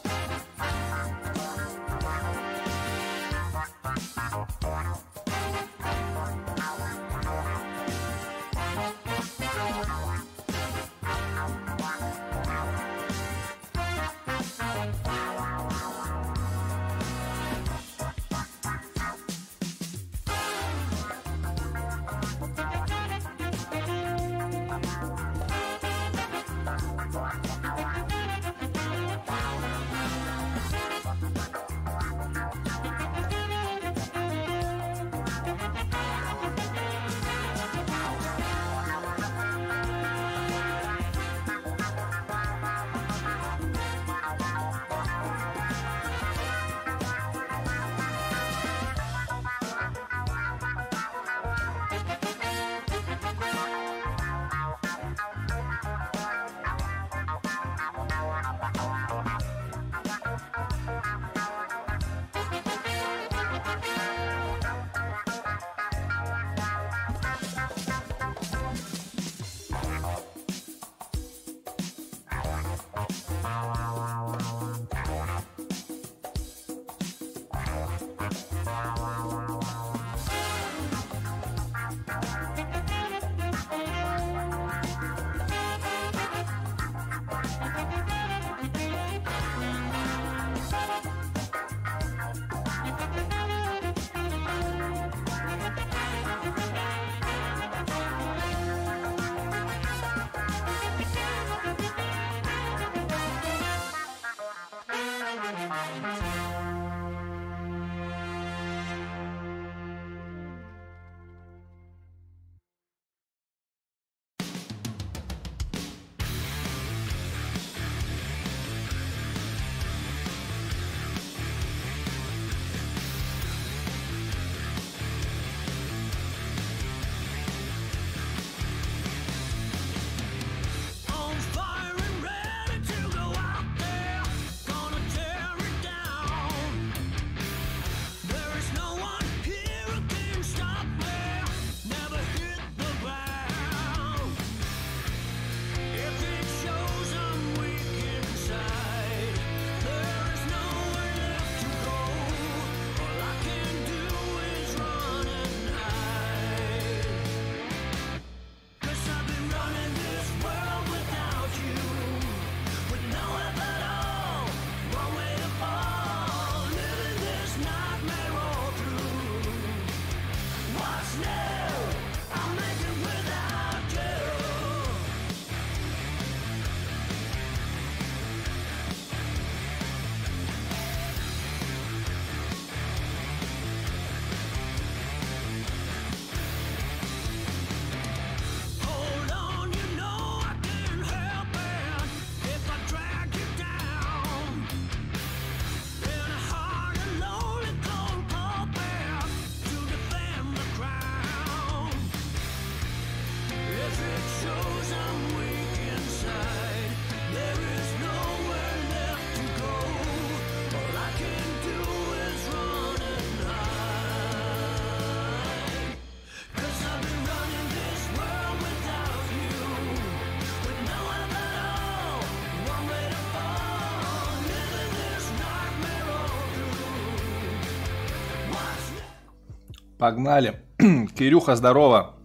Погнали. 230.02 230.56
Кирюха, 231.16 231.56
здорово. 231.56 232.16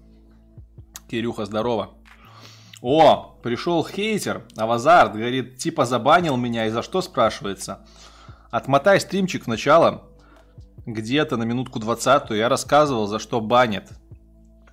Кирюха, 1.10 1.44
здорово. 1.44 1.90
О, 2.80 3.38
пришел 3.42 3.84
хейтер. 3.84 4.46
Авазард 4.56 5.12
говорит, 5.12 5.58
типа 5.58 5.84
забанил 5.84 6.38
меня 6.38 6.64
и 6.64 6.70
за 6.70 6.80
что 6.80 7.02
спрашивается. 7.02 7.86
Отмотай 8.50 8.98
стримчик 8.98 9.44
в 9.44 9.48
начало. 9.48 10.08
Где-то 10.86 11.36
на 11.36 11.42
минутку 11.42 11.78
20 11.78 12.30
я 12.30 12.48
рассказывал, 12.48 13.08
за 13.08 13.18
что 13.18 13.42
банят. 13.42 13.92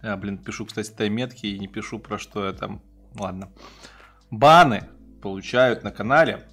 Я, 0.02 0.16
блин, 0.16 0.38
пишу, 0.38 0.66
кстати, 0.66 0.90
тайметки 0.90 1.46
и 1.46 1.60
не 1.60 1.68
пишу 1.68 2.00
про 2.00 2.18
что 2.18 2.46
я 2.46 2.54
там. 2.54 2.82
Ладно. 3.20 3.52
Баны 4.32 4.88
получают 5.22 5.84
на 5.84 5.92
канале 5.92 6.48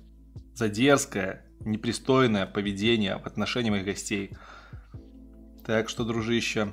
за 0.55 0.68
дерзкое, 0.68 1.47
непристойное 1.60 2.47
поведение 2.47 3.18
в 3.18 3.27
отношении 3.27 3.70
моих 3.70 3.85
гостей. 3.85 4.36
Так 5.70 5.88
что, 5.88 6.05
дружище, 6.05 6.72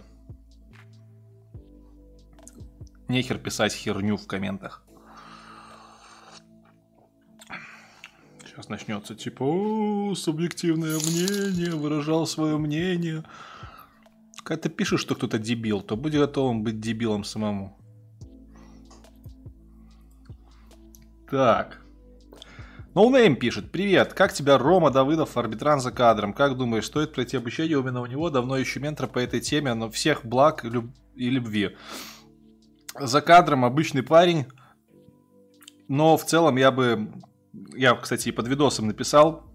нехер 3.07 3.37
писать 3.37 3.71
херню 3.71 4.17
в 4.17 4.25
комментах. 4.25 4.83
Сейчас 8.43 8.69
начнется 8.69 9.13
типа, 9.13 9.43
«О, 9.43 10.15
субъективное 10.15 10.97
мнение, 10.97 11.75
выражал 11.75 12.25
свое 12.25 12.57
мнение. 12.57 13.23
Когда 14.43 14.63
ты 14.63 14.69
пишешь, 14.69 15.01
что 15.01 15.13
кто-то 15.13 15.37
дебил, 15.37 15.81
то 15.81 15.95
будь 15.95 16.15
готовым 16.15 16.63
быть 16.63 16.79
дебилом 16.79 17.23
самому. 17.23 17.77
Так. 21.29 21.85
Noname 22.97 23.35
пишет. 23.35 23.71
Привет, 23.71 24.15
как 24.15 24.33
тебя 24.33 24.57
Рома 24.57 24.89
Давыдов, 24.89 25.37
арбитраж 25.37 25.79
за 25.79 25.91
кадром? 25.91 26.33
Как 26.33 26.57
думаешь, 26.57 26.87
стоит 26.87 27.13
пройти 27.13 27.37
обучение 27.37 27.77
именно 27.77 28.01
у 28.01 28.07
него? 28.07 28.31
Давно 28.31 28.59
ищу 28.59 28.79
ментора 28.79 29.05
по 29.05 29.19
этой 29.19 29.39
теме, 29.39 29.75
но 29.75 29.91
всех 29.91 30.25
благ 30.25 30.65
и 30.65 31.29
любви. 31.29 31.77
За 32.99 33.21
кадром 33.21 33.65
обычный 33.65 34.01
парень, 34.01 34.47
но 35.87 36.17
в 36.17 36.25
целом 36.25 36.55
я 36.57 36.71
бы... 36.71 37.11
Я, 37.75 37.93
кстати, 37.93 38.29
и 38.29 38.31
под 38.31 38.47
видосом 38.47 38.87
написал. 38.87 39.46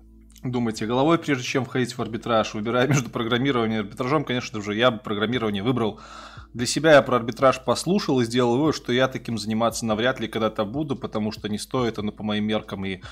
Думайте 0.44 0.86
головой, 0.86 1.18
прежде 1.18 1.44
чем 1.44 1.64
входить 1.64 1.96
в 1.96 2.02
арбитраж. 2.02 2.54
Выбирая 2.54 2.88
между 2.88 3.08
программированием 3.10 3.80
и 3.80 3.84
арбитражом, 3.84 4.24
конечно 4.24 4.60
же, 4.60 4.74
я 4.74 4.90
бы 4.90 4.98
программирование 4.98 5.62
выбрал. 5.62 6.00
Для 6.52 6.66
себя 6.66 6.94
я 6.94 7.02
про 7.02 7.16
арбитраж 7.16 7.64
послушал 7.64 8.20
и 8.20 8.24
сделал 8.24 8.56
вывод, 8.56 8.74
что 8.74 8.92
я 8.92 9.06
таким 9.06 9.38
заниматься 9.38 9.86
навряд 9.86 10.18
ли 10.18 10.26
когда-то 10.26 10.64
буду, 10.64 10.96
потому 10.96 11.30
что 11.30 11.48
не 11.48 11.58
стоит 11.58 11.98
оно 11.98 12.10
по 12.10 12.24
моим 12.24 12.44
меркам 12.44 12.84
и 12.84 13.02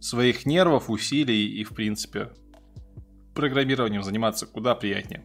своих 0.00 0.46
нервов, 0.46 0.88
усилий 0.88 1.48
и, 1.60 1.64
в 1.64 1.74
принципе, 1.74 2.30
программированием 3.34 4.02
заниматься 4.02 4.46
куда 4.46 4.74
приятнее. 4.74 5.22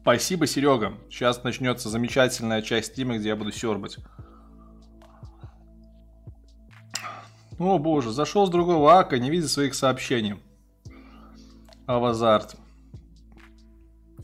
Спасибо, 0.00 0.46
Серега. 0.46 0.94
Сейчас 1.10 1.44
начнется 1.44 1.90
замечательная 1.90 2.62
часть 2.62 2.92
стрима, 2.92 3.18
где 3.18 3.28
я 3.28 3.36
буду 3.36 3.52
сербать. 3.52 3.98
О 7.58 7.78
боже, 7.78 8.12
зашел 8.12 8.46
с 8.46 8.50
другого 8.50 8.98
ака, 8.98 9.18
не 9.18 9.30
видя 9.30 9.48
своих 9.48 9.74
сообщений. 9.74 10.36
Авазарт. 11.86 12.56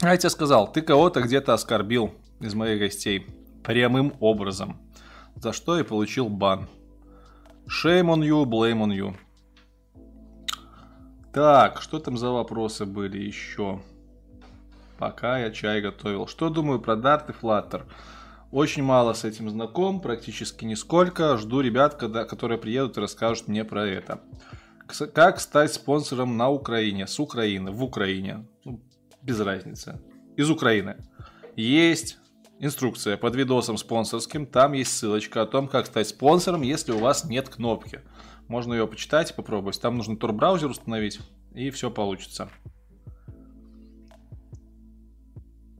А 0.01 0.11
я 0.11 0.17
тебе 0.17 0.31
сказал, 0.31 0.71
ты 0.71 0.83
кого-то 0.83 1.21
где-то 1.21 1.55
оскорбил 1.55 2.15
из 2.41 2.55
моих 2.55 2.79
гостей. 2.79 3.27
Прямым 3.65 4.15
образом. 4.21 4.79
За 5.37 5.53
что 5.53 5.79
и 5.79 5.83
получил 5.83 6.29
бан. 6.29 6.69
Shame 7.67 8.15
on 8.15 8.21
you, 8.21 8.45
blame 8.45 8.85
on 8.85 8.95
you. 8.95 9.17
Так, 11.33 11.81
что 11.83 11.99
там 11.99 12.17
за 12.17 12.31
вопросы 12.31 12.85
были 12.87 13.19
еще? 13.19 13.81
Пока 14.99 15.39
я 15.39 15.51
чай 15.51 15.81
готовил. 15.81 16.29
Что 16.29 16.51
думаю 16.51 16.81
про 16.81 16.95
Dart 16.95 17.31
и 17.31 17.33
Flutter? 17.33 17.83
Очень 18.55 18.85
мало 18.85 19.15
с 19.15 19.25
этим 19.25 19.51
знаком, 19.51 20.01
практически 20.01 20.65
нисколько. 20.65 21.37
Жду 21.39 21.61
ребят, 21.61 21.97
когда, 21.97 22.25
которые 22.25 22.57
приедут 22.57 22.97
и 22.97 23.01
расскажут 23.01 23.49
мне 23.49 23.65
про 23.65 23.85
это. 23.85 24.21
Как 25.13 25.41
стать 25.41 25.75
спонсором 25.75 26.37
на 26.37 26.51
Украине? 26.51 27.09
С 27.09 27.19
Украины, 27.19 27.73
в 27.73 27.83
Украине. 27.83 28.47
Ну, 28.65 28.81
без 29.23 29.41
разницы. 29.41 30.01
Из 30.37 30.49
Украины. 30.51 30.99
Есть 31.57 32.19
инструкция 32.61 33.17
под 33.17 33.35
видосом 33.35 33.77
спонсорским. 33.77 34.47
Там 34.47 34.75
есть 34.75 34.97
ссылочка 34.97 35.43
о 35.43 35.47
том, 35.47 35.67
как 35.67 35.87
стать 35.87 36.07
спонсором, 36.07 36.63
если 36.63 36.93
у 36.93 36.99
вас 36.99 37.25
нет 37.25 37.49
кнопки. 37.49 38.03
Можно 38.47 38.75
ее 38.75 38.87
почитать 38.87 39.33
и 39.33 39.35
попробовать. 39.35 39.81
Там 39.81 39.97
нужно 39.97 40.15
Tor-браузер 40.15 40.71
установить, 40.71 41.19
и 41.57 41.71
все 41.71 41.91
получится. 41.91 42.49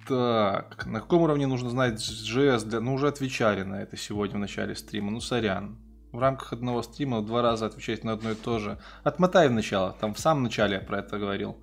Так, 0.07 0.85
на 0.87 1.01
каком 1.01 1.23
уровне 1.23 1.47
нужно 1.47 1.71
знать 1.71 1.95
JS? 1.95 2.67
Для... 2.67 2.81
Ну, 2.81 2.95
уже 2.95 3.09
отвечали 3.09 3.63
на 3.63 3.83
это 3.83 3.97
сегодня 3.97 4.37
в 4.37 4.41
начале 4.41 4.75
стрима. 4.75 5.11
Ну, 5.11 5.21
сорян. 5.21 5.79
В 6.13 6.19
рамках 6.19 6.53
одного 6.53 6.83
стрима 6.83 7.23
два 7.23 7.43
раза 7.43 7.67
отвечать 7.67 8.05
на 8.05 8.13
одно 8.13 8.33
и 8.33 8.35
то 8.35 8.59
же. 8.59 8.79
Отмотай 9.03 9.49
в 9.49 9.53
начало. 9.53 9.97
Там 10.01 10.15
в 10.15 10.19
самом 10.19 10.45
начале 10.45 10.75
я 10.75 10.81
про 10.81 10.99
это 10.99 11.19
говорил. 11.19 11.57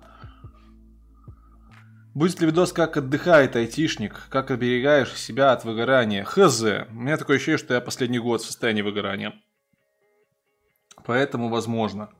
Будет 2.14 2.40
ли 2.40 2.46
видос, 2.46 2.72
как 2.72 2.96
отдыхает 2.96 3.56
айтишник? 3.56 4.28
Как 4.28 4.50
оберегаешь 4.50 5.14
себя 5.14 5.52
от 5.52 5.64
выгорания? 5.64 6.24
Хз. 6.24 6.62
У 6.62 6.94
меня 6.94 7.16
такое 7.16 7.36
ощущение, 7.36 7.58
что 7.58 7.74
я 7.74 7.80
последний 7.80 8.18
год 8.18 8.42
в 8.42 8.46
состоянии 8.46 8.82
выгорания. 8.82 9.32
Поэтому 11.04 11.48
возможно. 11.48 12.10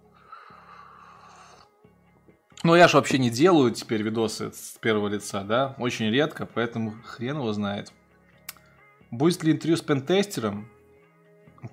Но 2.63 2.77
я 2.77 2.87
же 2.87 2.97
вообще 2.97 3.19
не 3.19 3.31
делаю 3.31 3.73
теперь 3.73 4.03
видосы 4.03 4.53
с 4.53 4.79
первого 4.81 5.09
лица, 5.09 5.43
да? 5.43 5.75
Очень 5.79 6.11
редко, 6.11 6.47
поэтому 6.47 6.95
хрен 7.05 7.37
его 7.37 7.53
знает. 7.53 7.93
Будет 9.11 9.43
ли 9.43 9.53
интервью 9.53 9.77
с 9.77 9.83
пентестером? 9.83 10.69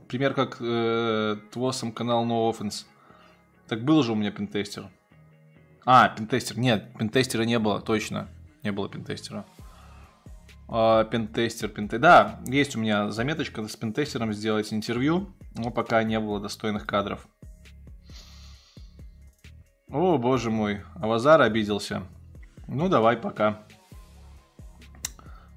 Пример 0.07 0.33
как 0.33 0.57
э, 0.59 1.37
твосом 1.51 1.91
канал 1.91 2.25
No 2.25 2.51
Offense. 2.51 2.85
Так 3.67 3.83
был 3.83 4.01
же 4.01 4.13
у 4.13 4.15
меня 4.15 4.31
пентестер. 4.31 4.89
А, 5.85 6.09
пентестер. 6.09 6.57
Нет, 6.57 6.91
пентестера 6.97 7.43
не 7.43 7.59
было, 7.59 7.79
точно. 7.81 8.27
Не 8.63 8.71
было 8.71 8.89
пентестера. 8.89 9.45
А, 10.67 11.03
пентестер, 11.03 11.69
пентестер. 11.69 11.99
Да, 11.99 12.39
есть 12.45 12.75
у 12.75 12.79
меня 12.79 13.11
заметочка 13.11 13.67
с 13.67 13.75
пентестером 13.75 14.33
сделать 14.33 14.73
интервью, 14.73 15.33
но 15.55 15.69
пока 15.69 16.01
не 16.03 16.19
было 16.19 16.39
достойных 16.39 16.87
кадров. 16.87 17.27
О, 19.91 20.19
боже 20.19 20.51
мой, 20.51 20.81
Авазар 21.01 21.41
обиделся. 21.41 22.03
Ну, 22.67 22.89
давай, 22.89 23.17
пока. 23.17 23.63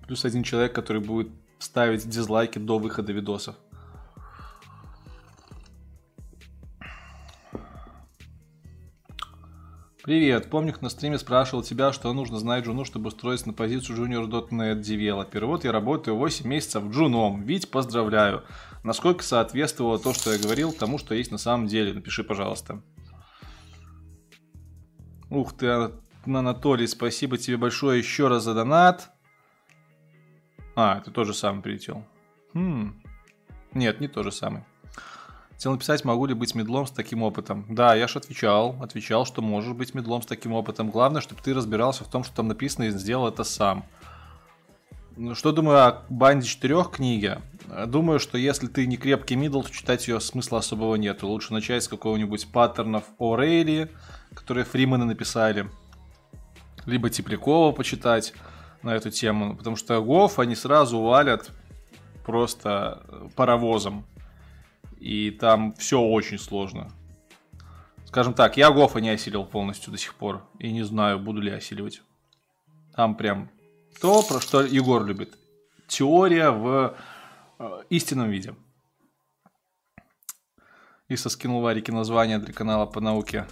Плюс 0.07 0.25
один 0.25 0.43
человек, 0.43 0.75
который 0.75 1.03
будет 1.03 1.31
ставить 1.59 2.09
дизлайки 2.09 2.59
до 2.59 2.79
выхода 2.79 3.13
видосов. 3.13 3.57
Привет, 10.03 10.51
помню, 10.51 10.75
на 10.81 10.89
стриме 10.89 11.17
спрашивал 11.19 11.63
тебя, 11.63 11.93
что 11.93 12.13
нужно 12.13 12.39
знать 12.39 12.65
Джуну, 12.65 12.85
чтобы 12.85 13.09
устроиться 13.09 13.47
на 13.47 13.53
позицию 13.53 13.99
Junior.NET 13.99 14.81
Developer. 14.81 15.45
Вот 15.45 15.65
я 15.65 15.71
работаю 15.71 16.17
8 16.17 16.49
месяцев 16.49 16.83
Джуном. 16.91 17.43
Вить, 17.43 17.71
поздравляю. 17.71 18.43
Насколько 18.83 19.23
соответствовало 19.23 19.99
то, 19.99 20.13
что 20.13 20.33
я 20.33 20.41
говорил, 20.41 20.73
тому, 20.73 20.99
что 20.99 21.15
есть 21.15 21.31
на 21.31 21.39
самом 21.39 21.69
деле? 21.69 21.93
Напиши, 21.93 22.25
пожалуйста. 22.25 22.83
Ух 25.33 25.55
ты, 25.55 25.67
Ан- 25.67 25.93
Анатолий, 26.27 26.87
спасибо 26.87 27.39
тебе 27.39 27.57
большое 27.57 27.99
еще 27.99 28.29
раз 28.29 28.45
за 28.45 28.53
донат. 28.53 29.11
А, 30.77 31.01
ты 31.01 31.11
тоже 31.11 31.33
сам 31.33 31.63
прилетел. 31.63 32.05
Хм. 32.53 33.03
Нет, 33.73 34.01
не 34.01 34.09
то 34.09 34.23
же 34.23 34.31
самый. 34.31 34.63
Хотел 35.53 35.73
написать, 35.73 36.05
могу 36.05 36.27
ли 36.27 36.35
быть 36.35 36.55
middle 36.55 36.79
ом 36.79 36.87
с 36.87 36.91
таким 36.91 37.23
опытом. 37.23 37.65
Да, 37.71 37.95
я 37.95 38.09
же 38.09 38.19
отвечал, 38.19 38.77
отвечал, 38.83 39.25
что 39.25 39.41
можешь 39.41 39.73
быть 39.73 39.95
middle 39.95 40.14
ом 40.14 40.21
с 40.21 40.27
таким 40.27 40.53
опытом. 40.53 40.91
Главное, 40.91 41.23
чтобы 41.23 41.41
ты 41.41 41.55
разбирался 41.55 42.05
в 42.05 42.11
том, 42.11 42.25
что 42.25 42.37
там 42.37 42.49
написано, 42.49 42.85
и 42.85 42.91
сделал 42.91 43.29
это 43.29 43.43
сам. 43.43 43.87
Ну, 45.17 45.35
что 45.35 45.53
думаю 45.53 45.79
о 45.79 46.03
банде 46.11 46.47
четырех 46.47 46.91
книге? 46.91 47.41
Думаю, 47.87 48.19
что 48.19 48.37
если 48.37 48.67
ты 48.67 48.87
не 48.87 48.99
крепкий 48.99 49.37
middle, 49.37 49.63
то 49.63 49.71
читать 49.71 50.09
ее 50.09 50.21
смысла 50.21 50.59
особого 50.59 50.97
нету. 50.97 51.27
Лучше 51.27 51.55
начать 51.55 51.85
с 51.85 51.89
какого-нибудь 51.89 52.53
паттернов 52.53 53.05
О'Рейли, 53.19 53.89
которые 54.35 54.65
Фримены 54.65 55.05
написали. 55.05 55.69
Либо 56.87 57.11
Теплякова 57.11 57.73
почитать 57.73 58.35
на 58.83 58.95
эту 58.95 59.11
тему. 59.11 59.57
Потому 59.57 59.77
что 59.77 60.03
Гоф 60.03 60.39
они 60.39 60.55
сразу 60.55 61.01
валят 61.01 61.51
просто 62.25 63.05
паровозом. 63.37 64.05
И 64.99 65.31
там 65.31 65.75
все 65.75 66.01
очень 66.01 66.39
сложно. 66.39 66.91
Скажем 68.05 68.35
так, 68.35 68.57
я 68.57 68.71
Гофа 68.71 69.01
не 69.01 69.11
осилил 69.11 69.45
полностью 69.45 69.91
до 69.91 69.99
сих 69.99 70.15
пор. 70.15 70.47
И 70.59 70.71
не 70.71 70.83
знаю, 70.83 71.19
буду 71.19 71.41
ли 71.41 71.51
осиливать. 71.51 72.03
Там 72.95 73.15
прям 73.15 73.51
то, 74.01 74.23
про 74.23 74.41
что 74.41 74.63
Егор 74.63 75.05
любит. 75.05 75.39
Теория 75.89 76.51
в 76.51 76.97
э, 77.59 77.83
истинном 77.91 78.31
виде. 78.31 78.55
И 81.09 81.17
соскинул 81.17 81.61
Варике 81.61 81.93
название 81.93 82.39
для 82.39 82.53
канала 82.53 82.87
по 82.87 83.01
науке. 83.01 83.47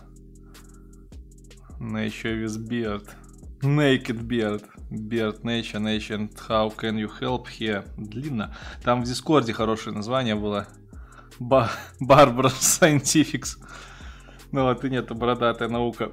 На 1.81 2.03
еще 2.03 2.35
Визберт. 2.35 3.17
Naked 3.63 4.27
Beard. 4.27 4.65
Beard 4.91 5.41
Nation, 5.43 5.83
Nation, 5.83 6.31
how 6.47 6.69
can 6.77 6.97
you 6.97 7.09
help 7.21 7.47
here? 7.47 7.89
Длинно. 7.97 8.55
Там 8.85 9.03
в 9.03 9.07
Дискорде 9.07 9.55
хорошее 9.55 9.97
название 9.97 10.35
было. 10.35 10.69
Ба- 11.39 11.71
Barbarous 11.99 12.61
Scientifics. 12.61 13.57
Ну 14.53 14.65
вот 14.65 14.85
и 14.85 14.91
нет, 14.91 15.11
бородатая 15.11 15.71
наука. 15.71 16.11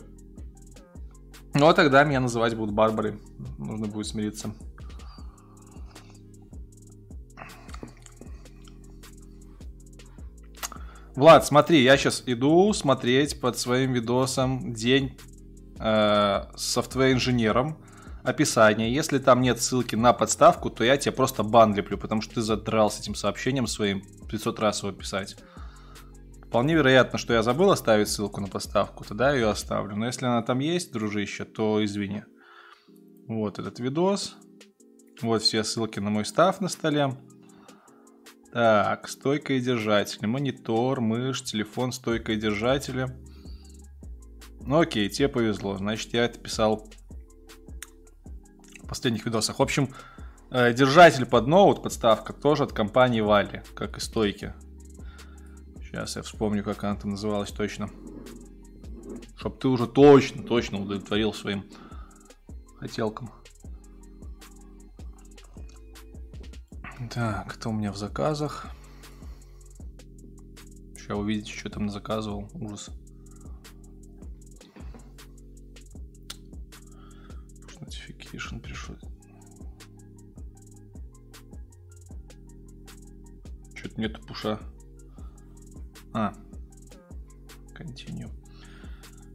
Ну 1.53 1.67
а 1.67 1.73
тогда 1.73 2.05
меня 2.05 2.21
называть 2.21 2.55
будут 2.55 2.73
Барбарой. 2.73 3.19
Нужно 3.57 3.87
будет 3.87 4.07
смириться. 4.07 4.53
Влад, 11.13 11.45
смотри, 11.45 11.83
я 11.83 11.97
сейчас 11.97 12.23
иду 12.25 12.71
смотреть 12.71 13.41
под 13.41 13.57
своим 13.57 13.91
видосом 13.91 14.73
день 14.73 15.17
э, 15.79 16.43
софтвер-инженером 16.55 17.77
описание. 18.23 18.93
Если 18.93 19.19
там 19.19 19.41
нет 19.41 19.61
ссылки 19.61 19.95
на 19.95 20.13
подставку, 20.13 20.69
то 20.69 20.83
я 20.83 20.97
тебе 20.97 21.13
просто 21.13 21.43
бан 21.43 21.73
леплю, 21.73 21.97
потому 21.97 22.21
что 22.21 22.35
ты 22.35 22.41
задрал 22.41 22.91
с 22.91 22.99
этим 22.99 23.15
сообщением 23.15 23.67
своим 23.67 24.03
500 24.29 24.59
раз 24.59 24.83
его 24.83 24.91
писать. 24.91 25.37
Вполне 26.47 26.75
вероятно, 26.75 27.19
что 27.19 27.33
я 27.33 27.43
забыл 27.43 27.71
оставить 27.71 28.09
ссылку 28.09 28.39
на 28.41 28.47
подставку, 28.47 29.03
тогда 29.03 29.29
я 29.29 29.35
ее 29.35 29.49
оставлю. 29.49 29.95
Но 29.95 30.05
если 30.05 30.25
она 30.25 30.41
там 30.41 30.59
есть, 30.59 30.93
дружище, 30.93 31.45
то 31.45 31.83
извини. 31.83 32.23
Вот 33.27 33.59
этот 33.59 33.79
видос. 33.79 34.37
Вот 35.21 35.41
все 35.41 35.63
ссылки 35.63 35.99
на 35.99 36.09
мой 36.09 36.25
став 36.25 36.61
на 36.61 36.69
столе. 36.69 37.17
Так, 38.53 39.09
стойка 39.09 39.53
и 39.53 39.59
держатели. 39.59 40.25
Монитор, 40.25 41.01
мышь, 41.01 41.43
телефон, 41.43 41.91
стойка 41.91 42.31
и 42.31 42.37
держатели. 42.37 43.07
Ну 44.67 44.81
окей, 44.81 45.07
тебе 45.07 45.29
повезло. 45.29 45.77
Значит, 45.77 46.13
я 46.13 46.25
это 46.25 46.37
писал 46.37 46.89
в 48.83 48.87
последних 48.87 49.25
видосах. 49.25 49.59
В 49.59 49.61
общем, 49.61 49.93
э, 50.51 50.73
держатель 50.73 51.25
под 51.25 51.47
ноут, 51.47 51.81
подставка, 51.81 52.33
тоже 52.33 52.63
от 52.63 52.73
компании 52.73 53.21
Вали, 53.21 53.63
как 53.75 53.95
и 53.95 54.01
стойки. 54.01 54.53
Сейчас 55.79 56.17
я 56.17 56.21
вспомню, 56.21 56.65
как 56.65 56.83
она 56.83 56.97
там 56.97 57.11
называлась 57.11 57.49
точно. 57.49 57.89
Чтоб 59.37 59.57
ты 59.57 59.69
уже 59.69 59.87
точно, 59.87 60.43
точно 60.43 60.81
удовлетворил 60.81 61.33
своим 61.33 61.63
хотелкам. 62.77 63.31
Так, 67.09 67.53
кто 67.53 67.69
у 67.69 67.73
меня 67.73 67.93
в 67.93 67.97
заказах? 67.97 68.67
Сейчас 70.97 71.17
увидите, 71.17 71.53
что 71.53 71.69
там 71.69 71.89
заказывал. 71.89 72.49
Ужас. 72.53 72.91
Notification 78.27 78.59
пришел. 78.59 78.95
Что-то 83.75 83.99
нету 83.99 84.21
пуша. 84.21 84.59
А. 86.13 86.33
Continue. 87.73 88.31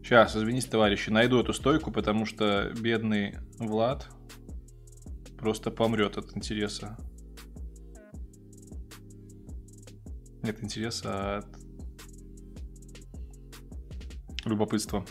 Сейчас, 0.03 0.37
извините, 0.37 0.69
товарищи, 0.69 1.11
найду 1.11 1.41
эту 1.41 1.53
стойку, 1.53 1.91
потому 1.93 2.27
что 2.27 2.73
бедный 2.79 3.39
Влад 3.59 4.09
просто 5.39 5.71
помрет 5.71 6.19
от 6.19 6.37
интереса. 6.37 6.97
Нет 10.43 10.63
интереса, 10.63 11.09
а 11.09 11.39
от 11.39 11.47
любопытства. 14.45 15.07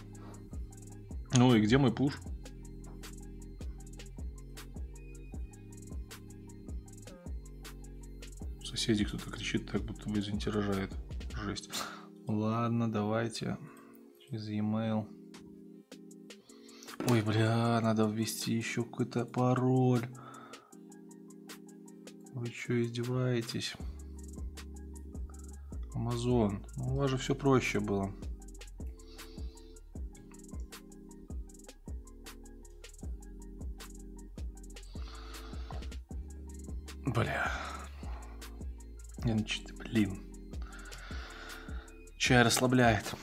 Ну 1.33 1.55
и 1.55 1.61
где 1.61 1.77
мой 1.77 1.93
пуш? 1.93 2.19
Соседи 8.81 9.05
кто-то 9.05 9.29
кричит, 9.29 9.69
так 9.69 9.83
будто 9.83 10.09
бы 10.09 10.17
извините. 10.17 10.51
Жесть. 11.35 11.69
Ладно, 12.25 12.91
давайте 12.91 13.59
через 14.19 14.49
e-mail. 14.49 15.05
Ой, 17.07 17.21
бля, 17.21 17.79
надо 17.79 18.07
ввести 18.07 18.55
еще 18.55 18.83
какой-то 18.83 19.25
пароль. 19.25 20.07
Вы 22.33 22.47
что, 22.47 22.81
издеваетесь? 22.81 23.75
Amazon. 25.93 26.65
Ну, 26.77 26.95
у 26.95 26.97
вас 26.97 27.11
же 27.11 27.19
все 27.19 27.35
проще 27.35 27.79
было. 27.79 28.11
Бля. 37.05 37.60
Не, 39.23 39.33
ну 39.33 39.45
блин. 39.77 40.23
Чай 42.17 42.43
расслабляет. 42.43 43.15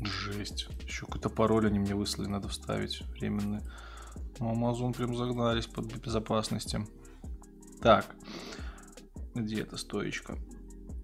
Жесть. 0.00 0.68
Еще 0.82 1.06
какой-то 1.06 1.30
пароль 1.30 1.66
они 1.66 1.78
мне 1.78 1.94
выслали, 1.94 2.28
надо 2.28 2.48
вставить 2.48 3.00
временный. 3.10 3.60
Ну, 4.38 4.54
Amazon 4.54 4.94
прям 4.94 5.16
загнались 5.16 5.66
под 5.66 5.86
безопасности. 5.96 6.80
Так. 7.80 8.14
Где 9.34 9.62
эта 9.62 9.76
стоечка? 9.76 10.36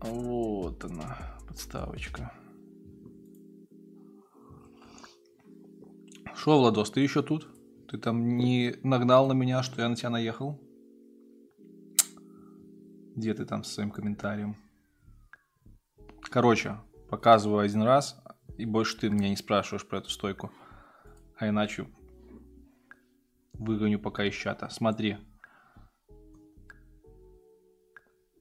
Вот 0.01 0.85
она, 0.85 1.39
подставочка. 1.47 2.33
Шо, 6.35 6.59
Владос, 6.59 6.91
ты 6.91 7.01
еще 7.01 7.23
тут? 7.23 7.49
Ты 7.89 7.99
там 7.99 8.37
не 8.37 8.77
нагнал 8.83 9.27
на 9.29 9.33
меня, 9.33 9.63
что 9.63 9.81
я 9.81 9.89
на 9.89 9.97
тебя 9.97 10.11
наехал? 10.11 10.61
Где 13.15 13.33
ты 13.33 13.45
там 13.45 13.63
со 13.63 13.75
своим 13.75 13.91
комментарием? 13.91 14.57
Короче, 16.23 16.81
показываю 17.11 17.61
один 17.61 17.83
раз, 17.83 18.21
и 18.59 18.65
больше 18.65 18.99
ты 18.99 19.11
меня 19.11 19.29
не 19.29 19.37
спрашиваешь 19.37 19.87
про 19.87 19.99
эту 19.99 20.11
стойку. 20.11 20.51
А 21.37 21.49
иначе 21.49 21.87
выгоню 23.53 23.99
пока 23.99 24.25
из 24.25 24.35
чата. 24.35 24.69
Смотри. 24.69 25.19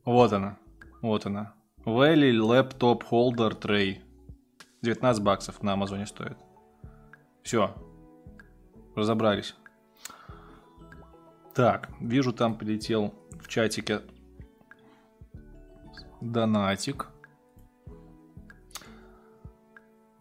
Вот 0.06 0.34
она. 0.34 0.58
Вот 1.02 1.26
она. 1.26 1.54
Valley 1.86 2.32
Laptop 2.32 3.04
Holder 3.10 3.60
Tray. 3.60 4.02
19 4.82 5.24
баксов 5.24 5.62
на 5.62 5.74
Амазоне 5.74 6.06
стоит. 6.06 6.38
Все. 7.44 7.76
Разобрались. 8.95 9.56
Так, 11.54 11.90
вижу, 12.00 12.34
там 12.34 12.58
прилетел 12.58 13.14
в 13.40 13.48
чатике 13.48 14.02
донатик. 16.32 17.08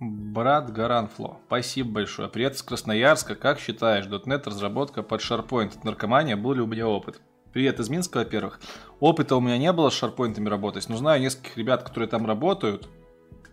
Брат 0.01 0.73
Гаранфло, 0.73 1.39
спасибо 1.47 1.93
большое. 1.93 2.29
Привет 2.29 2.55
из 2.55 2.62
Красноярска. 2.62 3.37
Как 3.37 3.61
считаешь, 3.61 4.07
.NET 4.07 4.43
разработка 4.47 5.05
под 5.05 5.20
SharePoint 5.20 5.79
наркомания? 5.85 6.37
Был 6.37 6.55
ли 6.55 6.61
у 6.61 6.66
меня 6.66 6.89
опыт? 6.89 7.20
Привет 7.53 7.79
из 7.79 7.89
Минска, 7.89 8.19
во-первых. 8.19 8.61
Опыта 8.99 9.37
у 9.37 9.41
меня 9.41 9.59
не 9.59 9.73
было 9.73 9.91
с 9.91 10.03
SharePoint 10.03 10.49
работать, 10.49 10.89
но 10.89 10.97
знаю 10.97 11.20
нескольких 11.20 11.57
ребят, 11.57 11.85
которые 11.85 12.09
там 12.09 12.27
работают 12.27 12.89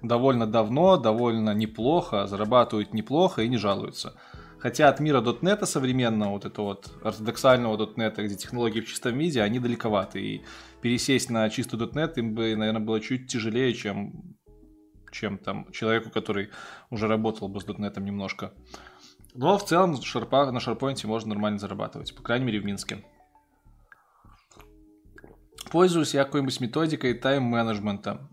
довольно 0.01 0.47
давно, 0.47 0.97
довольно 0.97 1.53
неплохо, 1.53 2.26
зарабатывают 2.26 2.93
неплохо 2.93 3.43
и 3.43 3.47
не 3.47 3.57
жалуются. 3.57 4.15
Хотя 4.57 4.89
от 4.89 4.99
мира 4.99 5.21
.NET 5.21 5.65
современного, 5.65 6.31
вот 6.31 6.45
этого 6.45 6.65
вот 6.65 6.91
ортодоксального 7.03 7.77
.NET, 7.77 8.21
где 8.21 8.35
технологии 8.35 8.81
в 8.81 8.88
чистом 8.88 9.17
виде, 9.17 9.41
они 9.41 9.59
далековаты. 9.59 10.21
И 10.21 10.45
пересесть 10.81 11.30
на 11.30 11.49
чистый 11.49 11.80
.NET 11.80 12.14
им 12.18 12.34
бы, 12.34 12.56
наверное, 12.56 12.81
было 12.81 12.99
чуть 12.99 13.27
тяжелее, 13.27 13.73
чем, 13.73 14.38
чем 15.11 15.38
там 15.38 15.72
человеку, 15.72 16.10
который 16.10 16.49
уже 16.89 17.07
работал 17.07 17.47
бы 17.47 17.60
с 17.60 17.65
.NET 17.65 17.99
немножко. 17.99 18.53
Но 19.34 19.57
в 19.57 19.65
целом 19.65 20.01
шарпа, 20.01 20.51
на 20.51 20.57
SharePoint 20.57 21.06
можно 21.06 21.30
нормально 21.30 21.60
зарабатывать, 21.60 22.15
по 22.15 22.23
крайней 22.23 22.45
мере 22.45 22.60
в 22.60 22.65
Минске. 22.65 23.06
Пользуюсь 25.72 26.15
я 26.15 26.26
какой-нибудь 26.26 26.60
методикой 26.61 27.14
тайм-менеджмента. 27.14 28.27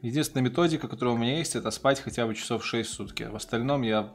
Единственная 0.00 0.44
методика, 0.44 0.86
которая 0.88 1.14
у 1.14 1.18
меня 1.18 1.38
есть, 1.38 1.56
это 1.56 1.70
спать 1.70 2.00
хотя 2.00 2.26
бы 2.26 2.34
часов 2.34 2.64
6 2.64 2.88
в 2.88 2.92
сутки. 2.92 3.24
В 3.24 3.34
остальном 3.34 3.82
я 3.82 4.14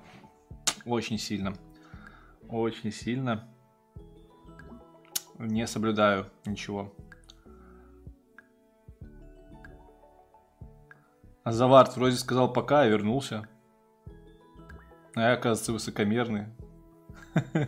очень 0.86 1.18
сильно, 1.18 1.54
очень 2.48 2.92
сильно 2.92 3.50
не 5.40 5.68
соблюдаю 5.68 6.32
ничего. 6.46 6.94
Завард 11.52 11.96
вроде 11.96 12.16
сказал 12.18 12.52
пока 12.52 12.86
и 12.86 12.90
вернулся. 12.90 13.48
А 15.16 15.22
я, 15.22 15.34
оказывается, 15.34 15.74
высокомерный. 15.74 16.48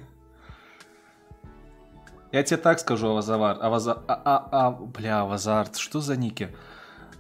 Я 2.31 2.43
тебе 2.43 2.57
так 2.57 2.79
скажу, 2.79 3.07
Авазавар. 3.07 3.57
Аваза... 3.59 4.03
А, 4.07 4.21
а, 4.23 4.49
а, 4.51 4.71
бля, 4.71 5.21
Авазард, 5.21 5.77
что 5.77 5.99
за 5.99 6.15
ники? 6.15 6.55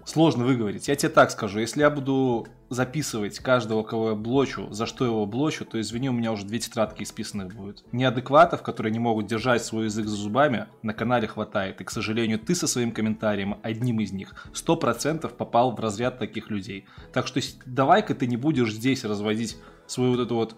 Сложно 0.09 0.43
выговорить. 0.43 0.87
Я 0.87 0.95
тебе 0.95 1.09
так 1.09 1.29
скажу, 1.29 1.59
если 1.59 1.81
я 1.81 1.91
буду 1.91 2.47
записывать 2.69 3.37
каждого, 3.37 3.83
кого 3.83 4.09
я 4.09 4.15
блочу, 4.15 4.67
за 4.71 4.87
что 4.87 5.05
его 5.05 5.23
блочу, 5.27 5.65
то 5.65 5.79
извини, 5.79 6.09
у 6.09 6.13
меня 6.13 6.31
уже 6.31 6.47
две 6.47 6.57
тетрадки 6.57 7.03
исписанных 7.03 7.53
будет. 7.53 7.83
Неадекватов, 7.91 8.63
которые 8.63 8.91
не 8.91 8.97
могут 8.97 9.27
держать 9.27 9.63
свой 9.63 9.85
язык 9.85 10.07
за 10.07 10.15
зубами, 10.15 10.65
на 10.81 10.95
канале 10.95 11.27
хватает. 11.27 11.79
И, 11.79 11.83
к 11.83 11.91
сожалению, 11.91 12.39
ты 12.39 12.55
со 12.55 12.65
своим 12.65 12.91
комментарием, 12.91 13.59
одним 13.61 13.99
из 13.99 14.11
них, 14.11 14.33
сто 14.51 14.75
процентов 14.75 15.37
попал 15.37 15.75
в 15.75 15.79
разряд 15.79 16.17
таких 16.17 16.49
людей. 16.49 16.87
Так 17.13 17.27
что 17.27 17.39
давай-ка 17.67 18.15
ты 18.15 18.25
не 18.25 18.37
будешь 18.37 18.73
здесь 18.73 19.05
разводить 19.05 19.57
свою 19.85 20.13
вот 20.13 20.21
эту 20.21 20.33
вот 20.33 20.55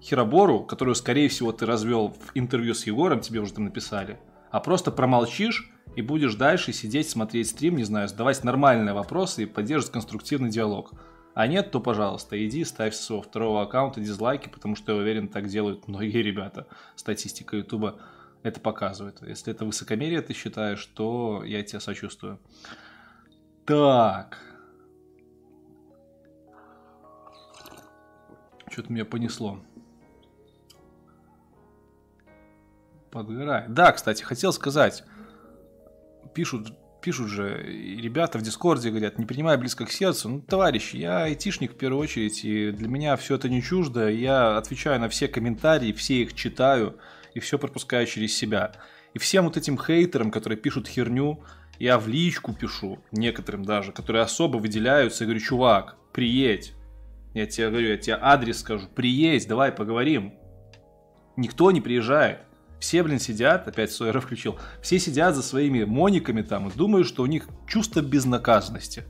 херобору, 0.00 0.60
которую, 0.60 0.94
скорее 0.94 1.28
всего, 1.28 1.52
ты 1.52 1.66
развел 1.66 2.08
в 2.08 2.30
интервью 2.32 2.72
с 2.72 2.86
Егором, 2.86 3.20
тебе 3.20 3.40
уже 3.40 3.52
там 3.52 3.64
написали, 3.64 4.18
а 4.50 4.60
просто 4.60 4.90
промолчишь 4.90 5.74
и 5.98 6.00
будешь 6.00 6.36
дальше 6.36 6.72
сидеть, 6.72 7.10
смотреть 7.10 7.50
стрим, 7.50 7.74
не 7.74 7.82
знаю, 7.82 8.06
задавать 8.06 8.44
нормальные 8.44 8.94
вопросы 8.94 9.42
и 9.42 9.46
поддерживать 9.46 9.90
конструктивный 9.92 10.48
диалог. 10.48 10.92
А 11.34 11.48
нет, 11.48 11.72
то, 11.72 11.80
пожалуйста, 11.80 12.46
иди, 12.46 12.62
ставь 12.62 12.94
со 12.94 13.02
своего 13.02 13.22
второго 13.22 13.62
аккаунта 13.62 14.00
дизлайки, 14.00 14.48
потому 14.48 14.76
что 14.76 14.92
я 14.92 14.98
уверен, 14.98 15.26
так 15.26 15.48
делают 15.48 15.88
многие 15.88 16.22
ребята. 16.22 16.68
Статистика 16.94 17.56
Ютуба 17.56 17.98
это 18.44 18.60
показывает. 18.60 19.22
Если 19.22 19.52
это 19.52 19.64
высокомерие 19.64 20.22
ты 20.22 20.34
считаешь, 20.34 20.86
то 20.86 21.42
я 21.44 21.64
тебя 21.64 21.80
сочувствую. 21.80 22.38
Так. 23.66 24.38
Что-то 28.70 28.92
меня 28.92 29.04
понесло. 29.04 29.58
Подгорает. 33.10 33.74
Да, 33.74 33.90
кстати, 33.90 34.22
хотел 34.22 34.52
сказать. 34.52 35.02
Пишут, 36.38 36.72
пишут 37.02 37.30
же 37.30 37.64
ребята 37.64 38.38
в 38.38 38.42
Дискорде, 38.42 38.90
говорят, 38.90 39.18
не 39.18 39.26
принимай 39.26 39.56
близко 39.56 39.84
к 39.84 39.90
сердцу. 39.90 40.28
Ну, 40.28 40.40
товарищи, 40.40 40.94
я 40.94 41.24
айтишник 41.24 41.72
в 41.72 41.76
первую 41.76 42.00
очередь, 42.00 42.44
и 42.44 42.70
для 42.70 42.86
меня 42.86 43.16
все 43.16 43.34
это 43.34 43.48
не 43.48 43.60
чуждо. 43.60 44.08
Я 44.08 44.56
отвечаю 44.56 45.00
на 45.00 45.08
все 45.08 45.26
комментарии, 45.26 45.90
все 45.92 46.22
их 46.22 46.34
читаю, 46.34 46.96
и 47.34 47.40
все 47.40 47.58
пропускаю 47.58 48.06
через 48.06 48.36
себя. 48.36 48.70
И 49.14 49.18
всем 49.18 49.46
вот 49.46 49.56
этим 49.56 49.76
хейтерам, 49.76 50.30
которые 50.30 50.56
пишут 50.56 50.86
херню, 50.86 51.42
я 51.80 51.98
в 51.98 52.06
личку 52.06 52.54
пишу, 52.54 53.00
некоторым 53.10 53.64
даже, 53.64 53.90
которые 53.90 54.22
особо 54.22 54.58
выделяются, 54.58 55.24
и 55.24 55.26
говорю, 55.26 55.40
чувак, 55.40 55.96
приедь. 56.12 56.72
Я 57.34 57.46
тебе 57.46 57.68
говорю, 57.68 57.88
я 57.88 57.96
тебе 57.96 58.16
адрес 58.20 58.60
скажу, 58.60 58.86
приедь, 58.94 59.48
давай 59.48 59.72
поговорим. 59.72 60.34
Никто 61.36 61.72
не 61.72 61.80
приезжает. 61.80 62.42
Все, 62.80 63.02
блин, 63.02 63.18
сидят, 63.18 63.66
опять 63.66 63.90
Сойера 63.90 64.20
включил, 64.20 64.58
все 64.82 64.98
сидят 64.98 65.34
за 65.34 65.42
своими 65.42 65.84
мониками 65.84 66.42
там 66.42 66.68
и 66.68 66.72
думают, 66.72 67.08
что 67.08 67.22
у 67.22 67.26
них 67.26 67.48
чувство 67.66 68.00
безнаказанности. 68.00 69.04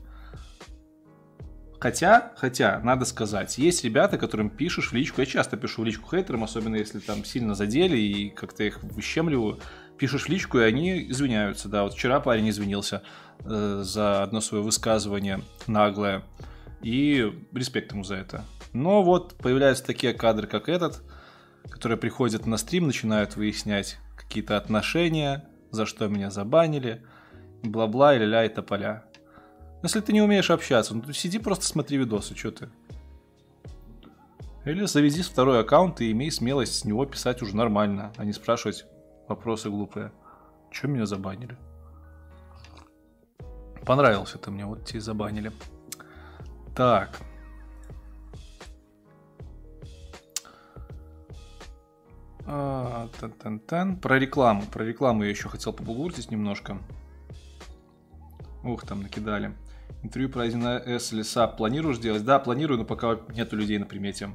Хотя, 1.79 2.33
хотя, 2.35 2.81
надо 2.83 3.05
сказать, 3.05 3.57
есть 3.57 3.85
ребята, 3.85 4.17
которым 4.17 4.49
пишешь 4.49 4.91
в 4.91 4.93
личку, 4.93 5.21
я 5.21 5.25
часто 5.25 5.55
пишу 5.55 5.83
в 5.83 5.85
личку 5.85 6.09
хейтерам, 6.13 6.43
особенно 6.43 6.75
если 6.75 6.99
там 6.99 7.23
сильно 7.23 7.55
задели 7.55 7.97
и 7.97 8.29
как-то 8.29 8.65
их 8.65 8.83
выщемливаю, 8.83 9.59
пишешь 9.97 10.25
в 10.25 10.29
личку, 10.29 10.59
и 10.59 10.63
они 10.63 11.09
извиняются, 11.09 11.69
да, 11.69 11.83
вот 11.83 11.93
вчера 11.93 12.19
парень 12.19 12.49
извинился 12.49 13.01
э, 13.45 13.81
за 13.83 14.23
одно 14.23 14.41
свое 14.41 14.61
высказывание 14.61 15.41
наглое, 15.67 16.23
и 16.81 17.31
респект 17.53 17.93
ему 17.93 18.03
за 18.03 18.15
это. 18.15 18.43
Но 18.73 19.01
вот 19.01 19.35
появляются 19.37 19.85
такие 19.85 20.13
кадры, 20.13 20.47
как 20.47 20.67
этот, 20.67 21.01
которые 21.69 21.97
приходят 21.97 22.45
на 22.45 22.57
стрим, 22.57 22.87
начинают 22.87 23.35
выяснять 23.35 23.97
какие-то 24.15 24.57
отношения, 24.57 25.47
за 25.71 25.85
что 25.85 26.07
меня 26.07 26.29
забанили, 26.29 27.05
бла-бла, 27.63 28.15
и 28.15 28.19
ля 28.19 28.45
и 28.45 28.49
тополя. 28.49 29.03
Если 29.81 30.01
ты 30.01 30.11
не 30.11 30.21
умеешь 30.21 30.51
общаться, 30.51 30.93
ну 30.93 31.13
сиди 31.13 31.39
просто 31.39 31.65
смотри 31.65 31.97
видосы, 31.97 32.35
что 32.35 32.51
ты. 32.51 32.69
Или 34.65 34.85
заведи 34.85 35.21
второй 35.21 35.61
аккаунт 35.61 36.01
и 36.01 36.11
имей 36.11 36.31
смелость 36.31 36.75
с 36.75 36.85
него 36.85 37.05
писать 37.05 37.41
уже 37.41 37.55
нормально, 37.55 38.11
а 38.17 38.25
не 38.25 38.33
спрашивать 38.33 38.85
вопросы 39.27 39.69
глупые. 39.69 40.11
Че 40.71 40.87
меня 40.87 41.05
забанили? 41.05 41.57
Понравился 43.85 44.37
ты 44.37 44.51
мне, 44.51 44.65
вот 44.65 44.85
тебе 44.85 44.99
забанили. 44.99 45.51
Так. 46.75 47.17
А, 52.51 53.07
тан-тан-тан. 53.19 53.97
Про 53.97 54.17
рекламу. 54.17 54.63
Про 54.63 54.83
рекламу 54.83 55.23
я 55.23 55.29
еще 55.29 55.49
хотел 55.49 55.71
побулгуртить 55.71 56.31
немножко. 56.31 56.79
Ух, 58.63 58.85
там 58.87 59.03
накидали. 59.03 59.53
Интервью 60.01 60.29
про 60.29 60.47
1С 60.47 61.13
леса 61.13 61.45
планируешь 61.47 61.99
делать? 61.99 62.25
Да, 62.25 62.39
планирую, 62.39 62.79
но 62.79 62.85
пока 62.85 63.19
нету 63.35 63.55
людей 63.55 63.77
на 63.77 63.85
примете. 63.85 64.29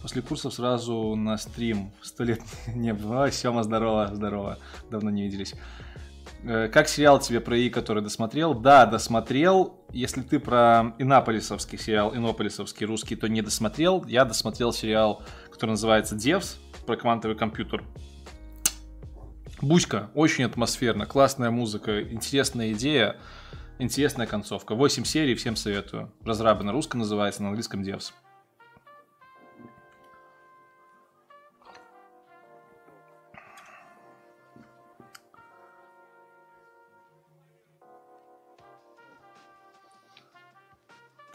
После 0.00 0.22
курсов 0.22 0.54
сразу 0.54 1.14
на 1.14 1.38
стрим. 1.38 1.92
Сто 2.02 2.24
лет 2.24 2.40
не 2.74 2.92
было. 2.92 3.30
Сема, 3.30 3.62
здорово, 3.62 4.10
здорово. 4.12 4.58
Давно 4.90 5.10
не 5.10 5.22
виделись. 5.22 5.54
Э, 6.42 6.68
Как 6.68 6.88
сериал 6.88 7.20
тебе 7.20 7.40
про 7.40 7.56
И, 7.56 7.70
который 7.70 8.02
досмотрел? 8.02 8.54
Да, 8.54 8.86
досмотрел. 8.86 9.76
Если 9.92 10.22
ты 10.22 10.40
про 10.40 10.96
Иннополисовский 10.98 11.78
сериал, 11.78 12.12
Иннополисовский 12.12 12.86
русский, 12.86 13.14
то 13.14 13.28
не 13.28 13.40
досмотрел. 13.40 14.04
Я 14.06 14.24
досмотрел 14.24 14.72
сериал, 14.72 15.22
который 15.52 15.70
называется 15.72 16.16
Девс, 16.16 16.58
про 16.86 16.96
квантовый 16.96 17.36
компьютер. 17.36 17.84
Буська, 19.60 20.10
очень 20.14 20.44
атмосферно, 20.44 21.06
классная 21.06 21.50
музыка, 21.50 22.02
интересная 22.02 22.72
идея, 22.72 23.16
интересная 23.78 24.26
концовка. 24.26 24.74
8 24.74 25.04
серий, 25.04 25.34
всем 25.36 25.54
советую. 25.54 26.12
Разрабы 26.24 26.64
на 26.64 26.72
русском 26.72 27.00
называется, 27.00 27.42
на 27.42 27.48
английском 27.48 27.82
Девс. 27.82 28.12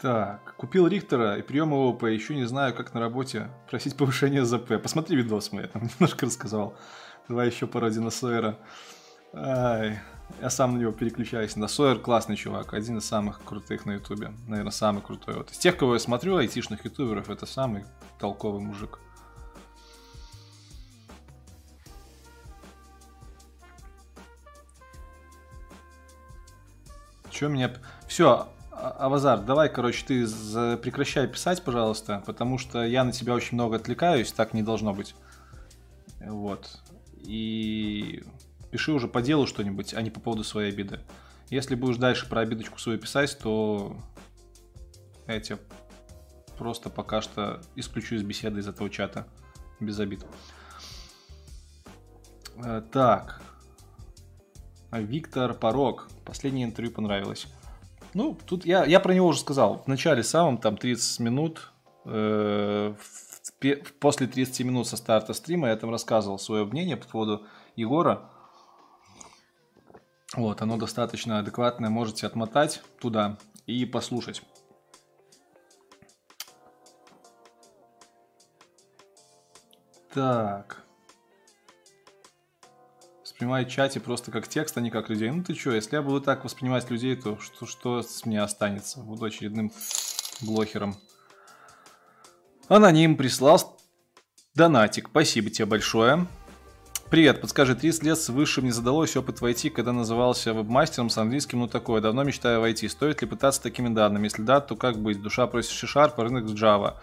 Так, 0.00 0.54
купил 0.56 0.86
Рихтера 0.86 1.38
и 1.38 1.42
прием 1.42 1.72
по 1.98 2.06
еще 2.06 2.36
не 2.36 2.44
знаю, 2.44 2.72
как 2.72 2.94
на 2.94 3.00
работе 3.00 3.50
просить 3.68 3.96
повышение 3.96 4.44
ЗП. 4.44 4.80
Посмотри 4.80 5.16
видос 5.16 5.50
мой, 5.50 5.62
я 5.62 5.68
там 5.68 5.82
немножко 5.98 6.26
рассказал. 6.26 6.76
Давай 7.28 7.48
еще 7.48 7.66
на 8.00 8.10
Сойера. 8.10 8.58
Ай, 9.34 9.98
я 10.40 10.50
сам 10.50 10.74
на 10.74 10.78
него 10.78 10.92
переключаюсь. 10.92 11.56
На 11.56 11.66
Сойер 11.66 11.98
классный 11.98 12.36
чувак, 12.36 12.74
один 12.74 12.98
из 12.98 13.06
самых 13.06 13.42
крутых 13.42 13.86
на 13.86 13.94
ютубе. 13.94 14.32
Наверное, 14.46 14.70
самый 14.70 15.02
крутой. 15.02 15.34
Вот 15.34 15.50
из 15.50 15.58
тех, 15.58 15.76
кого 15.76 15.94
я 15.94 15.98
смотрю, 15.98 16.36
айтишных 16.36 16.84
ютуберов, 16.84 17.28
это 17.28 17.44
самый 17.44 17.84
толковый 18.20 18.62
мужик. 18.62 19.00
Че 27.30 27.48
меня... 27.48 27.72
Все, 28.06 28.48
Авазар, 28.78 29.40
давай, 29.40 29.68
короче, 29.68 30.04
ты 30.06 30.26
прекращай 30.78 31.26
писать, 31.26 31.62
пожалуйста, 31.62 32.22
потому 32.26 32.58
что 32.58 32.84
я 32.84 33.02
на 33.02 33.12
тебя 33.12 33.34
очень 33.34 33.54
много 33.54 33.76
отвлекаюсь, 33.76 34.32
так 34.32 34.54
не 34.54 34.62
должно 34.62 34.94
быть. 34.94 35.14
Вот. 36.20 36.80
И 37.16 38.22
пиши 38.70 38.92
уже 38.92 39.08
по 39.08 39.20
делу 39.20 39.46
что-нибудь, 39.46 39.94
а 39.94 40.02
не 40.02 40.10
по 40.10 40.20
поводу 40.20 40.44
своей 40.44 40.72
обиды. 40.72 41.00
Если 41.50 41.74
будешь 41.74 41.96
дальше 41.96 42.28
про 42.28 42.40
обидочку 42.40 42.78
свою 42.78 42.98
писать, 42.98 43.36
то 43.38 43.96
я 45.26 45.40
тебя 45.40 45.58
просто 46.56 46.90
пока 46.90 47.20
что 47.20 47.60
исключу 47.74 48.14
из 48.14 48.22
беседы 48.22 48.60
из 48.60 48.68
этого 48.68 48.90
чата. 48.90 49.26
Без 49.80 49.98
обид. 49.98 50.24
Э, 52.56 52.82
Так. 52.92 53.42
А 54.90 55.00
Виктор 55.00 55.54
Порог. 55.54 56.08
Последнее 56.24 56.66
интервью 56.66 56.92
понравилось. 56.92 57.46
Ну, 58.18 58.36
тут 58.46 58.66
я, 58.66 58.84
я 58.84 58.98
про 58.98 59.14
него 59.14 59.28
уже 59.28 59.38
сказал. 59.38 59.84
В 59.84 59.86
начале 59.86 60.24
самом, 60.24 60.58
там 60.58 60.76
30 60.76 61.20
минут, 61.20 61.70
э, 62.04 62.92
в 62.98 63.92
после 64.00 64.26
30 64.26 64.66
минут 64.66 64.88
со 64.88 64.96
старта 64.96 65.32
стрима 65.34 65.68
я 65.68 65.76
там 65.76 65.90
рассказывал 65.90 66.40
свое 66.40 66.64
мнение 66.64 66.96
по 66.96 67.06
поводу 67.06 67.46
Егора. 67.76 68.28
Вот, 70.34 70.60
оно 70.62 70.78
достаточно 70.78 71.38
адекватное, 71.38 71.90
можете 71.90 72.26
отмотать 72.26 72.82
туда 73.00 73.38
и 73.66 73.84
послушать. 73.84 74.42
Так. 80.12 80.87
Воспринимать 83.38 83.70
чате 83.70 84.00
просто 84.00 84.32
как 84.32 84.48
текст, 84.48 84.76
а 84.78 84.80
не 84.80 84.90
как 84.90 85.08
людей. 85.08 85.30
Ну 85.30 85.44
ты 85.44 85.54
чё, 85.54 85.70
если 85.72 85.94
я 85.94 86.02
буду 86.02 86.20
так 86.20 86.42
воспринимать 86.42 86.90
людей, 86.90 87.14
то 87.14 87.38
что, 87.38 87.66
что 87.66 88.02
с 88.02 88.26
меня 88.26 88.42
останется? 88.42 88.98
Буду 88.98 89.26
очередным 89.26 89.70
блохером. 90.40 90.96
Аноним 92.66 93.16
прислал 93.16 93.78
донатик. 94.56 95.10
Спасибо 95.10 95.50
тебе 95.50 95.66
большое. 95.66 96.26
Привет, 97.10 97.40
подскажи, 97.40 97.76
30 97.76 98.02
лет 98.02 98.18
с 98.18 98.28
высшим 98.28 98.64
не 98.64 98.72
задалось, 98.72 99.16
опыт 99.16 99.40
в 99.40 99.44
IT, 99.44 99.70
когда 99.70 99.92
назывался 99.92 100.52
веб-мастером 100.52 101.08
с 101.08 101.16
английским, 101.16 101.60
ну 101.60 101.68
такое, 101.68 102.00
давно 102.00 102.24
мечтаю 102.24 102.60
войти. 102.60 102.88
Стоит 102.88 103.22
ли 103.22 103.28
пытаться 103.28 103.62
такими 103.62 103.88
данными? 103.88 104.24
Если 104.24 104.42
да, 104.42 104.60
то 104.60 104.74
как 104.74 104.98
быть? 104.98 105.22
Душа 105.22 105.46
просит 105.46 105.70
C-Sharp, 105.70 106.14
рынок 106.16 106.46
Java 106.46 106.94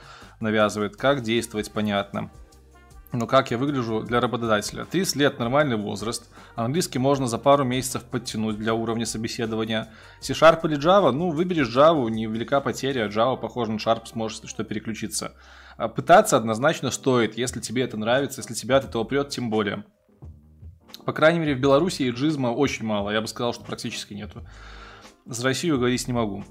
навязывает. 0.41 0.98
Как 0.98 1.22
действовать, 1.22 1.72
понятно. 1.72 2.30
Но 3.16 3.28
как 3.28 3.52
я 3.52 3.58
выгляжу 3.58 4.02
для 4.02 4.20
работодателя? 4.20 4.86
30 4.86 5.16
лет 5.16 5.40
нормальный 5.40 5.78
возраст. 5.78 6.30
Английский 6.56 7.00
можно 7.00 7.28
за 7.28 7.38
пару 7.38 7.64
месяцев 7.64 8.04
подтянуть 8.04 8.58
для 8.58 8.74
уровня 8.74 9.06
собеседования. 9.06 9.90
C-Sharp 10.20 10.60
или 10.66 10.78
Java? 10.78 11.12
Ну, 11.12 11.32
выберешь 11.32 11.74
Java, 11.74 12.10
невелика 12.10 12.60
потеря. 12.60 13.08
Java, 13.08 13.38
похоже 13.38 13.72
на 13.72 13.78
Sharp, 13.78 14.02
если 14.14 14.48
что, 14.48 14.64
переключиться. 14.64 15.34
А 15.78 15.88
Пытаться 15.88 16.36
однозначно 16.36 16.92
стоит, 16.92 17.38
если 17.38 17.62
тебе 17.62 17.84
это 17.84 17.98
нравится, 17.98 18.42
если 18.42 18.54
тебя 18.54 18.78
от 18.78 18.86
этого 18.86 19.06
прет, 19.06 19.30
тем 19.30 19.50
более. 19.50 19.86
По 21.06 21.14
крайней 21.14 21.40
мере, 21.40 21.56
в 21.56 21.60
Беларуси 21.60 22.10
иджизма 22.10 22.48
очень 22.48 22.86
мало. 22.86 23.12
Я 23.12 23.22
бы 23.22 23.28
сказал, 23.28 23.54
что 23.54 23.64
практически 23.64 24.14
нету. 24.14 24.46
За 25.26 25.44
Россию 25.44 25.78
говорить 25.78 26.08
не 26.08 26.14
могу. 26.14 26.44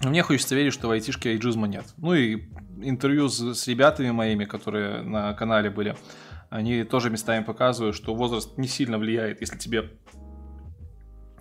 Но 0.00 0.10
Мне 0.10 0.22
хочется 0.22 0.54
верить, 0.54 0.72
что 0.72 0.88
в 0.88 0.90
айтишке 0.92 1.34
эйджизма 1.34 1.66
нет. 1.66 1.84
Ну 1.96 2.14
и 2.14 2.44
интервью 2.80 3.28
с, 3.28 3.54
с 3.54 3.66
ребятами 3.66 4.10
моими, 4.10 4.44
которые 4.44 5.02
на 5.02 5.34
канале 5.34 5.70
были, 5.70 5.96
они 6.50 6.84
тоже 6.84 7.10
местами 7.10 7.42
показывают, 7.42 7.96
что 7.96 8.14
возраст 8.14 8.56
не 8.58 8.68
сильно 8.68 8.98
влияет, 8.98 9.40
если 9.40 9.58
тебе 9.58 9.90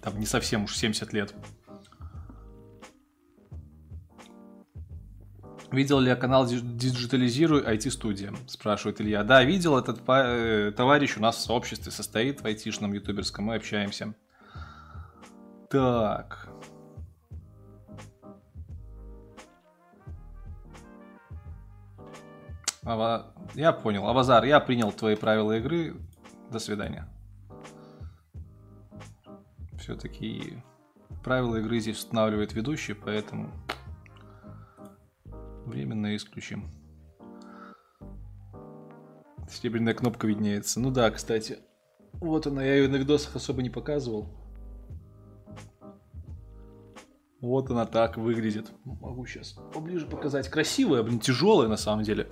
там 0.01 0.19
не 0.19 0.25
совсем 0.25 0.63
уж 0.63 0.75
70 0.75 1.13
лет. 1.13 1.35
Видел 5.71 5.99
ли 5.99 6.07
я 6.07 6.15
канал 6.15 6.47
Ди- 6.47 6.61
Диджитализируй 6.61 7.61
IT-студия? 7.61 8.33
Спрашивает 8.47 9.01
Илья. 9.01 9.23
Да, 9.23 9.43
видел. 9.43 9.77
Этот 9.77 9.99
э, 10.07 10.71
товарищ 10.75 11.17
у 11.17 11.21
нас 11.21 11.35
в 11.35 11.41
сообществе 11.41 11.91
состоит 11.91 12.41
в 12.41 12.45
айтишном 12.45 12.93
ютуберском. 12.93 13.45
Мы 13.45 13.55
общаемся. 13.55 14.15
Так. 15.69 16.46
Ава- 22.87 23.33
Я 23.53 23.73
понял. 23.73 24.07
Авазар, 24.07 24.45
я 24.45 24.59
принял 24.61 24.91
твои 24.93 25.15
правила 25.15 25.57
игры. 25.57 25.95
До 26.51 26.59
свидания. 26.59 27.07
Все-таки 29.77 30.63
правила 31.23 31.57
игры 31.57 31.79
здесь 31.79 31.97
устанавливает 31.97 32.53
ведущий, 32.53 32.93
поэтому 32.93 33.51
временно 35.65 36.15
исключим. 36.15 36.71
Серебряная 39.49 39.93
кнопка 39.93 40.25
виднеется. 40.27 40.79
Ну 40.79 40.89
да, 40.91 41.11
кстати. 41.11 41.59
Вот 42.13 42.47
она, 42.47 42.63
я 42.63 42.75
ее 42.75 42.87
на 42.87 42.95
видосах 42.95 43.35
особо 43.35 43.61
не 43.61 43.69
показывал. 43.69 44.29
Вот 47.41 47.69
она 47.69 47.85
так 47.85 48.17
выглядит. 48.17 48.71
Могу 48.83 49.25
сейчас 49.25 49.51
поближе 49.73 50.05
показать. 50.07 50.49
Красивая, 50.49 51.03
блин, 51.03 51.19
тяжелая 51.19 51.67
на 51.69 51.77
самом 51.77 52.03
деле. 52.03 52.29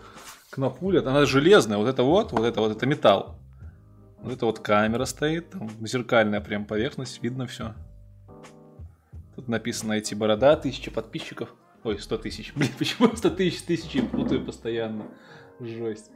Кнопуля, 0.56 1.02
она 1.02 1.26
железная. 1.26 1.78
Вот 1.78 1.90
это 1.90 2.04
вот, 2.04 2.32
вот 2.32 2.46
это 2.46 2.62
вот, 2.62 2.72
это 2.72 2.86
металл. 2.86 3.36
Вот 4.22 4.32
это 4.32 4.46
вот 4.46 4.60
камера 4.60 5.04
стоит, 5.04 5.50
там 5.50 5.70
зеркальная 5.86 6.40
прям 6.40 6.64
поверхность, 6.64 7.22
видно 7.22 7.46
все. 7.46 7.74
Тут 9.36 9.50
написано 9.50 9.92
эти 9.92 10.16
борода, 10.16 10.56
тысяча 10.56 10.92
подписчиков. 10.92 11.54
Ой, 11.84 12.00
100 12.00 12.18
тысяч. 12.20 12.54
Блин, 12.56 12.72
почему 12.80 13.14
100 13.14 13.30
тысяч, 13.32 13.64
тысячи 13.64 14.02
путаю 14.02 14.46
постоянно. 14.46 15.08
Жесть. 15.60 16.10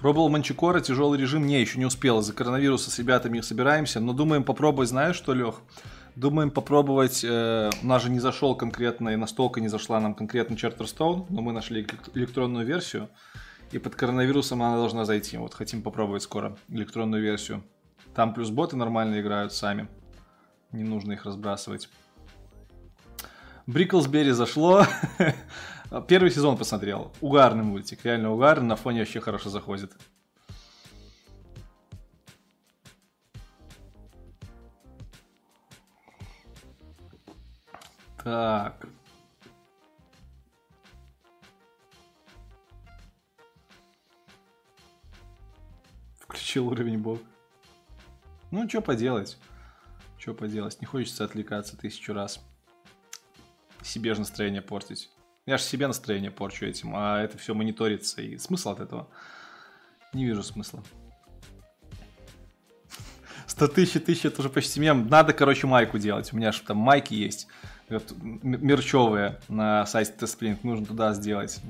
Пробовал 0.00 0.30
Манчикора, 0.30 0.80
тяжелый 0.80 1.20
режим, 1.20 1.46
не, 1.46 1.60
еще 1.60 1.78
не 1.78 1.84
успел. 1.84 2.20
Из-за 2.20 2.32
коронавируса 2.32 2.90
с 2.90 2.98
ребятами 2.98 3.42
собираемся, 3.42 4.00
но 4.00 4.14
думаем 4.14 4.44
попробовать, 4.44 4.88
знаешь 4.88 5.14
что, 5.14 5.34
Лех? 5.34 5.56
Думаем 6.16 6.50
попробовать, 6.50 7.22
э, 7.22 7.68
у 7.82 7.86
нас 7.86 8.02
же 8.02 8.08
не 8.08 8.18
зашел 8.18 8.54
конкретно, 8.54 9.10
и 9.10 9.16
настолько 9.16 9.60
не 9.60 9.68
зашла 9.68 10.00
нам 10.00 10.14
конкретно 10.14 10.54
Charterstone, 10.54 11.26
но 11.28 11.42
мы 11.42 11.52
нашли 11.52 11.82
элек- 11.82 12.10
электронную 12.14 12.64
версию, 12.64 13.10
и 13.72 13.78
под 13.78 13.94
коронавирусом 13.94 14.62
она 14.62 14.76
должна 14.76 15.04
зайти. 15.04 15.36
Вот 15.36 15.52
хотим 15.52 15.82
попробовать 15.82 16.22
скоро 16.22 16.56
электронную 16.70 17.22
версию. 17.22 17.62
Там 18.14 18.32
плюс 18.32 18.48
боты 18.48 18.76
нормально 18.76 19.20
играют 19.20 19.52
сами, 19.52 19.86
не 20.72 20.82
нужно 20.82 21.12
их 21.12 21.26
разбрасывать. 21.26 21.90
Бриклсбери 23.66 24.30
зашло. 24.30 24.86
Первый 26.06 26.30
сезон 26.30 26.56
посмотрел. 26.56 27.12
Угарный 27.20 27.64
мультик, 27.64 28.04
реально 28.04 28.30
угарный, 28.30 28.68
на 28.68 28.76
фоне 28.76 29.00
вообще 29.00 29.20
хорошо 29.20 29.50
заходит. 29.50 29.92
Так. 38.22 38.86
Включил 46.20 46.68
уровень 46.68 46.98
бог. 46.98 47.18
Ну, 48.52 48.68
что 48.68 48.80
поделать? 48.80 49.38
Что 50.18 50.34
поделать? 50.34 50.80
Не 50.80 50.86
хочется 50.86 51.24
отвлекаться 51.24 51.76
тысячу 51.76 52.12
раз. 52.12 52.40
Себе 53.82 54.14
же 54.14 54.20
настроение 54.20 54.62
портить. 54.62 55.10
Я 55.50 55.58
же 55.58 55.64
себе 55.64 55.88
настроение 55.88 56.30
порчу 56.30 56.64
этим, 56.64 56.94
а 56.94 57.20
это 57.20 57.36
все 57.36 57.54
мониторится. 57.54 58.22
И 58.22 58.38
смысл 58.38 58.70
от 58.70 58.78
этого? 58.78 59.08
Не 60.12 60.24
вижу 60.24 60.44
смысла. 60.44 60.80
100 63.48 63.66
тысяч, 63.66 64.00
тысяч, 64.04 64.26
это 64.26 64.42
уже 64.42 64.48
почти 64.48 64.78
мем. 64.78 65.08
Надо, 65.08 65.32
короче, 65.32 65.66
майку 65.66 65.98
делать. 65.98 66.32
У 66.32 66.36
меня 66.36 66.52
же 66.52 66.60
там 66.60 66.76
майки 66.76 67.14
есть. 67.14 67.48
Мерчевые 67.88 69.40
на 69.48 69.84
сайте 69.86 70.12
Тесплинк. 70.12 70.62
Нужно 70.62 70.86
туда 70.86 71.14
сделать. 71.14 71.60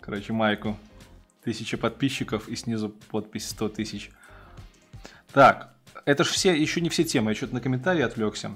Короче, 0.00 0.32
майку. 0.32 0.74
Тысяча 1.44 1.76
подписчиков 1.76 2.48
и 2.48 2.56
снизу 2.56 2.88
подпись 3.10 3.50
100 3.50 3.68
тысяч. 3.68 4.10
Так, 5.34 5.74
это 6.06 6.24
же 6.24 6.30
все, 6.30 6.54
еще 6.54 6.80
не 6.80 6.88
все 6.88 7.04
темы. 7.04 7.32
Я 7.32 7.34
что-то 7.34 7.52
на 7.52 7.60
комментарии 7.60 8.00
отвлекся. 8.00 8.52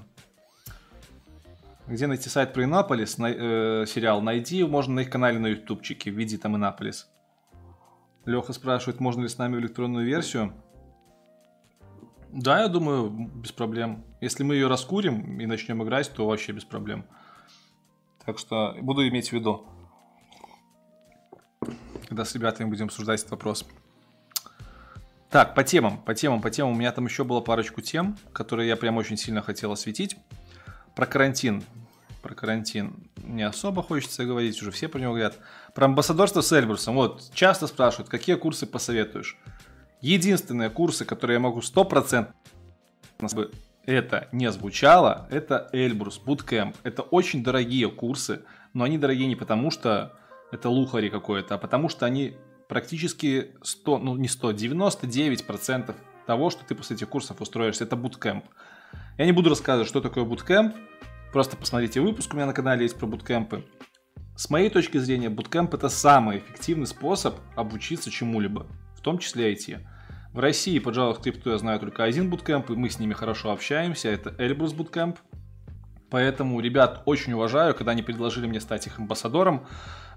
Где 1.87 2.07
найти 2.07 2.29
сайт 2.29 2.53
про 2.53 2.63
Иннополис, 2.63 3.17
на- 3.19 3.31
э, 3.31 3.85
сериал, 3.85 4.21
найди, 4.21 4.63
можно 4.63 4.95
на 4.95 4.99
их 5.01 5.09
канале 5.09 5.37
на 5.37 5.47
ютубчике, 5.47 6.09
введи 6.09 6.37
там 6.37 6.55
Иннополис. 6.55 7.07
Леха 8.25 8.53
спрашивает, 8.53 8.99
можно 8.99 9.21
ли 9.21 9.27
с 9.27 9.37
нами 9.37 9.57
электронную 9.59 10.05
версию. 10.05 10.53
Да, 12.31 12.61
я 12.63 12.69
думаю, 12.69 13.09
без 13.09 13.51
проблем. 13.51 14.03
Если 14.19 14.43
мы 14.43 14.55
ее 14.55 14.67
раскурим 14.67 15.39
и 15.39 15.45
начнем 15.45 15.83
играть, 15.83 16.11
то 16.11 16.25
вообще 16.27 16.53
без 16.53 16.65
проблем. 16.65 17.05
Так 18.25 18.39
что 18.39 18.75
буду 18.81 19.07
иметь 19.07 19.29
в 19.29 19.33
виду, 19.33 19.67
когда 22.07 22.25
с 22.25 22.33
ребятами 22.33 22.67
будем 22.67 22.85
обсуждать 22.85 23.19
этот 23.19 23.31
вопрос. 23.31 23.65
Так, 25.29 25.53
по 25.53 25.63
темам, 25.63 25.99
по 25.99 26.15
темам, 26.15 26.41
по 26.41 26.49
темам. 26.49 26.73
У 26.73 26.75
меня 26.75 26.91
там 26.91 27.05
еще 27.05 27.23
было 27.23 27.41
парочку 27.41 27.81
тем, 27.81 28.17
которые 28.33 28.67
я 28.69 28.75
прям 28.75 28.97
очень 28.97 29.17
сильно 29.17 29.43
хотел 29.43 29.71
осветить. 29.71 30.17
Про 30.95 31.05
карантин. 31.05 31.63
Про 32.21 32.33
карантин 32.33 32.95
не 33.17 33.43
особо 33.43 33.83
хочется 33.83 34.25
говорить, 34.25 34.59
уже 34.61 34.71
все 34.71 34.87
про 34.87 34.99
него 34.99 35.13
говорят. 35.13 35.37
Про 35.73 35.85
амбассадорство 35.85 36.41
с 36.41 36.51
Эльбрусом. 36.51 36.95
Вот, 36.95 37.29
часто 37.33 37.67
спрашивают, 37.67 38.09
какие 38.09 38.35
курсы 38.35 38.65
посоветуешь. 38.65 39.37
Единственные 40.01 40.69
курсы, 40.69 41.05
которые 41.05 41.35
я 41.35 41.39
могу 41.39 41.59
100% 41.59 42.27
бы 43.33 43.51
это 43.85 44.27
не 44.31 44.51
звучало, 44.51 45.27
это 45.29 45.69
Эльбрус, 45.71 46.21
Bootcamp. 46.23 46.75
Это 46.83 47.03
очень 47.03 47.43
дорогие 47.43 47.89
курсы, 47.89 48.41
но 48.73 48.83
они 48.83 48.97
дорогие 48.97 49.27
не 49.27 49.35
потому, 49.35 49.71
что 49.71 50.13
это 50.51 50.69
лухари 50.69 51.09
какое-то, 51.09 51.55
а 51.55 51.57
потому 51.57 51.89
что 51.89 52.05
они 52.05 52.35
практически 52.67 53.55
100, 53.61 53.97
ну 53.99 54.17
не 54.17 54.27
100, 54.27 54.51
99% 54.51 55.95
того, 56.25 56.49
что 56.49 56.65
ты 56.65 56.73
после 56.73 56.95
этих 56.95 57.09
курсов 57.09 57.41
устроишься, 57.41 57.83
это 57.83 57.95
Bootcamp. 57.95 58.43
Я 59.17 59.25
не 59.25 59.31
буду 59.31 59.49
рассказывать, 59.49 59.87
что 59.87 60.01
такое 60.01 60.25
Bootcamp, 60.25 60.75
просто 61.31 61.55
посмотрите 61.55 62.01
выпуск, 62.01 62.33
у 62.33 62.35
меня 62.35 62.47
на 62.47 62.53
канале 62.53 62.83
есть 62.83 62.97
про 62.97 63.05
буткемпы. 63.05 63.63
С 64.35 64.49
моей 64.49 64.69
точки 64.69 64.97
зрения, 64.97 65.29
Bootcamp 65.29 65.73
это 65.73 65.87
самый 65.87 66.39
эффективный 66.39 66.85
способ 66.85 67.35
обучиться 67.55 68.11
чему-либо, 68.11 68.67
в 68.93 68.99
том 68.99 69.19
числе 69.19 69.53
IT. 69.53 69.79
В 70.33 70.39
России, 70.39 70.79
пожалуй, 70.79 71.15
крипту 71.15 71.51
я 71.51 71.57
знаю 71.57 71.79
только 71.79 72.03
один 72.03 72.29
буткемп, 72.29 72.71
и 72.71 72.75
мы 72.75 72.89
с 72.89 72.99
ними 72.99 73.13
хорошо 73.13 73.51
общаемся, 73.51 74.09
это 74.09 74.35
Эльбрус 74.37 74.73
Bootcamp. 74.73 75.15
Поэтому 76.09 76.59
ребят 76.59 77.01
очень 77.05 77.31
уважаю, 77.31 77.73
когда 77.73 77.93
они 77.93 78.03
предложили 78.03 78.47
мне 78.47 78.59
стать 78.59 78.85
их 78.85 78.99
амбассадором, 78.99 79.65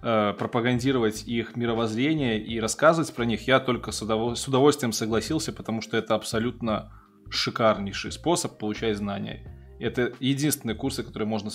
э, 0.03 0.35
пропагандировать 0.37 1.23
их 1.23 1.55
мировоззрение 1.55 2.45
и 2.45 2.59
рассказывать 2.59 3.15
про 3.15 3.25
них, 3.25 3.47
я 3.47 3.61
только 3.61 3.93
с 3.93 4.03
удовольствием 4.03 4.91
согласился, 4.91 5.53
потому 5.53 5.83
что 5.83 5.97
это 5.97 6.17
абсолютно 6.17 6.93
шикарнейший 7.31 8.13
способ 8.13 8.59
получать 8.59 8.97
знания. 8.97 9.43
Это 9.81 10.13
единственные 10.21 10.75
курсы, 10.75 11.03
которые 11.03 11.29
можно, 11.29 11.51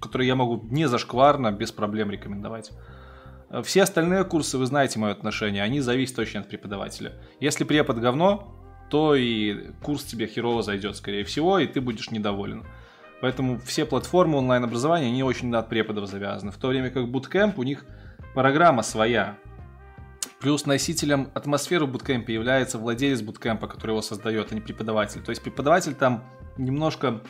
которые 0.00 0.28
я 0.28 0.36
могу 0.36 0.66
не 0.70 0.86
зашкварно, 0.86 1.50
без 1.52 1.72
проблем 1.72 2.10
рекомендовать. 2.10 2.70
Э, 3.50 3.62
Все 3.62 3.82
остальные 3.82 4.24
курсы, 4.24 4.58
вы 4.58 4.66
знаете 4.66 4.98
мое 4.98 5.12
отношение, 5.12 5.62
они 5.62 5.80
зависят 5.80 6.18
очень 6.18 6.40
от 6.40 6.48
преподавателя. 6.48 7.14
Если 7.40 7.64
препод 7.64 7.98
говно, 7.98 8.54
то 8.90 9.14
и 9.14 9.70
курс 9.82 10.04
тебе 10.04 10.26
херово 10.26 10.62
зайдет, 10.62 10.96
скорее 10.96 11.24
всего, 11.24 11.58
и 11.58 11.66
ты 11.66 11.80
будешь 11.80 12.10
недоволен. 12.10 12.64
Поэтому 13.20 13.58
все 13.58 13.84
платформы 13.84 14.38
онлайн-образования, 14.38 15.08
они 15.08 15.22
очень 15.22 15.54
от 15.54 15.68
преподов 15.68 16.08
завязаны. 16.08 16.52
В 16.52 16.56
то 16.56 16.68
время 16.68 16.90
как 16.90 17.04
Bootcamp, 17.04 17.54
у 17.56 17.64
них 17.64 17.84
программа 18.34 18.82
своя. 18.82 19.36
Плюс 20.40 20.66
носителем 20.66 21.30
атмосферы 21.34 21.86
в 21.86 21.90
буткемпе 21.90 22.32
является 22.32 22.78
владелец 22.78 23.22
буткемпа, 23.22 23.66
который 23.66 23.90
его 23.92 24.02
создает, 24.02 24.52
а 24.52 24.54
не 24.54 24.60
преподаватель. 24.60 25.20
То 25.22 25.30
есть 25.30 25.42
преподаватель 25.42 25.94
там 25.94 26.24
немножко 26.56 27.22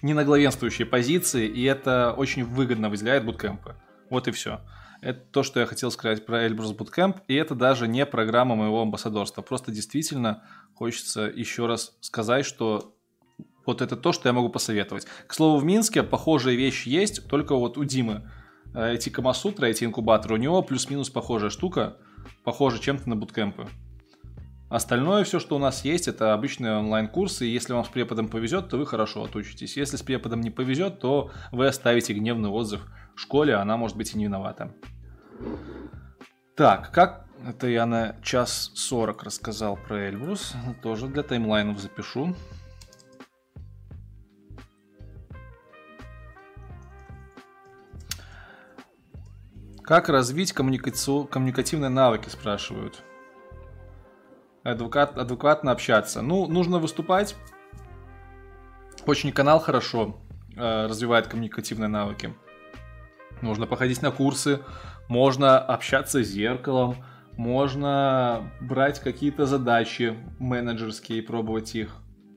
не 0.00 0.14
на 0.14 0.24
главенствующей 0.24 0.86
позиции, 0.86 1.46
и 1.46 1.64
это 1.64 2.14
очень 2.16 2.44
выгодно 2.44 2.88
выделяет 2.88 3.24
буткемпы. 3.26 3.76
Вот 4.08 4.28
и 4.28 4.30
все. 4.30 4.60
Это 5.00 5.20
то, 5.20 5.42
что 5.42 5.60
я 5.60 5.66
хотел 5.66 5.90
сказать 5.90 6.24
про 6.26 6.46
Эльбрус 6.46 6.72
Bootcamp, 6.72 7.20
и 7.28 7.34
это 7.34 7.54
даже 7.54 7.86
не 7.86 8.04
программа 8.06 8.56
моего 8.56 8.82
амбассадорства. 8.82 9.42
Просто 9.42 9.70
действительно 9.70 10.44
хочется 10.74 11.22
еще 11.22 11.66
раз 11.66 11.96
сказать, 12.00 12.44
что 12.44 12.94
вот 13.66 13.82
это 13.82 13.96
то, 13.96 14.12
что 14.12 14.28
я 14.28 14.32
могу 14.32 14.48
посоветовать. 14.48 15.06
К 15.26 15.34
слову, 15.34 15.58
в 15.58 15.64
Минске 15.64 16.02
похожие 16.02 16.56
вещи 16.56 16.88
есть, 16.88 17.28
только 17.28 17.54
вот 17.54 17.76
у 17.76 17.84
Димы 17.84 18.30
эти 18.74 19.08
Камасутры, 19.08 19.70
эти 19.70 19.84
инкубаторы, 19.84 20.34
у 20.34 20.38
него 20.38 20.62
плюс-минус 20.62 21.10
похожая 21.10 21.50
штука, 21.50 21.96
похожа 22.44 22.78
чем-то 22.78 23.08
на 23.08 23.16
буткемпы. 23.16 23.66
Остальное 24.68 25.24
все, 25.24 25.38
что 25.38 25.56
у 25.56 25.58
нас 25.58 25.84
есть, 25.84 26.08
это 26.08 26.34
обычные 26.34 26.76
онлайн-курсы, 26.76 27.46
и 27.46 27.50
если 27.50 27.72
вам 27.72 27.84
с 27.84 27.88
преподом 27.88 28.28
повезет, 28.28 28.68
то 28.68 28.76
вы 28.76 28.86
хорошо 28.86 29.24
отучитесь. 29.24 29.78
Если 29.78 29.96
с 29.96 30.02
преподом 30.02 30.42
не 30.42 30.50
повезет, 30.50 31.00
то 31.00 31.30
вы 31.52 31.66
оставите 31.66 32.12
гневный 32.12 32.50
отзыв 32.50 32.86
в 33.16 33.20
школе, 33.20 33.54
она 33.54 33.78
может 33.78 33.96
быть 33.96 34.14
и 34.14 34.18
не 34.18 34.24
виновата. 34.24 34.74
Так, 36.56 36.90
как... 36.92 37.28
Это 37.46 37.68
я 37.68 37.86
на 37.86 38.16
час 38.20 38.72
40 38.74 39.22
рассказал 39.22 39.76
про 39.76 40.08
Эльбрус, 40.08 40.54
тоже 40.82 41.06
для 41.06 41.22
таймлайнов 41.22 41.78
запишу. 41.78 42.34
Как 49.88 50.10
развить 50.10 50.52
коммуникацию... 50.52 51.24
коммуникативные 51.24 51.88
навыки, 51.88 52.28
спрашивают. 52.28 53.02
Адвокат... 54.62 55.16
Адекватно 55.16 55.72
общаться. 55.72 56.20
Ну, 56.20 56.46
нужно 56.46 56.78
выступать. 56.78 57.34
Очень 59.06 59.32
канал 59.32 59.60
хорошо 59.60 60.20
э, 60.54 60.86
развивает 60.88 61.28
коммуникативные 61.28 61.88
навыки. 61.88 62.34
Нужно 63.40 63.66
походить 63.66 64.02
на 64.02 64.10
курсы, 64.10 64.60
можно 65.08 65.58
общаться 65.58 66.22
с 66.22 66.26
зеркалом, 66.26 66.96
можно 67.38 68.52
брать 68.60 69.00
какие-то 69.00 69.46
задачи 69.46 70.18
менеджерские 70.38 71.20
и 71.20 71.22
пробовать 71.22 71.74
их 71.74 71.96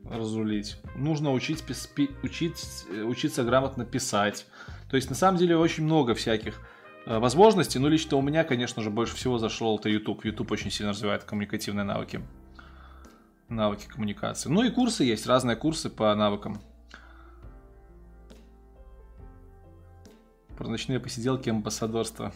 разрулить. 0.09 0.77
Нужно 0.95 1.33
учить, 1.33 1.61
пи- 1.65 2.11
учить, 2.23 2.85
э, 2.89 3.01
учиться 3.01 3.43
грамотно 3.43 3.83
писать. 3.83 4.45
То 4.89 4.95
есть, 4.95 5.09
на 5.09 5.17
самом 5.17 5.37
деле, 5.37 5.57
очень 5.57 5.83
много 5.83 6.15
всяких 6.15 6.61
э, 7.05 7.19
возможностей. 7.19 7.79
Ну, 7.79 7.87
лично 7.87 8.17
у 8.17 8.21
меня, 8.21 8.43
конечно 8.43 8.81
же, 8.81 8.89
больше 8.89 9.15
всего 9.15 9.37
зашел 9.37 9.77
это 9.77 9.89
YouTube. 9.89 10.25
YouTube 10.25 10.51
очень 10.51 10.71
сильно 10.71 10.91
развивает 10.91 11.23
коммуникативные 11.23 11.83
навыки. 11.83 12.21
Навыки 13.49 13.87
коммуникации. 13.87 14.49
Ну 14.49 14.63
и 14.63 14.69
курсы 14.69 15.03
есть, 15.03 15.27
разные 15.27 15.55
курсы 15.55 15.89
по 15.89 16.13
навыкам. 16.15 16.61
Про 20.57 20.69
ночные 20.69 20.99
посиделки 20.99 21.49
амбассадорства. 21.49 22.31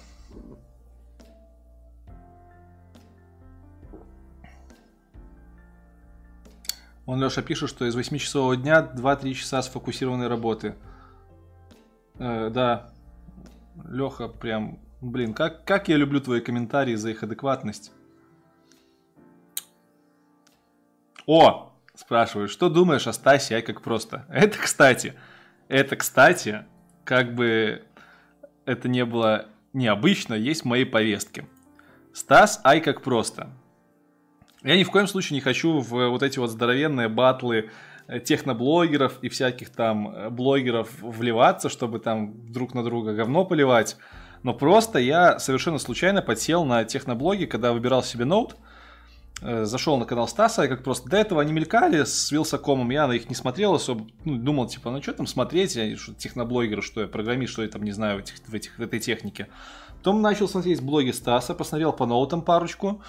Он, 7.05 7.21
Леша, 7.21 7.43
пишет, 7.43 7.69
что 7.69 7.85
из 7.85 7.95
8-часового 7.95 8.57
дня 8.57 8.81
2-3 8.81 9.33
часа 9.33 9.61
сфокусированной 9.61 10.27
работы. 10.27 10.75
Э, 12.17 12.49
да, 12.49 12.89
Леха, 13.83 14.27
прям, 14.27 14.79
блин, 15.01 15.33
как, 15.33 15.65
как 15.65 15.87
я 15.87 15.97
люблю 15.97 16.21
твои 16.21 16.41
комментарии 16.41 16.95
за 16.95 17.09
их 17.11 17.23
адекватность. 17.23 17.91
О, 21.25 21.73
спрашиваю, 21.95 22.47
что 22.47 22.69
думаешь 22.69 23.07
о 23.07 23.13
Стасе, 23.13 23.55
ай 23.55 23.61
как 23.61 23.81
просто? 23.81 24.25
Это, 24.29 24.57
кстати, 24.57 25.15
это, 25.67 25.95
кстати, 25.95 26.65
как 27.03 27.33
бы 27.33 27.83
это 28.65 28.87
не 28.87 29.03
было 29.03 29.47
необычно, 29.73 30.35
есть 30.35 30.61
в 30.61 30.65
моей 30.65 30.85
повестке. 30.85 31.47
Стас, 32.13 32.61
ай 32.63 32.81
как 32.81 33.01
просто. 33.01 33.49
Я 34.63 34.77
ни 34.77 34.83
в 34.83 34.91
коем 34.91 35.07
случае 35.07 35.35
не 35.35 35.41
хочу 35.41 35.79
в 35.79 36.09
вот 36.09 36.23
эти 36.23 36.39
вот 36.39 36.49
здоровенные 36.49 37.09
батлы 37.09 37.71
техноблогеров 38.23 39.17
и 39.21 39.29
всяких 39.29 39.69
там 39.69 40.09
э, 40.09 40.29
блогеров 40.29 40.89
вливаться, 41.01 41.69
чтобы 41.69 41.99
там 41.99 42.33
друг 42.51 42.73
на 42.73 42.83
друга 42.83 43.13
говно 43.13 43.45
поливать. 43.45 43.97
Но 44.43 44.53
просто 44.53 44.99
я 44.99 45.39
совершенно 45.39 45.79
случайно 45.79 46.21
подсел 46.21 46.65
на 46.65 46.83
техноблоги, 46.83 47.45
когда 47.45 47.73
выбирал 47.73 48.03
себе 48.03 48.25
ноут. 48.25 48.55
Э, 49.41 49.65
Зашел 49.65 49.97
на 49.97 50.05
канал 50.05 50.27
Стаса, 50.27 50.63
и 50.63 50.67
как 50.67 50.83
просто 50.83 51.09
до 51.09 51.17
этого 51.17 51.41
они 51.41 51.51
мелькали 51.51 52.03
с 52.03 52.31
Вилсакомом, 52.31 52.89
я 52.91 53.07
на 53.07 53.13
их 53.13 53.27
не 53.27 53.35
смотрел 53.35 53.73
особо, 53.73 54.07
ну, 54.23 54.37
думал, 54.37 54.67
типа, 54.67 54.91
ну 54.91 55.01
что 55.01 55.13
там 55.13 55.27
смотреть, 55.27 55.75
я, 55.75 55.97
что, 55.97 56.13
техноблогеры, 56.13 56.81
что 56.81 57.01
я, 57.01 57.07
программист, 57.07 57.53
что 57.53 57.63
я 57.63 57.69
там 57.69 57.83
не 57.83 57.91
знаю 57.91 58.17
в, 58.17 58.21
этих, 58.21 58.35
в, 58.47 58.53
этих, 58.53 58.77
в 58.77 58.81
этой 58.81 58.99
технике. 58.99 59.47
Потом 59.97 60.21
начал 60.21 60.47
смотреть 60.47 60.81
блоги 60.81 61.09
Стаса, 61.09 61.55
посмотрел 61.55 61.91
по 61.91 62.05
ноутам 62.05 62.43
парочку, 62.43 63.01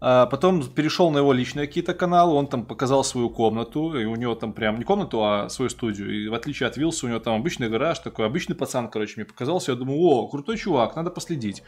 Потом 0.00 0.62
перешел 0.62 1.10
на 1.10 1.18
его 1.18 1.32
личные 1.32 1.66
какие-то 1.66 1.94
каналы, 1.94 2.34
он 2.34 2.46
там 2.46 2.66
показал 2.66 3.04
свою 3.04 3.30
комнату, 3.30 3.98
и 3.98 4.04
у 4.04 4.16
него 4.16 4.34
там 4.34 4.52
прям 4.52 4.78
не 4.78 4.84
комнату, 4.84 5.24
а 5.24 5.48
свою 5.48 5.70
студию. 5.70 6.24
И 6.24 6.28
в 6.28 6.34
отличие 6.34 6.66
от 6.66 6.76
Вилса, 6.76 7.06
у 7.06 7.08
него 7.08 7.20
там 7.20 7.36
обычный 7.36 7.70
гараж, 7.70 7.98
такой 8.00 8.26
обычный 8.26 8.54
пацан, 8.54 8.88
короче, 8.88 9.14
мне 9.16 9.24
показался. 9.24 9.72
Я 9.72 9.78
думаю, 9.78 9.98
о, 10.00 10.28
крутой 10.28 10.58
чувак, 10.58 10.94
надо 10.94 11.10
последить. 11.10 11.62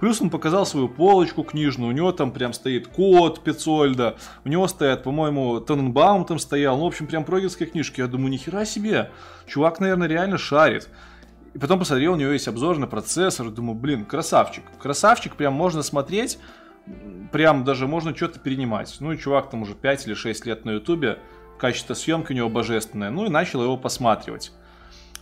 Плюс 0.00 0.22
он 0.22 0.30
показал 0.30 0.64
свою 0.64 0.88
полочку 0.88 1.42
книжную, 1.42 1.90
у 1.90 1.92
него 1.92 2.12
там 2.12 2.32
прям 2.32 2.54
стоит 2.54 2.88
код 2.88 3.44
Пецольда, 3.44 4.16
у 4.44 4.48
него 4.48 4.66
стоят, 4.66 5.02
по-моему, 5.02 5.60
Тененбаум 5.60 6.24
там 6.24 6.38
стоял, 6.38 6.78
ну, 6.78 6.84
в 6.84 6.86
общем, 6.86 7.06
прям 7.06 7.24
прогерские 7.24 7.68
книжки. 7.68 8.00
Я 8.00 8.06
думаю, 8.06 8.30
нихера 8.30 8.64
себе, 8.64 9.10
чувак, 9.46 9.80
наверное, 9.80 10.08
реально 10.08 10.38
шарит. 10.38 10.88
И 11.52 11.58
потом 11.58 11.78
посмотрел, 11.78 12.14
у 12.14 12.16
него 12.16 12.32
есть 12.32 12.48
обзор 12.48 12.78
на 12.78 12.86
процессор, 12.86 13.50
думаю, 13.50 13.78
блин, 13.78 14.04
красавчик. 14.04 14.64
Красавчик, 14.80 15.36
прям 15.36 15.52
можно 15.52 15.82
смотреть, 15.82 16.38
прям 17.32 17.64
даже 17.64 17.86
можно 17.86 18.14
что-то 18.14 18.38
перенимать. 18.38 18.96
Ну 19.00 19.12
и 19.12 19.18
чувак 19.18 19.50
там 19.50 19.62
уже 19.62 19.74
5 19.74 20.06
или 20.06 20.14
6 20.14 20.46
лет 20.46 20.64
на 20.64 20.72
ютубе, 20.72 21.18
качество 21.58 21.94
съемки 21.94 22.32
у 22.32 22.36
него 22.36 22.48
божественное, 22.48 23.10
ну 23.10 23.26
и 23.26 23.30
начал 23.30 23.62
его 23.62 23.76
посматривать. 23.76 24.52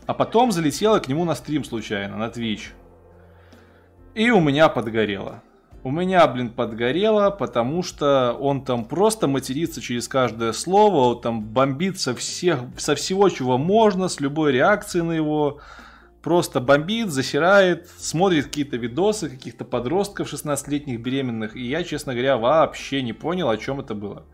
А 0.06 0.14
потом 0.14 0.50
залетела 0.50 0.98
к 0.98 1.08
нему 1.08 1.24
на 1.24 1.34
стрим 1.34 1.64
случайно, 1.64 2.16
на 2.16 2.26
Twitch. 2.26 2.70
И 4.14 4.30
у 4.30 4.40
меня 4.40 4.68
подгорело. 4.68 5.42
У 5.84 5.90
меня, 5.90 6.26
блин, 6.28 6.50
подгорело, 6.50 7.30
потому 7.30 7.82
что 7.82 8.36
он 8.38 8.64
там 8.64 8.84
просто 8.84 9.26
матерится 9.26 9.80
через 9.80 10.06
каждое 10.06 10.52
слово, 10.52 11.14
он 11.14 11.20
там 11.20 11.42
бомбит 11.42 11.98
со, 11.98 12.14
всех, 12.14 12.60
со 12.76 12.94
всего, 12.94 13.28
чего 13.28 13.58
можно, 13.58 14.08
с 14.08 14.20
любой 14.20 14.52
реакцией 14.52 15.02
на 15.02 15.12
его. 15.12 15.60
Просто 16.22 16.60
бомбит, 16.60 17.10
засирает, 17.10 17.88
смотрит 17.88 18.46
какие-то 18.46 18.76
видосы 18.76 19.28
каких-то 19.28 19.64
подростков 19.64 20.32
16-летних 20.32 21.00
беременных. 21.00 21.56
И 21.56 21.66
я, 21.66 21.82
честно 21.82 22.12
говоря, 22.12 22.36
вообще 22.36 23.02
не 23.02 23.12
понял, 23.12 23.50
о 23.50 23.56
чем 23.56 23.80
это 23.80 23.94
было. 23.94 24.24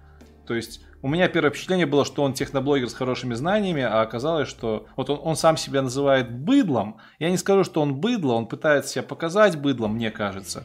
То 0.46 0.54
есть 0.54 0.82
у 1.00 1.08
меня 1.08 1.28
первое 1.28 1.50
впечатление 1.50 1.86
было, 1.86 2.04
что 2.04 2.22
он 2.22 2.34
техноблогер 2.34 2.88
с 2.88 2.94
хорошими 2.94 3.34
знаниями, 3.34 3.82
а 3.82 4.02
оказалось, 4.02 4.48
что 4.48 4.86
вот 4.96 5.08
он, 5.08 5.20
он 5.22 5.36
сам 5.36 5.56
себя 5.56 5.80
называет 5.80 6.30
быдлом. 6.30 6.98
Я 7.18 7.30
не 7.30 7.36
скажу, 7.36 7.64
что 7.64 7.80
он 7.80 7.96
быдло, 7.96 8.34
он 8.34 8.46
пытается 8.46 8.92
себя 8.92 9.02
показать 9.02 9.58
быдлом, 9.58 9.94
мне 9.94 10.10
кажется. 10.10 10.64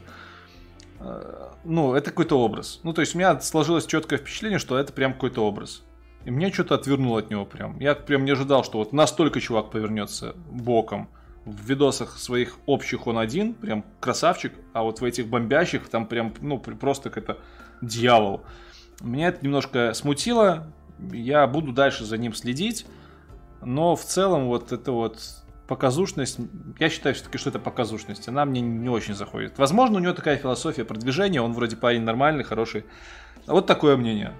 Э, 1.00 1.50
Ну, 1.64 1.94
это 1.94 2.10
какой-то 2.10 2.38
образ. 2.38 2.80
Ну, 2.82 2.92
то 2.92 3.00
есть 3.00 3.14
у 3.14 3.18
меня 3.18 3.40
сложилось 3.40 3.86
четкое 3.86 4.18
впечатление, 4.18 4.58
что 4.58 4.78
это 4.78 4.92
прям 4.92 5.14
какой-то 5.14 5.44
образ. 5.46 5.82
И 6.24 6.30
мне 6.30 6.52
что-то 6.52 6.76
отвернуло 6.76 7.18
от 7.18 7.30
него 7.30 7.44
прям. 7.44 7.78
Я 7.78 7.94
прям 7.94 8.24
не 8.24 8.32
ожидал, 8.32 8.64
что 8.64 8.78
вот 8.78 8.92
настолько 8.92 9.40
чувак 9.40 9.70
повернется 9.70 10.34
боком. 10.50 11.08
В 11.44 11.68
видосах 11.68 12.18
своих 12.18 12.56
общих 12.64 13.06
он 13.06 13.18
один, 13.18 13.52
прям 13.52 13.84
красавчик, 14.00 14.54
а 14.72 14.82
вот 14.82 15.00
в 15.00 15.04
этих 15.04 15.28
бомбящих 15.28 15.88
там 15.88 16.06
прям, 16.06 16.32
ну, 16.40 16.58
просто 16.58 17.10
какой-то 17.10 17.38
дьявол. 17.82 18.40
Меня 19.02 19.28
это 19.28 19.44
немножко 19.44 19.92
смутило. 19.92 20.72
Я 21.12 21.46
буду 21.46 21.72
дальше 21.72 22.04
за 22.04 22.16
ним 22.16 22.32
следить. 22.32 22.86
Но 23.60 23.94
в 23.96 24.04
целом 24.04 24.46
вот 24.46 24.72
это 24.72 24.92
вот 24.92 25.18
показушность, 25.66 26.38
я 26.78 26.88
считаю 26.88 27.14
все-таки, 27.14 27.38
что 27.38 27.50
это 27.50 27.58
показушность. 27.58 28.28
Она 28.28 28.44
мне 28.44 28.60
не 28.60 28.88
очень 28.88 29.14
заходит. 29.14 29.58
Возможно, 29.58 29.96
у 29.96 30.00
него 30.00 30.12
такая 30.12 30.36
философия 30.36 30.84
продвижения, 30.84 31.40
он 31.40 31.52
вроде 31.52 31.76
парень 31.76 32.02
нормальный, 32.02 32.44
хороший. 32.44 32.84
Вот 33.46 33.66
такое 33.66 33.96
мнение. 33.96 34.32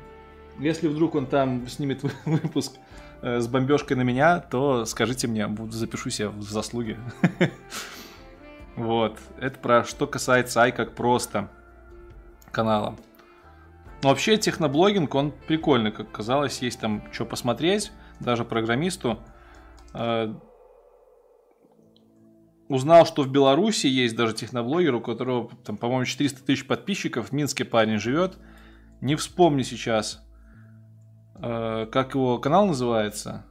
Если 0.59 0.89
вдруг 0.89 1.15
он 1.15 1.27
там 1.27 1.67
снимет 1.69 2.03
вы- 2.03 2.13
выпуск 2.25 2.75
э, 3.23 3.41
с 3.41 3.49
бомбежкой 3.49 3.97
на 3.97 4.03
меня, 4.03 4.41
то 4.41 4.85
скажите 4.85 5.27
мне, 5.27 5.49
запишу 5.71 6.11
себя 6.11 6.31
в 6.31 6.43
заслуги. 6.43 6.99
Вот. 8.77 9.21
Это 9.39 9.57
про 9.61 9.85
что 9.85 10.09
касается 10.09 10.61
Ай 10.63 10.73
как 10.73 10.97
просто 10.97 11.49
канала. 12.51 12.97
Но 14.03 14.09
вообще 14.09 14.37
техноблогинг, 14.37 15.15
он 15.15 15.31
прикольный, 15.47 15.93
как 15.93 16.11
казалось, 16.11 16.61
есть 16.61 16.81
там 16.81 17.05
что 17.13 17.25
посмотреть, 17.25 17.93
даже 18.19 18.45
программисту. 18.45 19.21
Э, 19.93 20.35
Узнал, 22.69 23.05
что 23.05 23.23
в 23.23 23.31
Беларуси 23.31 23.87
есть 23.87 24.17
даже 24.17 24.35
техноблогер, 24.35 24.95
у 24.95 25.01
которого, 25.01 25.51
там, 25.65 25.77
по-моему, 25.77 26.07
400 26.07 26.45
тысяч 26.45 26.67
подписчиков, 26.67 27.29
в 27.29 27.33
Минске 27.33 27.65
парень 27.65 27.99
живет. 27.99 28.39
Не 29.03 29.17
вспомню 29.17 29.65
сейчас, 29.65 30.24
э, 31.37 31.87
как 31.91 32.15
его 32.15 32.39
канал 32.39 32.67
называется. 32.67 33.45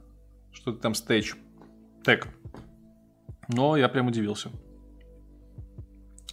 Что-то 0.52 0.78
там 0.78 0.94
стейдж. 0.94 1.34
Тег. 2.04 2.28
Но 3.48 3.76
я 3.76 3.88
прям 3.88 4.06
удивился. 4.06 4.50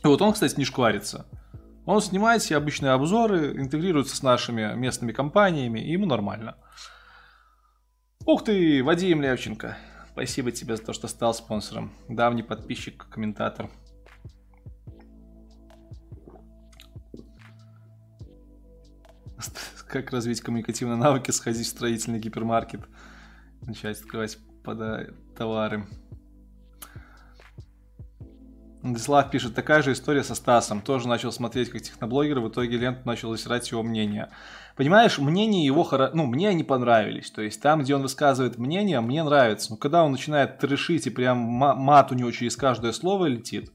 И 0.03 0.07
вот 0.07 0.22
он, 0.22 0.34
кстати, 0.34 0.57
не 0.57 0.65
шкварится. 0.65 1.26
Он 1.86 2.02
снимает 2.02 2.44
себе 2.44 2.57
обычные 2.57 2.91
обзоры, 2.91 3.57
интегрируется 3.57 4.15
с 4.15 4.23
нашими 4.23 4.76
местными 4.76 5.11
компаниями, 5.11 5.80
и 5.80 5.91
ему 5.91 6.06
нормально. 6.06 6.56
Ух 8.26 8.44
ты, 8.44 8.84
Вадим 8.84 9.22
Левченко. 9.22 9.78
Спасибо 10.11 10.52
тебе 10.52 10.76
за 10.76 10.84
то, 10.84 10.94
что 10.94 11.07
стал 11.07 11.34
спонсором. 11.34 11.91
Давний 12.07 12.44
подписчик, 12.44 13.07
комментатор. 13.10 13.69
Как 19.91 20.11
развить 20.11 20.39
коммуникативные 20.39 20.95
навыки, 20.95 21.31
сходить 21.31 21.68
в 21.68 21.69
строительный 21.69 22.18
гипермаркет, 22.18 22.80
начать 23.61 23.99
открывать 23.99 24.38
пода- 24.63 25.13
товары. 25.38 25.85
Владислав 28.81 29.30
пишет, 29.30 29.53
такая 29.53 29.81
же 29.81 29.91
история 29.91 30.23
со 30.23 30.34
Стасом. 30.34 30.81
Тоже 30.81 31.09
начал 31.09 31.31
смотреть 31.34 31.69
как 31.69 31.81
техноблогер, 31.81 32.39
в 32.39 32.49
итоге 32.49 32.77
ленту 32.77 33.01
начал 33.05 33.31
засирать 33.31 33.69
его 33.69 33.84
мнение. 33.84 34.30
Понимаешь, 34.77 35.19
мнение 35.19 35.65
его, 35.65 35.84
хоро- 35.84 36.11
ну, 36.13 36.26
мне 36.26 36.47
они 36.47 36.63
понравились. 36.63 37.30
То 37.30 37.41
есть 37.41 37.61
там, 37.61 37.81
где 37.81 37.93
он 37.93 38.01
высказывает 38.01 38.57
мнение, 38.57 39.01
мне 39.01 39.23
нравится. 39.23 39.72
Но 39.72 39.77
когда 39.77 40.05
он 40.05 40.13
начинает 40.13 40.57
трешить 40.57 41.05
и 41.05 41.09
прям 41.09 41.38
ма- 41.38 41.76
мат 41.76 42.13
у 42.13 42.15
него 42.15 42.31
через 42.31 42.55
каждое 42.55 42.93
слово 42.93 43.26
летит, 43.26 43.72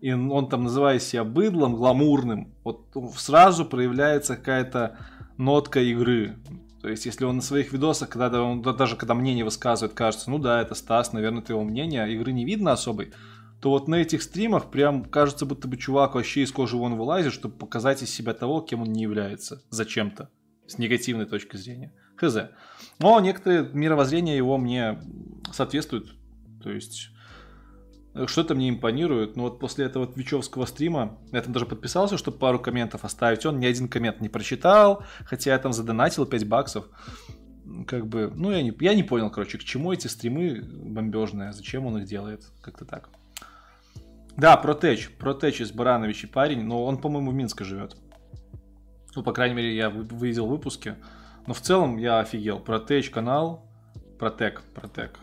и 0.00 0.12
он 0.12 0.48
там 0.48 0.62
называет 0.62 1.02
себя 1.02 1.24
быдлом, 1.24 1.74
гламурным, 1.74 2.54
вот 2.62 2.86
сразу 3.16 3.66
проявляется 3.66 4.36
какая-то 4.36 4.96
нотка 5.36 5.80
игры. 5.80 6.36
То 6.82 6.88
есть, 6.88 7.06
если 7.06 7.24
он 7.24 7.36
на 7.36 7.42
своих 7.42 7.72
видосах, 7.72 8.08
когда 8.08 8.42
он, 8.42 8.62
да, 8.62 8.72
даже 8.72 8.96
когда 8.96 9.14
мнение 9.14 9.44
высказывает, 9.44 9.94
кажется, 9.94 10.30
ну 10.30 10.38
да, 10.38 10.60
это 10.60 10.74
Стас, 10.74 11.12
наверное, 11.12 11.42
это 11.42 11.52
его 11.52 11.64
мнение, 11.64 12.02
а 12.02 12.08
игры 12.08 12.32
не 12.32 12.44
видно 12.44 12.72
особой, 12.72 13.12
то 13.60 13.70
вот 13.70 13.88
на 13.88 13.96
этих 13.96 14.22
стримах 14.22 14.70
прям 14.70 15.04
кажется, 15.04 15.46
будто 15.46 15.66
бы 15.66 15.76
чувак 15.76 16.14
вообще 16.14 16.42
из 16.42 16.52
кожи 16.52 16.76
вон 16.76 16.96
вылазит, 16.96 17.32
чтобы 17.32 17.56
показать 17.56 18.02
из 18.02 18.10
себя 18.10 18.34
того, 18.34 18.60
кем 18.60 18.82
он 18.82 18.92
не 18.92 19.02
является. 19.02 19.62
Зачем-то. 19.70 20.28
С 20.66 20.78
негативной 20.78 21.26
точки 21.26 21.56
зрения. 21.56 21.92
Хз. 22.16 22.36
Но 22.98 23.18
некоторые 23.20 23.68
мировоззрения 23.72 24.36
его 24.36 24.58
мне 24.58 25.00
соответствуют. 25.52 26.14
То 26.62 26.70
есть 26.70 27.10
что-то 28.26 28.54
мне 28.54 28.70
импонирует. 28.70 29.36
Но 29.36 29.44
вот 29.44 29.58
после 29.58 29.84
этого 29.84 30.06
твичевского 30.06 30.64
стрима 30.66 31.18
я 31.32 31.42
там 31.42 31.52
даже 31.52 31.66
подписался, 31.66 32.16
чтобы 32.16 32.38
пару 32.38 32.58
комментов 32.58 33.04
оставить. 33.04 33.44
Он 33.46 33.58
ни 33.58 33.66
один 33.66 33.88
коммент 33.88 34.20
не 34.20 34.28
прочитал, 34.28 35.02
хотя 35.24 35.52
я 35.52 35.58
там 35.58 35.72
задонатил 35.72 36.26
5 36.26 36.48
баксов. 36.48 36.86
Как 37.86 38.06
бы, 38.06 38.32
ну 38.34 38.52
я 38.52 38.62
не, 38.62 38.72
я 38.80 38.94
не 38.94 39.02
понял, 39.02 39.30
короче, 39.30 39.58
к 39.58 39.64
чему 39.64 39.92
эти 39.92 40.06
стримы 40.06 40.62
бомбежные, 40.62 41.52
зачем 41.52 41.86
он 41.86 41.98
их 41.98 42.06
делает. 42.06 42.44
Как-то 42.62 42.84
так. 42.84 43.08
Да, 44.36 44.56
Протеч. 44.56 45.10
Протеч 45.18 45.60
из 45.60 45.72
Барановичи 45.72 46.26
парень, 46.26 46.62
но 46.64 46.84
он, 46.84 46.98
по-моему, 46.98 47.30
в 47.30 47.34
Минске 47.34 47.64
живет. 47.64 47.96
Ну, 49.14 49.22
по 49.22 49.32
крайней 49.32 49.54
мере, 49.54 49.74
я 49.74 49.88
видел 49.88 50.46
выпуски. 50.46 50.94
Но 51.46 51.54
в 51.54 51.60
целом 51.60 51.96
я 51.96 52.20
офигел. 52.20 52.60
Протеч 52.60 53.10
канал. 53.10 53.66
Протек, 54.18 54.62
Протек. 54.74 55.18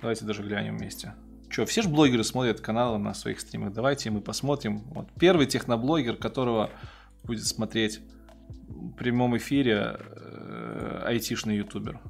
Давайте 0.00 0.24
даже 0.24 0.42
глянем 0.42 0.76
вместе. 0.76 1.14
Че, 1.50 1.64
все 1.64 1.82
же 1.82 1.88
блогеры 1.88 2.24
смотрят 2.24 2.60
каналы 2.60 2.98
на 2.98 3.14
своих 3.14 3.40
стримах. 3.40 3.72
Давайте 3.72 4.10
мы 4.10 4.20
посмотрим. 4.20 4.78
Вот 4.90 5.08
первый 5.18 5.46
техноблогер, 5.46 6.16
которого 6.16 6.70
будет 7.22 7.46
смотреть 7.46 8.00
в 8.68 8.92
прямом 8.92 9.36
эфире 9.36 9.96
э, 9.98 11.02
айтишный 11.04 11.56
ютубер. 11.56 12.00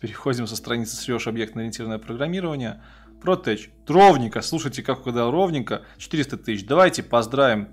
Переходим 0.00 0.46
со 0.46 0.56
страницы 0.56 0.96
«Срешь 0.96 1.26
объектно-ориентированное 1.26 1.98
программирование». 1.98 2.82
Протеч. 3.20 3.70
Ровненько. 3.86 4.40
Слушайте, 4.40 4.82
как 4.82 5.00
угадал 5.00 5.30
ровненько. 5.30 5.82
400 5.98 6.38
тысяч. 6.38 6.66
Давайте 6.66 7.02
поздравим 7.02 7.68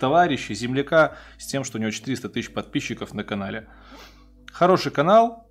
товарища, 0.00 0.54
земляка 0.54 1.16
с 1.38 1.46
тем, 1.46 1.62
что 1.62 1.78
у 1.78 1.80
него 1.80 1.92
400 1.92 2.28
тысяч 2.30 2.52
подписчиков 2.52 3.14
на 3.14 3.22
канале. 3.22 3.68
Хороший 4.50 4.90
канал. 4.90 5.47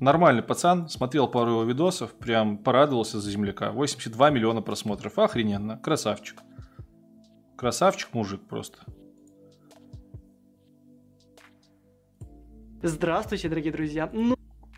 Нормальный 0.00 0.42
пацан. 0.42 0.88
Смотрел 0.88 1.28
пару 1.28 1.50
его 1.50 1.64
видосов. 1.64 2.12
Прям 2.12 2.58
порадовался 2.58 3.20
за 3.20 3.30
земляка. 3.30 3.72
82 3.72 4.30
миллиона 4.30 4.62
просмотров. 4.62 5.18
Охрененно. 5.18 5.76
Красавчик. 5.78 6.40
Красавчик 7.56 8.12
мужик 8.14 8.40
просто. 8.46 8.78
Здравствуйте, 12.82 13.48
дорогие 13.48 13.72
друзья. 13.72 14.08
Ну, 14.12 14.36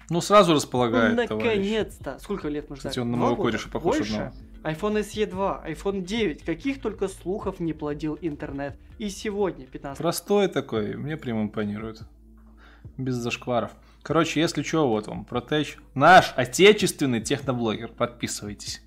Ну, 0.08 0.20
сразу 0.22 0.54
располагает, 0.54 1.28
товарищ. 1.28 1.46
наконец-то. 1.46 2.18
Сколько 2.18 2.48
лет 2.48 2.70
мы 2.70 2.76
ждали? 2.76 2.88
Кстати, 2.88 2.98
он 3.00 3.10
на 3.10 3.18
моего 3.18 3.36
кореша 3.36 3.68
похож 3.68 3.98
Больше? 3.98 4.14
одного. 4.14 4.34
iPhone 4.64 5.00
SE 5.00 5.26
2, 5.26 5.64
iPhone 5.68 6.00
9. 6.00 6.42
Каких 6.44 6.80
только 6.80 7.08
слухов 7.08 7.60
не 7.60 7.74
плодил 7.74 8.16
интернет. 8.22 8.78
И 8.98 9.10
сегодня, 9.10 9.66
15 9.66 9.98
Простой 9.98 10.48
такой, 10.48 10.96
мне 10.96 11.18
прям 11.18 11.42
импонирует. 11.42 12.00
Без 12.96 13.16
зашкваров. 13.16 13.72
Короче, 14.02 14.40
если 14.40 14.62
что, 14.62 14.88
вот 14.88 15.06
вам, 15.06 15.24
Протеч. 15.24 15.76
Наш 15.94 16.32
отечественный 16.36 17.20
техноблогер. 17.20 17.92
Подписывайтесь. 17.92 18.82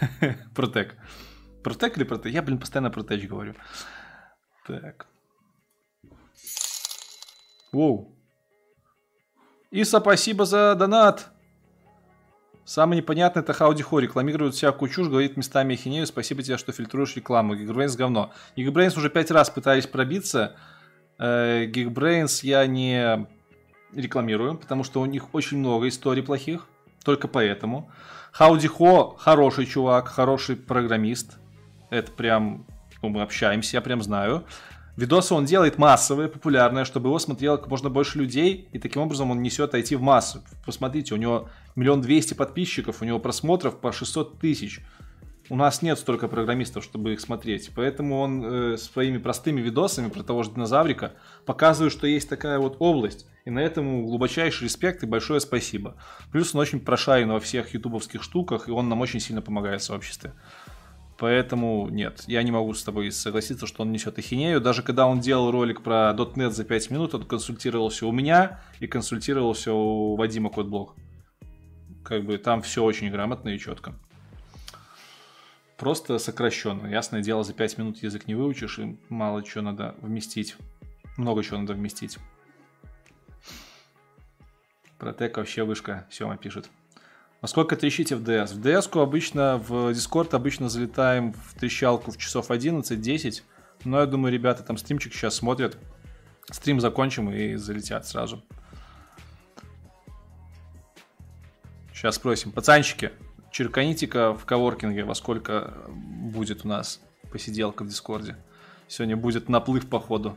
Протек. 0.54 0.96
Протек 1.62 1.96
или 1.96 2.04
Протек? 2.04 2.32
Я, 2.32 2.42
блин, 2.42 2.58
постоянно 2.58 2.90
Протеч 2.90 3.26
говорю. 3.28 3.54
Так. 4.66 5.06
Воу. 7.72 8.16
Иса, 9.70 10.00
спасибо 10.00 10.44
за 10.44 10.74
донат. 10.74 11.30
Самое 12.64 13.00
непонятное 13.00 13.44
это 13.44 13.52
Хауди 13.52 13.82
Хо 13.82 14.00
рекламирует 14.00 14.54
всякую 14.54 14.88
чушь, 14.90 15.06
говорит 15.06 15.36
местами 15.36 15.74
ахинею. 15.74 16.04
Спасибо 16.04 16.42
тебе, 16.42 16.56
что 16.56 16.72
фильтруешь 16.72 17.14
рекламу. 17.14 17.54
Geekbrains 17.54 17.96
говно. 17.96 18.32
Geekbrains 18.56 18.98
уже 18.98 19.08
пять 19.08 19.30
раз 19.30 19.50
пытались 19.50 19.86
пробиться. 19.86 20.56
Э, 21.16 21.66
Geekbrains 21.66 22.40
я 22.42 22.66
не 22.66 23.28
рекламирую, 23.92 24.56
потому 24.56 24.84
что 24.84 25.00
у 25.00 25.06
них 25.06 25.34
очень 25.34 25.58
много 25.58 25.88
историй 25.88 26.22
плохих. 26.22 26.66
Только 27.04 27.28
поэтому. 27.28 27.90
Хауди 28.32 28.66
Хо 28.66 29.16
хороший 29.18 29.66
чувак, 29.66 30.08
хороший 30.08 30.56
программист. 30.56 31.38
Это 31.90 32.10
прям, 32.10 32.66
ну, 33.00 33.08
мы 33.10 33.22
общаемся, 33.22 33.76
я 33.76 33.80
прям 33.80 34.02
знаю. 34.02 34.44
Видосы 34.96 35.34
он 35.34 35.44
делает 35.44 35.78
массовые, 35.78 36.28
популярные, 36.28 36.86
чтобы 36.86 37.10
его 37.10 37.18
смотрело 37.18 37.58
как 37.58 37.68
можно 37.68 37.90
больше 37.90 38.18
людей, 38.18 38.68
и 38.72 38.78
таким 38.78 39.02
образом 39.02 39.30
он 39.30 39.42
несет 39.42 39.74
IT 39.74 39.94
в 39.96 40.00
массу. 40.00 40.42
Посмотрите, 40.64 41.14
у 41.14 41.18
него 41.18 41.50
миллион 41.76 42.00
двести 42.00 42.32
подписчиков, 42.32 43.02
у 43.02 43.04
него 43.04 43.18
просмотров 43.18 43.78
по 43.78 43.92
600 43.92 44.38
тысяч. 44.38 44.80
У 45.48 45.56
нас 45.56 45.80
нет 45.80 45.98
столько 45.98 46.26
программистов, 46.26 46.82
чтобы 46.82 47.12
их 47.12 47.20
смотреть. 47.20 47.70
Поэтому 47.74 48.18
он 48.18 48.44
э, 48.44 48.76
своими 48.76 49.18
простыми 49.18 49.60
видосами 49.60 50.08
про 50.08 50.22
того 50.22 50.42
же 50.42 50.50
динозаврика 50.50 51.14
показывает, 51.44 51.92
что 51.92 52.06
есть 52.06 52.28
такая 52.28 52.58
вот 52.58 52.76
область. 52.80 53.26
И 53.44 53.50
на 53.50 53.60
этом 53.60 54.06
глубочайший 54.06 54.64
респект 54.64 55.04
и 55.04 55.06
большое 55.06 55.38
спасибо. 55.38 55.96
Плюс 56.32 56.54
он 56.54 56.60
очень 56.60 56.80
прошарен 56.80 57.30
во 57.30 57.38
всех 57.38 57.74
ютубовских 57.74 58.24
штуках, 58.24 58.68
и 58.68 58.72
он 58.72 58.88
нам 58.88 59.00
очень 59.00 59.20
сильно 59.20 59.40
помогает 59.40 59.82
в 59.82 59.84
сообществе. 59.84 60.32
Поэтому 61.18 61.88
нет, 61.88 62.24
я 62.26 62.42
не 62.42 62.50
могу 62.50 62.74
с 62.74 62.82
тобой 62.82 63.10
согласиться, 63.10 63.66
что 63.66 63.82
он 63.82 63.92
несет 63.92 64.18
ахинею. 64.18 64.60
Даже 64.60 64.82
когда 64.82 65.06
он 65.06 65.20
делал 65.20 65.50
ролик 65.50 65.82
про 65.82 66.12
.NET 66.12 66.50
за 66.50 66.64
5 66.64 66.90
минут, 66.90 67.14
он 67.14 67.22
консультировался 67.22 68.06
у 68.06 68.12
меня 68.12 68.60
и 68.80 68.86
консультировался 68.86 69.72
у 69.72 70.16
Вадима 70.16 70.50
Кодблок. 70.50 70.94
Как 72.04 72.24
бы 72.24 72.36
там 72.36 72.62
все 72.62 72.84
очень 72.84 73.10
грамотно 73.10 73.50
и 73.50 73.58
четко. 73.58 73.94
Просто 75.76 76.18
сокращенно. 76.18 76.86
Ясное 76.86 77.22
дело, 77.22 77.44
за 77.44 77.52
5 77.52 77.78
минут 77.78 78.02
язык 78.02 78.26
не 78.26 78.34
выучишь, 78.34 78.78
и 78.78 78.98
мало 79.08 79.42
чего 79.42 79.62
надо 79.62 79.94
вместить. 80.00 80.56
Много 81.16 81.42
чего 81.42 81.58
надо 81.58 81.74
вместить. 81.74 82.18
Протек 84.98 85.36
вообще 85.36 85.64
вышка, 85.64 86.06
Сема 86.10 86.38
пишет. 86.38 86.70
А 87.42 87.46
сколько 87.46 87.76
трещите 87.76 88.16
в 88.16 88.22
DS? 88.22 88.54
В 88.54 88.60
DS 88.60 89.02
обычно, 89.02 89.58
в 89.58 89.90
Discord 89.90 90.34
обычно 90.34 90.70
залетаем 90.70 91.34
в 91.34 91.54
трещалку 91.54 92.10
в 92.10 92.16
часов 92.16 92.50
11-10. 92.50 93.42
Но 93.84 94.00
я 94.00 94.06
думаю, 94.06 94.32
ребята 94.32 94.62
там 94.62 94.78
стримчик 94.78 95.12
сейчас 95.12 95.34
смотрят. 95.34 95.76
Стрим 96.50 96.80
закончим 96.80 97.30
и 97.30 97.56
залетят 97.56 98.06
сразу. 98.06 98.42
Сейчас 101.92 102.16
спросим. 102.16 102.52
Пацанчики, 102.52 103.12
черканите-ка 103.56 104.34
в 104.34 104.44
коворкинге, 104.44 105.04
во 105.04 105.14
сколько 105.14 105.72
будет 105.88 106.66
у 106.66 106.68
нас 106.68 107.00
посиделка 107.32 107.84
в 107.84 107.88
Дискорде. 107.88 108.36
Сегодня 108.86 109.16
будет 109.16 109.48
наплыв 109.48 109.88
походу. 109.88 110.36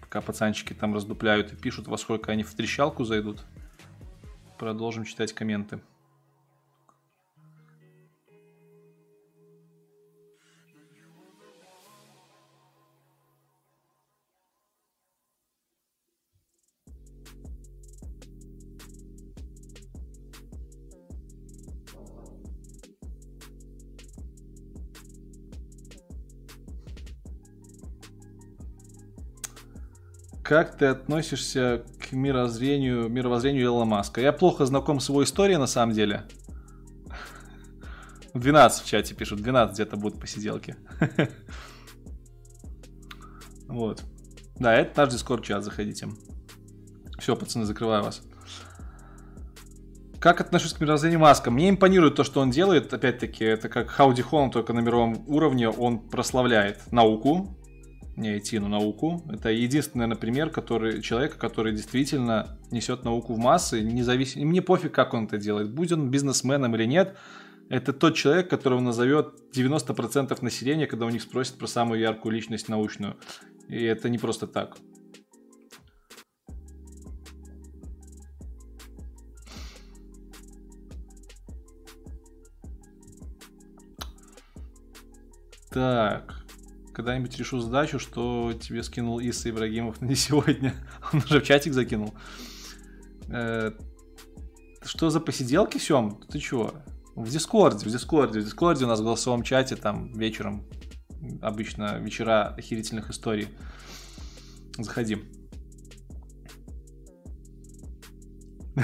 Пока 0.00 0.20
пацанчики 0.20 0.72
там 0.72 0.94
раздупляют 0.94 1.52
и 1.52 1.56
пишут, 1.56 1.86
во 1.86 1.96
сколько 1.96 2.32
они 2.32 2.42
в 2.42 2.52
трещалку 2.54 3.04
зайдут. 3.04 3.44
Продолжим 4.58 5.04
читать 5.04 5.32
комменты. 5.32 5.78
Как 30.46 30.76
ты 30.76 30.86
относишься 30.86 31.82
к 31.98 32.12
мирозрению, 32.12 33.08
мировоззрению 33.08 33.64
Илона 33.64 33.84
Маска? 33.84 34.20
Я 34.20 34.32
плохо 34.32 34.64
знаком 34.64 35.00
с 35.00 35.08
его 35.08 35.24
историей, 35.24 35.56
на 35.56 35.66
самом 35.66 35.92
деле. 35.92 36.22
12 38.32 38.84
в 38.84 38.86
чате 38.86 39.16
пишут, 39.16 39.42
12 39.42 39.74
где-то 39.74 39.96
будут 39.96 40.20
посиделки. 40.20 40.76
Вот. 43.68 44.04
Да, 44.60 44.72
это 44.72 45.00
наш 45.00 45.12
дискорд 45.12 45.42
чат, 45.42 45.64
заходите. 45.64 46.08
Все, 47.18 47.34
пацаны, 47.34 47.64
закрываю 47.64 48.04
вас. 48.04 48.22
Как 50.20 50.40
отношусь 50.40 50.72
к 50.72 50.80
мировоззрению 50.80 51.18
Маска? 51.18 51.50
Мне 51.50 51.68
импонирует 51.68 52.14
то, 52.14 52.22
что 52.22 52.40
он 52.40 52.50
делает. 52.50 52.94
Опять-таки, 52.94 53.44
это 53.44 53.68
как 53.68 53.90
Хауди 53.90 54.22
Холм, 54.22 54.52
только 54.52 54.72
на 54.72 54.78
мировом 54.78 55.24
уровне. 55.26 55.68
Он 55.68 55.98
прославляет 55.98 56.92
науку, 56.92 57.58
идти 58.16 58.58
на 58.58 58.68
науку. 58.68 59.22
Это 59.30 59.50
единственный, 59.50 60.06
например, 60.06 60.50
который, 60.50 61.02
человек, 61.02 61.36
который 61.36 61.72
действительно 61.72 62.58
несет 62.70 63.04
науку 63.04 63.34
в 63.34 63.38
массы, 63.38 63.82
независимо. 63.82 64.46
Мне 64.46 64.62
пофиг, 64.62 64.92
как 64.92 65.14
он 65.14 65.24
это 65.26 65.38
делает. 65.38 65.72
Будь 65.72 65.92
он 65.92 66.10
бизнесменом 66.10 66.74
или 66.74 66.84
нет, 66.84 67.16
это 67.68 67.92
тот 67.92 68.14
человек, 68.14 68.48
которого 68.48 68.80
назовет 68.80 69.34
90% 69.54 70.36
населения, 70.42 70.86
когда 70.86 71.06
у 71.06 71.10
них 71.10 71.22
спросят 71.22 71.58
про 71.58 71.66
самую 71.66 72.00
яркую 72.00 72.34
личность 72.34 72.68
научную. 72.68 73.16
И 73.68 73.82
это 73.82 74.08
не 74.08 74.18
просто 74.18 74.46
так. 74.46 74.76
Так. 85.70 86.35
Когда-нибудь 86.96 87.36
решу 87.36 87.60
задачу, 87.60 87.98
что 87.98 88.54
тебе 88.54 88.82
скинул 88.82 89.20
Иса 89.20 89.50
Ибрагимов, 89.50 90.00
не 90.00 90.14
сегодня. 90.14 90.72
Он 91.12 91.18
уже 91.18 91.40
в 91.40 91.42
чатик 91.42 91.74
закинул. 91.74 92.14
Э, 93.28 93.72
Что 94.82 95.10
за 95.10 95.20
посиделки, 95.20 95.76
Сем? 95.76 96.22
Ты 96.30 96.38
чего? 96.38 96.72
В 97.14 97.28
Дискорде, 97.28 97.84
в 97.86 97.92
Дискорде. 97.92 98.40
В 98.40 98.44
Дискорде 98.44 98.86
у 98.86 98.88
нас 98.88 99.00
в 99.00 99.02
голосовом 99.02 99.42
чате 99.42 99.76
там 99.76 100.10
вечером. 100.14 100.64
Обычно 101.42 101.98
вечера 101.98 102.54
охерительных 102.56 103.10
историй. 103.10 103.48
Заходи. 104.78 105.18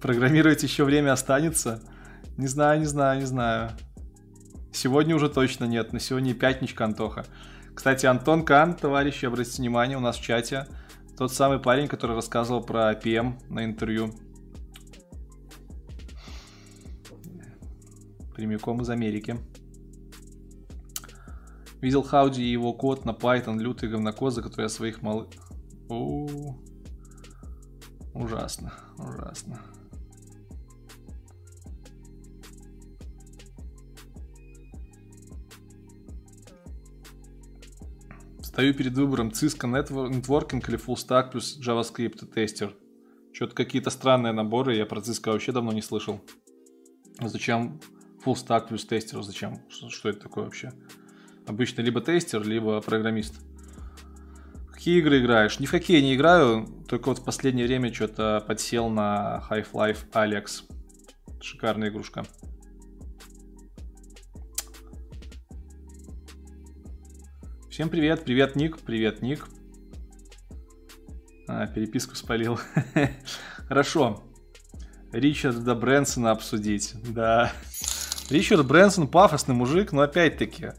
Программировать 0.00 0.62
еще 0.62 0.84
время 0.84 1.12
останется? 1.12 1.82
Не 2.38 2.46
знаю, 2.46 2.80
не 2.80 2.86
знаю, 2.86 3.20
не 3.20 3.26
знаю. 3.26 3.72
Сегодня 4.72 5.14
уже 5.14 5.28
точно 5.28 5.66
нет. 5.66 5.92
На 5.92 6.00
сегодня 6.00 6.34
пятничка, 6.34 6.84
Антоха. 6.84 7.24
Кстати, 7.74 8.06
Антон 8.06 8.44
Кан, 8.44 8.74
товарищи, 8.74 9.26
обратите 9.26 9.62
внимание, 9.62 9.96
у 9.96 10.00
нас 10.00 10.16
в 10.16 10.22
чате. 10.22 10.66
Тот 11.16 11.32
самый 11.32 11.58
парень, 11.58 11.88
который 11.88 12.16
рассказывал 12.16 12.62
про 12.62 12.92
PM 12.92 13.38
на 13.48 13.64
интервью. 13.64 14.12
Прямиком 18.34 18.80
из 18.80 18.90
Америки. 18.90 19.36
Видел 21.80 22.02
Хауди 22.02 22.42
и 22.42 22.50
его 22.50 22.72
код 22.72 23.04
на 23.04 23.10
Python, 23.10 23.58
лютый 23.58 23.88
говнокод, 23.88 24.32
за 24.32 24.42
который 24.42 24.62
я 24.62 24.68
своих 24.68 25.02
мал... 25.02 25.28
Ужасно, 28.14 28.72
ужасно. 28.98 29.60
Стою 38.52 38.74
перед 38.74 38.92
выбором 38.92 39.28
Cisco 39.28 39.66
Netwo- 39.66 40.10
Networking 40.10 40.62
или 40.68 40.78
Full 40.78 40.96
Stack 40.96 41.30
плюс 41.30 41.58
JavaScript 41.58 42.26
тестер. 42.26 42.74
Что-то 43.32 43.54
какие-то 43.54 43.88
странные 43.88 44.34
наборы, 44.34 44.76
я 44.76 44.84
про 44.84 45.00
Cisco 45.00 45.32
вообще 45.32 45.52
давно 45.52 45.72
не 45.72 45.80
слышал. 45.80 46.20
Зачем 47.18 47.80
Full 48.22 48.34
Stack 48.34 48.68
плюс 48.68 48.84
тестер? 48.84 49.22
Зачем? 49.22 49.62
Что, 49.70 49.88
что 49.88 50.10
это 50.10 50.20
такое 50.20 50.44
вообще? 50.44 50.70
Обычно 51.46 51.80
либо 51.80 52.02
тестер, 52.02 52.46
либо 52.46 52.82
программист. 52.82 53.40
Какие 54.70 54.98
игры 54.98 55.20
играешь? 55.20 55.58
Ни 55.58 55.64
в 55.64 55.70
какие 55.70 56.02
не 56.02 56.14
играю, 56.14 56.66
только 56.86 57.08
вот 57.08 57.20
в 57.20 57.24
последнее 57.24 57.66
время 57.66 57.90
что-то 57.90 58.44
подсел 58.46 58.90
на 58.90 59.42
Half-Life 59.48 60.10
Alex. 60.12 60.64
Шикарная 61.40 61.88
игрушка. 61.88 62.26
Всем 67.72 67.88
привет, 67.88 68.24
привет, 68.24 68.54
Ник, 68.54 68.78
привет, 68.80 69.22
Ник. 69.22 69.48
А, 71.48 71.66
переписку 71.66 72.14
спалил. 72.14 72.60
Хорошо. 73.66 74.22
Ричарда 75.10 75.74
Брэнсона 75.74 76.32
обсудить. 76.32 76.94
Да. 77.14 77.50
Ричард 78.28 78.66
Брэнсон 78.66 79.08
пафосный 79.08 79.54
мужик, 79.54 79.92
но 79.92 80.02
опять-таки, 80.02 80.72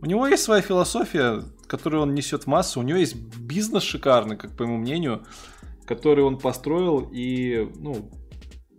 у 0.00 0.06
него 0.06 0.24
есть 0.28 0.44
своя 0.44 0.62
философия, 0.62 1.42
которую 1.66 2.02
он 2.04 2.14
несет 2.14 2.44
в 2.44 2.46
массу. 2.46 2.78
У 2.78 2.84
него 2.84 3.00
есть 3.00 3.16
бизнес 3.16 3.82
шикарный, 3.82 4.36
как 4.36 4.56
по 4.56 4.62
моему 4.62 4.78
мнению, 4.78 5.26
который 5.84 6.22
он 6.22 6.38
построил. 6.38 7.10
И, 7.12 7.68
ну, 7.74 8.08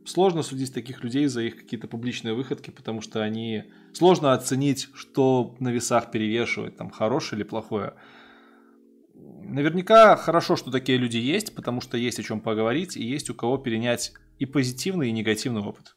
сложно 0.06 0.44
судить 0.44 0.74
таких 0.74 1.04
людей 1.04 1.28
за 1.28 1.42
их 1.42 1.58
какие-то 1.58 1.88
публичные 1.88 2.34
выходки, 2.34 2.70
потому 2.70 3.02
что 3.02 3.22
они... 3.22 3.66
Сложно 3.94 4.34
оценить, 4.34 4.90
что 4.94 5.56
на 5.60 5.70
весах 5.70 6.12
перевешивает, 6.12 6.78
там, 6.78 6.90
хорошее 6.90 7.42
или 7.42 7.48
плохое. 7.48 7.94
Наверняка 9.14 10.16
хорошо, 10.16 10.56
что 10.56 10.72
такие 10.72 10.98
люди 10.98 11.18
есть, 11.18 11.56
потому 11.56 11.82
что 11.82 11.98
есть 11.98 12.20
о 12.20 12.24
чем 12.24 12.40
поговорить, 12.40 12.96
и 12.96 13.04
есть 13.04 13.30
у 13.30 13.36
кого 13.36 13.58
перенять 13.58 14.14
и 14.40 14.46
позитивный, 14.46 15.10
и 15.10 15.12
негативный 15.12 15.62
опыт. 15.62 15.96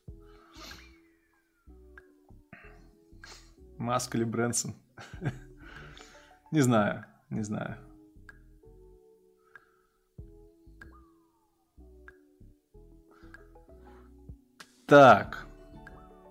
Маск 3.78 4.14
или 4.14 4.24
Брэнсон? 4.24 4.74
Не 6.50 6.60
знаю, 6.60 7.04
не 7.30 7.42
знаю. 7.42 7.83
Так. 14.86 15.46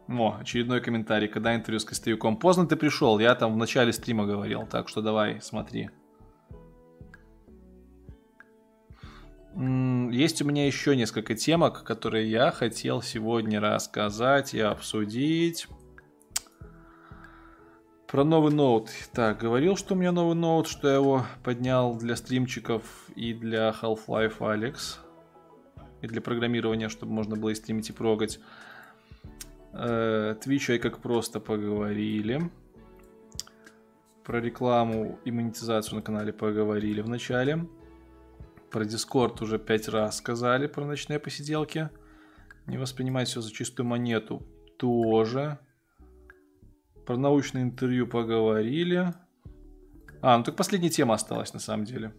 О, 0.08 0.38
очередной 0.40 0.82
комментарий. 0.82 1.28
Когда 1.28 1.56
интервью 1.56 1.80
с 1.80 1.86
Костюком? 1.86 2.38
Поздно 2.38 2.68
ты 2.68 2.76
пришел, 2.76 3.18
я 3.20 3.34
там 3.36 3.54
в 3.54 3.58
начале 3.58 3.94
стрима 3.94 4.26
говорил, 4.26 4.68
так 4.68 4.90
что 4.90 5.02
давай, 5.02 5.42
смотри. 5.42 5.90
Есть 9.56 10.42
у 10.42 10.46
меня 10.46 10.66
еще 10.66 10.96
несколько 10.96 11.36
темок, 11.36 11.84
которые 11.84 12.30
я 12.30 12.52
хотел 12.52 13.02
сегодня 13.02 13.60
рассказать 13.60 14.54
и 14.54 14.60
обсудить. 14.60 15.68
Про 18.08 18.24
новый 18.24 18.54
ноут. 18.54 18.90
Так, 19.14 19.40
говорил, 19.40 19.76
что 19.76 19.94
у 19.94 19.98
меня 19.98 20.12
новый 20.12 20.36
ноут, 20.36 20.68
что 20.68 20.88
я 20.88 20.96
его 20.96 21.26
поднял 21.44 21.96
для 21.96 22.16
стримчиков 22.16 22.84
и 23.16 23.34
для 23.34 23.70
Half-Life 23.70 24.40
Alex. 24.40 25.03
И 26.04 26.08
для 26.08 26.22
программирования, 26.22 26.90
чтобы 26.90 27.14
можно 27.14 27.38
было 27.38 27.50
и 27.50 27.56
стримить, 27.56 27.90
и 27.90 27.94
прогать. 27.94 28.40
Э, 29.72 30.36
Twitch 30.36 30.76
и 30.76 30.78
как 30.78 31.00
просто 31.00 31.40
поговорили. 31.40 32.52
Про 34.26 34.42
рекламу 34.42 35.18
и 35.24 35.32
монетизацию 35.32 35.96
на 35.96 36.02
канале 36.02 36.34
поговорили 36.34 37.00
в 37.00 37.08
начале. 37.08 37.66
Про 38.70 38.84
Discord 38.84 39.42
уже 39.42 39.58
пять 39.58 39.88
раз 39.88 40.18
сказали 40.18 40.68
про 40.68 40.86
ночные 40.86 41.20
посиделки. 41.20 41.90
Не 42.68 42.78
воспринимать 42.78 43.30
все 43.30 43.40
за 43.40 43.52
чистую 43.54 43.88
монету 43.88 44.44
тоже. 44.78 45.58
Про 47.06 47.16
научное 47.16 47.64
интервью 47.64 48.08
поговорили. 48.08 49.14
А, 50.22 50.38
ну 50.38 50.44
так 50.44 50.58
последняя 50.58 50.90
тема 50.90 51.14
осталась 51.14 51.54
на 51.54 51.60
самом 51.60 51.86
деле. 51.86 52.14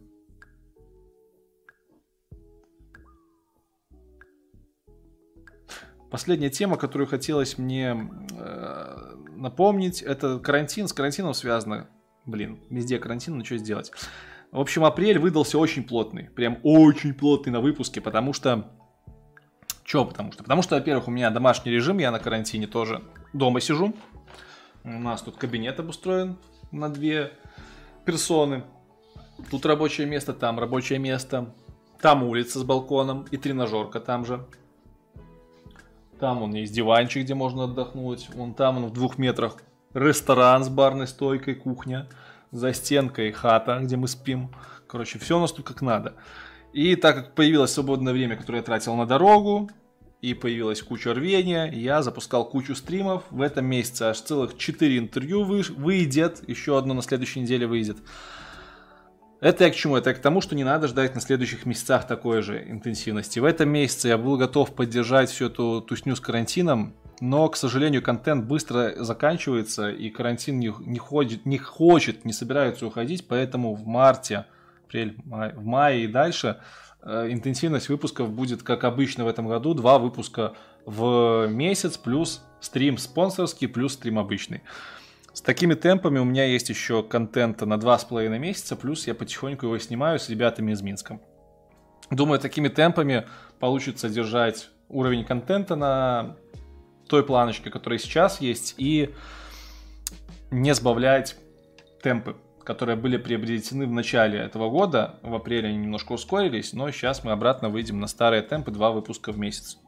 Последняя 6.15 6.49
тема, 6.49 6.77
которую 6.77 7.09
хотелось 7.09 7.59
мне 7.59 8.09
э, 8.39 9.15
напомнить, 9.35 10.01
это 10.01 10.39
карантин. 10.39 10.87
С 10.87 10.93
карантином 10.93 11.35
связано. 11.35 11.89
Блин, 12.25 12.61
везде 12.71 13.01
карантин, 13.01 13.37
ну 13.37 13.45
что 13.45 13.57
сделать? 13.57 13.91
В 14.53 14.61
общем, 14.61 14.85
апрель 14.85 15.19
выдался 15.19 15.59
очень 15.59 15.83
плотный. 15.83 16.31
Прям 16.31 16.61
очень 16.63 17.15
плотный 17.15 17.53
на 17.53 17.59
выпуске, 17.59 18.01
потому 18.01 18.33
что... 18.33 18.71
Че 19.83 20.05
потому 20.05 20.31
что? 20.31 20.45
Потому 20.45 20.63
что, 20.63 20.77
во-первых, 20.77 21.09
у 21.09 21.11
меня 21.11 21.31
домашний 21.31 21.73
режим, 21.73 21.99
я 21.99 22.13
на 22.13 22.21
карантине 22.21 22.69
тоже 22.69 23.03
дома 23.33 23.61
сижу. 23.61 23.93
У 24.85 24.91
нас 24.91 25.21
тут 25.21 25.37
кабинет 25.37 25.81
обустроен 25.81 26.39
на 26.71 26.91
две 26.91 27.33
персоны. 28.05 28.63
Тут 29.51 29.67
рабочее 29.67 30.07
место, 30.07 30.33
там 30.33 30.61
рабочее 30.61 31.01
место. 31.01 31.53
Там 32.01 32.23
улица 32.23 32.61
с 32.61 32.63
балконом 32.63 33.27
и 33.33 33.37
тренажерка 33.37 33.99
там 33.99 34.25
же. 34.25 34.47
Там 36.21 36.43
он 36.43 36.55
есть 36.55 36.73
диванчик, 36.73 37.23
где 37.23 37.35
можно 37.35 37.65
отдохнуть. 37.65 38.29
Вон 38.35 38.55
там 38.55 38.79
он 38.79 38.87
в 38.87 38.93
двух 38.93 39.19
метрах 39.19 39.57
ресторан 39.93 40.65
с 40.65 40.69
барной 40.69 41.07
стойкой, 41.07 41.55
кухня. 41.55 42.09
За 42.51 42.73
стенкой 42.73 43.33
хата, 43.33 43.81
где 43.83 43.97
мы 43.97 44.07
спим. 44.07 44.51
Короче, 44.87 45.19
все 45.19 45.37
у 45.37 45.41
нас 45.41 45.53
тут 45.53 45.67
как 45.67 45.83
надо. 45.83 46.15
И 46.73 46.95
так 46.97 47.17
как 47.17 47.35
появилось 47.35 47.73
свободное 47.73 48.13
время, 48.13 48.37
которое 48.37 48.59
я 48.59 48.63
тратил 48.63 48.95
на 48.95 49.07
дорогу, 49.07 49.71
и 50.21 50.35
появилась 50.35 50.81
куча 50.83 51.13
рвения, 51.13 51.67
я 51.67 52.03
запускал 52.03 52.49
кучу 52.49 52.75
стримов. 52.75 53.25
В 53.31 53.43
этом 53.43 53.67
месяце 53.67 54.05
аж 54.05 54.21
целых 54.21 54.57
4 54.57 54.99
интервью 54.99 55.45
вы- 55.45 55.63
выйдет, 55.77 56.49
еще 56.49 56.79
одно 56.79 56.95
на 56.95 57.03
следующей 57.03 57.41
неделе 57.41 57.67
выйдет. 57.67 57.99
Это 59.45 59.65
я 59.65 59.71
к 59.71 59.75
чему? 59.75 59.95
Это 59.95 60.09
я 60.09 60.17
к 60.17 60.21
тому, 60.21 60.41
что 60.41 60.55
не 60.55 60.65
надо 60.65 60.89
ждать 60.89 61.15
на 61.15 61.21
следующих 61.21 61.67
месяцах 61.67 62.07
такой 62.07 62.41
же 62.41 62.65
интенсивности. 62.67 63.41
В 63.41 63.45
этом 63.45 63.69
месяце 63.69 64.09
я 64.09 64.17
был 64.17 64.39
готов 64.39 64.75
поддержать 64.75 65.29
всю 65.29 65.49
эту 65.49 65.83
тусню 65.83 66.17
с 66.17 66.21
карантином, 66.21 66.95
но, 67.21 67.47
к 67.51 67.57
сожалению, 67.57 68.01
контент 68.01 68.47
быстро 68.47 68.95
заканчивается, 69.05 69.91
и 69.91 70.09
карантин 70.09 70.59
не, 70.59 70.73
не, 70.81 70.99
ходит, 70.99 71.45
не 71.45 71.59
хочет, 71.59 72.25
не 72.25 72.33
собирается 72.33 72.87
уходить, 72.87 73.29
поэтому 73.29 73.75
в 73.75 73.87
марте, 73.87 74.47
апрель, 74.87 75.19
май, 75.27 75.53
в 75.53 75.63
мае 75.63 76.05
и 76.05 76.07
дальше 76.07 76.63
э, 77.03 77.31
интенсивность 77.31 77.91
выпусков 77.91 78.31
будет, 78.31 78.63
как 78.63 78.85
обычно 78.85 79.27
в 79.27 79.29
этом 79.29 79.47
году, 79.47 79.75
два 79.75 79.99
выпуска 79.99 80.55
в 80.87 81.49
месяц, 81.49 81.99
плюс 81.99 82.43
стрим 82.61 82.97
спонсорский, 82.97 83.69
плюс 83.69 83.93
стрим 83.93 84.19
обычный. 84.19 84.63
С 85.35 85.41
такими 85.41 85.75
темпами 85.75 86.21
у 86.21 86.25
меня 86.25 86.45
есть 86.45 86.69
еще 86.69 87.03
контента 87.03 87.67
на 87.67 87.77
два 87.77 87.99
с 87.99 88.05
половиной 88.05 88.39
месяца, 88.39 88.77
плюс 88.77 89.09
я 89.09 89.17
потихоньку 89.17 89.67
его 89.67 89.77
снимаю 89.79 90.21
с 90.21 90.29
ребятами 90.29 90.71
из 90.71 90.81
Минска. 90.81 91.21
Думаю, 92.13 92.39
такими 92.39 92.69
темпами 92.69 93.27
получится 93.59 94.09
держать 94.09 94.71
уровень 94.89 95.25
контента 95.25 95.75
на 95.75 96.37
той 97.09 97.25
планочке, 97.25 97.69
которая 97.69 97.99
сейчас 97.99 98.41
есть, 98.41 98.77
и 98.79 99.13
не 100.53 100.73
сбавлять 100.73 101.37
темпы, 102.01 102.37
которые 102.63 102.95
были 102.95 103.17
приобретены 103.17 103.87
в 103.87 103.93
начале 103.93 104.39
этого 104.39 104.71
года. 104.71 105.19
В 105.23 105.35
апреле 105.35 105.71
они 105.71 105.79
немножко 105.79 106.13
ускорились, 106.13 106.73
но 106.75 106.89
сейчас 106.93 107.25
мы 107.25 107.33
обратно 107.33 107.71
выйдем 107.71 107.99
на 107.99 108.07
старые 108.07 108.43
темпы, 108.43 108.71
два 108.71 108.93
выпуска 108.93 109.33
в 109.33 109.39
месяц. 109.39 109.79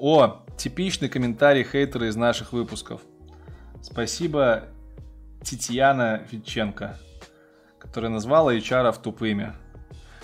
О, 0.00 0.44
типичный 0.56 1.08
комментарий 1.08 1.64
хейтера 1.64 2.08
из 2.08 2.14
наших 2.14 2.52
выпусков. 2.52 3.00
Спасибо 3.82 4.66
Титьяна 5.42 6.22
Витченко, 6.30 6.96
которая 7.80 8.08
назвала 8.08 8.54
HR 8.54 8.96
тупыми. 9.02 9.54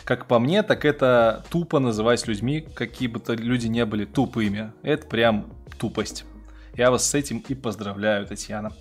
Как 0.04 0.26
по 0.26 0.38
мне, 0.38 0.62
так 0.62 0.84
это 0.84 1.44
тупо 1.50 1.80
называть 1.80 2.28
людьми, 2.28 2.60
какие 2.60 3.08
бы 3.08 3.18
то 3.18 3.34
люди 3.34 3.66
не 3.66 3.84
были 3.84 4.04
тупыми. 4.04 4.72
Это 4.82 5.08
прям 5.08 5.52
тупость. 5.76 6.24
Я 6.74 6.92
вас 6.92 7.04
с 7.08 7.14
этим 7.14 7.38
и 7.48 7.54
поздравляю, 7.56 8.26
Татьяна. 8.26 8.72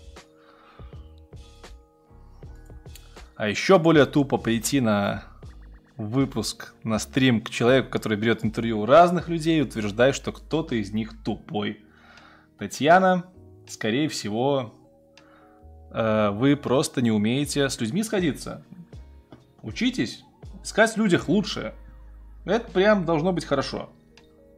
А 3.35 3.47
еще 3.47 3.79
более 3.79 4.05
тупо 4.05 4.37
прийти 4.37 4.79
на 4.79 5.23
выпуск, 5.97 6.73
на 6.83 6.99
стрим 6.99 7.41
к 7.41 7.49
человеку, 7.49 7.89
который 7.89 8.17
берет 8.17 8.43
интервью 8.43 8.79
у 8.81 8.85
разных 8.85 9.29
людей, 9.29 9.61
утверждая, 9.61 10.13
что 10.13 10.31
кто-то 10.31 10.75
из 10.75 10.91
них 10.91 11.13
тупой. 11.23 11.83
Татьяна, 12.57 13.25
скорее 13.67 14.09
всего, 14.09 14.73
э, 15.91 16.29
вы 16.31 16.55
просто 16.55 17.01
не 17.01 17.11
умеете 17.11 17.69
с 17.69 17.79
людьми 17.79 18.03
сходиться. 18.03 18.63
Учитесь 19.61 20.23
искать 20.63 20.93
в 20.93 20.97
людях 20.97 21.27
лучшее. 21.27 21.73
Это 22.45 22.69
прям 22.71 23.05
должно 23.05 23.31
быть 23.31 23.45
хорошо. 23.45 23.89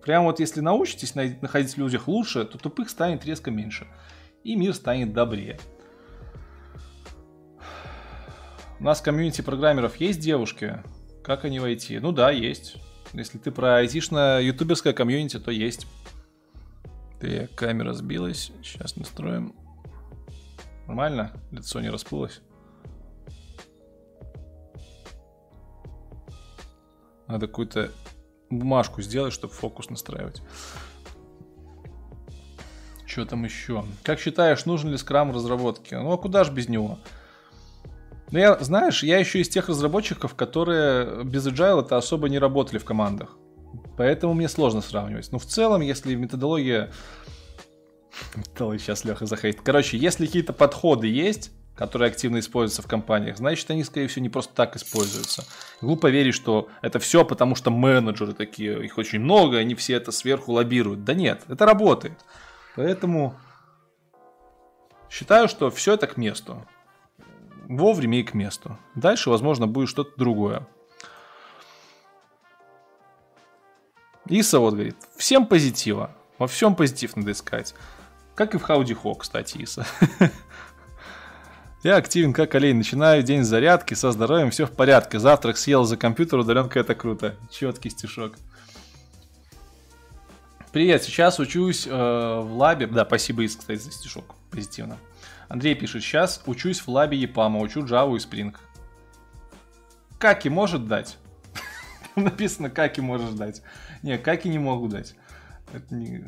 Прям 0.04 0.26
вот 0.26 0.40
если 0.40 0.62
научитесь 0.62 1.16
находить 1.16 1.74
в 1.74 1.78
людях 1.78 2.08
лучшее, 2.08 2.46
то 2.46 2.58
тупых 2.58 2.90
станет 2.90 3.26
резко 3.26 3.52
меньше. 3.52 3.88
И 4.44 4.56
мир 4.56 4.74
станет 4.74 5.14
добрее. 5.14 5.60
У 8.80 8.84
нас 8.84 9.00
в 9.00 9.04
комьюнити 9.04 9.42
программеров 9.42 9.96
есть 9.98 10.20
девушки. 10.20 10.84
Как 11.26 11.44
они 11.44 11.60
войти? 11.60 11.98
Ну 11.98 12.12
да, 12.12 12.30
есть. 12.30 12.76
Если 13.14 13.40
ты 13.40 13.50
про 13.50 13.78
айтишное 13.78 14.42
ютуберское 14.42 14.94
комьюнити, 14.94 15.40
то 15.40 15.50
есть. 15.50 15.88
Так, 17.20 17.56
камера 17.56 17.94
сбилась. 17.94 18.52
Сейчас 18.62 18.96
настроим. 18.96 19.56
Нормально? 20.86 21.32
Лицо 21.50 21.82
не 21.82 21.90
расплылось? 21.90 22.42
Надо 27.26 27.48
какую-то 27.48 27.92
бумажку 28.52 29.02
сделать, 29.02 29.34
чтобы 29.34 29.52
фокус 29.52 29.90
настраивать. 29.90 30.44
Что 33.08 33.26
там 33.26 33.46
еще? 33.46 33.84
Как 34.04 34.20
считаешь, 34.20 34.66
нужен 34.66 34.92
ли 34.92 34.98
скрам 34.98 35.32
в 35.32 35.36
разработке? 35.36 35.98
Ну 35.98 36.12
а 36.12 36.20
куда 36.20 36.44
же 36.44 36.52
без 36.52 36.70
него? 36.70 37.00
Ну, 38.36 38.42
я, 38.42 38.58
знаешь, 38.60 39.02
я 39.02 39.18
еще 39.18 39.40
из 39.40 39.48
тех 39.48 39.70
разработчиков, 39.70 40.36
которые 40.36 41.24
без 41.24 41.48
agile 41.48 41.86
это 41.86 41.96
особо 41.96 42.28
не 42.28 42.38
работали 42.38 42.80
в 42.80 42.84
командах. 42.84 43.38
Поэтому 43.96 44.34
мне 44.34 44.50
сложно 44.50 44.82
сравнивать. 44.82 45.32
Но 45.32 45.40
в 45.40 45.46
целом, 45.46 45.80
если 45.80 46.16
методология... 46.16 46.92
Сейчас 48.58 49.06
Леха 49.06 49.26
захейтит. 49.26 49.62
Короче, 49.62 49.96
если 49.96 50.26
какие-то 50.26 50.52
подходы 50.52 51.08
есть, 51.08 51.50
которые 51.78 52.10
активно 52.10 52.40
используются 52.40 52.82
в 52.82 52.88
компаниях, 52.88 53.38
значит, 53.38 53.72
они, 53.72 53.86
скорее 53.86 54.08
всего, 54.08 54.24
не 54.24 54.30
просто 54.30 54.54
так 54.54 54.76
используются. 54.76 55.46
Глупо 55.80 56.08
верить, 56.08 56.36
что 56.36 56.68
это 56.82 57.00
все 57.00 57.24
потому, 57.24 57.56
что 57.56 57.72
менеджеры 57.72 58.34
такие, 58.34 58.84
их 58.84 58.98
очень 58.98 59.22
много, 59.22 59.60
они 59.60 59.76
все 59.76 59.94
это 59.94 60.12
сверху 60.12 60.52
лоббируют. 60.52 61.06
Да 61.06 61.14
нет, 61.14 61.44
это 61.48 61.66
работает. 61.66 62.20
Поэтому 62.76 63.40
считаю, 65.10 65.48
что 65.48 65.72
все 65.72 65.94
это 65.94 66.08
к 66.08 66.18
месту 66.18 66.68
вовремя 67.68 68.20
и 68.20 68.24
к 68.24 68.34
месту. 68.34 68.78
Дальше, 68.96 69.30
возможно, 69.30 69.68
будет 69.68 69.90
что-то 69.90 70.12
другое. 70.18 70.68
Иса 74.28 74.60
вот 74.60 74.74
говорит, 74.74 74.98
всем 75.18 75.46
позитива. 75.46 76.12
Во 76.38 76.48
всем 76.48 76.76
позитив 76.76 77.16
надо 77.16 77.32
искать. 77.32 77.76
Как 78.34 78.56
и 78.56 78.58
в 78.58 78.64
Хауди 78.64 78.94
Хо, 78.94 79.14
кстати, 79.16 79.58
Иса. 79.58 79.86
Я 81.84 81.98
активен 81.98 82.34
как 82.34 82.56
олень. 82.56 82.78
Начинаю 82.78 83.22
день 83.22 83.44
с 83.44 83.48
зарядки, 83.48 83.94
со 83.94 84.12
здоровьем, 84.12 84.50
все 84.50 84.66
в 84.66 84.72
порядке. 84.72 85.20
Завтрак 85.20 85.58
съел 85.58 85.84
за 85.84 85.98
компьютер, 85.98 86.40
удаленка 86.40 86.80
это 86.80 86.96
круто. 86.96 87.36
Четкий 87.52 87.92
стишок. 87.92 88.34
Привет, 90.74 91.04
сейчас 91.04 91.40
учусь 91.40 91.86
э, 91.86 91.92
в 91.92 92.58
лабе. 92.58 92.88
Да, 92.88 93.06
спасибо, 93.06 93.46
Ис, 93.46 93.56
кстати, 93.56 93.80
за 93.80 93.92
стишок. 93.92 94.36
Позитивно. 94.50 94.98
Андрей 95.48 95.76
пишет, 95.76 96.04
сейчас 96.04 96.42
учусь 96.46 96.80
в 96.80 96.88
лабе 96.88 97.18
Епама, 97.18 97.60
учу 97.60 97.84
Java 97.84 98.16
и 98.16 98.20
Spring. 98.20 98.56
Каки 100.18 100.50
может 100.50 100.88
дать? 100.88 101.18
Написано, 102.16 102.70
каки 102.70 103.02
можешь 103.02 103.32
дать. 103.32 103.62
Не, 104.02 104.18
каки 104.18 104.50
не 104.50 104.60
могу 104.60 104.88
дать. 104.88 105.16
Это 105.74 105.94
не... 105.94 106.26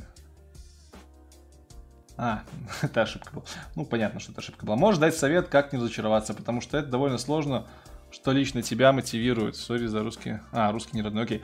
А, 2.18 2.44
это 2.82 3.04
ошибка 3.04 3.32
была. 3.34 3.46
Ну, 3.76 3.86
понятно, 3.86 4.20
что 4.20 4.32
это 4.32 4.42
ошибка 4.42 4.66
была. 4.66 4.76
Можешь 4.76 5.00
дать 5.00 5.16
совет, 5.16 5.48
как 5.48 5.72
не 5.74 5.80
разочароваться, 5.80 6.34
потому 6.34 6.62
что 6.62 6.78
это 6.78 6.90
довольно 6.90 7.18
сложно, 7.18 7.68
что 8.12 8.32
лично 8.32 8.62
тебя 8.62 8.92
мотивирует. 8.92 9.56
Сори 9.56 9.88
за 9.88 10.04
русский. 10.04 10.40
А, 10.52 10.72
русский 10.72 10.98
не 10.98 11.02
родной, 11.02 11.24
окей. 11.24 11.44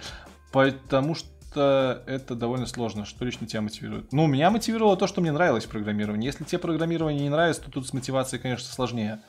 Потому 0.52 1.16
что 1.16 1.30
это 1.62 2.36
довольно 2.36 2.66
сложно. 2.66 3.06
Что 3.06 3.26
лично 3.26 3.48
тебя 3.48 3.62
мотивирует? 3.62 4.12
Ну, 4.12 4.28
меня 4.28 4.50
мотивировало 4.50 4.98
то, 4.98 5.08
что 5.08 5.22
мне 5.22 5.32
нравилось 5.32 5.66
программирование. 5.66 6.26
Если 6.26 6.44
тебе 6.44 6.60
программирование 6.60 7.24
не 7.24 7.30
нравится, 7.30 7.64
то 7.64 7.72
тут 7.72 7.88
с 7.88 7.94
мотивацией, 7.94 8.42
конечно, 8.42 8.68
сложнее. 8.68 9.22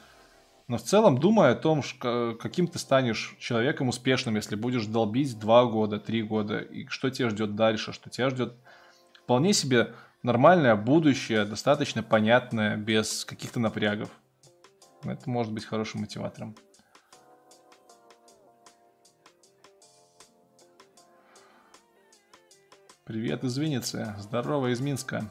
Но 0.67 0.79
в 0.79 0.83
целом 0.83 1.19
думай 1.19 1.53
о 1.53 1.55
том, 1.55 1.83
ка- 1.99 2.35
каким 2.41 2.67
ты 2.69 2.79
станешь 2.79 3.37
человеком 3.39 3.89
успешным, 3.89 4.37
если 4.37 4.57
будешь 4.57 4.87
долбить 4.87 5.39
два 5.39 5.67
года, 5.67 6.01
три 6.01 6.23
года, 6.23 6.59
и 6.59 6.87
что 6.87 7.11
тебя 7.11 7.29
ждет 7.29 7.55
дальше, 7.55 7.93
что 7.93 8.09
тебя 8.09 8.31
ждет 8.31 8.55
вполне 9.23 9.53
себе 9.53 9.93
нормальное 10.23 10.75
будущее, 10.75 11.45
достаточно 11.45 12.03
понятное, 12.03 12.77
без 12.77 13.25
каких-то 13.27 13.61
напрягов. 13.61 14.11
Это 15.03 15.29
может 15.29 15.53
быть 15.53 15.67
хорошим 15.67 16.01
мотиватором. 16.01 16.57
Привет 23.07 23.45
из 23.45 23.59
Винницы. 23.59 24.15
Здорово 24.19 24.73
из 24.73 24.81
Минска. 24.81 25.31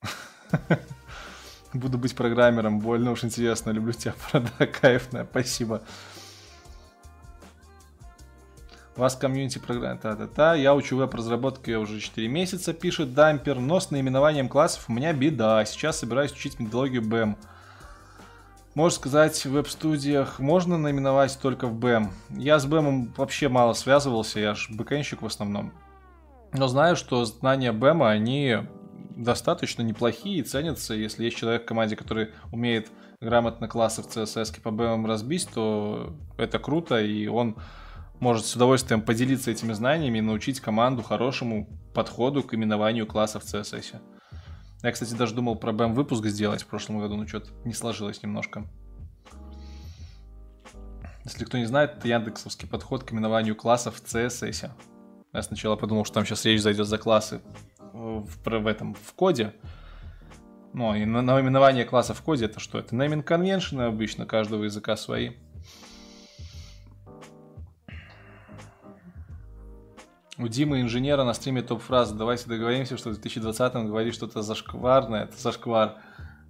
Буду 1.72 1.98
быть 1.98 2.14
программером, 2.14 2.78
больно 2.78 3.10
уж 3.10 3.24
интересно, 3.24 3.70
люблю 3.70 3.92
тебя, 3.92 4.14
правда, 4.30 4.68
кайфная, 4.68 5.26
спасибо. 5.28 5.82
Вас 8.98 9.14
комьюнити 9.14 9.60
программа, 9.60 9.96
та-та-та, 9.96 10.56
я 10.56 10.74
учу 10.74 10.96
веб-разработке 10.96 11.76
уже 11.76 12.00
4 12.00 12.26
месяца, 12.26 12.72
пишет 12.72 13.14
Дампер, 13.14 13.60
но 13.60 13.78
с 13.78 13.92
наименованием 13.92 14.48
классов 14.48 14.86
у 14.88 14.92
меня 14.92 15.12
беда, 15.12 15.64
сейчас 15.66 16.00
собираюсь 16.00 16.32
учить 16.32 16.58
методологию 16.58 17.02
BEM. 17.02 17.36
Можно 18.74 18.96
сказать, 18.96 19.46
в 19.46 19.52
веб-студиях 19.52 20.40
можно 20.40 20.78
наименовать 20.78 21.38
только 21.40 21.68
в 21.68 21.78
BEM. 21.78 22.08
Я 22.30 22.58
с 22.58 22.66
BEM 22.66 23.12
вообще 23.16 23.48
мало 23.48 23.72
связывался, 23.74 24.40
я 24.40 24.56
же 24.56 24.74
бэкэнщик 24.74 25.22
в 25.22 25.26
основном. 25.26 25.72
Но 26.52 26.66
знаю, 26.66 26.96
что 26.96 27.24
знания 27.24 27.72
BEM, 27.72 28.04
они 28.04 28.56
достаточно 29.10 29.82
неплохие 29.82 30.38
и 30.38 30.42
ценятся. 30.42 30.94
Если 30.94 31.24
есть 31.24 31.36
человек 31.36 31.62
в 31.62 31.66
команде, 31.66 31.94
который 31.94 32.30
умеет 32.50 32.90
грамотно 33.20 33.68
классы 33.68 34.02
в 34.02 34.06
CSS 34.06 34.60
по 34.60 34.70
BEM 34.70 35.06
разбить, 35.06 35.48
то 35.54 36.16
это 36.36 36.58
круто, 36.58 37.00
и 37.00 37.28
он 37.28 37.54
может 38.20 38.46
с 38.46 38.56
удовольствием 38.56 39.00
поделиться 39.00 39.50
этими 39.50 39.72
знаниями 39.72 40.18
и 40.18 40.22
научить 40.22 40.60
команду 40.60 41.02
хорошему 41.02 41.68
подходу 41.94 42.42
к 42.42 42.54
именованию 42.54 43.06
классов 43.06 43.44
в 43.44 43.46
CSS. 43.46 44.00
Я, 44.82 44.92
кстати, 44.92 45.14
даже 45.14 45.34
думал 45.34 45.56
про 45.56 45.72
BEM 45.72 45.94
выпуск 45.94 46.24
сделать 46.26 46.62
в 46.62 46.66
прошлом 46.66 47.00
году, 47.00 47.16
но 47.16 47.26
что-то 47.26 47.50
не 47.64 47.72
сложилось 47.72 48.22
немножко. 48.22 48.64
Если 51.24 51.44
кто 51.44 51.58
не 51.58 51.66
знает, 51.66 51.96
это 51.98 52.08
яндексовский 52.08 52.68
подход 52.68 53.04
к 53.04 53.12
именованию 53.12 53.54
классов 53.54 53.96
в 53.96 54.04
CSS. 54.04 54.70
Я 55.32 55.42
сначала 55.42 55.76
подумал, 55.76 56.04
что 56.04 56.14
там 56.14 56.24
сейчас 56.24 56.44
речь 56.44 56.62
зайдет 56.62 56.86
за 56.86 56.96
классы 56.96 57.40
в, 57.92 58.26
в 58.44 58.66
этом 58.66 58.94
в 58.94 59.12
коде. 59.14 59.54
Ну, 60.72 60.94
и 60.94 61.04
на- 61.04 61.22
наименование 61.22 61.84
класса 61.84 62.14
в 62.14 62.22
коде 62.22 62.46
это 62.46 62.60
что? 62.60 62.78
Это 62.78 62.94
naming 62.94 63.24
convention 63.24 63.82
обычно 63.82 64.26
каждого 64.26 64.64
языка 64.64 64.96
свои. 64.96 65.32
У 70.40 70.46
Димы 70.46 70.80
инженера 70.80 71.24
на 71.24 71.34
стриме 71.34 71.62
топ-фраза. 71.62 72.14
Давайте 72.14 72.48
договоримся, 72.48 72.96
что 72.96 73.10
в 73.10 73.18
2020-м 73.18 73.88
говорит 73.88 74.14
что-то 74.14 74.42
зашкварное. 74.42 75.24
Это 75.24 75.36
зашквар. 75.36 76.00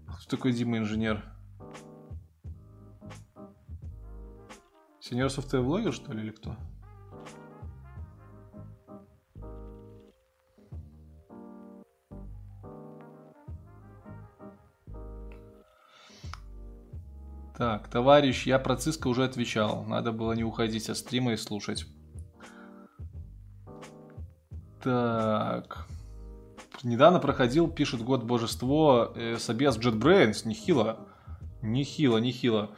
Кто 0.07 0.37
такой 0.37 0.53
Дима 0.53 0.77
инженер? 0.77 1.25
Сеньор 5.01 5.31
софтвер 5.31 5.63
блогер, 5.63 5.95
что 5.95 6.13
ли, 6.13 6.21
или 6.21 6.33
кто? 6.33 6.55
Так, 17.57 17.89
товарищ, 17.89 18.47
я 18.47 18.59
про 18.59 18.75
Cisco 18.75 19.09
уже 19.09 19.25
отвечал. 19.25 19.83
Надо 19.85 20.13
было 20.13 20.35
не 20.35 20.45
уходить 20.45 20.91
от 20.91 20.99
стрима 20.99 21.33
и 21.33 21.39
слушать. 21.39 21.87
Так. 24.83 25.87
Недавно 26.83 27.19
проходил, 27.19 27.69
пишет 27.69 28.03
год 28.03 28.23
божество, 28.23 29.13
э, 29.17 29.37
собес 29.39 29.77
JetBrains. 29.77 30.47
Нехило. 30.47 31.09
Нехило, 31.61 32.19
нехило. 32.19 32.71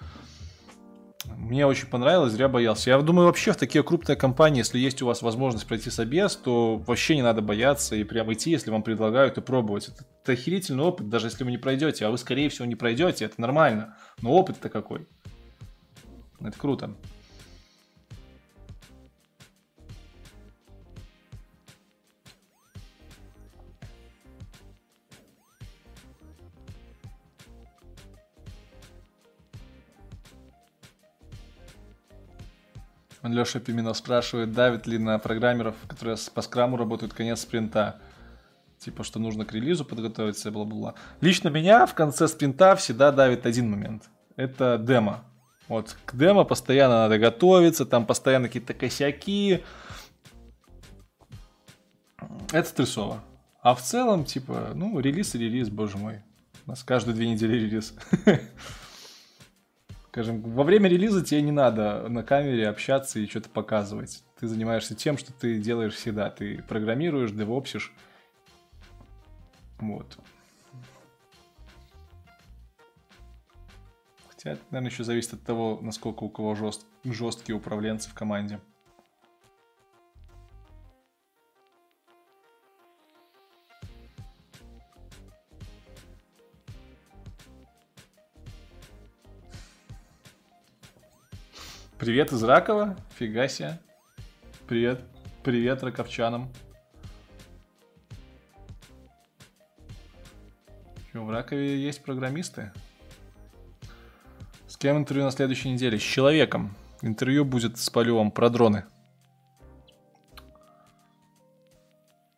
Мне 1.36 1.66
очень 1.66 1.86
понравилось, 1.86 2.32
зря 2.32 2.48
боялся. 2.48 2.90
Я 2.90 3.00
думаю, 3.00 3.26
вообще 3.26 3.52
в 3.52 3.56
такие 3.56 3.84
крупные 3.84 4.16
компании, 4.16 4.58
если 4.60 4.78
есть 4.78 5.02
у 5.02 5.06
вас 5.06 5.20
возможность 5.20 5.66
пройти 5.66 5.90
собес, 5.90 6.34
то 6.34 6.76
вообще 6.78 7.14
не 7.14 7.22
надо 7.22 7.42
бояться 7.42 7.94
и 7.94 8.04
прям 8.04 8.32
идти, 8.32 8.50
если 8.50 8.70
вам 8.70 8.82
предлагают, 8.82 9.36
и 9.36 9.42
пробовать. 9.42 9.88
Это, 9.88 10.04
это 10.22 10.32
охерительный 10.32 10.84
опыт, 10.84 11.10
даже 11.10 11.26
если 11.26 11.44
вы 11.44 11.50
не 11.50 11.58
пройдете. 11.58 12.06
А 12.06 12.10
вы, 12.10 12.16
скорее 12.16 12.48
всего, 12.48 12.64
не 12.64 12.74
пройдете, 12.74 13.26
это 13.26 13.38
нормально. 13.38 13.96
Но 14.22 14.32
опыт-то 14.32 14.70
какой. 14.70 15.06
Это 16.40 16.58
круто. 16.58 16.94
Леша 33.22 33.60
Пименов 33.60 33.96
спрашивает, 33.96 34.52
давит 34.52 34.86
ли 34.86 34.98
на 34.98 35.18
программеров, 35.18 35.74
которые 35.86 36.16
по 36.34 36.42
скраму 36.42 36.76
работают, 36.76 37.12
конец 37.12 37.40
спринта. 37.40 38.00
Типа, 38.78 39.04
что 39.04 39.18
нужно 39.18 39.44
к 39.44 39.52
релизу 39.52 39.84
подготовиться, 39.84 40.50
бла-бла-бла. 40.50 40.94
Лично 41.20 41.48
меня 41.48 41.84
в 41.84 41.94
конце 41.94 42.28
спринта 42.28 42.76
всегда 42.76 43.12
давит 43.12 43.44
один 43.44 43.70
момент. 43.70 44.08
Это 44.36 44.78
демо. 44.78 45.22
Вот 45.68 45.96
к 46.06 46.16
демо 46.16 46.44
постоянно 46.44 47.02
надо 47.02 47.18
готовиться, 47.18 47.84
там 47.84 48.06
постоянно 48.06 48.48
какие-то 48.48 48.72
косяки. 48.72 49.62
Это 52.52 52.68
стрессово. 52.68 53.22
А 53.62 53.74
в 53.74 53.82
целом, 53.82 54.24
типа, 54.24 54.70
ну, 54.74 54.98
релиз 54.98 55.34
и 55.34 55.38
релиз, 55.38 55.68
боже 55.68 55.98
мой. 55.98 56.22
У 56.66 56.70
нас 56.70 56.82
каждые 56.82 57.14
две 57.14 57.28
недели 57.28 57.56
релиз. 57.56 57.94
Скажем, 60.10 60.42
во 60.42 60.64
время 60.64 60.88
релиза 60.88 61.24
тебе 61.24 61.40
не 61.40 61.52
надо 61.52 62.08
на 62.08 62.24
камере 62.24 62.68
общаться 62.68 63.20
и 63.20 63.28
что-то 63.28 63.48
показывать. 63.48 64.24
Ты 64.40 64.48
занимаешься 64.48 64.96
тем, 64.96 65.16
что 65.16 65.32
ты 65.32 65.60
делаешь 65.60 65.94
всегда. 65.94 66.30
Ты 66.30 66.64
программируешь, 66.64 67.30
девопсишь. 67.30 67.92
Вот. 69.78 70.18
Хотя, 74.26 74.50
это, 74.50 74.62
наверное, 74.70 74.90
еще 74.90 75.04
зависит 75.04 75.34
от 75.34 75.44
того, 75.44 75.78
насколько 75.80 76.24
у 76.24 76.28
кого 76.28 76.56
жест... 76.56 76.86
жесткие 77.04 77.54
управленцы 77.54 78.10
в 78.10 78.14
команде. 78.14 78.58
Привет 92.00 92.32
из 92.32 92.42
Ракова. 92.42 92.96
Фига 93.18 93.46
себе. 93.46 93.78
Привет. 94.66 95.02
Привет 95.44 95.82
раковчанам. 95.82 96.50
Что, 101.10 101.26
в 101.26 101.30
Ракове 101.30 101.78
есть 101.78 102.02
программисты? 102.02 102.72
С 104.66 104.78
кем 104.78 104.96
интервью 104.96 105.26
на 105.26 105.30
следующей 105.30 105.68
неделе? 105.68 105.98
С 105.98 106.02
человеком. 106.02 106.74
Интервью 107.02 107.44
будет 107.44 107.76
с 107.76 107.90
Полевым 107.90 108.30
про 108.30 108.48
дроны. 108.48 108.84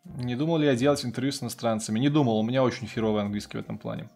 Не 0.02 0.34
думал 0.34 0.58
ли 0.58 0.66
я 0.66 0.74
делать 0.74 1.04
интервью 1.04 1.30
с 1.30 1.40
иностранцами? 1.40 2.00
Не 2.00 2.08
думал, 2.08 2.40
у 2.40 2.42
меня 2.42 2.64
очень 2.64 2.88
херовый 2.88 3.22
английский 3.22 3.58
в 3.58 3.60
этом 3.60 3.78
плане. 3.78 4.10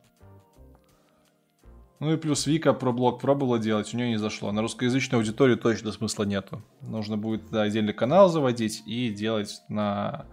Ну 1.98 2.12
и 2.12 2.16
плюс 2.16 2.47
Вика 2.47 2.74
про 2.74 2.93
блог 2.93 3.20
пробовала 3.20 3.59
делать, 3.59 3.93
у 3.94 3.97
нее 3.97 4.10
не 4.10 4.18
зашло. 4.18 4.52
На 4.52 4.60
русскоязычную 4.60 5.20
аудиторию 5.20 5.56
точно 5.56 5.93
смысла 5.93 6.24
нету. 6.24 6.62
Нужно 6.82 7.16
будет 7.16 7.48
да, 7.51 7.62
отдельный 7.62 7.94
канал 7.94 8.28
заводить 8.28 8.82
и 8.86 9.09
делать 9.09 9.62
на 9.68 10.27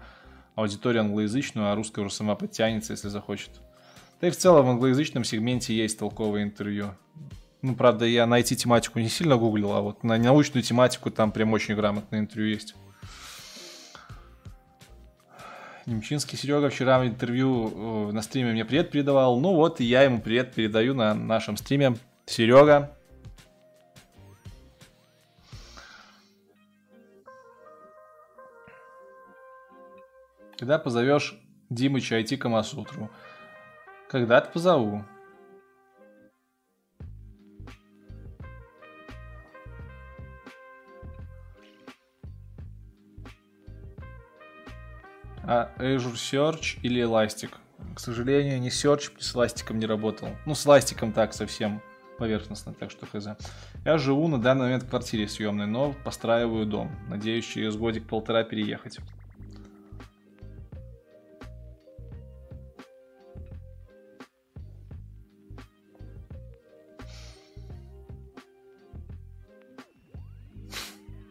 аудиторию 0.56 1.04
англоязычную, 1.04 1.72
а 1.72 1.76
русская 1.76 2.02
уже 2.02 2.14
сама 2.14 2.36
подтянется, 2.36 2.94
если 2.94 3.08
захочет. 3.08 3.50
Да 4.20 4.28
и 4.28 4.32
в 4.32 4.38
целом 4.38 4.66
в 4.66 4.70
англоязычном 4.72 5.24
сегменте 5.24 5.76
есть 5.76 5.98
толковое 6.00 6.44
интервью. 6.44 6.96
Ну, 7.62 7.76
правда, 7.76 8.06
я 8.06 8.26
найти 8.26 8.58
тематику 8.58 9.00
не 9.00 9.08
сильно 9.08 9.38
гуглил, 9.38 9.72
а 9.72 9.82
вот 9.82 10.04
на 10.04 10.18
научную 10.18 10.64
тематику 10.64 11.12
там 11.12 11.32
прям 11.32 11.54
очень 11.54 11.76
грамотное 11.76 12.20
интервью 12.20 12.50
есть. 12.50 12.76
Немчинский 15.86 16.38
Серега 16.38 16.70
вчера 16.70 17.00
в 17.00 17.06
интервью 17.06 18.10
э, 18.10 18.12
на 18.14 18.22
стриме 18.22 18.54
мне 18.54 18.64
привет 18.64 18.90
передавал. 18.90 19.40
Ну 19.40 19.54
вот, 19.54 19.82
и 19.82 19.84
я 19.84 20.04
ему 20.04 20.22
привет 20.22 20.54
передаю 20.54 20.94
на 20.94 21.14
нашем 21.14 21.58
стриме. 21.58 21.96
Серега, 22.26 22.98
Когда 30.64 30.80
позовешь 30.80 31.38
Димыча 31.70 32.22
идти 32.22 32.38
к 32.38 32.44
Камасутру? 32.44 33.12
Когда-то 34.08 34.50
позову. 34.50 35.04
А 45.46 45.70
Azure 45.78 46.14
Search 46.14 46.80
или 46.84 47.04
Elastic? 47.04 47.52
К 47.96 48.00
сожалению, 48.00 48.62
ни 48.62 48.70
Search 48.70 49.12
с 49.20 49.36
Elastic 49.36 49.74
не 49.74 49.86
работал. 49.86 50.30
Ну, 50.46 50.56
с 50.56 50.66
Elastic 50.66 51.12
так 51.12 51.34
совсем 51.34 51.82
поверхностно, 52.18 52.74
так 52.74 52.92
что 52.92 53.06
хз. 53.06 53.28
Я 53.84 53.98
живу 53.98 54.30
на 54.30 54.42
данный 54.42 54.64
момент 54.64 54.84
в 54.84 54.90
квартире 54.90 55.28
съемной, 55.28 55.68
но 55.68 55.94
постраиваю 56.06 56.66
дом. 56.66 56.96
Надеюсь, 57.10 57.46
через 57.46 57.76
годик-полтора 57.76 58.44
переехать. 58.44 59.00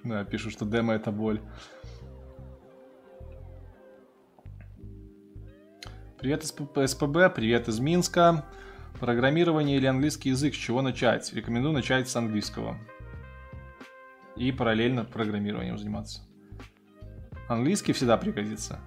Да, 0.04 0.24
пишут, 0.24 0.52
что 0.52 0.66
демо 0.66 0.92
это 0.92 1.10
боль. 1.12 1.40
Привет 6.22 6.44
из 6.44 6.50
СПБ, 6.50 7.34
привет 7.34 7.66
из 7.66 7.80
Минска. 7.80 8.44
Программирование 9.00 9.76
или 9.76 9.86
английский 9.86 10.28
язык, 10.28 10.54
с 10.54 10.56
чего 10.56 10.80
начать? 10.80 11.32
Рекомендую 11.32 11.74
начать 11.74 12.08
с 12.08 12.14
английского. 12.14 12.78
И 14.36 14.52
параллельно 14.52 15.04
программированием 15.04 15.76
заниматься. 15.76 16.20
Английский 17.48 17.92
всегда 17.92 18.16
пригодится. 18.18 18.78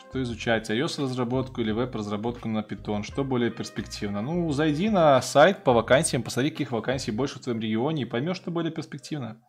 Что 0.00 0.20
изучать? 0.20 0.68
iOS 0.68 1.00
разработку 1.00 1.60
или 1.60 1.70
веб-разработку 1.70 2.48
на 2.48 2.58
Python? 2.58 3.04
Что 3.04 3.22
более 3.22 3.52
перспективно? 3.52 4.20
Ну, 4.20 4.50
зайди 4.50 4.90
на 4.90 5.22
сайт 5.22 5.62
по 5.62 5.72
вакансиям, 5.72 6.24
посмотри, 6.24 6.50
каких 6.50 6.72
вакансий 6.72 7.12
больше 7.12 7.38
в 7.38 7.42
твоем 7.42 7.60
регионе 7.60 8.02
и 8.02 8.04
поймешь, 8.04 8.38
что 8.38 8.50
более 8.50 8.72
перспективно. 8.72 9.40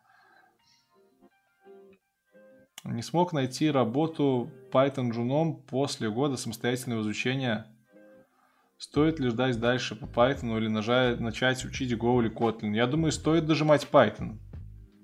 Не 2.84 3.02
смог 3.02 3.32
найти 3.32 3.70
работу 3.70 4.50
Python 4.70 5.10
джуном 5.10 5.56
после 5.56 6.10
года 6.10 6.36
самостоятельного 6.36 7.00
изучения. 7.00 7.66
Стоит 8.76 9.18
ли 9.18 9.30
ждать 9.30 9.58
дальше 9.58 9.96
по 9.96 10.04
Python 10.04 10.58
или 10.58 10.68
нажать, 10.68 11.18
начать 11.18 11.64
учить 11.64 11.92
Go 11.92 12.20
или 12.20 12.30
Kotlin? 12.30 12.74
Я 12.74 12.86
думаю, 12.86 13.12
стоит 13.12 13.46
дожимать 13.46 13.88
Python. 13.90 14.38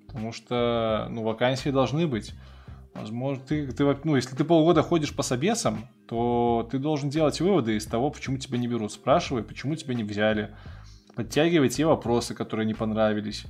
Потому 0.07 0.32
что, 0.32 1.07
ну, 1.11 1.23
вакансии 1.23 1.70
должны 1.70 2.07
быть. 2.07 2.35
Возможно, 2.94 3.43
ты, 3.47 3.69
ты, 3.73 3.97
ну, 4.05 4.16
если 4.16 4.36
ты 4.36 4.44
полгода 4.44 4.82
ходишь 4.82 5.15
по 5.15 5.23
собесам, 5.23 5.89
то 6.07 6.69
ты 6.70 6.78
должен 6.78 7.09
делать 7.09 7.40
выводы 7.40 7.77
из 7.77 7.86
того, 7.86 8.11
почему 8.11 8.36
тебя 8.36 8.59
не 8.59 8.69
берут. 8.69 8.93
Спрашивай, 8.93 9.43
почему 9.43 9.77
тебя 9.77 9.94
не 9.94 10.05
взяли. 10.05 10.55
Подтягивай 11.15 11.69
те 11.70 11.86
вопросы, 11.86 12.35
которые 12.35 12.66
не 12.66 12.74
понравились 12.74 13.47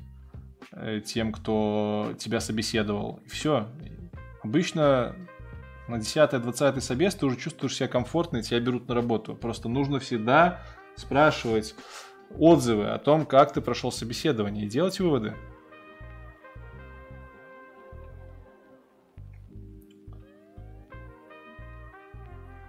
э, 0.73 1.01
тем, 1.05 1.33
кто 1.33 2.15
тебя 2.19 2.41
собеседовал. 2.41 3.21
И 3.25 3.29
все. 3.29 3.69
Обычно 4.43 5.15
на 5.89 5.97
10-20 5.97 6.81
собес 6.81 7.15
ты 7.15 7.27
уже 7.27 7.37
чувствуешь 7.37 7.77
себя 7.77 7.89
комфортно 7.89 8.39
и 8.39 8.43
тебя 8.43 8.61
берут 8.61 8.89
на 8.89 8.95
работу. 8.95 9.35
Просто 9.35 9.69
нужно 9.69 9.99
всегда 9.99 10.63
спрашивать 10.97 11.75
отзывы 12.39 12.89
о 12.89 12.99
том, 12.99 13.27
как 13.27 13.53
ты 13.53 13.61
прошел 13.61 13.93
собеседование 13.93 14.65
и 14.65 14.69
делать 14.69 14.99
выводы. 15.01 15.35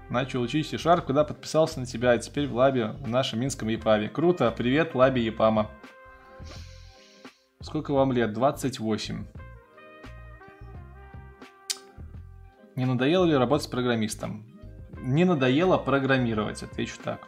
Начал 0.10 0.42
учить 0.42 0.68
C-Sharp, 0.68 1.04
когда 1.06 1.24
подписался 1.24 1.80
на 1.80 1.86
тебя, 1.86 2.12
а 2.12 2.18
теперь 2.18 2.46
в 2.46 2.54
лабе 2.54 2.88
в 3.00 3.08
нашем 3.08 3.40
минском 3.40 3.70
ЕПАВе. 3.70 4.10
Круто, 4.10 4.52
привет, 4.52 4.94
лабе 4.94 5.24
ЕПАМа. 5.24 5.72
Сколько 7.62 7.94
вам 7.94 8.12
лет? 8.12 8.34
28. 8.34 9.26
Не 12.76 12.86
надоело 12.86 13.26
ли 13.26 13.36
работать 13.36 13.66
с 13.66 13.70
программистом? 13.70 14.46
Не 15.02 15.26
надоело 15.26 15.78
программировать, 15.78 16.64
отвечу 16.64 16.98
так. 17.04 17.28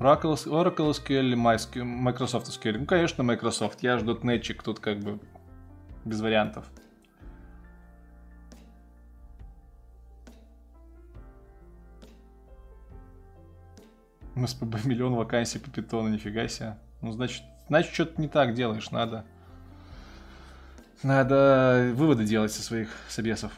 Oracle, 0.00 0.34
Oracle 0.34 0.90
SQL 0.90 1.34
MySQL, 1.34 1.84
Microsoft 1.84 2.48
SQL? 2.48 2.78
Ну, 2.78 2.86
конечно, 2.86 3.22
Microsoft. 3.22 3.82
Я 3.82 3.98
жду 3.98 4.14
.NET, 4.14 4.60
тут 4.62 4.80
как 4.80 4.98
бы 4.98 5.20
без 6.04 6.20
вариантов. 6.20 6.66
Мы 14.34 14.48
с 14.48 14.54
ПБ 14.54 14.84
миллион 14.84 15.14
вакансий 15.14 15.60
по 15.60 15.70
питону, 15.70 16.08
нифига 16.08 16.48
себе. 16.48 16.76
Ну, 17.00 17.12
значит, 17.12 17.44
значит, 17.68 17.94
что-то 17.94 18.20
не 18.20 18.28
так 18.28 18.54
делаешь, 18.54 18.90
надо... 18.90 19.24
Надо 21.02 21.92
выводы 21.94 22.24
делать 22.24 22.52
со 22.52 22.62
своих 22.62 22.88
собесов. 23.08 23.52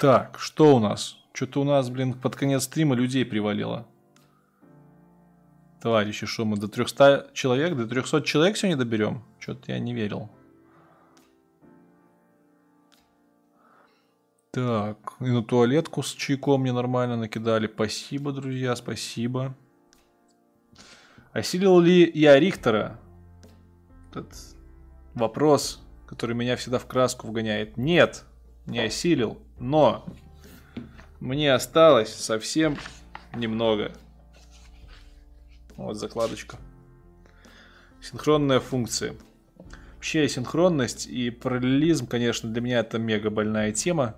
Так, 0.00 0.38
что 0.38 0.76
у 0.76 0.78
нас? 0.78 1.18
Что-то 1.34 1.60
у 1.60 1.64
нас, 1.64 1.90
блин, 1.90 2.14
под 2.14 2.34
конец 2.34 2.64
стрима 2.64 2.94
людей 2.94 3.22
привалило. 3.26 3.86
Товарищи, 5.82 6.24
что 6.24 6.46
мы 6.46 6.56
до 6.56 6.68
300 6.68 7.30
человек, 7.34 7.76
до 7.76 7.86
300 7.86 8.22
человек 8.22 8.56
сегодня 8.56 8.78
доберем? 8.78 9.22
Что-то 9.38 9.72
я 9.72 9.78
не 9.78 9.92
верил. 9.92 10.30
Так, 14.52 15.14
и 15.20 15.24
на 15.24 15.44
туалетку 15.44 16.02
с 16.02 16.12
чайком 16.12 16.62
мне 16.62 16.72
нормально 16.72 17.16
накидали. 17.16 17.68
Спасибо, 17.68 18.32
друзья, 18.32 18.74
спасибо. 18.74 19.54
Осилил 21.32 21.78
ли 21.78 22.10
я 22.12 22.38
Рихтера? 22.40 22.98
Этот 24.10 24.34
вопрос, 25.14 25.80
который 26.06 26.34
меня 26.34 26.56
всегда 26.56 26.80
в 26.80 26.86
краску 26.86 27.28
вгоняет. 27.28 27.76
Нет, 27.76 28.24
не 28.66 28.80
осилил, 28.80 29.38
но 29.60 30.04
мне 31.20 31.52
осталось 31.52 32.12
совсем 32.12 32.76
немного. 33.36 33.92
Вот 35.76 35.96
закладочка. 35.96 36.56
Синхронная 38.02 38.58
функция. 38.58 39.14
Вообще 39.94 40.28
синхронность 40.28 41.06
и 41.06 41.30
параллелизм, 41.30 42.08
конечно, 42.08 42.50
для 42.50 42.60
меня 42.60 42.80
это 42.80 42.98
мега 42.98 43.30
больная 43.30 43.70
тема. 43.70 44.16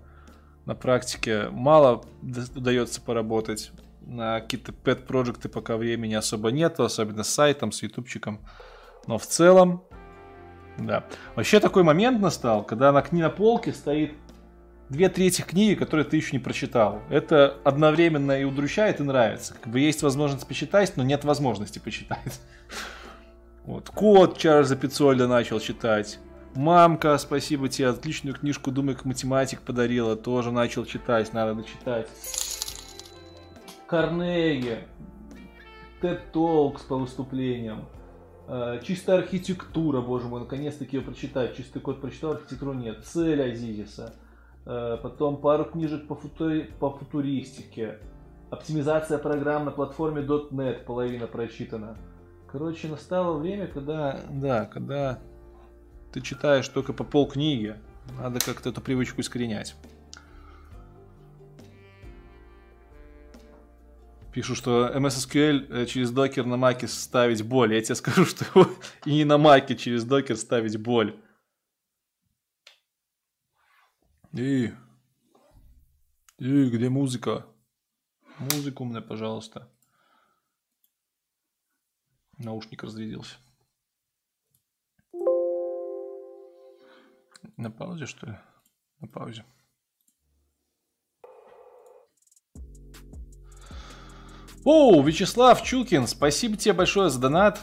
На 0.64 0.74
практике 0.74 1.48
мало 1.50 2.04
удается 2.22 3.00
поработать. 3.00 3.72
На 4.00 4.40
какие-то 4.40 4.72
pet 4.72 5.06
проекты 5.06 5.48
пока 5.48 5.76
времени 5.76 6.14
особо 6.14 6.50
нету, 6.50 6.84
особенно 6.84 7.22
с 7.22 7.28
сайтом, 7.28 7.72
с 7.72 7.82
ютубчиком. 7.82 8.40
Но 9.06 9.18
в 9.18 9.26
целом, 9.26 9.84
да. 10.78 11.04
Вообще 11.34 11.60
такой 11.60 11.82
момент 11.82 12.20
настал, 12.20 12.64
когда 12.64 12.92
на, 12.92 13.04
на 13.10 13.30
полке 13.30 13.72
стоит 13.72 14.12
две 14.88 15.08
трети 15.08 15.42
книги, 15.42 15.74
которые 15.74 16.04
ты 16.04 16.16
еще 16.16 16.32
не 16.32 16.38
прочитал. 16.38 17.00
Это 17.10 17.56
одновременно 17.64 18.40
и 18.40 18.44
удручает, 18.44 19.00
и 19.00 19.02
нравится. 19.02 19.54
Как 19.54 19.72
бы 19.72 19.80
есть 19.80 20.02
возможность 20.02 20.46
почитать, 20.46 20.96
но 20.96 21.02
нет 21.02 21.24
возможности 21.24 21.78
почитать. 21.78 22.40
Вот. 23.64 23.90
Код 23.90 24.38
Чарльза 24.38 24.74
Пиццольда 24.74 25.28
начал 25.28 25.60
читать. 25.60 26.18
Мамка, 26.54 27.16
спасибо 27.16 27.68
тебе, 27.68 27.88
отличную 27.88 28.34
книжку 28.36 28.70
«Думай, 28.70 28.96
математик» 29.04 29.62
подарила. 29.62 30.16
Тоже 30.16 30.50
начал 30.50 30.84
читать, 30.84 31.32
надо 31.32 31.54
дочитать. 31.54 32.08
Карнеги. 33.86 34.78
TED 36.02 36.20
Talks 36.32 36.80
по 36.86 36.96
выступлениям. 36.96 37.86
Э, 38.48 38.80
Чистая 38.82 39.18
архитектура, 39.18 40.00
боже 40.00 40.26
мой, 40.28 40.40
наконец-таки 40.40 40.96
ее 40.96 41.02
прочитать. 41.02 41.56
Чистый 41.56 41.80
код 41.80 42.00
прочитал, 42.00 42.32
архитектуру 42.32 42.74
нет. 42.74 43.04
Цель 43.04 43.42
Азизиса. 43.42 44.14
Э, 44.66 44.98
Потом 45.02 45.38
пару 45.38 45.64
книжек 45.64 46.06
по, 46.06 46.14
футури- 46.14 46.70
по 46.78 46.90
футуристике. 46.90 47.98
Оптимизация 48.50 49.16
программ 49.18 49.64
на 49.64 49.70
платформе 49.70 50.20
.NET, 50.22 50.84
половина 50.84 51.26
прочитана. 51.26 51.96
Короче, 52.50 52.88
настало 52.88 53.38
время, 53.38 53.66
когда, 53.68 54.20
да, 54.28 54.66
когда 54.66 55.18
ты 56.12 56.20
читаешь 56.20 56.68
только 56.68 56.92
по 56.92 57.04
полкниги. 57.04 57.80
Надо 58.18 58.38
как-то 58.38 58.68
эту 58.68 58.80
привычку 58.80 59.20
искоренять. 59.20 59.74
Пишут, 64.32 64.56
что 64.56 64.88
MS 64.88 65.28
SQL 65.28 65.66
э, 65.70 65.86
через 65.86 66.10
докер 66.10 66.46
на 66.46 66.56
маке 66.56 66.88
ставить 66.88 67.42
боль. 67.42 67.74
Я 67.74 67.82
тебе 67.82 67.94
скажу, 67.94 68.24
что 68.26 68.44
и 69.04 69.14
не 69.14 69.24
на 69.24 69.38
маке 69.38 69.76
через 69.76 70.04
докер 70.04 70.36
ставить 70.36 70.78
боль. 70.78 71.18
И... 74.32 74.72
И 76.38 76.70
где 76.70 76.88
музыка? 76.88 77.46
Музыку 78.38 78.84
мне, 78.84 79.00
пожалуйста. 79.00 79.70
Наушник 82.38 82.82
разрядился. 82.82 83.36
На 87.56 87.70
паузе, 87.70 88.06
что 88.06 88.26
ли? 88.26 88.38
На 89.00 89.08
паузе. 89.08 89.44
О, 94.64 95.02
Вячеслав 95.02 95.62
Чукин, 95.62 96.06
спасибо 96.06 96.56
тебе 96.56 96.74
большое 96.74 97.10
за 97.10 97.18
донат. 97.18 97.60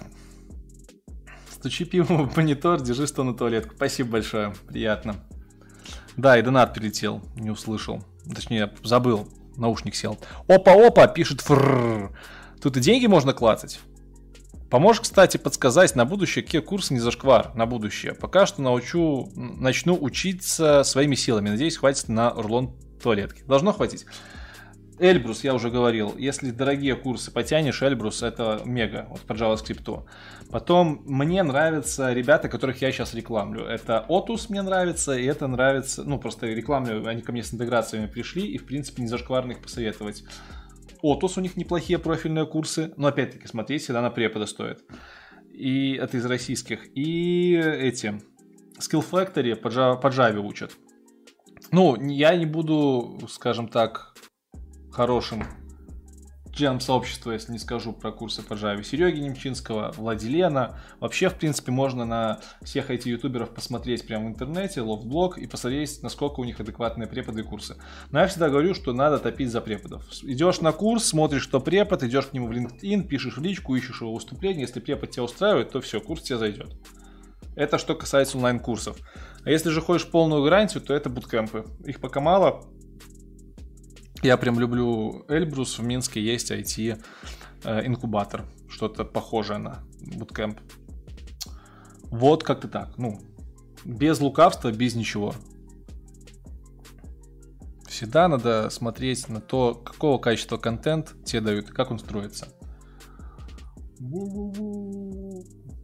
Стучи 1.50 1.86
пивом 1.86 2.30
в 2.30 2.36
монитор, 2.36 2.82
держи 2.82 3.08
что 3.08 3.24
на 3.24 3.34
туалетку. 3.34 3.76
Спасибо 3.76 4.12
большое, 4.12 4.54
приятно. 4.68 5.16
Да, 6.18 6.38
и 6.38 6.42
донат 6.42 6.74
перелетел, 6.74 7.22
не 7.36 7.50
услышал. 7.50 8.04
Точнее, 8.34 8.74
забыл, 8.84 9.30
наушник 9.56 9.96
сел. 9.96 10.18
Опа-опа, 10.48 11.08
пишет 11.08 11.40
фрррр. 11.42 12.18
Тут 12.62 12.76
и 12.76 12.82
деньги 12.82 13.08
можно 13.08 13.34
клацать. 13.34 13.80
Поможешь, 14.70 15.02
кстати, 15.02 15.38
подсказать 15.38 15.96
на 15.96 16.06
будущее, 16.06 16.44
какие 16.44 16.62
курсы 16.62 16.94
не 16.94 17.00
зашквар 17.00 17.56
на 17.56 17.66
будущее. 17.66 18.14
Пока 18.14 18.46
что 18.46 18.62
научу, 18.62 19.30
начну 19.36 19.98
учиться 20.00 20.84
своими 20.84 21.16
силами. 21.16 21.50
Надеюсь, 21.50 21.78
хватит 21.78 22.08
на 22.08 22.32
урлон 22.32 22.76
туалетки. 23.02 23.44
Должно 23.48 23.74
хватить. 23.74 24.06
Эльбрус, 25.00 25.46
я 25.46 25.54
уже 25.56 25.70
говорил, 25.70 26.14
если 26.18 26.52
дорогие 26.52 26.96
курсы 26.96 27.32
потянешь, 27.32 27.82
Эльбрус 27.82 28.22
это 28.22 28.62
мега, 28.66 29.08
вот 29.10 29.22
по 29.22 29.32
JavaScript. 29.32 30.04
Потом 30.52 31.02
мне 31.06 31.42
нравятся 31.42 32.12
ребята, 32.12 32.50
которых 32.50 32.82
я 32.82 32.92
сейчас 32.92 33.14
рекламлю. 33.14 33.64
Это 33.64 34.06
Otus 34.10 34.48
мне 34.50 34.62
нравится, 34.62 35.14
и 35.18 35.26
это 35.26 35.48
нравится, 35.48 36.04
ну 36.04 36.20
просто 36.20 36.48
рекламлю, 36.48 37.08
они 37.08 37.22
ко 37.22 37.32
мне 37.32 37.44
с 37.44 37.54
интеграциями 37.54 38.08
пришли, 38.08 38.46
и 38.46 38.58
в 38.58 38.66
принципе 38.66 39.02
не 39.02 39.08
зашкварно 39.08 39.54
их 39.54 39.62
посоветовать. 39.62 40.26
Otus 41.04 41.34
у 41.38 41.42
них 41.42 41.56
неплохие 41.56 42.00
профильные 42.00 42.46
курсы, 42.46 42.94
но 42.98 43.08
опять-таки 43.08 43.48
смотреть 43.48 43.84
всегда 43.84 44.02
на 44.02 44.10
препода 44.10 44.46
стоит. 44.46 44.84
И 45.52 45.94
это 45.94 46.18
из 46.18 46.26
российских. 46.26 46.88
И 46.96 47.54
эти, 47.56 48.22
Skill 48.80 49.06
Factory 49.10 49.56
по 49.56 49.68
Java, 49.68 50.00
по 50.00 50.08
Java 50.08 50.40
учат. 50.40 50.72
Ну, 51.72 51.96
я 52.02 52.36
не 52.36 52.46
буду, 52.46 53.20
скажем 53.30 53.68
так, 53.68 54.16
хорошим 54.92 55.44
членом 56.60 56.82
сообщества, 56.82 57.32
если 57.32 57.54
не 57.54 57.58
скажу 57.58 57.94
про 57.94 58.12
курсы 58.12 58.42
по 58.42 58.54
Java 58.54 58.84
Сереги 58.84 59.22
Немчинского, 59.22 59.94
Владилена. 59.96 60.82
Вообще, 61.00 61.30
в 61.30 61.36
принципе, 61.36 61.72
можно 61.72 62.04
на 62.04 62.42
всех 62.62 62.92
этих 62.92 63.06
ютуберов 63.06 63.52
посмотреть 63.52 64.06
прямо 64.06 64.26
в 64.26 64.28
интернете, 64.28 64.82
лофтблог, 64.82 65.38
и 65.38 65.48
посмотреть, 65.48 66.04
насколько 66.04 66.42
у 66.42 66.44
них 66.44 66.60
адекватные 66.60 67.08
преподы 67.08 67.42
и 67.42 67.44
курсы. 67.44 67.78
Но 68.12 68.20
я 68.20 68.28
всегда 68.28 68.50
говорю, 68.50 68.74
что 68.74 68.92
надо 68.92 69.20
топить 69.20 69.52
за 69.52 69.62
преподов. 69.62 70.04
Идешь 70.22 70.60
на 70.60 70.74
курс, 70.74 71.06
смотришь, 71.06 71.44
что 71.44 71.62
препод, 71.62 72.04
идешь 72.04 72.26
к 72.26 72.34
нему 72.34 72.48
в 72.48 72.52
LinkedIn, 72.52 73.04
пишешь 73.04 73.38
в 73.38 73.42
личку, 73.42 73.76
ищешь 73.76 74.02
его 74.02 74.14
выступление. 74.14 74.62
Если 74.62 74.82
препод 74.82 75.12
тебя 75.12 75.24
устраивает, 75.24 75.72
то 75.72 75.80
все, 75.80 76.02
курс 76.02 76.24
тебе 76.24 76.40
зайдет. 76.40 76.76
Это 77.56 77.78
что 77.78 77.96
касается 77.96 78.36
онлайн-курсов. 78.36 78.98
А 79.46 79.50
если 79.50 79.70
же 79.70 79.80
хочешь 79.80 80.08
полную 80.08 80.44
гарантию, 80.44 80.84
то 80.84 80.94
это 80.94 81.10
буткемпы. 81.10 81.64
Их 81.86 82.02
пока 82.02 82.20
мало, 82.20 82.66
я 84.22 84.38
прям 84.38 84.60
люблю 84.60 85.26
Эльбрус. 85.28 85.80
В 85.80 85.84
Минске 85.84 86.22
есть 86.22 86.52
IT-инкубатор. 86.52 88.46
Что-то 88.68 89.06
похожее 89.06 89.60
на 89.60 89.84
буткемп. 90.02 90.60
Вот 92.04 92.44
как-то 92.44 92.68
так. 92.68 92.98
Ну, 92.98 93.22
без 93.86 94.20
лукавства, 94.20 94.72
без 94.72 94.96
ничего. 94.96 95.34
Всегда 97.88 98.28
надо 98.28 98.70
смотреть 98.70 99.28
на 99.30 99.42
то, 99.42 99.74
какого 99.74 100.20
качества 100.20 100.58
контент 100.58 101.16
тебе 101.26 101.42
дают 101.42 101.70
как 101.70 101.92
он 101.92 102.00
строится. 102.00 102.48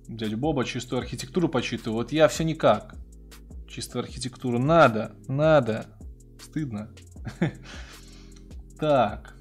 Дядя 0.07 0.37
Боба 0.37 0.63
чистую 0.63 0.99
архитектуру 0.99 1.49
почитываю. 1.49 1.97
Вот 1.97 2.11
я 2.11 2.27
все 2.27 2.43
никак. 2.43 2.95
Чистую 3.67 4.03
архитектуру 4.03 4.59
надо, 4.59 5.15
надо. 5.27 5.87
Стыдно. 6.41 6.91
Так. 8.79 9.35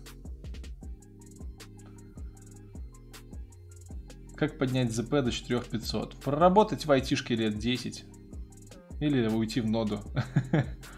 Как 4.36 4.58
поднять 4.58 4.92
ЗП 4.92 5.10
до 5.10 5.30
4500? 5.30 6.16
Проработать 6.16 6.86
в 6.86 6.90
айтишке 6.92 7.34
лет 7.34 7.58
10. 7.58 8.04
Или 9.00 9.26
уйти 9.28 9.60
в 9.60 9.66
ноду. 9.66 10.00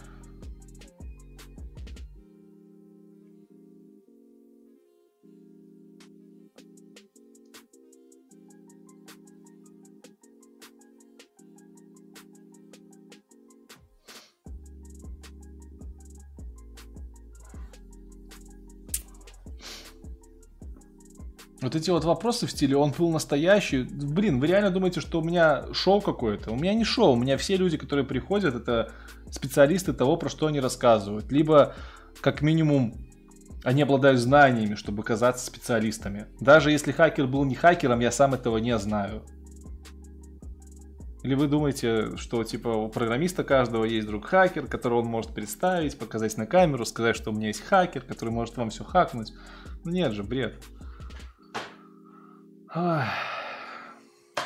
Вот 21.67 21.75
эти 21.75 21.91
вот 21.91 22.05
вопросы 22.05 22.47
в 22.47 22.53
стиле 22.53 22.77
«он 22.77 22.93
был 22.97 23.11
настоящий». 23.11 23.83
Блин, 23.83 24.39
вы 24.39 24.47
реально 24.47 24.71
думаете, 24.71 25.01
что 25.01 25.21
у 25.21 25.25
меня 25.25 25.65
шоу 25.73 26.01
какое-то? 26.01 26.53
У 26.53 26.55
меня 26.55 26.73
не 26.75 26.85
шоу. 26.85 27.15
У 27.15 27.17
меня 27.17 27.37
все 27.39 27.57
люди, 27.57 27.77
которые 27.77 28.07
приходят, 28.07 28.55
это 28.55 28.93
специалисты 29.33 29.93
того, 29.93 30.17
про 30.17 30.29
что 30.29 30.47
они 30.47 30.61
рассказывают. 30.61 31.33
Либо, 31.33 31.75
как 32.21 32.41
минимум, 32.41 32.95
они 33.65 33.83
обладают 33.83 34.21
знаниями, 34.21 34.77
чтобы 34.77 35.03
казаться 35.03 35.45
специалистами. 35.45 36.27
Даже 36.39 36.71
если 36.71 36.93
хакер 36.93 37.27
был 37.27 37.45
не 37.45 37.57
хакером, 37.57 37.99
я 37.99 38.13
сам 38.13 38.35
этого 38.35 38.59
не 38.59 38.79
знаю. 38.79 39.25
Или 41.25 41.35
вы 41.35 41.49
думаете, 41.49 42.17
что 42.17 42.45
типа 42.45 42.69
у 42.69 42.89
программиста 42.89 43.43
каждого 43.43 43.83
есть 43.85 44.07
друг 44.07 44.27
хакер, 44.27 44.69
которого 44.69 45.01
он 45.01 45.07
может 45.07 45.35
представить, 45.35 45.99
показать 45.99 46.37
на 46.37 46.47
камеру, 46.47 46.85
сказать, 46.85 47.17
что 47.17 47.33
у 47.33 47.35
меня 47.35 47.49
есть 47.49 47.63
хакер, 47.63 48.03
который 48.03 48.31
может 48.31 48.57
вам 48.57 48.71
все 48.71 48.85
хакнуть? 48.85 49.33
Ну 49.83 49.91
нет 49.91 50.13
же, 50.13 50.23
бред. 50.23 50.63
Ах. 52.79 53.09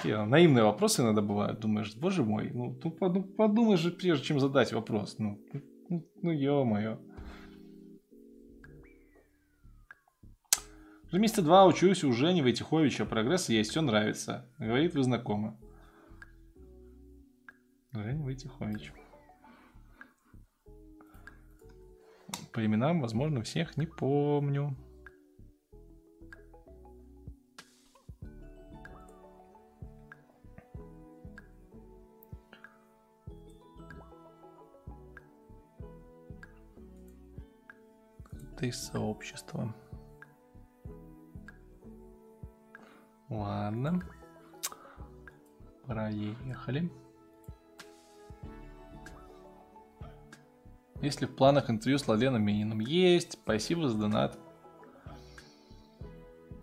Наивные 0.04 0.62
вопросы 0.62 1.02
иногда 1.02 1.20
бывают. 1.20 1.58
Думаешь, 1.58 1.96
боже 1.96 2.22
мой, 2.22 2.52
ну, 2.52 2.78
ну, 2.80 3.22
подумай 3.24 3.76
же, 3.76 3.90
прежде 3.90 4.24
чем 4.24 4.38
задать 4.38 4.72
вопрос. 4.72 5.16
Ну, 5.18 5.40
ну, 5.88 6.08
ну 6.22 6.30
ё-моё. 6.30 7.00
Уже 11.08 11.18
месяца 11.18 11.42
два 11.42 11.66
учусь 11.66 12.04
у 12.04 12.12
Жени 12.12 12.40
Войтиховича. 12.40 13.04
Прогресс 13.04 13.48
есть, 13.48 13.70
все 13.70 13.82
нравится. 13.82 14.48
Говорит, 14.58 14.94
вы 14.94 15.02
знакомы. 15.02 15.58
Женя 17.90 18.22
Войтихович. 18.22 18.92
По 22.52 22.64
именам, 22.64 23.00
возможно, 23.00 23.42
всех 23.42 23.76
не 23.76 23.86
помню. 23.86 24.76
Это 38.60 38.66
из 38.66 38.88
сообщества. 38.88 39.74
Ладно. 43.30 44.02
Проехали. 45.86 46.92
Есть 51.00 51.22
ли 51.22 51.26
в 51.26 51.34
планах 51.34 51.70
интервью 51.70 51.96
с 51.96 52.06
Ладеном 52.06 52.42
Мининым? 52.42 52.80
Есть. 52.80 53.32
Спасибо 53.32 53.88
за 53.88 53.96
донат. 53.96 54.38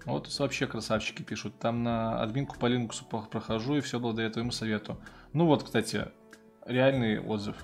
Вот 0.06 0.32
вообще 0.38 0.68
красавчики 0.68 1.24
пишут. 1.24 1.58
Там 1.58 1.82
на 1.82 2.22
админку 2.22 2.60
по 2.60 2.70
по- 3.10 3.24
прохожу 3.24 3.78
и 3.78 3.82
все 3.82 4.00
благодаря 4.00 4.30
твоему 4.30 4.52
совету. 4.52 5.02
Ну 5.34 5.48
вот, 5.48 5.64
кстати, 5.64 6.12
реальный 6.64 7.20
отзыв. 7.20 7.58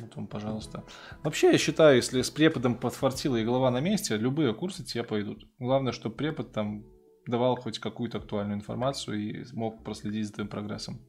Вот 0.00 0.16
вам, 0.16 0.26
пожалуйста. 0.26 0.84
Вообще, 1.22 1.52
я 1.52 1.58
считаю, 1.58 1.96
если 1.96 2.22
с 2.22 2.30
преподом 2.30 2.74
подфартило 2.74 3.36
и 3.36 3.44
голова 3.44 3.70
на 3.70 3.80
месте, 3.80 4.16
любые 4.16 4.54
курсы 4.54 4.84
тебе 4.84 5.04
пойдут. 5.04 5.46
Главное, 5.58 5.92
чтобы 5.92 6.16
препод 6.16 6.52
там 6.52 6.84
давал 7.26 7.56
хоть 7.56 7.78
какую-то 7.78 8.18
актуальную 8.18 8.56
информацию 8.56 9.18
и 9.18 9.44
мог 9.52 9.84
проследить 9.84 10.26
за 10.26 10.34
твоим 10.34 10.48
прогрессом. 10.48 11.00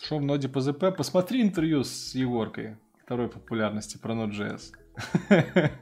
Что 0.00 0.18
в 0.18 0.22
ноде 0.22 0.48
ПЗП? 0.48 0.96
Посмотри 0.96 1.42
интервью 1.42 1.84
с 1.84 2.14
Егоркой. 2.14 2.76
второй 3.04 3.28
популярности 3.28 3.98
про 3.98 4.14
Node.js. 4.14 4.72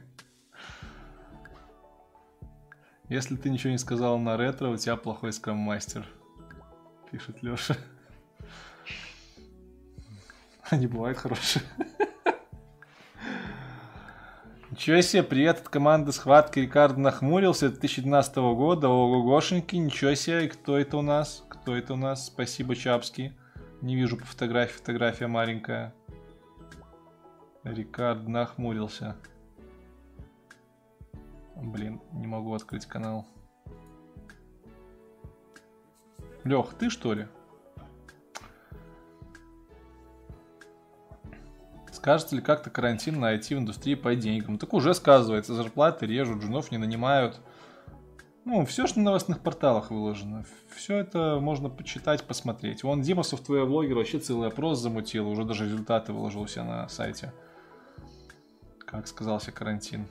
Если 3.09 3.37
ты 3.37 3.49
ничего 3.49 3.71
не 3.71 3.77
сказал 3.77 4.19
на 4.19 4.35
ретро, 4.35 4.67
у 4.69 4.75
тебя 4.75 4.97
плохой 4.97 5.31
скрам-мастер. 5.31 6.05
Пишет 7.11 7.41
Леша. 7.41 7.75
Они 10.69 10.87
бывают 10.87 11.17
хорошие. 11.17 11.63
Ничего 14.69 14.99
себе, 15.01 15.23
привет 15.23 15.59
от 15.59 15.69
команды 15.69 16.11
схватки. 16.11 16.59
Рикардо 16.59 16.99
нахмурился 16.99 17.69
2012 17.69 18.35
года. 18.35 18.89
Ого-гошеньки, 18.89 19.77
ничего 19.77 20.13
себе. 20.15 20.49
Кто 20.49 20.77
это 20.77 20.97
у 20.97 21.01
нас? 21.01 21.45
Кто 21.49 21.75
это 21.75 21.93
у 21.93 21.97
нас? 21.97 22.27
Спасибо, 22.27 22.75
Чапский. 22.75 23.33
Не 23.81 23.95
вижу 23.95 24.17
по 24.17 24.25
фотографии. 24.25 24.73
Фотография 24.73 25.27
маленькая. 25.27 25.93
Рикард 27.63 28.27
нахмурился. 28.27 29.15
Блин, 31.55 32.01
не 32.11 32.27
могу 32.27 32.53
открыть 32.53 32.85
канал. 32.85 33.25
Лех, 36.47 36.73
ты 36.79 36.89
что 36.89 37.13
ли? 37.13 37.27
Скажется 41.91 42.35
ли 42.35 42.41
как-то 42.41 42.69
карантин 42.69 43.19
на 43.19 43.35
IT 43.35 43.55
в 43.55 43.59
индустрии 43.59 43.95
по 43.95 44.15
деньгам? 44.15 44.57
Так 44.57 44.73
уже 44.73 44.93
сказывается, 44.93 45.53
зарплаты 45.53 46.05
режут, 46.05 46.41
джунов 46.41 46.71
не 46.71 46.77
нанимают. 46.77 47.41
Ну, 48.45 48.65
все, 48.65 48.87
что 48.87 48.99
на 48.99 49.05
новостных 49.05 49.41
порталах 49.41 49.91
выложено. 49.91 50.45
Все 50.73 50.95
это 50.95 51.39
можно 51.41 51.69
почитать, 51.69 52.23
посмотреть. 52.23 52.81
Вон 52.83 53.01
Дима 53.01 53.23
Софтвер 53.23 53.65
блогер 53.65 53.97
вообще 53.97 54.19
целый 54.19 54.47
опрос 54.47 54.79
замутил, 54.79 55.27
уже 55.27 55.43
даже 55.43 55.65
результаты 55.65 56.13
выложил 56.13 56.43
у 56.43 56.63
на 56.63 56.87
сайте. 56.87 57.33
Как 58.79 59.05
сказался 59.07 59.51
карантин. 59.51 60.07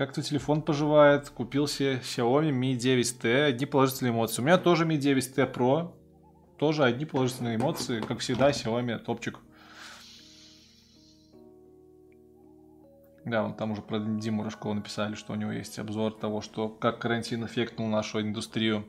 Как 0.00 0.14
твой 0.14 0.24
телефон 0.24 0.62
поживает? 0.62 1.28
Купил 1.28 1.68
себе 1.68 1.96
Xiaomi 1.96 2.50
Mi 2.52 2.74
9T. 2.74 3.48
Одни 3.48 3.66
положительные 3.66 4.14
эмоции. 4.14 4.40
У 4.40 4.44
меня 4.46 4.56
тоже 4.56 4.86
Mi 4.86 4.96
9T 4.96 5.52
Pro. 5.52 5.92
Тоже 6.56 6.84
одни 6.84 7.04
положительные 7.04 7.56
эмоции. 7.56 8.00
Как 8.00 8.20
всегда, 8.20 8.48
Xiaomi 8.48 8.96
топчик. 8.96 9.40
Да, 13.26 13.42
вон 13.42 13.52
там 13.52 13.72
уже 13.72 13.82
про 13.82 13.98
Диму 13.98 14.42
Рожкова 14.42 14.72
написали, 14.72 15.16
что 15.16 15.34
у 15.34 15.36
него 15.36 15.52
есть 15.52 15.78
обзор 15.78 16.14
того, 16.14 16.40
что 16.40 16.70
как 16.70 16.98
карантин 16.98 17.44
эффектнул 17.44 17.86
нашу 17.88 18.22
индустрию. 18.22 18.86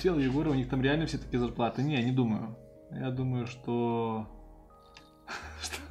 Смотрел 0.00 0.18
Егора, 0.18 0.48
у 0.48 0.54
них 0.54 0.70
там 0.70 0.80
реально 0.80 1.04
все 1.04 1.18
такие 1.18 1.38
зарплаты. 1.38 1.82
Не, 1.82 2.02
не 2.02 2.10
думаю. 2.10 2.56
Я 2.90 3.10
думаю, 3.10 3.46
что... 3.46 4.26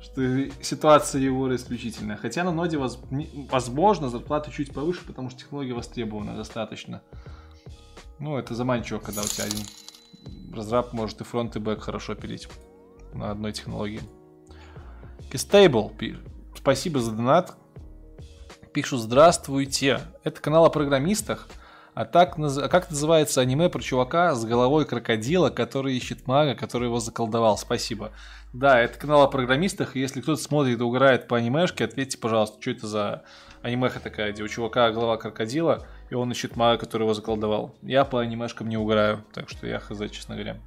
что... 0.00 0.50
ситуация 0.62 1.20
Егора 1.20 1.56
исключительная. 1.56 2.16
Хотя 2.16 2.44
на 2.44 2.52
ноде, 2.52 2.78
возможно, 2.78 4.08
зарплата 4.08 4.52
чуть 4.52 4.72
повыше, 4.72 5.04
потому 5.04 5.30
что 5.30 5.40
технология 5.40 5.74
востребована 5.74 6.36
достаточно. 6.36 7.02
Ну, 8.20 8.38
это 8.38 8.54
заманчиво, 8.54 9.00
когда 9.00 9.22
у 9.22 9.24
тебя 9.24 9.46
один 9.46 9.66
разраб 10.54 10.92
может 10.92 11.20
и 11.22 11.24
фронт, 11.24 11.56
и 11.56 11.58
бэк 11.58 11.80
хорошо 11.80 12.14
пилить 12.14 12.48
на 13.14 13.32
одной 13.32 13.52
технологии. 13.52 14.00
Кистейбл, 15.32 15.92
спасибо 16.56 17.00
за 17.00 17.10
донат. 17.10 17.56
Пишу 18.72 18.96
«Здравствуйте». 18.96 20.02
Это 20.22 20.40
канал 20.40 20.66
о 20.66 20.70
программистах. 20.70 21.48
А 21.94 22.04
так, 22.04 22.36
а 22.38 22.68
как 22.68 22.90
называется 22.90 23.40
аниме 23.40 23.68
про 23.68 23.80
чувака 23.80 24.34
с 24.34 24.44
головой 24.44 24.84
крокодила, 24.84 25.50
который 25.50 25.96
ищет 25.96 26.26
мага, 26.26 26.56
который 26.56 26.88
его 26.88 26.98
заколдовал? 26.98 27.56
Спасибо. 27.56 28.10
Да, 28.52 28.80
это 28.80 28.98
канал 28.98 29.22
о 29.22 29.28
программистах. 29.28 29.94
Если 29.94 30.20
кто-то 30.20 30.42
смотрит 30.42 30.80
и 30.80 30.82
угорает 30.82 31.28
по 31.28 31.36
анимешке, 31.36 31.84
ответьте, 31.84 32.18
пожалуйста, 32.18 32.60
что 32.60 32.70
это 32.72 32.86
за 32.88 33.22
анимеха 33.62 34.00
такая, 34.00 34.32
где 34.32 34.42
у 34.42 34.48
чувака 34.48 34.90
голова 34.90 35.16
крокодила, 35.16 35.86
и 36.10 36.14
он 36.14 36.32
ищет 36.32 36.56
мага, 36.56 36.78
который 36.78 37.04
его 37.04 37.14
заколдовал. 37.14 37.74
Я 37.82 38.04
по 38.04 38.20
анимешкам 38.20 38.68
не 38.68 38.76
угораю, 38.76 39.24
так 39.32 39.48
что 39.48 39.66
я 39.66 39.78
хз, 39.78 39.98
честно 40.10 40.34
говоря. 40.34 40.58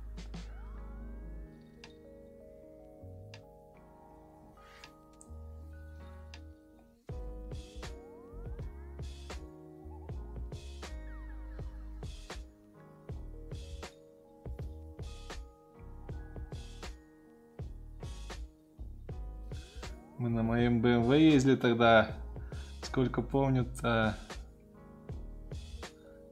Мы 20.18 20.30
на 20.30 20.42
моем 20.42 20.82
BMW 20.82 21.30
ездили 21.32 21.56
тогда. 21.56 22.10
Сколько 22.82 23.22
помню-то... 23.22 24.18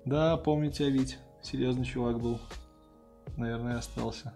Да, 0.06 0.38
помню 0.38 0.72
тебя, 0.72 0.90
Вить. 0.90 1.20
Серьезный 1.44 1.86
чувак 1.86 2.20
был. 2.20 2.40
Наверное, 3.38 3.78
остался. 3.78 4.34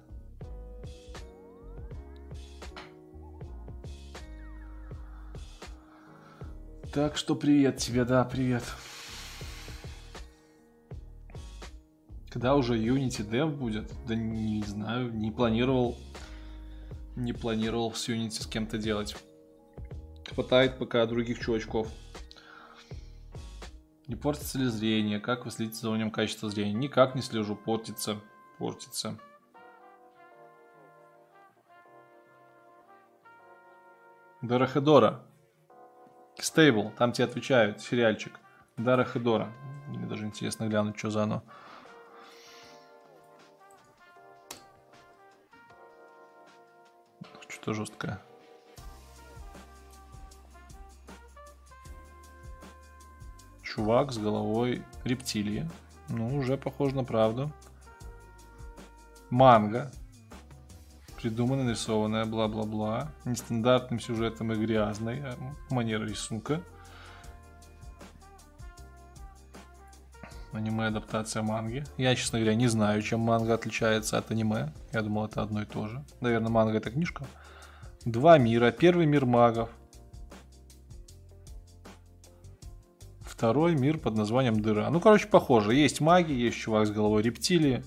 Так 6.93 7.17
что 7.17 7.35
привет 7.35 7.77
тебе, 7.77 8.05
да, 8.05 8.23
привет. 8.25 8.63
Когда 12.29 12.55
уже 12.55 12.77
Unity 12.77 13.27
Dev 13.27 13.55
будет? 13.55 13.91
Да 14.07 14.13
не 14.13 14.61
знаю, 14.61 15.11
не 15.11 15.31
планировал. 15.31 15.97
Не 17.15 17.33
планировал 17.33 17.93
с 17.93 18.07
Unity 18.09 18.43
с 18.43 18.45
кем-то 18.45 18.77
делать. 18.77 19.15
Хватает 20.39 20.77
пока 20.77 21.05
других 21.05 21.37
чувачков. 21.37 21.89
Не 24.07 24.15
портится 24.15 24.57
ли 24.57 24.67
зрение? 24.67 25.19
Как 25.19 25.43
вы 25.43 25.51
следите 25.51 25.81
за 25.81 25.89
уровнем 25.89 26.11
качества 26.11 26.49
зрения? 26.49 26.71
Никак 26.71 27.13
не 27.13 27.21
слежу. 27.21 27.57
Портится. 27.57 28.21
Портится. 28.57 29.19
Дорохедора. 34.41 35.25
Стейбл. 36.37 36.93
Там 36.97 37.11
тебе 37.11 37.25
отвечают. 37.25 37.81
Сериальчик. 37.81 38.39
Дорохедора. 38.77 39.51
Мне 39.89 40.07
даже 40.07 40.25
интересно 40.25 40.69
глянуть, 40.69 40.97
что 40.97 41.09
за 41.09 41.23
оно. 41.23 41.43
Что-то 47.49 47.73
жесткое. 47.73 48.28
Чувак 53.79 54.11
с 54.11 54.17
головой 54.17 54.83
рептилии. 55.05 55.69
Ну, 56.09 56.35
уже 56.37 56.57
похоже 56.57 56.97
на 56.97 57.05
правду. 57.05 57.49
Манга. 59.29 59.89
Придуманная, 61.15 61.63
нарисованная, 61.63 62.25
бла-бла-бла. 62.25 63.09
Нестандартным 63.23 64.01
сюжетом 64.01 64.51
и 64.51 64.57
грязной. 64.57 65.21
а, 65.21 65.35
Манера 65.69 66.03
рисунка. 66.03 66.61
Аниме-адаптация 70.51 71.41
манги. 71.41 71.85
Я, 71.95 72.15
честно 72.15 72.39
говоря, 72.39 72.55
не 72.55 72.67
знаю, 72.67 73.01
чем 73.01 73.21
манга 73.21 73.53
отличается 73.53 74.17
от 74.17 74.29
аниме. 74.29 74.73
Я 74.91 75.03
думал, 75.03 75.27
это 75.27 75.41
одно 75.41 75.61
и 75.61 75.65
то 75.65 75.87
же. 75.87 76.03
Наверное, 76.19 76.49
манга 76.49 76.79
это 76.79 76.91
книжка. 76.91 77.23
Два 78.03 78.37
мира. 78.39 78.71
Первый 78.71 79.05
мир 79.05 79.25
магов. 79.25 79.69
Второй 83.39 83.73
мир 83.73 83.97
под 83.97 84.17
названием 84.17 84.59
Дыра. 84.59 84.89
Ну, 84.89 84.99
короче, 84.99 85.25
похоже. 85.25 85.73
Есть 85.73 86.01
маги, 86.01 86.33
есть 86.33 86.57
чувак 86.57 86.87
с 86.87 86.91
головой 86.91 87.21
рептилии. 87.21 87.85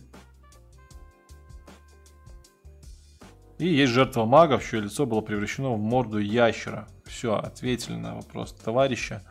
И 3.59 3.69
есть 3.69 3.93
жертва 3.93 4.25
магов, 4.25 4.65
чье 4.65 4.81
лицо 4.81 5.05
было 5.05 5.21
превращено 5.21 5.75
в 5.75 5.79
морду 5.79 6.17
ящера. 6.17 6.89
Все, 7.05 7.35
ответили 7.35 7.97
на 7.97 8.15
вопрос 8.15 8.55
товарища. 8.55 9.23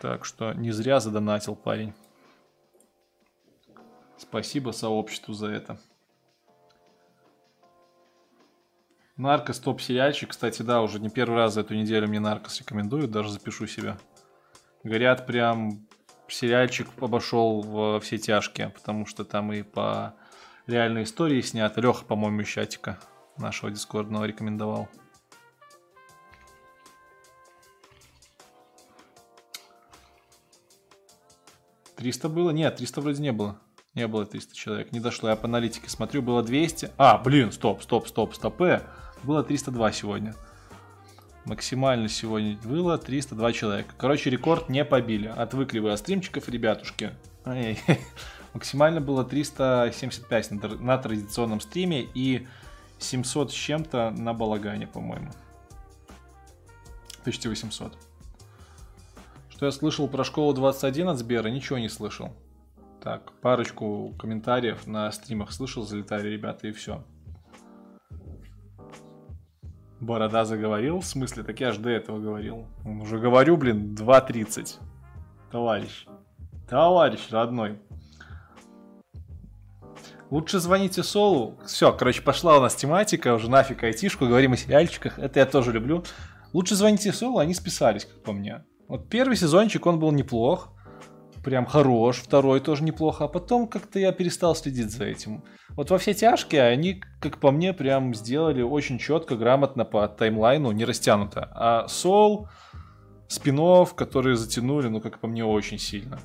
Так 0.00 0.24
что 0.24 0.54
не 0.54 0.72
зря 0.72 0.98
задонатил 0.98 1.54
парень. 1.54 1.92
Спасибо 4.16 4.72
сообществу 4.72 5.34
за 5.34 5.50
это. 5.50 5.78
Наркос 9.18 9.58
топ 9.58 9.80
сериальчик. 9.80 10.30
Кстати, 10.30 10.62
да, 10.62 10.80
уже 10.80 11.00
не 11.00 11.10
первый 11.10 11.36
раз 11.36 11.54
за 11.54 11.62
эту 11.62 11.74
неделю 11.74 12.06
мне 12.06 12.20
Наркос 12.20 12.60
рекомендуют, 12.60 13.10
даже 13.10 13.30
запишу 13.30 13.66
себе. 13.66 13.98
Говорят, 14.84 15.26
прям 15.26 15.86
сериальчик 16.28 16.88
обошел 17.00 17.60
во 17.62 17.98
все 17.98 18.16
тяжкие, 18.18 18.68
потому 18.68 19.06
что 19.06 19.24
там 19.24 19.52
и 19.52 19.62
по 19.62 20.14
реальной 20.68 21.02
истории 21.02 21.40
снято. 21.40 21.80
Леха, 21.80 22.04
по-моему, 22.04 22.42
из 22.42 22.48
чатика 22.48 23.00
нашего 23.36 23.72
дискордного 23.72 24.24
рекомендовал. 24.24 24.88
Триста 31.96 32.28
было? 32.28 32.50
Нет, 32.50 32.76
300 32.76 33.00
вроде 33.00 33.20
не 33.20 33.32
было. 33.32 33.58
Не 33.94 34.06
было 34.06 34.24
300 34.24 34.54
человек. 34.54 34.92
Не 34.92 35.00
дошло. 35.00 35.28
Я 35.28 35.34
по 35.34 35.48
аналитике 35.48 35.90
смотрю, 35.90 36.22
было 36.22 36.44
200. 36.44 36.92
А, 36.96 37.18
блин, 37.18 37.50
стоп, 37.50 37.82
стоп, 37.82 38.06
стоп, 38.06 38.34
стопе. 38.34 38.82
Было 39.22 39.42
302 39.42 39.92
сегодня. 39.92 40.34
Максимально 41.44 42.08
сегодня 42.08 42.58
было 42.62 42.98
302 42.98 43.52
человека. 43.52 43.94
Короче, 43.96 44.30
рекорд 44.30 44.68
не 44.68 44.84
побили. 44.84 45.28
Отвыкли 45.28 45.78
вы 45.78 45.92
от 45.92 45.98
стримчиков, 45.98 46.48
ребятушки. 46.48 47.12
Максимально 48.54 49.00
было 49.00 49.24
375 49.24 50.50
на, 50.50 50.68
на 50.68 50.98
традиционном 50.98 51.60
стриме 51.60 52.06
и 52.14 52.46
700 52.98 53.50
с 53.50 53.54
чем-то 53.54 54.10
на 54.10 54.34
балагане, 54.34 54.86
по-моему. 54.86 55.30
Почти 57.24 57.48
800. 57.48 57.96
Что 59.50 59.66
я 59.66 59.72
слышал 59.72 60.08
про 60.08 60.24
школу 60.24 60.52
21 60.52 61.08
от 61.08 61.18
Сбера? 61.18 61.48
Ничего 61.48 61.78
не 61.78 61.88
слышал. 61.88 62.32
Так, 63.02 63.32
парочку 63.40 64.14
комментариев 64.18 64.86
на 64.86 65.10
стримах 65.12 65.52
слышал, 65.52 65.84
залетали 65.84 66.28
ребята 66.28 66.68
и 66.68 66.72
все. 66.72 67.04
Борода 70.00 70.44
заговорил? 70.44 71.00
В 71.00 71.06
смысле? 71.06 71.42
Так 71.42 71.60
я 71.60 71.72
ж 71.72 71.78
до 71.78 71.90
этого 71.90 72.18
говорил. 72.20 72.66
Он 72.84 73.00
уже 73.00 73.18
говорю, 73.18 73.56
блин, 73.56 73.96
2.30. 73.98 74.76
Товарищ. 75.50 76.06
Товарищ 76.68 77.28
родной. 77.30 77.78
Лучше 80.30 80.60
звоните 80.60 81.02
Солу. 81.02 81.58
Все, 81.64 81.92
короче, 81.92 82.22
пошла 82.22 82.58
у 82.58 82.60
нас 82.60 82.74
тематика, 82.74 83.32
уже 83.34 83.50
нафиг 83.50 83.82
айтишку, 83.82 84.26
говорим 84.26 84.52
о 84.52 84.56
сериальчиках. 84.56 85.18
Это 85.18 85.40
я 85.40 85.46
тоже 85.46 85.72
люблю. 85.72 86.04
Лучше 86.52 86.74
звоните 86.74 87.12
Солу, 87.12 87.38
они 87.38 87.54
списались, 87.54 88.04
как 88.04 88.22
по 88.22 88.32
мне. 88.32 88.64
Вот 88.88 89.08
первый 89.08 89.36
сезончик, 89.36 89.86
он 89.86 89.98
был 89.98 90.12
неплох. 90.12 90.72
Прям 91.44 91.66
хорош. 91.66 92.16
Второй 92.16 92.60
тоже 92.60 92.84
неплохо. 92.84 93.24
А 93.24 93.28
потом 93.28 93.68
как-то 93.68 93.98
я 93.98 94.12
перестал 94.12 94.54
следить 94.54 94.90
за 94.90 95.04
этим. 95.04 95.44
Вот 95.70 95.90
во 95.90 95.98
все 95.98 96.14
тяжкие 96.14 96.62
они, 96.62 97.02
как 97.20 97.38
по 97.38 97.50
мне, 97.50 97.72
прям 97.72 98.14
сделали 98.14 98.62
очень 98.62 98.98
четко, 98.98 99.36
грамотно 99.36 99.84
по 99.84 100.08
таймлайну, 100.08 100.72
не 100.72 100.84
растянуто. 100.84 101.48
А 101.54 101.88
Сол, 101.88 102.48
спинов, 103.28 103.94
которые 103.94 104.36
затянули, 104.36 104.88
ну, 104.88 105.00
как 105.00 105.18
по 105.20 105.28
мне, 105.28 105.44
очень 105.44 105.78
сильно. 105.78 106.18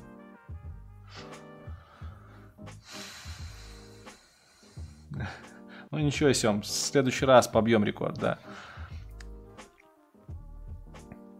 Ну 5.90 6.00
ничего, 6.00 6.32
Сем, 6.32 6.62
в 6.62 6.66
следующий 6.66 7.24
раз 7.24 7.46
побьем 7.46 7.84
рекорд, 7.84 8.18
да. 8.18 8.40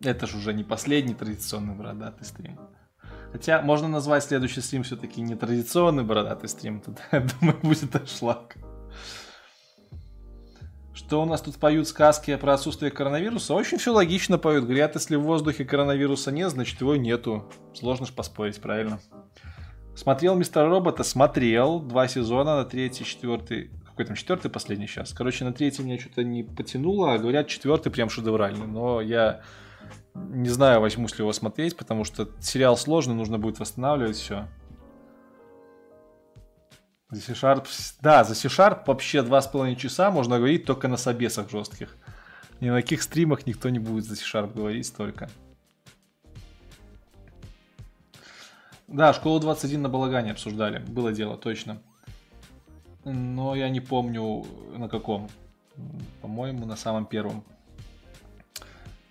Это 0.00 0.28
ж 0.28 0.34
уже 0.36 0.52
не 0.52 0.62
последний 0.62 1.14
традиционный 1.14 1.74
бородатый 1.74 2.24
стрим. 2.24 2.60
Хотя 3.34 3.60
можно 3.62 3.88
назвать 3.88 4.22
следующий 4.22 4.60
стрим 4.60 4.84
все-таки 4.84 5.20
не 5.20 5.34
традиционный 5.34 6.04
бородатый 6.04 6.48
стрим. 6.48 6.80
Тут, 6.80 6.98
я 7.10 7.18
думаю, 7.18 7.58
будет 7.64 7.96
ошлак. 7.96 8.54
Что 10.92 11.20
у 11.20 11.24
нас 11.24 11.40
тут 11.40 11.56
поют 11.56 11.88
сказки 11.88 12.36
про 12.36 12.54
отсутствие 12.54 12.92
коронавируса? 12.92 13.54
Очень 13.54 13.78
все 13.78 13.92
логично 13.92 14.38
поют. 14.38 14.66
Говорят, 14.66 14.94
если 14.94 15.16
в 15.16 15.22
воздухе 15.22 15.64
коронавируса 15.64 16.30
нет, 16.30 16.52
значит 16.52 16.80
его 16.80 16.94
нету. 16.94 17.50
Сложно 17.74 18.06
ж 18.06 18.12
поспорить, 18.12 18.60
правильно? 18.60 19.00
Смотрел 19.96 20.36
Мистер 20.36 20.68
Робота? 20.68 21.02
Смотрел. 21.02 21.80
Два 21.80 22.06
сезона, 22.06 22.58
на 22.58 22.64
третий, 22.64 23.04
четвертый. 23.04 23.72
Какой 23.84 24.04
там 24.04 24.14
четвертый 24.14 24.48
последний 24.48 24.86
сейчас? 24.86 25.12
Короче, 25.12 25.44
на 25.44 25.52
третий 25.52 25.82
меня 25.82 25.98
что-то 25.98 26.22
не 26.22 26.44
потянуло, 26.44 27.14
а 27.14 27.18
говорят, 27.18 27.48
четвертый 27.48 27.90
прям 27.90 28.10
шедевральный. 28.10 28.68
Но 28.68 29.00
я 29.00 29.40
не 30.14 30.48
знаю, 30.48 30.80
возьмусь 30.80 31.12
ли 31.12 31.22
его 31.22 31.32
смотреть, 31.32 31.76
потому 31.76 32.04
что 32.04 32.28
сериал 32.40 32.76
сложный, 32.76 33.14
нужно 33.14 33.38
будет 33.38 33.58
восстанавливать 33.58 34.16
все. 34.16 34.48
За 37.10 37.20
C-Sharp... 37.20 37.66
Да, 38.00 38.24
за 38.24 38.34
C-Sharp 38.34 38.84
вообще 38.86 39.22
два 39.22 39.40
с 39.40 39.46
половиной 39.46 39.76
часа 39.76 40.10
можно 40.10 40.38
говорить 40.38 40.64
только 40.64 40.88
на 40.88 40.96
собесах 40.96 41.50
жестких. 41.50 41.96
Ни 42.60 42.70
на 42.70 42.80
каких 42.80 43.02
стримах 43.02 43.46
никто 43.46 43.68
не 43.68 43.78
будет 43.78 44.04
за 44.04 44.16
C-Sharp 44.16 44.54
говорить 44.54 44.86
столько. 44.86 45.28
Да, 48.86 49.12
школу 49.12 49.40
21 49.40 49.82
на 49.82 49.88
балагане 49.88 50.32
обсуждали. 50.32 50.78
Было 50.78 51.12
дело, 51.12 51.36
точно. 51.36 51.78
Но 53.04 53.54
я 53.54 53.68
не 53.68 53.80
помню 53.80 54.44
на 54.76 54.88
каком. 54.88 55.28
По-моему, 56.22 56.66
на 56.66 56.76
самом 56.76 57.06
первом. 57.06 57.44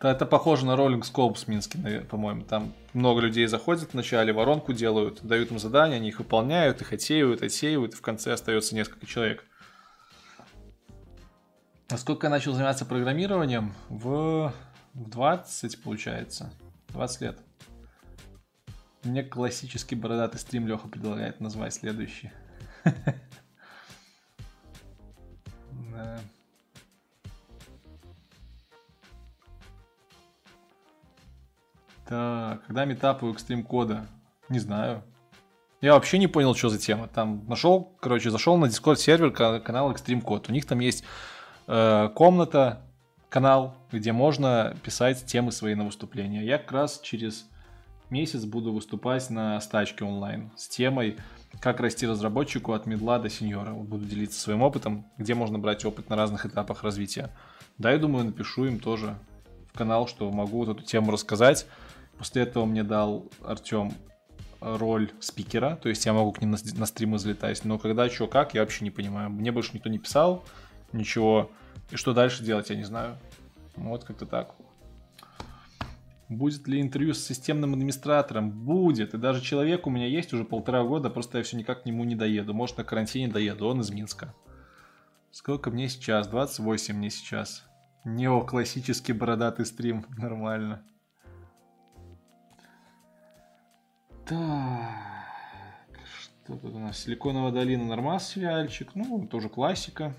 Это 0.04 0.26
похоже 0.26 0.66
на 0.66 0.72
Rolling 0.72 1.02
Scopes 1.02 1.48
наве- 1.48 2.04
по-моему. 2.04 2.44
Там 2.44 2.74
много 2.94 3.22
людей 3.22 3.48
заходят 3.48 3.94
вначале, 3.94 4.34
воронку 4.34 4.74
делают, 4.74 5.24
дают 5.24 5.52
им 5.52 5.60
задания, 5.60 5.96
они 5.96 6.10
их 6.10 6.20
выполняют, 6.20 6.82
их 6.82 6.92
отсеивают, 6.92 7.42
отсеивают, 7.42 7.94
и 7.94 7.96
в 7.96 8.02
конце 8.02 8.34
остается 8.34 8.76
несколько 8.76 9.06
человек. 9.06 9.46
А 11.90 11.98
сколько 11.98 12.28
я 12.28 12.32
начал 12.32 12.54
заниматься 12.54 12.86
программированием? 12.86 13.74
В, 13.88 14.54
в 14.94 15.10
20, 15.10 15.82
получается. 15.82 16.52
20 16.90 17.22
лет. 17.22 17.38
Мне 19.04 19.24
классический 19.24 19.96
бородатый 19.96 20.38
стрим 20.38 20.68
Леха 20.68 20.90
предлагает 20.90 21.40
назвать 21.40 21.74
следующий. 21.74 22.32
Так, 32.14 32.68
когда 32.68 32.86
метапы 32.86 33.26
у 33.26 33.34
Extreme 33.34 33.64
кода? 33.64 34.06
Не 34.48 34.60
знаю. 34.60 35.02
Я 35.82 35.96
вообще 35.96 36.20
не 36.20 36.28
понял, 36.28 36.54
что 36.54 36.70
за 36.70 36.78
тема. 36.78 37.08
Там 37.08 37.44
нашел, 37.48 37.98
короче, 38.00 38.30
зашел 38.30 38.56
на 38.56 38.66
Discord 38.66 38.98
сервер 38.98 39.32
ка- 39.32 39.60
канал 39.60 39.92
Extreme 39.92 40.24
Code. 40.24 40.46
У 40.50 40.52
них 40.52 40.68
там 40.68 40.80
есть 40.80 41.04
э, 41.66 42.10
комната, 42.14 42.84
канал, 43.30 43.76
где 43.92 44.12
можно 44.12 44.78
писать 44.84 45.26
темы 45.26 45.52
свои 45.52 45.74
на 45.74 45.86
выступления. 45.86 46.46
Я 46.46 46.60
как 46.60 46.72
раз 46.74 47.00
через 47.00 47.50
месяц 48.12 48.44
буду 48.44 48.72
выступать 48.74 49.32
на 49.32 49.60
стачке 49.60 50.06
онлайн 50.06 50.52
с 50.56 50.68
темой 50.68 51.18
как 51.62 51.80
расти 51.80 52.06
разработчику 52.06 52.74
от 52.74 52.86
медла 52.86 53.18
до 53.18 53.32
сеньора. 53.32 53.72
Буду 53.72 54.06
делиться 54.06 54.40
своим 54.40 54.62
опытом, 54.62 55.08
где 55.18 55.34
можно 55.34 55.58
брать 55.58 55.84
опыт 55.84 56.12
на 56.12 56.16
разных 56.16 56.46
этапах 56.46 56.84
развития. 56.84 57.32
Да, 57.80 57.92
я 57.92 57.98
думаю, 57.98 58.26
напишу 58.26 58.66
им 58.66 58.80
тоже 58.80 59.18
в 59.74 59.76
канал, 59.76 60.08
что 60.08 60.30
могу 60.30 60.64
вот 60.64 60.78
эту 60.78 60.84
тему 60.84 61.10
рассказать. 61.10 61.66
После 62.18 62.44
этого 62.44 62.66
мне 62.66 62.84
дал 62.84 63.30
Артем 63.44 63.94
роль 64.62 65.12
спикера, 65.20 65.76
то 65.76 65.90
есть 65.90 66.06
я 66.06 66.14
могу 66.14 66.32
к 66.32 66.42
ним 66.42 66.52
на 66.52 66.86
стримы 66.86 67.20
залетать, 67.20 67.66
но 67.66 67.78
когда, 67.78 68.10
что, 68.10 68.28
как, 68.28 68.54
я 68.54 68.62
вообще 68.62 68.86
не 68.86 68.92
понимаю. 68.92 69.30
Мне 69.30 69.52
больше 69.52 69.72
никто 69.74 69.90
не 69.90 70.00
писал, 70.00 70.44
ничего. 70.94 71.52
И 71.92 71.96
что 71.96 72.14
дальше 72.14 72.44
делать, 72.44 72.70
я 72.70 72.76
не 72.76 72.84
знаю. 72.84 73.18
Вот 73.76 74.04
как-то 74.04 74.26
так. 74.26 74.56
Будет 76.30 76.68
ли 76.68 76.82
интервью 76.82 77.14
с 77.14 77.24
системным 77.24 77.74
администратором? 77.74 78.50
Будет. 78.52 79.14
И 79.14 79.18
даже 79.18 79.42
человек 79.42 79.86
у 79.86 79.90
меня 79.90 80.08
есть 80.08 80.34
уже 80.34 80.46
полтора 80.46 80.84
года, 80.84 81.10
просто 81.10 81.40
я 81.40 81.44
все 81.44 81.58
никак 81.58 81.84
к 81.84 81.86
нему 81.86 82.04
не 82.06 82.16
доеду. 82.16 82.54
Может, 82.54 82.78
на 82.78 82.84
карантине 82.84 83.28
доеду, 83.28 83.68
он 83.68 83.82
из 83.82 83.92
Минска. 83.92 84.34
Сколько 85.32 85.70
мне 85.72 85.90
сейчас? 85.90 86.28
28 86.28 86.96
мне 86.96 87.10
сейчас. 87.10 87.66
Неоклассический 88.06 89.14
бородатый 89.14 89.66
стрим. 89.66 90.06
Нормально. 90.18 90.84
Так. 94.26 96.00
Что 96.22 96.56
тут 96.58 96.74
у 96.74 96.80
нас? 96.80 97.00
Силиконовая 97.00 97.52
долина 97.52 97.86
нормас 97.86 98.30
сериальчик. 98.30 98.92
Ну, 98.96 99.28
тоже 99.28 99.50
классика. 99.50 100.14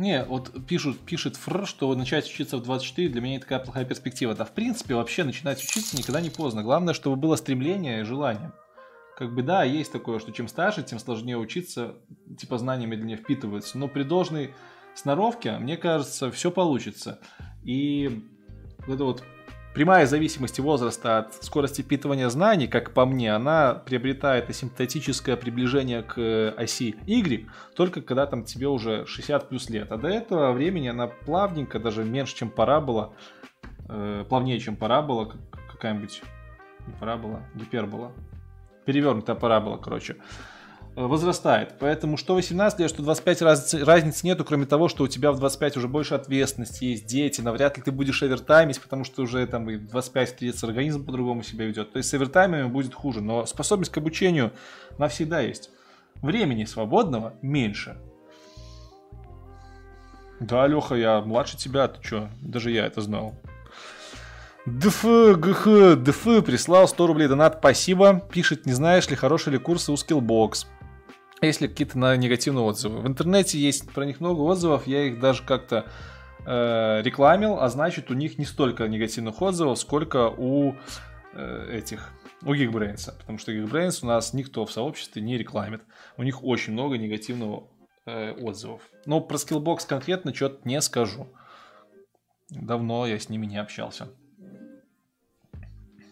Не, 0.00 0.24
вот 0.24 0.66
пишут, 0.66 0.98
пишет 1.00 1.36
Фр, 1.36 1.66
что 1.66 1.94
начать 1.94 2.24
учиться 2.24 2.56
в 2.56 2.62
24 2.62 3.10
для 3.10 3.20
меня 3.20 3.36
это 3.36 3.44
такая 3.44 3.58
плохая 3.58 3.84
перспектива. 3.84 4.34
Да, 4.34 4.46
в 4.46 4.52
принципе, 4.52 4.94
вообще 4.94 5.24
начинать 5.24 5.62
учиться 5.62 5.94
никогда 5.94 6.22
не 6.22 6.30
поздно. 6.30 6.62
Главное, 6.62 6.94
чтобы 6.94 7.16
было 7.16 7.36
стремление 7.36 8.00
и 8.00 8.04
желание. 8.04 8.50
Как 9.20 9.34
бы 9.34 9.42
да, 9.42 9.64
есть 9.64 9.92
такое, 9.92 10.18
что 10.18 10.32
чем 10.32 10.48
старше, 10.48 10.82
тем 10.82 10.98
сложнее 10.98 11.36
учиться, 11.36 11.96
типа 12.38 12.56
знания 12.56 12.86
медленнее 12.86 13.18
впитываются. 13.18 13.76
Но 13.76 13.86
при 13.86 14.02
должной 14.02 14.54
сноровке, 14.94 15.58
мне 15.58 15.76
кажется, 15.76 16.30
все 16.30 16.50
получится. 16.50 17.20
И 17.62 18.24
вот 18.86 18.94
эта 18.94 19.04
вот 19.04 19.22
прямая 19.74 20.06
зависимость 20.06 20.58
возраста 20.58 21.18
от 21.18 21.34
скорости 21.44 21.82
впитывания 21.82 22.30
знаний, 22.30 22.66
как 22.66 22.94
по 22.94 23.04
мне, 23.04 23.34
она 23.34 23.74
приобретает 23.74 24.48
асимптотическое 24.48 25.36
приближение 25.36 26.02
к 26.02 26.16
э, 26.16 26.54
оси 26.56 26.96
Y, 27.04 27.46
только 27.76 28.00
когда 28.00 28.24
там 28.24 28.44
тебе 28.44 28.68
уже 28.68 29.04
60 29.04 29.50
плюс 29.50 29.68
лет. 29.68 29.92
А 29.92 29.98
до 29.98 30.08
этого 30.08 30.52
времени 30.52 30.88
она 30.88 31.08
плавненько, 31.08 31.78
даже 31.78 32.04
меньше, 32.04 32.36
чем 32.36 32.48
парабола, 32.48 33.12
э, 33.86 34.24
плавнее, 34.26 34.58
чем 34.60 34.76
парабола, 34.76 35.26
как- 35.26 35.72
какая-нибудь, 35.72 36.22
не 36.86 36.94
парабола, 36.94 37.42
гипербола, 37.54 38.12
перевернутая 38.90 39.36
парабола, 39.36 39.76
короче, 39.76 40.16
э, 40.96 41.02
возрастает. 41.02 41.74
Поэтому 41.78 42.16
что 42.16 42.34
18 42.34 42.80
лет, 42.80 42.90
что 42.90 43.04
25 43.04 43.42
раз, 43.42 43.72
разницы 43.74 44.26
нету, 44.26 44.44
кроме 44.44 44.66
того, 44.66 44.88
что 44.88 45.04
у 45.04 45.08
тебя 45.08 45.30
в 45.30 45.38
25 45.38 45.76
уже 45.76 45.86
больше 45.86 46.14
ответственности, 46.14 46.86
есть 46.86 47.06
дети, 47.06 47.40
навряд 47.40 47.76
ли 47.76 47.84
ты 47.84 47.92
будешь 47.92 48.20
овертаймить, 48.24 48.80
потому 48.80 49.04
что 49.04 49.22
уже 49.22 49.46
там 49.46 49.70
и 49.70 49.76
в 49.76 49.94
25-30 49.94 50.64
организм 50.64 51.06
по-другому 51.06 51.44
себя 51.44 51.66
ведет. 51.66 51.92
То 51.92 51.98
есть 51.98 52.10
с 52.10 52.14
овертаймами 52.14 52.66
будет 52.66 52.94
хуже, 52.94 53.20
но 53.20 53.46
способность 53.46 53.92
к 53.92 53.98
обучению 53.98 54.50
навсегда 54.98 55.40
есть. 55.40 55.70
Времени 56.16 56.64
свободного 56.64 57.34
меньше. 57.42 57.96
Да, 60.40 60.66
Леха, 60.66 60.96
я 60.96 61.20
младше 61.20 61.56
тебя, 61.56 61.86
ты 61.86 62.02
чё? 62.02 62.28
Даже 62.42 62.72
я 62.72 62.86
это 62.86 63.02
знал. 63.02 63.36
ДФ, 64.70 65.04
ГХ, 65.36 65.96
ДФ 65.96 66.44
прислал 66.44 66.86
100 66.86 67.06
рублей 67.06 67.26
донат, 67.26 67.56
спасибо. 67.58 68.22
Пишет, 68.32 68.66
не 68.66 68.72
знаешь 68.72 69.08
ли, 69.10 69.16
хорошие 69.16 69.52
ли 69.52 69.58
курсы 69.58 69.90
у 69.90 69.96
Skillbox. 69.96 70.66
Есть 71.42 71.60
ли 71.60 71.68
какие-то 71.68 71.98
на 71.98 72.16
негативные 72.16 72.62
отзывы? 72.62 73.00
В 73.00 73.06
интернете 73.06 73.58
есть 73.58 73.90
про 73.90 74.04
них 74.04 74.20
много 74.20 74.42
отзывов, 74.42 74.86
я 74.86 75.04
их 75.04 75.18
даже 75.18 75.42
как-то 75.42 75.86
э, 76.46 77.02
рекламил, 77.02 77.58
а 77.58 77.68
значит 77.68 78.10
у 78.10 78.14
них 78.14 78.38
не 78.38 78.44
столько 78.44 78.86
негативных 78.86 79.42
отзывов, 79.42 79.78
сколько 79.78 80.28
у 80.28 80.76
э, 81.32 81.78
этих, 81.78 82.10
у 82.42 82.54
Geekbrains. 82.54 83.10
Потому 83.18 83.38
что 83.38 83.52
Geekbrains 83.52 84.00
у 84.02 84.06
нас 84.06 84.34
никто 84.34 84.64
в 84.66 84.70
сообществе 84.70 85.20
не 85.20 85.36
рекламит. 85.36 85.82
У 86.16 86.22
них 86.22 86.44
очень 86.44 86.74
много 86.74 86.96
негативного 86.96 87.64
э, 88.06 88.32
отзывов. 88.32 88.82
Но 89.04 89.20
про 89.20 89.36
Skillbox 89.36 89.88
конкретно 89.88 90.32
что-то 90.32 90.60
не 90.68 90.80
скажу. 90.80 91.26
Давно 92.50 93.06
я 93.06 93.18
с 93.18 93.28
ними 93.28 93.46
не 93.46 93.56
общался. 93.56 94.10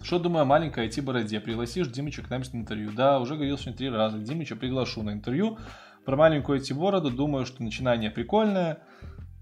Что 0.03 0.19
думаю 0.19 0.43
о 0.43 0.45
маленькой 0.45 0.89
IT-бороде? 0.89 1.41
Пригласишь 1.41 1.89
Димыча 1.89 2.23
к 2.23 2.31
нам 2.31 2.43
на 2.53 2.57
интервью? 2.57 2.93
Да, 2.93 3.21
уже 3.21 3.35
говорил 3.35 3.59
сегодня 3.59 3.77
три 3.77 3.91
раза. 3.91 4.19
Димыча 4.19 4.57
приглашу 4.57 5.03
на 5.03 5.13
интервью. 5.13 5.59
Про 6.05 6.17
маленькую 6.17 6.61
IT-бороду 6.61 7.11
думаю, 7.11 7.45
что 7.45 7.63
начинание 7.63 8.11
прикольное. 8.11 8.79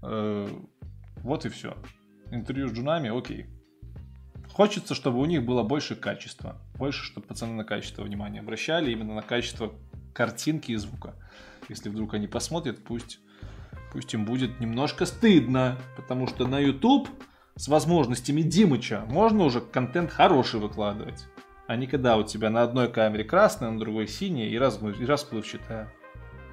Э, 0.01 0.47
вот 1.17 1.45
и 1.45 1.49
все. 1.49 1.77
Интервью 2.31 2.67
с 2.67 2.73
джунами, 2.73 3.15
окей. 3.15 3.45
Хочется, 4.51 4.95
чтобы 4.95 5.19
у 5.19 5.25
них 5.25 5.45
было 5.45 5.63
больше 5.63 5.95
качества. 5.95 6.57
Больше, 6.75 7.03
чтобы 7.05 7.27
пацаны 7.27 7.53
на 7.53 7.63
качество 7.63 8.01
внимания 8.01 8.39
обращали. 8.39 8.91
Именно 8.91 9.15
на 9.15 9.21
качество 9.21 9.73
картинки 10.13 10.71
и 10.71 10.75
звука. 10.75 11.13
Если 11.69 11.89
вдруг 11.89 12.15
они 12.15 12.27
посмотрят, 12.27 12.83
пусть, 12.83 13.19
пусть 13.93 14.13
им 14.13 14.25
будет 14.25 14.59
немножко 14.59 15.05
стыдно. 15.05 15.77
Потому 15.95 16.27
что 16.27 16.47
на 16.47 16.59
YouTube 16.59 17.07
с 17.57 17.67
возможностями 17.67 18.41
Димыча 18.43 19.03
можно 19.07 19.43
уже 19.43 19.61
контент 19.61 20.11
хороший 20.11 20.59
выкладывать. 20.59 21.25
А 21.65 21.75
не 21.75 21.87
когда 21.87 22.15
у 22.15 22.23
тебя 22.23 22.49
на 22.49 22.61
одной 22.61 22.89
камере 22.89 23.23
красная, 23.23 23.71
на 23.71 23.79
другой 23.79 24.07
синяя 24.07 24.47
и, 24.47 24.55
размы- 24.55 24.97
и 24.97 25.05
расплывчатая. 25.05 25.91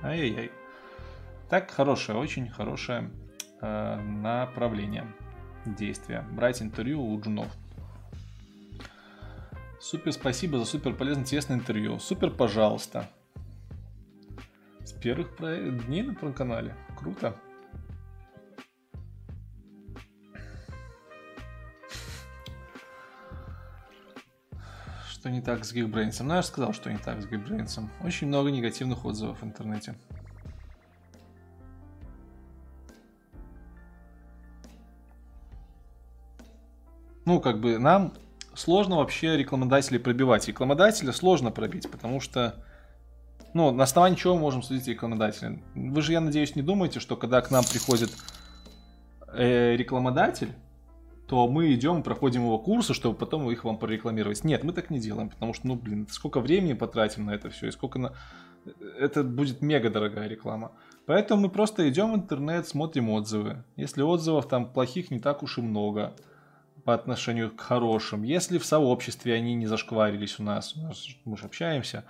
Ай-яй-яй. 0.02 0.50
Так, 1.48 1.70
хорошее, 1.70 2.18
очень 2.18 2.48
хорошее 2.48 3.10
э, 3.60 4.00
направление 4.00 5.06
действия. 5.66 6.26
Брать 6.32 6.62
интервью 6.62 7.04
у 7.04 7.20
джунов. 7.20 7.48
Супер 9.80 10.12
спасибо 10.12 10.58
за 10.58 10.64
супер 10.64 10.94
полезное, 10.94 11.24
интересное 11.24 11.58
интервью. 11.58 11.98
Супер, 11.98 12.30
пожалуйста. 12.30 13.10
С 14.80 14.92
первых 14.92 15.36
дней 15.86 16.02
на 16.02 16.14
канале. 16.32 16.74
Круто. 16.98 17.36
Что 25.24 25.30
не 25.30 25.40
так 25.40 25.64
с 25.64 25.72
Geekbrains? 25.72 26.22
Ну, 26.22 26.34
я 26.34 26.42
же 26.42 26.48
сказал, 26.48 26.74
что 26.74 26.92
не 26.92 26.98
так 26.98 27.22
с 27.22 27.24
Geekbrains. 27.24 27.88
Очень 28.02 28.26
много 28.26 28.50
негативных 28.50 29.06
отзывов 29.06 29.40
в 29.40 29.42
интернете. 29.46 29.94
Ну, 37.24 37.40
как 37.40 37.58
бы 37.58 37.78
нам 37.78 38.12
сложно 38.52 38.96
вообще 38.96 39.38
рекламодателей 39.38 39.98
пробивать. 39.98 40.46
Рекламодателя 40.46 41.10
сложно 41.12 41.50
пробить, 41.50 41.90
потому 41.90 42.20
что 42.20 42.62
ну, 43.54 43.70
на 43.70 43.84
основании 43.84 44.18
чего 44.18 44.34
мы 44.34 44.42
можем 44.42 44.62
судить 44.62 44.86
рекламодателя? 44.88 45.58
Вы 45.74 46.02
же, 46.02 46.12
я 46.12 46.20
надеюсь, 46.20 46.54
не 46.54 46.60
думаете, 46.60 47.00
что 47.00 47.16
когда 47.16 47.40
к 47.40 47.50
нам 47.50 47.64
приходит 47.64 48.10
э, 49.32 49.74
рекламодатель, 49.74 50.52
то 51.26 51.48
мы 51.48 51.72
идем, 51.72 52.02
проходим 52.02 52.42
его 52.42 52.58
курсы, 52.58 52.92
чтобы 52.92 53.16
потом 53.16 53.50
их 53.50 53.64
вам 53.64 53.78
прорекламировать. 53.78 54.44
Нет, 54.44 54.62
мы 54.62 54.72
так 54.72 54.90
не 54.90 55.00
делаем, 55.00 55.30
потому 55.30 55.54
что, 55.54 55.66
ну, 55.66 55.74
блин, 55.74 56.06
сколько 56.10 56.40
времени 56.40 56.74
потратим 56.74 57.26
на 57.26 57.34
это 57.34 57.48
все, 57.50 57.68
и 57.68 57.70
сколько 57.70 57.98
на... 57.98 58.12
Это 58.98 59.22
будет 59.24 59.62
мега 59.62 59.90
дорогая 59.90 60.28
реклама. 60.28 60.72
Поэтому 61.06 61.42
мы 61.42 61.48
просто 61.50 61.88
идем 61.88 62.12
в 62.12 62.16
интернет, 62.16 62.66
смотрим 62.66 63.10
отзывы. 63.10 63.64
Если 63.76 64.02
отзывов 64.02 64.48
там 64.48 64.72
плохих 64.72 65.10
не 65.10 65.18
так 65.18 65.42
уж 65.42 65.58
и 65.58 65.62
много 65.62 66.14
по 66.84 66.94
отношению 66.94 67.50
к 67.50 67.60
хорошим, 67.60 68.22
если 68.22 68.58
в 68.58 68.64
сообществе 68.64 69.34
они 69.34 69.54
не 69.54 69.66
зашкварились 69.66 70.38
у 70.38 70.42
нас, 70.42 70.74
мы 71.24 71.36
же 71.36 71.46
общаемся, 71.46 72.04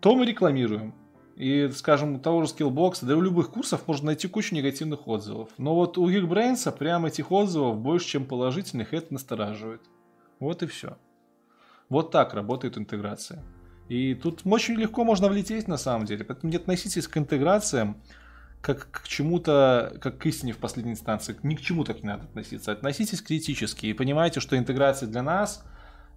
то 0.00 0.14
мы 0.14 0.24
рекламируем. 0.26 0.94
И, 1.40 1.70
скажем, 1.74 2.16
у 2.16 2.18
того 2.18 2.44
же 2.44 2.52
Skillbox, 2.52 2.98
да 3.00 3.14
и 3.14 3.16
у 3.16 3.22
любых 3.22 3.50
курсов 3.50 3.88
можно 3.88 4.08
найти 4.08 4.28
кучу 4.28 4.54
негативных 4.54 5.08
отзывов. 5.08 5.48
Но 5.56 5.74
вот 5.74 5.96
у 5.96 6.06
Geekbrains 6.06 6.70
прям 6.76 7.06
этих 7.06 7.32
отзывов 7.32 7.78
больше, 7.78 8.08
чем 8.08 8.26
положительных, 8.26 8.92
и 8.92 8.96
это 8.98 9.14
настораживает. 9.14 9.80
Вот 10.38 10.62
и 10.62 10.66
все. 10.66 10.98
Вот 11.88 12.10
так 12.10 12.34
работает 12.34 12.76
интеграция. 12.76 13.42
И 13.88 14.14
тут 14.14 14.42
очень 14.44 14.74
легко 14.74 15.02
можно 15.02 15.28
влететь 15.28 15.66
на 15.66 15.78
самом 15.78 16.04
деле. 16.04 16.26
Поэтому 16.26 16.50
не 16.50 16.58
относитесь 16.58 17.08
к 17.08 17.16
интеграциям 17.16 17.96
как 18.60 18.90
к 18.90 19.08
чему-то, 19.08 19.96
как 20.02 20.18
к 20.18 20.26
истине 20.26 20.52
в 20.52 20.58
последней 20.58 20.92
инстанции. 20.92 21.34
Ни 21.42 21.54
к 21.54 21.62
чему 21.62 21.84
так 21.84 22.02
не 22.02 22.08
надо 22.08 22.24
относиться. 22.24 22.70
Относитесь 22.70 23.22
критически 23.22 23.86
и 23.86 23.94
понимайте, 23.94 24.40
что 24.40 24.58
интеграция 24.58 25.08
для 25.08 25.22
нас, 25.22 25.64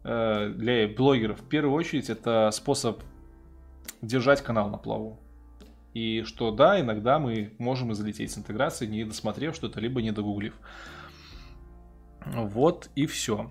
э, 0.03 0.49
для 0.53 0.89
блогеров, 0.89 1.39
в 1.39 1.47
первую 1.47 1.73
очередь, 1.75 2.09
это 2.09 2.49
способ 2.51 3.01
держать 4.03 4.43
канал 4.43 4.69
на 4.69 4.77
плаву. 4.77 5.19
И 5.93 6.23
что 6.23 6.51
да, 6.51 6.79
иногда 6.79 7.19
мы 7.19 7.53
можем 7.57 7.91
и 7.91 7.95
залететь 7.95 8.31
с 8.31 8.37
интеграцией, 8.37 8.91
не 8.91 9.03
досмотрев 9.03 9.55
что-то, 9.55 9.79
либо 9.79 10.01
не 10.01 10.11
догуглив. 10.11 10.53
Вот 12.25 12.89
и 12.95 13.05
все. 13.05 13.49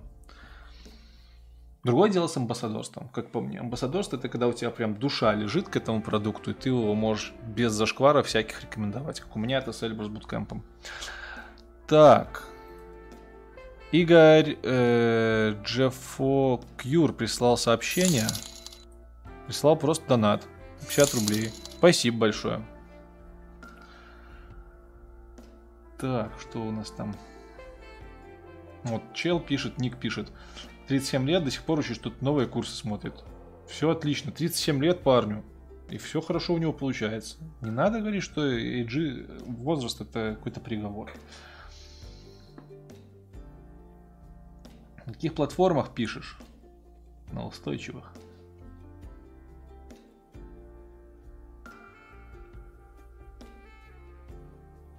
Другое 1.84 2.10
дело 2.10 2.28
с 2.28 2.36
амбассадорством, 2.36 3.08
как 3.08 3.30
по 3.30 3.40
мне. 3.40 3.58
Амбассадорство 3.58 4.16
это 4.16 4.28
когда 4.28 4.46
у 4.46 4.52
тебя 4.52 4.70
прям 4.70 4.94
душа 4.94 5.34
лежит 5.34 5.68
к 5.68 5.76
этому 5.76 6.00
продукту, 6.00 6.52
и 6.52 6.54
ты 6.54 6.68
его 6.68 6.94
можешь 6.94 7.32
без 7.44 7.72
зашквара 7.72 8.22
всяких 8.22 8.62
рекомендовать. 8.62 9.20
Как 9.20 9.34
у 9.34 9.38
меня 9.38 9.58
это 9.58 9.72
с 9.72 9.82
Эльбрус 9.82 10.08
Буткэмпом. 10.08 10.62
Так. 11.88 12.44
Игорь 13.90 14.56
э, 14.62 15.54
Джеффо 15.64 16.60
Кьюр 16.78 17.12
прислал 17.12 17.56
сообщение. 17.56 18.26
Прислал 19.46 19.76
просто 19.76 20.06
донат. 20.08 20.46
50 20.80 21.14
рублей. 21.14 21.50
Спасибо 21.78 22.18
большое. 22.18 22.64
Так, 25.98 26.32
что 26.40 26.60
у 26.60 26.70
нас 26.70 26.90
там? 26.90 27.14
Вот, 28.84 29.02
чел 29.14 29.38
пишет, 29.38 29.78
ник 29.78 29.96
пишет. 29.98 30.32
37 30.88 31.28
лет, 31.28 31.44
до 31.44 31.50
сих 31.50 31.62
пор 31.62 31.78
еще 31.78 31.94
что-то 31.94 32.24
новые 32.24 32.48
курсы 32.48 32.74
смотрит. 32.74 33.24
Все 33.68 33.90
отлично. 33.90 34.32
37 34.32 34.82
лет 34.82 35.02
парню. 35.02 35.44
И 35.88 35.98
все 35.98 36.20
хорошо 36.20 36.54
у 36.54 36.58
него 36.58 36.72
получается. 36.72 37.36
Не 37.60 37.70
надо 37.70 38.00
говорить, 38.00 38.22
что 38.22 38.40
AG 38.46 39.44
возраст 39.46 40.00
это 40.00 40.34
какой-то 40.36 40.60
приговор. 40.60 41.12
На 45.06 45.12
каких 45.12 45.34
платформах 45.34 45.94
пишешь? 45.94 46.38
На 47.30 47.46
устойчивых. 47.46 48.12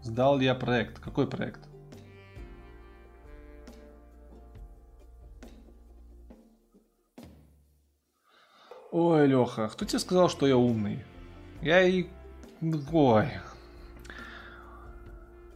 Сдал 0.03 0.41
я 0.41 0.53
проект? 0.53 0.99
Какой 0.99 1.27
проект? 1.27 1.61
Ой, 8.91 9.27
Леха, 9.27 9.69
кто 9.69 9.85
тебе 9.85 9.99
сказал, 9.99 10.30
что 10.30 10.45
я 10.45 10.57
умный? 10.57 11.03
Я 11.61 11.82
и... 11.82 12.07
Ой. 12.91 13.30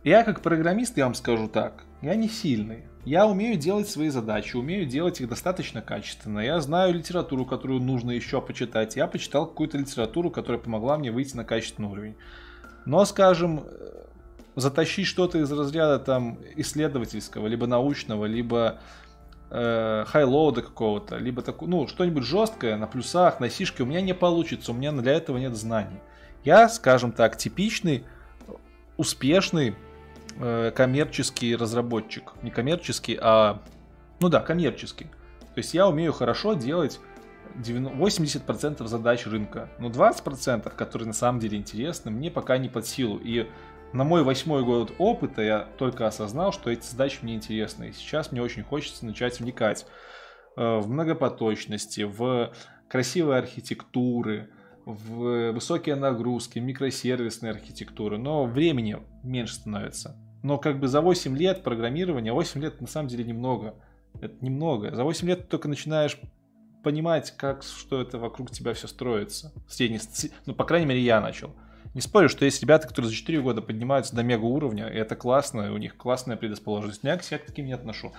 Я 0.05 0.23
как 0.23 0.41
программист, 0.41 0.97
я 0.97 1.03
вам 1.03 1.13
скажу 1.13 1.49
так. 1.49 1.83
Я 2.01 2.15
не 2.15 2.29
сильный. 2.29 2.85
Я 3.03 3.27
умею 3.27 3.57
делать 3.57 3.89
свои 3.89 4.07
задачи, 4.07 4.55
умею 4.55 4.85
делать 4.85 5.19
их 5.19 5.27
достаточно 5.27 5.81
качественно. 5.81 6.39
Я 6.39 6.61
знаю 6.61 6.93
литературу, 6.93 7.45
которую 7.45 7.81
нужно 7.81 8.11
еще 8.11 8.41
почитать. 8.41 8.95
Я 8.95 9.07
почитал 9.07 9.45
какую-то 9.45 9.77
литературу, 9.77 10.31
которая 10.31 10.61
помогла 10.61 10.97
мне 10.97 11.11
выйти 11.11 11.35
на 11.35 11.43
качественный 11.43 11.89
уровень. 11.89 12.15
Но, 12.85 13.03
скажем, 13.05 13.65
э, 13.65 14.06
затащить 14.57 15.05
что-то 15.05 15.37
из 15.37 15.51
разряда 15.51 15.99
там 15.99 16.39
исследовательского, 16.55 17.45
либо 17.47 17.67
научного, 17.67 18.25
либо 18.25 18.79
э, 19.51 20.03
какого-то, 20.11 21.17
либо 21.17 21.43
такое, 21.43 21.69
ну, 21.69 21.87
что-нибудь 21.87 22.23
жесткое 22.23 22.75
на 22.75 22.87
плюсах, 22.87 23.39
на 23.39 23.49
сишке, 23.49 23.83
у 23.83 23.85
меня 23.85 24.01
не 24.01 24.13
получится, 24.13 24.71
у 24.71 24.75
меня 24.75 24.91
для 24.91 25.13
этого 25.13 25.37
нет 25.37 25.55
знаний. 25.55 25.99
Я, 26.43 26.69
скажем 26.69 27.11
так, 27.11 27.37
типичный, 27.37 28.03
успешный 28.97 29.75
э, 30.39 30.71
коммерческий 30.75 31.55
разработчик. 31.55 32.33
Не 32.41 32.49
коммерческий, 32.49 33.17
а... 33.21 33.61
Ну 34.19 34.29
да, 34.29 34.39
коммерческий. 34.39 35.05
То 35.53 35.59
есть 35.59 35.75
я 35.75 35.87
умею 35.87 36.13
хорошо 36.13 36.53
делать 36.53 36.99
90 37.55 37.95
80% 37.95 38.87
задач 38.87 39.27
рынка. 39.27 39.69
Но 39.79 39.89
20%, 39.89 40.73
которые 40.75 41.07
на 41.07 41.13
самом 41.13 41.39
деле 41.39 41.57
интересны, 41.57 42.11
мне 42.11 42.31
пока 42.31 42.57
не 42.57 42.69
под 42.69 42.87
силу. 42.87 43.17
И 43.17 43.47
на 43.93 44.03
мой 44.03 44.23
восьмой 44.23 44.63
год 44.63 44.93
опыта 44.97 45.41
я 45.41 45.67
только 45.77 46.07
осознал, 46.07 46.51
что 46.51 46.69
эти 46.69 46.85
задачи 46.85 47.19
мне 47.21 47.35
интересны. 47.35 47.89
И 47.89 47.93
сейчас 47.93 48.31
мне 48.31 48.41
очень 48.41 48.63
хочется 48.63 49.05
начать 49.05 49.39
вникать 49.39 49.85
э, 50.55 50.79
в 50.79 50.89
многопоточности, 50.89 52.01
в 52.01 52.53
красивые 52.89 53.39
архитектуры, 53.39 54.49
в 54.85 55.51
высокие 55.51 55.95
нагрузки, 55.95 56.59
микросервисные 56.59 57.51
архитектуры. 57.51 58.17
Но 58.17 58.45
времени 58.45 58.97
меньше 59.23 59.55
становится. 59.55 60.17
Но 60.43 60.57
как 60.57 60.79
бы 60.79 60.87
за 60.87 61.01
8 61.01 61.35
лет 61.37 61.63
программирования, 61.63 62.33
8 62.33 62.61
лет 62.61 62.81
на 62.81 62.87
самом 62.87 63.07
деле 63.07 63.23
немного. 63.23 63.75
Это 64.21 64.35
немного. 64.41 64.95
За 64.95 65.03
8 65.03 65.27
лет 65.27 65.41
ты 65.43 65.47
только 65.47 65.67
начинаешь 65.67 66.19
понимать, 66.83 67.31
как, 67.35 67.63
что 67.63 68.01
это 68.01 68.17
вокруг 68.17 68.51
тебя 68.51 68.73
все 68.73 68.87
строится. 68.87 69.51
Средний, 69.67 69.99
ну, 70.45 70.53
по 70.53 70.63
крайней 70.63 70.87
мере, 70.87 71.01
я 71.01 71.19
начал. 71.19 71.53
Не 71.97 72.01
спорю, 72.01 72.29
что 72.29 72.45
есть 72.45 72.61
ребята, 72.61 72.87
которые 72.87 73.09
за 73.09 73.15
4 73.15 73.41
года 73.41 73.59
поднимаются 73.63 74.15
до 74.15 74.21
мега 74.21 74.43
уровня, 74.43 74.87
и 74.87 74.95
это 74.95 75.15
классно, 75.15 75.61
и 75.61 75.69
у 75.69 75.77
них 75.77 75.97
классная 75.97 76.37
предрасположенность. 76.37 77.01
Но 77.01 77.09
я 77.09 77.17
к 77.17 77.23
себе 77.23 77.39
к 77.39 77.47
таким 77.47 77.65
не 77.65 77.73
отношу. 77.73 78.13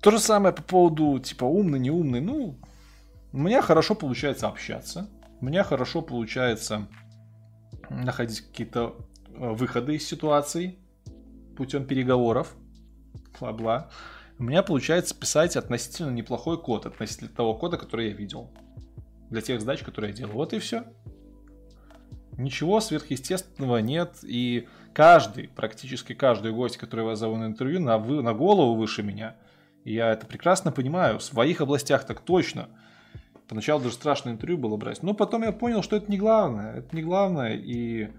То 0.00 0.12
же 0.12 0.20
самое 0.20 0.54
по 0.54 0.62
поводу, 0.62 1.18
типа, 1.18 1.42
умный, 1.42 1.80
не 1.80 1.90
умный. 1.90 2.20
Ну, 2.20 2.60
у 3.32 3.38
меня 3.38 3.60
хорошо 3.60 3.96
получается 3.96 4.46
общаться. 4.46 5.10
У 5.40 5.46
меня 5.46 5.64
хорошо 5.64 6.00
получается 6.00 6.86
находить 7.90 8.42
какие-то 8.42 8.94
э, 9.26 9.50
выходы 9.54 9.96
из 9.96 10.06
ситуаций 10.06 10.78
путем 11.56 11.86
переговоров. 11.86 12.54
Бла-бла. 13.40 13.90
У 14.38 14.44
меня 14.44 14.62
получается 14.62 15.16
писать 15.18 15.56
относительно 15.56 16.10
неплохой 16.10 16.62
код, 16.62 16.86
относительно 16.86 17.30
того 17.30 17.54
кода, 17.54 17.78
который 17.78 18.10
я 18.10 18.14
видел. 18.14 18.52
Для 19.28 19.40
тех 19.40 19.58
задач, 19.58 19.82
которые 19.82 20.12
я 20.12 20.18
делал. 20.18 20.34
Вот 20.34 20.52
и 20.52 20.60
все. 20.60 20.84
Ничего 22.36 22.80
сверхъестественного 22.80 23.78
нет. 23.78 24.18
И 24.22 24.68
каждый, 24.94 25.48
практически 25.48 26.14
каждый 26.14 26.52
гость, 26.52 26.76
который 26.76 27.06
я 27.08 27.16
зову 27.16 27.36
на 27.36 27.46
интервью, 27.46 27.80
на, 27.80 27.98
вы, 27.98 28.22
на 28.22 28.32
голову 28.34 28.74
выше 28.74 29.02
меня. 29.02 29.36
Я 29.84 30.12
это 30.12 30.26
прекрасно 30.26 30.72
понимаю. 30.72 31.18
В 31.18 31.22
своих 31.22 31.60
областях 31.60 32.06
так 32.06 32.20
точно. 32.20 32.68
Поначалу 33.48 33.82
даже 33.82 33.94
страшно 33.94 34.30
интервью 34.30 34.58
было 34.58 34.76
брать. 34.76 35.02
Но 35.02 35.12
потом 35.14 35.42
я 35.42 35.52
понял, 35.52 35.82
что 35.82 35.96
это 35.96 36.10
не 36.10 36.16
главное. 36.16 36.76
Это 36.76 36.96
не 36.96 37.02
главное. 37.02 37.54
И 37.54 38.10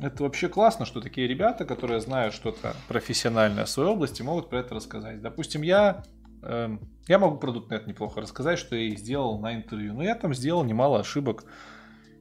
это 0.00 0.24
вообще 0.24 0.48
классно, 0.48 0.84
что 0.86 1.00
такие 1.00 1.26
ребята, 1.26 1.64
которые 1.64 2.00
знают 2.00 2.34
что-то 2.34 2.74
профессиональное 2.88 3.64
в 3.64 3.70
своей 3.70 3.90
области, 3.90 4.22
могут 4.22 4.50
про 4.50 4.60
это 4.60 4.74
рассказать. 4.74 5.22
Допустим, 5.22 5.62
я, 5.62 6.02
эм, 6.42 6.80
я 7.06 7.18
могу 7.18 7.38
про 7.38 7.52
.NET 7.52 7.86
неплохо 7.86 8.20
рассказать, 8.20 8.58
что 8.58 8.76
я 8.76 8.82
и 8.82 8.96
сделал 8.96 9.38
на 9.38 9.54
интервью. 9.54 9.94
Но 9.94 10.02
я 10.02 10.14
там 10.14 10.34
сделал 10.34 10.64
немало 10.64 11.00
ошибок. 11.00 11.44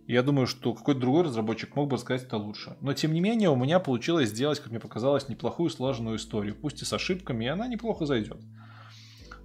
Я 0.08 0.22
думаю, 0.22 0.46
что 0.46 0.74
какой-то 0.74 1.00
другой 1.00 1.24
разработчик 1.24 1.76
мог 1.76 1.90
бы 1.90 1.96
рассказать 1.96 2.28
это 2.28 2.38
лучше. 2.38 2.78
Но 2.80 2.94
тем 2.94 3.14
не 3.14 3.22
менее, 3.22 3.50
у 3.50 3.56
меня 3.56 3.80
получилось 3.80 4.30
сделать, 4.30 4.60
как 4.60 4.70
мне 4.70 4.80
показалось, 4.80 5.30
неплохую 5.30 5.72
сложную 5.72 6.18
историю. 6.18 6.56
Пусть 6.56 6.82
и 6.82 6.86
с 6.86 6.94
ошибками, 6.94 7.46
и 7.46 7.48
она 7.48 7.68
неплохо 7.68 8.06
зайдет. 8.06 8.38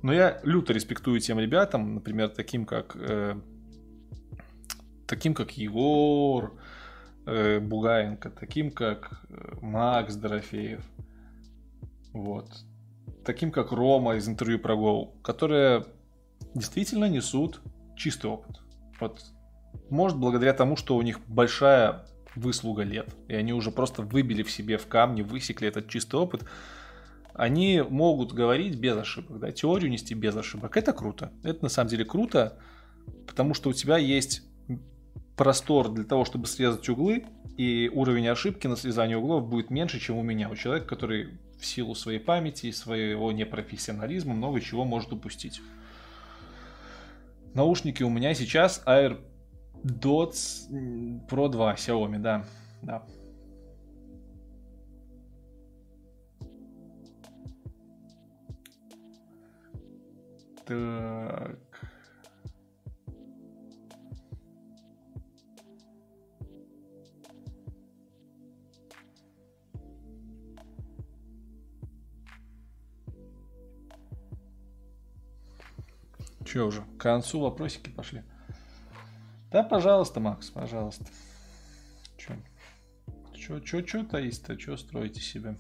Но 0.03 0.13
я 0.13 0.41
люто 0.43 0.73
респектую 0.73 1.21
тем 1.21 1.39
ребятам, 1.39 1.95
например, 1.95 2.29
таким 2.29 2.67
как 2.67 2.95
э, 2.97 3.41
таким 5.07 5.35
как 5.35 5.53
Егор 5.53 6.59
э, 7.27 7.59
Бугаенко, 7.61 8.31
таким 8.31 8.71
как 8.71 9.23
э, 9.29 9.57
Макс 9.61 10.15
Дорофеев, 10.15 10.83
вот, 12.13 12.49
таким 13.25 13.51
как 13.51 13.73
Рома 13.73 14.17
из 14.17 14.29
интервью 14.29 14.59
про 14.59 14.75
Go, 14.75 15.21
которые 15.23 15.85
действительно 16.55 17.09
несут 17.09 17.61
чистый 17.97 18.31
опыт. 18.31 18.61
Вот 19.01 19.23
может, 19.89 20.19
благодаря 20.19 20.53
тому, 20.53 20.77
что 20.77 20.97
у 20.97 21.03
них 21.03 21.21
большая 21.27 22.05
выслуга 22.37 22.83
лет, 22.83 23.15
и 23.29 23.35
они 23.35 23.53
уже 23.53 23.71
просто 23.71 24.03
выбили 24.03 24.43
в 24.43 24.51
себе 24.51 24.79
в 24.79 24.87
камне, 24.87 25.23
высекли 25.23 25.69
этот 25.69 25.89
чистый 25.89 26.17
опыт, 26.17 26.45
они 27.35 27.83
могут 27.89 28.33
говорить 28.33 28.77
без 28.77 28.97
ошибок, 28.97 29.39
да, 29.39 29.51
теорию 29.51 29.91
нести 29.91 30.15
без 30.15 30.37
ошибок. 30.37 30.77
Это 30.77 30.93
круто. 30.93 31.33
Это 31.43 31.65
на 31.65 31.69
самом 31.69 31.89
деле 31.89 32.05
круто, 32.05 32.59
потому 33.27 33.55
что 33.55 33.71
у 33.71 33.73
тебя 33.73 33.97
есть 33.97 34.43
простор 35.37 35.89
для 35.89 36.05
того, 36.05 36.25
чтобы 36.25 36.47
срезать 36.47 36.89
углы, 36.89 37.25
и 37.57 37.91
уровень 37.93 38.29
ошибки 38.29 38.67
на 38.67 38.77
срезание 38.77 39.17
углов 39.17 39.49
будет 39.49 39.71
меньше, 39.71 40.01
чем 40.01 40.17
у 40.17 40.23
меня, 40.23 40.49
у 40.51 40.57
человека, 40.57 40.87
который 40.87 41.39
в 41.59 41.67
силу 41.67 41.95
своей 41.95 42.19
памяти 42.19 42.67
и 42.67 42.73
своего 42.73 43.33
непрофессионализма 43.33 44.35
много 44.35 44.61
чего 44.61 44.85
может 44.85 45.13
упустить. 45.13 45.61
Наушники 47.55 48.03
у 48.03 48.11
меня 48.11 48.35
сейчас 48.35 48.83
Air 48.87 49.21
Dots 49.85 50.69
Pro 51.29 51.49
2 51.49 51.75
Xiaomi, 51.75 52.19
да. 52.19 52.45
да. 52.83 53.03
Так. 60.67 61.91
Че 76.45 76.63
уже? 76.63 76.83
К 76.83 77.03
концу 77.03 77.41
вопросики 77.41 77.91
пошли. 77.91 78.23
Да, 79.51 79.63
пожалуйста, 79.65 80.21
Макс, 80.21 80.51
пожалуйста. 80.51 81.05
Че? 82.17 82.39
Че, 83.35 83.61
че, 83.61 83.83
че 83.83 84.05
таись-то? 84.05 84.57
Че 84.57 84.77
строите 84.77 85.21
себе? 85.21 85.57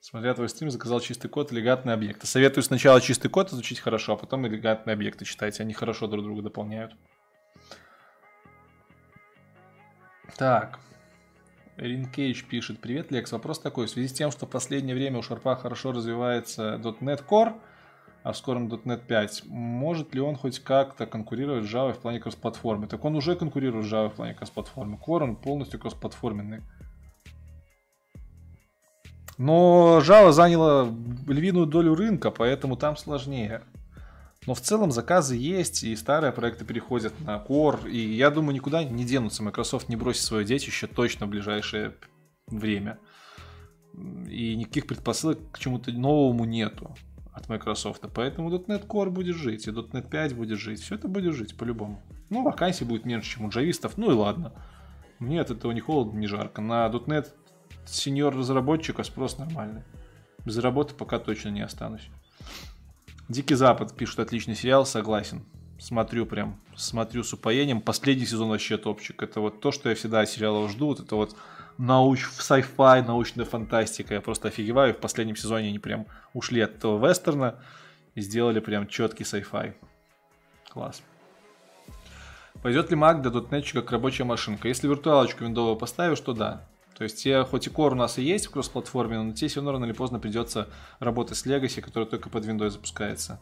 Смотря 0.00 0.34
твой 0.34 0.48
стрим, 0.48 0.70
заказал 0.70 1.00
чистый 1.00 1.28
код, 1.28 1.52
элегантные 1.52 1.94
объекты. 1.94 2.26
Советую 2.26 2.64
сначала 2.64 3.00
чистый 3.00 3.28
код 3.28 3.52
изучить 3.52 3.78
хорошо, 3.78 4.14
а 4.14 4.16
потом 4.16 4.46
элегантные 4.46 4.94
объекты 4.94 5.24
читать. 5.24 5.60
Они 5.60 5.72
хорошо 5.72 6.08
друг 6.08 6.24
друга 6.24 6.42
дополняют. 6.42 6.94
Так. 10.40 10.78
Рин 11.76 12.06
Кейдж 12.06 12.42
пишет. 12.44 12.80
Привет, 12.80 13.12
Лекс. 13.12 13.30
Вопрос 13.30 13.58
такой. 13.58 13.84
В 13.84 13.90
связи 13.90 14.08
с 14.08 14.14
тем, 14.14 14.30
что 14.30 14.46
в 14.46 14.48
последнее 14.48 14.96
время 14.96 15.18
у 15.18 15.22
Шарпа 15.22 15.54
хорошо 15.54 15.92
развивается 15.92 16.80
.NET 16.82 17.22
Core, 17.28 17.60
а 18.22 18.32
в 18.32 18.38
скором 18.38 18.68
.NET 18.68 19.04
5, 19.06 19.42
может 19.48 20.14
ли 20.14 20.20
он 20.22 20.36
хоть 20.36 20.58
как-то 20.60 21.04
конкурировать 21.04 21.66
с 21.66 21.68
Java 21.68 21.92
в 21.92 21.98
плане 21.98 22.20
кроссплатформы? 22.20 22.86
Так 22.86 23.04
он 23.04 23.16
уже 23.16 23.36
конкурирует 23.36 23.84
с 23.84 23.92
Java 23.92 24.08
в 24.08 24.14
плане 24.14 24.32
кроссплатформы. 24.32 24.96
Core 24.96 25.24
он 25.24 25.36
полностью 25.36 25.78
кроссплатформенный. 25.78 26.62
Но 29.36 30.00
Java 30.02 30.32
заняла 30.32 30.88
львиную 31.28 31.66
долю 31.66 31.94
рынка, 31.94 32.30
поэтому 32.30 32.76
там 32.76 32.96
сложнее. 32.96 33.60
Но 34.46 34.54
в 34.54 34.60
целом 34.60 34.90
заказы 34.90 35.36
есть, 35.36 35.82
и 35.84 35.94
старые 35.96 36.32
проекты 36.32 36.64
переходят 36.64 37.18
на 37.20 37.36
Core, 37.36 37.90
и 37.90 37.98
я 38.14 38.30
думаю, 38.30 38.54
никуда 38.54 38.82
не 38.82 39.04
денутся. 39.04 39.42
Microsoft 39.42 39.88
не 39.90 39.96
бросит 39.96 40.22
свое 40.22 40.46
детище 40.46 40.86
точно 40.86 41.26
в 41.26 41.30
ближайшее 41.30 41.94
время. 42.46 42.98
И 43.94 44.56
никаких 44.56 44.86
предпосылок 44.86 45.38
к 45.52 45.58
чему-то 45.58 45.92
новому 45.92 46.46
нету 46.46 46.96
от 47.32 47.48
Microsoft. 47.48 48.02
Поэтому 48.14 48.50
.NET 48.50 48.86
Core 48.86 49.10
будет 49.10 49.36
жить, 49.36 49.66
и 49.66 49.70
.NET 49.70 50.08
5 50.08 50.34
будет 50.34 50.58
жить. 50.58 50.80
Все 50.80 50.94
это 50.94 51.06
будет 51.06 51.34
жить 51.34 51.56
по-любому. 51.56 52.02
Ну, 52.30 52.42
вакансий 52.42 52.84
будет 52.84 53.04
меньше, 53.04 53.36
чем 53.36 53.44
у 53.44 53.50
джавистов. 53.50 53.98
Ну 53.98 54.10
и 54.10 54.14
ладно. 54.14 54.54
Мне 55.18 55.40
от 55.40 55.50
этого 55.50 55.72
не 55.72 55.80
холодно, 55.80 56.18
не 56.18 56.26
жарко. 56.26 56.62
На 56.62 56.86
.NET 56.86 57.26
сеньор 57.84 58.34
разработчика 58.34 59.02
спрос 59.02 59.36
нормальный. 59.36 59.82
Без 60.46 60.56
работы 60.56 60.94
пока 60.94 61.18
точно 61.18 61.50
не 61.50 61.60
останусь. 61.60 62.08
Дикий 63.30 63.54
Запад 63.54 63.94
пишет 63.94 64.18
отличный 64.18 64.56
сериал, 64.56 64.84
согласен. 64.84 65.44
Смотрю 65.78 66.26
прям, 66.26 66.58
смотрю 66.74 67.22
с 67.22 67.32
упоением. 67.32 67.80
Последний 67.80 68.26
сезон 68.26 68.48
вообще 68.48 68.76
топчик. 68.76 69.22
Это 69.22 69.40
вот 69.40 69.60
то, 69.60 69.70
что 69.70 69.88
я 69.88 69.94
всегда 69.94 70.22
от 70.22 70.28
сериалов 70.28 70.68
жду. 70.72 70.88
Вот 70.88 70.98
это 70.98 71.14
вот 71.14 71.36
науч, 71.78 72.26
sci-fi, 72.26 73.06
научная 73.06 73.44
фантастика. 73.44 74.14
Я 74.14 74.20
просто 74.20 74.48
офигеваю. 74.48 74.94
В 74.94 74.96
последнем 74.96 75.36
сезоне 75.36 75.68
они 75.68 75.78
прям 75.78 76.08
ушли 76.34 76.60
от 76.60 76.74
этого 76.74 77.08
вестерна 77.08 77.60
и 78.16 78.20
сделали 78.20 78.58
прям 78.58 78.88
четкий 78.88 79.22
sci-fi. 79.22 79.74
Класс. 80.68 81.00
Пойдет 82.62 82.90
ли 82.90 82.96
Mac 82.96 83.22
до 83.22 83.30
.NET 83.30 83.72
как 83.74 83.92
рабочая 83.92 84.24
машинка? 84.24 84.66
Если 84.66 84.88
виртуалочку 84.88 85.44
виндовую 85.44 85.76
поставишь, 85.76 86.18
то 86.18 86.32
да. 86.32 86.68
То 87.00 87.04
есть 87.04 87.22
те, 87.22 87.44
хоть 87.44 87.66
и 87.66 87.70
Core 87.70 87.92
у 87.92 87.94
нас 87.94 88.18
и 88.18 88.22
есть 88.22 88.44
в 88.44 88.50
кросс-платформе, 88.50 89.18
но 89.18 89.32
тебе 89.32 89.48
все 89.48 89.60
равно 89.60 89.72
рано 89.72 89.86
или 89.86 89.94
поздно 89.94 90.18
придется 90.18 90.68
работать 90.98 91.38
с 91.38 91.46
Legacy, 91.46 91.80
который 91.80 92.04
только 92.04 92.28
под 92.28 92.44
Windows 92.44 92.68
запускается. 92.68 93.40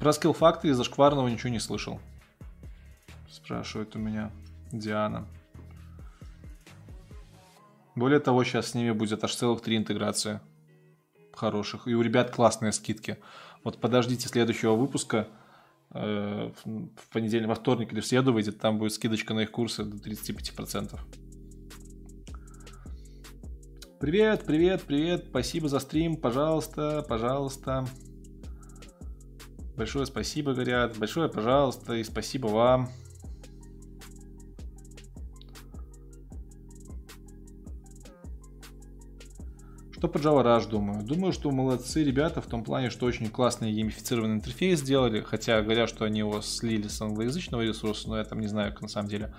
Про 0.00 0.10
Skill 0.10 0.36
Factory 0.36 0.72
зашкварного 0.72 1.28
ничего 1.28 1.50
не 1.50 1.60
слышал. 1.60 2.00
Спрашивает 3.30 3.94
у 3.94 4.00
меня 4.00 4.32
Диана. 4.72 5.28
Более 7.94 8.18
того, 8.18 8.42
сейчас 8.42 8.70
с 8.70 8.74
ними 8.74 8.90
будет 8.90 9.22
аж 9.22 9.32
целых 9.32 9.60
три 9.60 9.76
интеграции 9.76 10.40
хороших. 11.42 11.86
И 11.86 11.94
у 11.94 12.02
ребят 12.02 12.30
классные 12.30 12.72
скидки. 12.72 13.18
Вот 13.64 13.78
подождите 13.78 14.28
следующего 14.28 14.74
выпуска. 14.74 15.28
э, 15.94 16.50
В 16.64 17.08
понедельник, 17.12 17.48
во 17.48 17.54
вторник 17.54 17.92
или 17.92 18.00
в 18.00 18.06
среду 18.06 18.32
выйдет. 18.32 18.58
Там 18.58 18.78
будет 18.78 18.92
скидочка 18.92 19.34
на 19.34 19.40
их 19.40 19.50
курсы 19.50 19.84
до 19.84 19.96
35%. 19.96 20.98
Привет, 24.00 24.44
привет, 24.44 24.82
привет. 24.82 25.26
Спасибо 25.28 25.68
за 25.68 25.78
стрим. 25.78 26.16
Пожалуйста, 26.16 27.04
пожалуйста. 27.08 27.86
Большое 29.76 30.06
спасибо, 30.06 30.54
говорят. 30.54 30.98
Большое 30.98 31.28
пожалуйста. 31.28 31.94
И 31.94 32.04
спасибо 32.04 32.48
вам. 32.48 32.88
Что 40.02 40.08
по 40.08 40.18
Java 40.18 40.42
Rush 40.42 40.68
думаю? 40.68 41.04
Думаю, 41.04 41.32
что 41.32 41.52
молодцы 41.52 42.02
ребята 42.02 42.40
в 42.40 42.46
том 42.46 42.64
плане, 42.64 42.90
что 42.90 43.06
очень 43.06 43.28
классный 43.28 43.70
геймифицированный 43.70 44.34
интерфейс 44.34 44.80
сделали, 44.80 45.20
хотя 45.20 45.62
говорят, 45.62 45.88
что 45.88 46.04
они 46.04 46.18
его 46.18 46.40
слили 46.40 46.88
с 46.88 47.00
англоязычного 47.00 47.62
ресурса, 47.62 48.08
но 48.08 48.18
я 48.18 48.24
там 48.24 48.40
не 48.40 48.48
знаю, 48.48 48.72
как 48.72 48.82
на 48.82 48.88
самом 48.88 49.08
деле. 49.08 49.32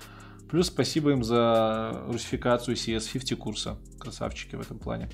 Плюс 0.49 0.67
спасибо 0.67 1.11
им 1.11 1.21
за 1.21 2.05
русификацию 2.07 2.77
CS50 2.77 3.35
курса. 3.35 3.77
Красавчики 3.99 4.55
в 4.55 4.61
этом 4.61 4.79
плане. 4.79 5.09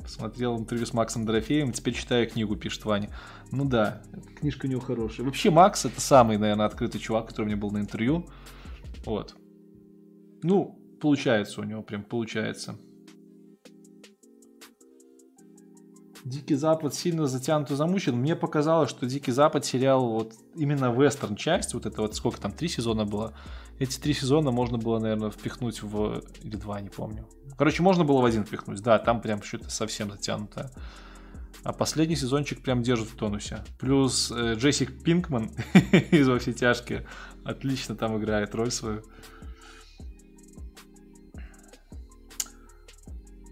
Посмотрел 0.00 0.58
интервью 0.58 0.86
с 0.86 0.94
Максом 0.94 1.26
Дорофеем, 1.26 1.70
теперь 1.72 1.92
читаю 1.92 2.26
книгу, 2.30 2.56
пишет 2.56 2.82
Ваня. 2.86 3.10
Ну 3.52 3.66
да, 3.66 4.00
книжка 4.40 4.64
у 4.64 4.70
него 4.70 4.80
хорошая. 4.80 5.26
Вообще 5.26 5.50
Макс 5.50 5.84
это 5.84 6.00
самый, 6.00 6.38
наверное, 6.38 6.64
открытый 6.64 6.98
чувак, 6.98 7.28
который 7.28 7.44
меня 7.44 7.58
был 7.58 7.72
на 7.72 7.80
интервью. 7.80 8.26
Вот. 9.04 9.36
Ну, 10.42 10.80
получается 11.00 11.60
у 11.60 11.64
него, 11.64 11.82
прям 11.82 12.02
получается. 12.02 12.76
Дикий 16.26 16.56
Запад 16.56 16.92
сильно 16.92 17.28
затянут 17.28 17.70
и 17.70 17.76
замучен. 17.76 18.16
Мне 18.16 18.34
показалось, 18.34 18.90
что 18.90 19.06
Дикий 19.06 19.30
Запад 19.30 19.64
сериал, 19.64 20.08
вот 20.08 20.32
именно 20.56 20.92
вестерн 20.92 21.36
часть, 21.36 21.72
вот 21.72 21.86
это 21.86 22.02
вот 22.02 22.16
сколько 22.16 22.40
там, 22.40 22.50
три 22.50 22.66
сезона 22.66 23.04
было. 23.04 23.32
Эти 23.78 24.00
три 24.00 24.12
сезона 24.12 24.50
можно 24.50 24.76
было, 24.76 24.98
наверное, 24.98 25.30
впихнуть 25.30 25.82
в... 25.82 26.22
Или 26.42 26.56
два, 26.56 26.80
не 26.80 26.88
помню. 26.88 27.28
Короче, 27.56 27.84
можно 27.84 28.04
было 28.04 28.22
в 28.22 28.24
один 28.24 28.44
впихнуть. 28.44 28.82
Да, 28.82 28.98
там 28.98 29.20
прям 29.20 29.40
что-то 29.40 29.70
совсем 29.70 30.10
затянуто. 30.10 30.72
А 31.62 31.72
последний 31.72 32.16
сезончик 32.16 32.60
прям 32.60 32.82
держит 32.82 33.08
в 33.08 33.16
тонусе. 33.16 33.64
Плюс 33.78 34.32
э, 34.34 34.54
Джессик 34.54 35.04
Пинкман 35.04 35.50
из 36.10 36.26
«Во 36.26 36.40
все 36.40 36.52
тяжкие» 36.52 37.06
отлично 37.44 37.94
там 37.94 38.18
играет 38.18 38.52
роль 38.54 38.72
свою. 38.72 39.04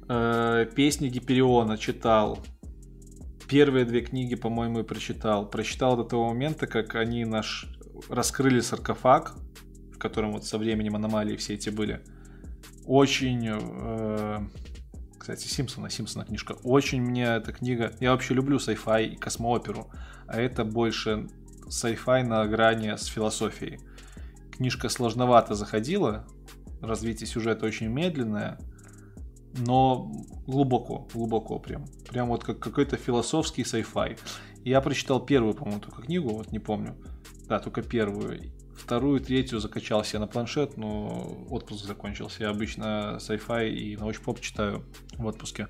Э, 0.08 0.66
Песни 0.74 1.08
Гипериона 1.08 1.78
читал. 1.78 2.38
Первые 3.48 3.84
две 3.84 4.00
книги, 4.00 4.34
по-моему, 4.34 4.80
и 4.80 4.82
прочитал. 4.82 5.48
Прочитал 5.48 5.96
до 5.96 6.04
того 6.04 6.28
момента, 6.28 6.66
как 6.66 6.94
они 6.94 7.24
наш 7.24 7.66
раскрыли 8.08 8.60
саркофаг, 8.60 9.34
в 9.92 9.98
котором 9.98 10.32
вот 10.32 10.44
со 10.44 10.58
временем 10.58 10.96
аномалии 10.96 11.36
все 11.36 11.54
эти 11.54 11.70
были. 11.70 12.02
Очень... 12.86 13.48
э, 13.50 14.40
кстати, 15.18 15.46
Симпсона, 15.46 15.88
Симпсона 15.88 16.26
книжка. 16.26 16.52
Очень 16.64 17.00
мне 17.00 17.24
эта 17.24 17.52
книга... 17.52 17.92
Я 18.00 18.10
вообще 18.12 18.34
люблю 18.34 18.58
sci-fi 18.58 19.06
и 19.06 19.16
космооперу, 19.16 19.90
а 20.26 20.38
это 20.38 20.64
больше 20.64 21.28
sci-fi 21.66 22.22
на 22.24 22.46
грани 22.46 22.94
с 22.94 23.06
философией. 23.06 23.80
Книжка 24.52 24.90
сложновато 24.90 25.54
заходила, 25.54 26.26
развитие 26.82 27.26
сюжета 27.26 27.64
очень 27.64 27.86
медленное, 27.86 28.58
но 29.58 30.10
глубоко, 30.46 31.08
глубоко 31.12 31.58
прям. 31.58 31.84
Прям 32.08 32.28
вот 32.28 32.44
как 32.44 32.58
какой-то 32.58 32.96
философский 32.96 33.62
sci-fi. 33.62 34.18
Я 34.64 34.80
прочитал 34.80 35.24
первую, 35.24 35.54
по-моему, 35.54 35.80
только 35.80 36.02
книгу, 36.02 36.30
вот 36.30 36.52
не 36.52 36.58
помню. 36.58 36.96
Да, 37.48 37.60
только 37.60 37.82
первую. 37.82 38.52
Вторую, 38.76 39.20
третью 39.20 39.60
закачал 39.60 40.04
себе 40.04 40.18
на 40.18 40.26
планшет, 40.26 40.76
но 40.76 41.46
отпуск 41.48 41.84
закончился. 41.84 42.42
Я 42.42 42.50
обычно 42.50 43.18
sci-fi 43.20 43.70
и 43.70 43.96
научпоп 43.96 44.40
читаю 44.40 44.84
в 45.16 45.26
отпуске. 45.26 45.68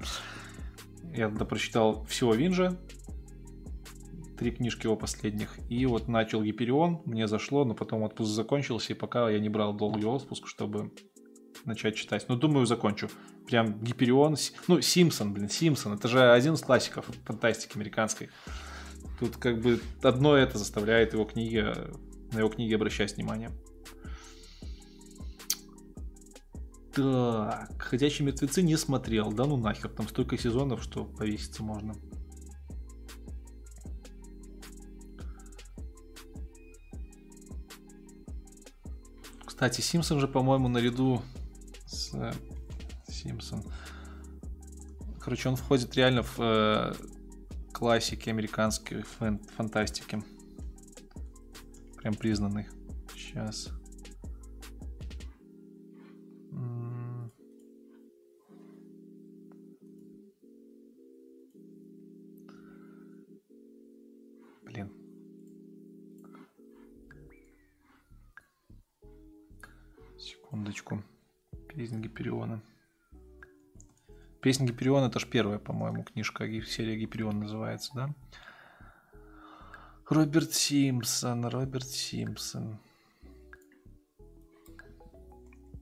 Я 1.12 1.28
тогда 1.28 1.44
прочитал 1.44 2.04
всего 2.06 2.34
Винжа, 2.34 2.76
три 4.38 4.50
книжки 4.50 4.86
его 4.86 4.96
последних, 4.96 5.58
и 5.70 5.86
вот 5.86 6.08
начал 6.08 6.42
Гиперион, 6.42 7.02
мне 7.04 7.28
зашло, 7.28 7.64
но 7.64 7.74
потом 7.74 8.02
отпуск 8.02 8.30
закончился, 8.30 8.92
и 8.92 8.96
пока 8.96 9.30
я 9.30 9.38
не 9.38 9.48
брал 9.48 9.74
долгий 9.74 10.06
отпуск, 10.06 10.48
чтобы 10.48 10.92
начать 11.64 11.96
читать. 11.96 12.26
Но 12.28 12.36
думаю, 12.36 12.66
закончу. 12.66 13.10
Прям 13.46 13.78
Гиперион, 13.80 14.36
ну, 14.68 14.80
Симпсон, 14.80 15.32
блин, 15.34 15.50
Симпсон, 15.50 15.94
это 15.94 16.08
же 16.08 16.32
один 16.32 16.54
из 16.54 16.60
классиков 16.60 17.06
фантастики 17.24 17.76
американской. 17.76 18.30
Тут 19.20 19.36
как 19.36 19.60
бы 19.60 19.80
одно 20.02 20.36
это 20.36 20.58
заставляет 20.58 21.12
его 21.12 21.24
книги, 21.24 21.64
на 22.32 22.38
его 22.38 22.48
книги 22.48 22.74
обращать 22.74 23.16
внимание. 23.16 23.50
Так, 26.94 27.82
«Ходячие 27.82 28.24
мертвецы» 28.24 28.62
не 28.62 28.76
смотрел. 28.76 29.32
Да 29.32 29.44
ну 29.46 29.56
нахер, 29.56 29.90
там 29.90 30.08
столько 30.08 30.38
сезонов, 30.38 30.82
что 30.82 31.04
повеситься 31.04 31.62
можно. 31.62 31.94
Кстати, 39.44 39.80
Симпсон 39.80 40.20
же, 40.20 40.28
по-моему, 40.28 40.68
наряду 40.68 41.22
с 41.86 42.14
э, 42.14 42.32
Симпсон. 43.24 43.62
Короче, 45.18 45.48
он 45.48 45.56
входит 45.56 45.96
реально 45.96 46.22
в 46.22 46.38
э, 46.38 46.92
классики 47.72 48.28
американской 48.28 48.98
фэн- 49.00 49.42
фантастики. 49.56 50.22
Прям 51.96 52.14
признанный. 52.14 52.66
Сейчас. 53.14 53.70
Блин. 64.64 64.92
Секундочку. 70.18 71.02
Песнь 71.68 72.02
Гипериона. 72.02 72.60
Песня 74.44 74.66
Гипериона 74.66 75.06
это 75.06 75.18
ж 75.18 75.26
первая, 75.26 75.58
по-моему, 75.58 76.02
книжка, 76.02 76.44
серия 76.64 76.98
Гиперион 76.98 77.40
называется, 77.40 77.92
да? 77.94 78.10
Роберт 80.06 80.52
Симпсон, 80.52 81.46
Роберт 81.46 81.86
Симпсон. 81.86 82.78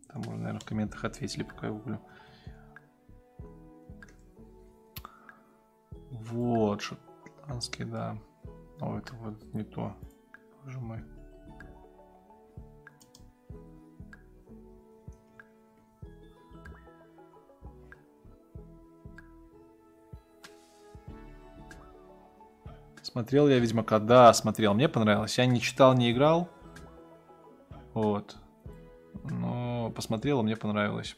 Там 0.06 0.22
можно, 0.22 0.36
наверное, 0.36 0.60
в 0.60 0.64
комментах 0.64 1.04
ответили, 1.04 1.42
пока 1.42 1.66
я 1.66 1.72
гуглю. 1.72 2.00
Вот, 6.10 6.82
шотландский, 6.82 7.84
да. 7.84 8.16
О, 8.78 8.96
это 8.96 9.12
вот 9.16 9.42
не 9.54 9.64
то. 9.64 9.96
Боже 10.62 10.78
мой. 10.78 11.02
Смотрел 23.12 23.46
я 23.46 23.58
Ведьмака? 23.58 23.98
Да, 23.98 24.32
смотрел. 24.32 24.72
Мне 24.72 24.88
понравилось. 24.88 25.36
Я 25.36 25.44
не 25.44 25.60
читал, 25.60 25.92
не 25.92 26.10
играл. 26.10 26.48
Вот. 27.92 28.38
Но 29.24 29.92
посмотрел, 29.94 30.42
мне 30.42 30.56
понравилось. 30.56 31.14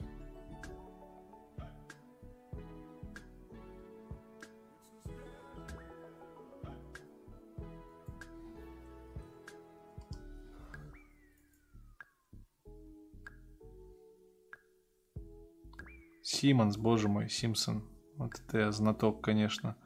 Симмонс, 16.23 16.77
боже 16.77 17.09
мой, 17.09 17.31
Симпсон. 17.31 17.85
Вот 18.17 18.33
это 18.49 18.59
я 18.59 18.73
знаток, 18.73 19.21
конечно. 19.21 19.77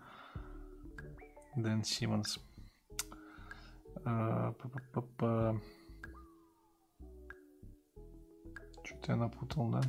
Дэн 1.63 1.85
Симмонс. 1.85 2.39
А. 4.05 4.55
Что-то 8.85 9.13
я 9.13 9.17
напутал, 9.17 9.71
да? 9.71 9.83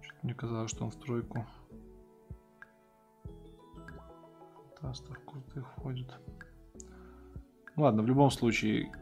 Что-то 0.00 0.18
мне 0.22 0.34
казалось, 0.34 0.70
что 0.70 0.84
он 0.84 0.90
в 0.90 0.96
тройку. 0.96 1.46
Фантастов 4.80 5.18
крутых 5.24 5.68
входит. 5.72 6.12
Ладно, 7.76 8.02
в 8.02 8.06
любом 8.06 8.30
случае, 8.30 8.92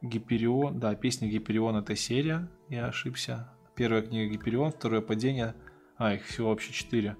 Гиперион, 0.00 0.78
да, 0.78 0.94
песня 0.94 1.28
Гиперион 1.28 1.76
это 1.76 1.96
серия, 1.96 2.48
я 2.68 2.86
ошибся. 2.86 3.50
Первая 3.74 4.02
книга 4.02 4.32
Гиперион, 4.32 4.70
второе 4.70 5.00
падение. 5.00 5.54
А, 5.96 6.14
их 6.14 6.24
всего 6.24 6.50
вообще 6.50 6.72
четыре. 6.72 7.16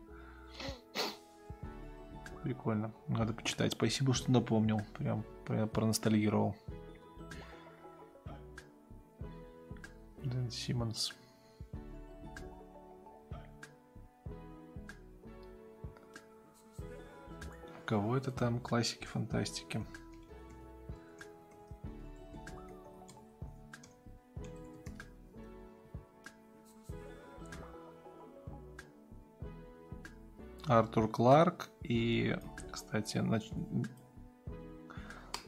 Прикольно. 2.44 2.92
Надо 3.08 3.32
почитать. 3.32 3.72
Спасибо, 3.72 4.12
что 4.12 4.30
напомнил. 4.30 4.82
Прям, 4.98 5.24
прям 5.46 5.66
проностальгировал. 5.66 6.54
Дэн 10.22 10.50
Симмонс. 10.50 11.14
Кого 17.86 18.14
это 18.14 18.30
там? 18.30 18.60
Классики, 18.60 19.06
фантастики. 19.06 19.82
Артур 30.66 31.08
Кларк 31.08 31.70
и, 31.84 32.36
кстати, 32.72 33.18
нач... 33.18 33.50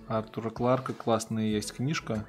Артура 0.06 0.50
Кларка 0.50 0.92
классная 0.94 1.47
есть 1.47 1.74
книжка, 1.74 2.24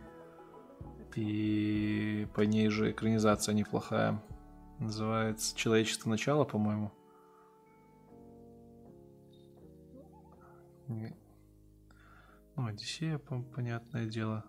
и 1.16 2.28
по 2.34 2.42
ней 2.42 2.70
же 2.70 2.92
экранизация 2.92 3.54
неплохая. 3.54 4.20
Называется 4.80 5.56
«Человечество 5.56 6.10
начало», 6.10 6.44
по-моему. 6.44 6.92
Ну, 10.88 11.14
Одиссея, 12.56 13.18
по- 13.20 13.42
понятное 13.42 14.06
дело. 14.08 14.46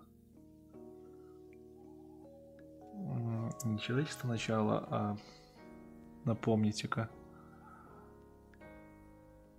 Не 3.64 3.78
человечество 3.78 4.28
начало, 4.28 4.86
а 4.90 5.16
напомните-ка. 6.24 7.10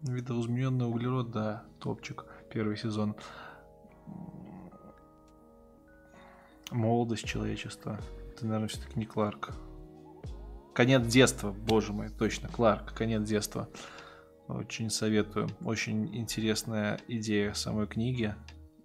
Видоизмененный 0.01 0.87
углерод, 0.87 1.31
да, 1.31 1.63
топчик, 1.79 2.25
первый 2.49 2.77
сезон. 2.77 3.15
Молодость 6.71 7.25
человечества. 7.25 7.99
Это, 8.31 8.45
наверное, 8.45 8.69
все-таки 8.69 8.97
не 8.97 9.05
Кларк. 9.05 9.53
Конец 10.73 11.05
детства, 11.05 11.51
боже 11.51 11.91
мой, 11.91 12.09
точно, 12.09 12.47
Кларк, 12.47 12.93
конец 12.93 13.27
детства. 13.27 13.67
Очень 14.47 14.89
советую. 14.89 15.49
Очень 15.61 16.15
интересная 16.15 16.99
идея 17.07 17.53
самой 17.53 17.85
книги. 17.85 18.33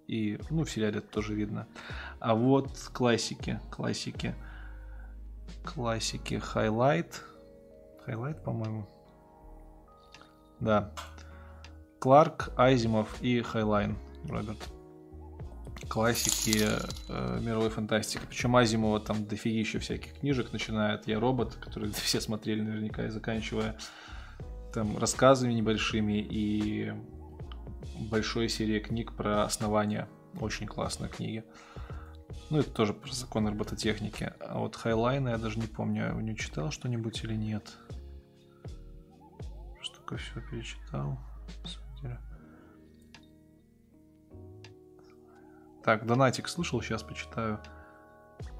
И, 0.07 0.39
ну, 0.49 0.63
в 0.63 0.69
сериале 0.69 0.99
это 0.99 1.07
тоже 1.07 1.33
видно. 1.33 1.67
А 2.19 2.35
вот 2.35 2.69
классики, 2.93 3.59
классики. 3.71 4.35
Классики 5.63 6.35
Highlight. 6.35 7.13
Highlight, 8.05 8.43
по-моему. 8.43 8.87
Да. 10.65 10.91
Кларк, 11.99 12.51
Айзимов 12.57 13.21
и 13.21 13.41
Хайнлайн, 13.41 13.97
Роберт. 14.27 14.67
Классики 15.87 16.65
э, 17.07 17.39
мировой 17.39 17.69
фантастики. 17.69 18.23
Причем 18.27 18.55
Азимова 18.55 18.99
там 18.99 19.27
дофигища 19.27 19.79
всяких 19.79 20.15
книжек, 20.19 20.51
начиная 20.51 20.95
от 20.95 21.07
«Я 21.07 21.19
робот», 21.19 21.53
который 21.55 21.91
все 21.93 22.19
смотрели 22.19 22.61
наверняка, 22.61 23.05
и 23.05 23.09
заканчивая 23.09 23.77
там 24.73 24.97
рассказами 24.97 25.53
небольшими 25.53 26.19
и 26.19 26.93
большой 28.09 28.49
серией 28.49 28.79
книг 28.79 29.13
про 29.15 29.43
основания. 29.43 30.09
Очень 30.41 30.65
классные 30.65 31.11
книги. 31.11 31.43
Ну, 32.49 32.57
это 32.59 32.71
тоже 32.71 32.93
про 32.93 33.13
законы 33.13 33.51
робототехники. 33.51 34.33
А 34.39 34.57
вот 34.57 34.75
Хайнлайна 34.75 35.29
я 35.29 35.37
даже 35.37 35.59
не 35.59 35.67
помню, 35.67 36.15
у 36.15 36.21
него 36.21 36.35
читал 36.35 36.71
что-нибудь 36.71 37.23
или 37.23 37.35
нет. 37.35 37.77
Только 40.05 40.17
все 40.21 40.39
перечитал. 40.41 41.17
Так, 45.83 46.05
Донатик 46.05 46.47
слышал, 46.47 46.81
сейчас 46.81 47.01
почитаю. 47.01 47.59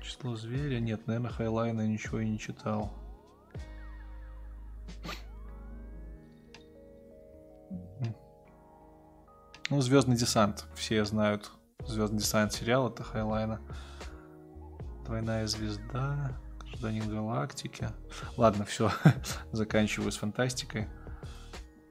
Число 0.02 0.36
зверя. 0.36 0.80
Нет, 0.80 1.06
наверное, 1.06 1.32
Хайнлайна 1.32 1.88
ничего 1.88 2.20
и 2.20 2.30
не 2.30 2.40
читал. 2.40 2.94
Ну, 9.70 9.82
Звездный 9.82 10.16
десант. 10.16 10.66
Все 10.76 11.06
знают. 11.06 11.52
Звездный 11.86 12.20
десант 12.20 12.54
сериал 12.54 12.90
это 12.90 13.04
Хайлайна. 13.04 13.62
Двойная 15.06 15.46
звезда. 15.46 16.40
Гражданин 16.62 17.08
галактики. 17.08 17.90
Ладно, 18.36 18.66
все. 18.66 18.92
Заканчиваю 19.52 20.12
с 20.12 20.18
фантастикой. 20.18 20.88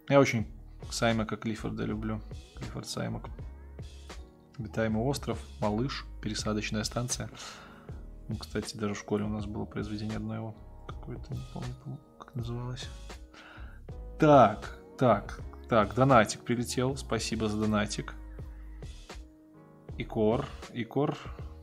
Я 0.09 0.21
очень 0.21 0.47
Саймака 0.91 1.37
Клиффорда 1.37 1.85
люблю. 1.85 2.21
Клиффорд 2.57 2.87
Саймак. 2.87 3.31
Обитаемый 4.59 5.03
остров, 5.03 5.39
малыш, 5.61 6.05
пересадочная 6.23 6.85
станция. 6.85 7.31
Ну, 8.29 8.37
кстати, 8.37 8.77
даже 8.77 8.95
в 8.95 8.99
школе 8.99 9.25
у 9.25 9.29
нас 9.29 9.47
было 9.47 9.65
произведение 9.65 10.17
одно 10.17 10.35
его. 10.35 10.55
Какое-то, 10.87 11.33
не 11.33 11.41
помню, 11.53 11.99
как 12.19 12.35
называлось. 12.35 12.89
Так, 14.19 14.79
так, 14.99 15.41
так, 15.69 15.95
донатик 15.95 16.43
прилетел. 16.43 16.97
Спасибо 16.97 17.49
за 17.49 17.59
донатик. 17.59 18.15
Икор, 19.97 20.47
Икор. 20.73 21.17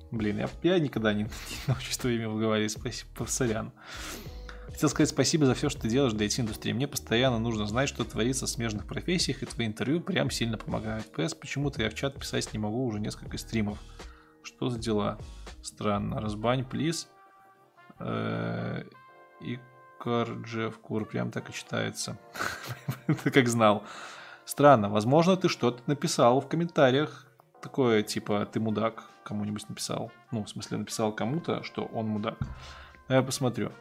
Блин, 0.10 0.40
я, 0.40 0.50
я 0.64 0.80
никогда 0.80 1.14
не, 1.14 1.24
не 1.24 1.30
научусь 1.68 1.98
твое 1.98 2.18
имя 2.18 2.30
выговаривать. 2.30 2.72
Спасибо, 2.72 3.26
сорян. 3.26 3.72
Хотел 4.82 4.90
сказать 4.90 5.10
спасибо 5.10 5.46
за 5.46 5.54
все, 5.54 5.70
что 5.70 5.82
ты 5.82 5.90
делаешь 5.90 6.14
для 6.14 6.26
IT-индустрии. 6.26 6.74
Мне 6.74 6.88
постоянно 6.88 7.38
нужно 7.38 7.68
знать, 7.68 7.88
что 7.88 8.04
творится 8.04 8.48
в 8.48 8.50
смежных 8.50 8.88
профессиях, 8.88 9.44
и 9.44 9.46
твои 9.46 9.68
интервью 9.68 10.02
прям 10.02 10.32
сильно 10.32 10.58
помогают. 10.58 11.06
ПС, 11.12 11.36
почему-то 11.36 11.84
я 11.84 11.92
в 11.92 11.94
чат 11.94 12.20
писать 12.20 12.52
не 12.52 12.58
могу 12.58 12.84
уже 12.86 13.00
несколько 13.00 13.38
стримов. 13.38 13.78
Что 14.42 14.72
за 14.72 14.80
дела? 14.80 15.20
Странно. 15.62 16.20
Разбань, 16.20 16.66
плиз. 16.66 17.08
Э, 18.00 18.84
Икар 19.40 20.30
Джефф 20.48 20.80
Кур. 20.80 21.06
Прям 21.06 21.30
так 21.30 21.52
и 21.52 21.54
читается. 21.54 22.18
Ты 23.24 23.30
как 23.30 23.48
знал. 23.50 23.84
Странно. 24.46 24.90
Возможно, 24.90 25.38
ты 25.38 25.48
что-то 25.48 25.84
написал 25.86 26.42
в 26.42 26.48
комментариях. 26.48 27.28
Такое, 27.62 28.02
типа, 28.02 28.48
ты 28.52 28.60
мудак. 28.60 29.04
Кому-нибудь 29.26 29.70
написал. 29.70 30.12
Ну, 30.32 30.44
в 30.44 30.50
смысле, 30.50 30.80
написал 30.80 31.14
кому-то, 31.14 31.62
что 31.62 31.86
он 31.86 32.08
мудак. 32.08 32.40
А 33.08 33.14
Я 33.14 33.22
посмотрю. 33.22 33.72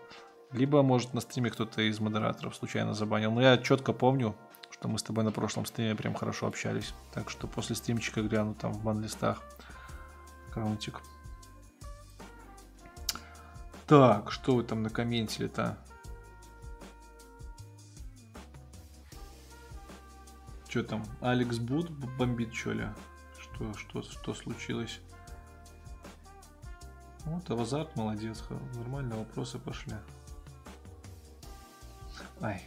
Либо, 0.53 0.83
может, 0.83 1.15
на 1.15 1.21
стриме 1.21 1.51
кто-то 1.51 1.81
из 1.83 2.01
модераторов 2.01 2.57
случайно 2.57 2.95
забанил. 2.95 3.31
Но 3.31 3.41
я 3.41 3.57
четко 3.59 3.93
помню, 3.93 4.35
что 4.71 4.89
мы 4.89 4.99
с 4.99 5.03
тобой 5.03 5.23
на 5.23 5.31
прошлом 5.31 5.65
стриме 5.65 5.95
прям 5.95 6.15
хорошо 6.15 6.47
общались. 6.47 6.93
Так 7.13 7.31
что 7.31 7.47
после 7.47 7.77
стримчика 7.77 8.23
гляну 8.23 8.55
там 8.55 8.73
в 8.73 8.83
бан-листах. 8.83 9.43
Аккаунтик. 10.49 11.01
Так, 13.87 14.33
что 14.33 14.57
вы 14.57 14.65
там 14.65 14.83
накомментили-то? 14.83 15.79
Что 20.69 20.85
там? 20.85 21.05
Алекс 21.21 21.59
Бут 21.59 21.91
бомбит, 21.91 22.55
что 22.55 22.73
ли? 22.73 22.87
Что, 23.39 23.75
что, 23.75 24.03
что 24.03 24.35
случилось? 24.35 25.01
Вот, 27.25 27.51
Авазарт 27.51 27.97
молодец. 27.97 28.45
Нормально, 28.75 29.17
вопросы 29.17 29.59
пошли. 29.59 29.95
Ай. 32.41 32.63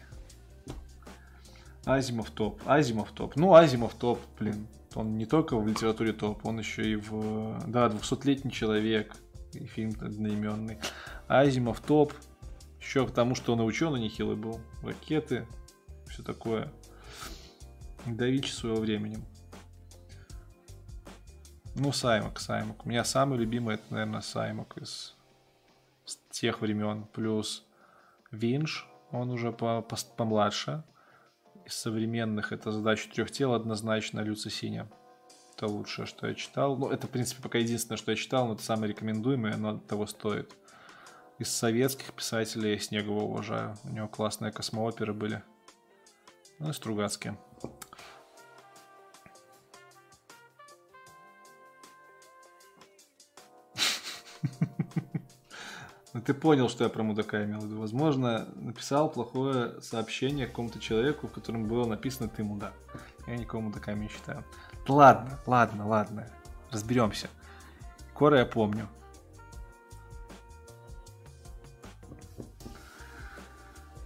Азимов 1.85 2.31
топ. 2.31 2.61
Азимов 2.65 3.11
топ. 3.11 3.35
Ну, 3.35 3.53
Азимов 3.53 3.93
топ, 3.95 4.19
блин. 4.39 4.67
Он 4.95 5.17
не 5.17 5.25
только 5.25 5.57
в 5.57 5.67
литературе 5.67 6.13
топ, 6.13 6.45
он 6.45 6.59
еще 6.59 6.91
и 6.91 6.95
в... 6.95 7.61
Да, 7.67 7.87
200-летний 7.87 8.51
человек. 8.51 9.15
И 9.53 9.65
фильм 9.65 9.91
одноименный. 9.99 10.77
Азимов 11.27 11.81
топ. 11.81 12.13
Еще 12.79 13.05
потому, 13.05 13.35
что 13.35 13.53
он 13.53 13.61
и 13.61 13.63
ученый 13.63 13.99
нехилый 13.99 14.35
был. 14.35 14.59
Ракеты, 14.83 15.47
все 16.07 16.21
такое. 16.21 16.71
Давичи 18.05 18.51
своего 18.51 18.79
времени. 18.79 19.17
Ну, 21.75 21.91
Саймак, 21.91 22.39
Саймак. 22.39 22.85
У 22.85 22.89
меня 22.89 23.03
самый 23.03 23.39
любимый, 23.39 23.75
это, 23.75 23.83
наверное, 23.89 24.21
Саймак 24.21 24.77
из 24.77 25.15
с 26.05 26.17
тех 26.29 26.61
времен. 26.61 27.05
Плюс 27.13 27.65
Винш, 28.31 28.87
он 29.13 29.29
уже 29.29 29.51
по, 29.51 29.81
по- 29.81 29.97
помладше. 30.17 30.83
Из 31.65 31.73
современных 31.73 32.51
это 32.51 32.71
задача 32.71 33.09
трех 33.09 33.31
тел 33.31 33.53
однозначно 33.53 34.19
Люцисиня. 34.19 34.89
Это 35.55 35.67
лучшее, 35.67 36.05
что 36.07 36.27
я 36.27 36.33
читал. 36.33 36.75
Ну, 36.75 36.89
это, 36.89 37.07
в 37.07 37.09
принципе, 37.11 37.41
пока 37.41 37.59
единственное, 37.59 37.97
что 37.97 38.11
я 38.11 38.17
читал, 38.17 38.47
но 38.47 38.53
это 38.55 38.63
самое 38.63 38.91
рекомендуемое, 38.91 39.53
оно 39.53 39.77
того 39.77 40.07
стоит. 40.07 40.53
Из 41.39 41.49
советских 41.49 42.11
писателей 42.13 42.71
я 42.71 42.79
Снегова 42.79 43.23
уважаю. 43.23 43.77
У 43.83 43.89
него 43.89 44.07
классные 44.07 44.51
космооперы 44.51 45.13
были. 45.13 45.43
Ну 46.59 46.69
и 46.69 46.73
Стругацкие. 46.73 47.37
Ну, 56.13 56.21
ты 56.21 56.35
понял, 56.35 56.69
что 56.69 56.83
я 56.83 56.91
про 56.91 57.01
мудака 57.01 57.43
имел 57.43 57.59
в 57.59 57.65
виду. 57.65 57.79
Возможно, 57.79 58.47
написал 58.55 59.09
плохое 59.09 59.81
сообщение 59.81 60.45
какому-то 60.45 60.79
человеку, 60.79 61.27
в 61.27 61.31
котором 61.31 61.67
было 61.67 61.87
написано 61.87 62.29
«ты 62.29 62.43
мудак». 62.43 62.73
Я 63.25 63.35
никого 63.35 63.63
мудаками 63.63 64.03
не 64.03 64.09
считаю. 64.09 64.43
Ладно, 64.87 65.39
ладно, 65.47 65.87
ладно. 65.87 66.27
Разберемся. 66.69 67.29
Кора 68.13 68.39
я 68.39 68.45
помню. 68.45 68.87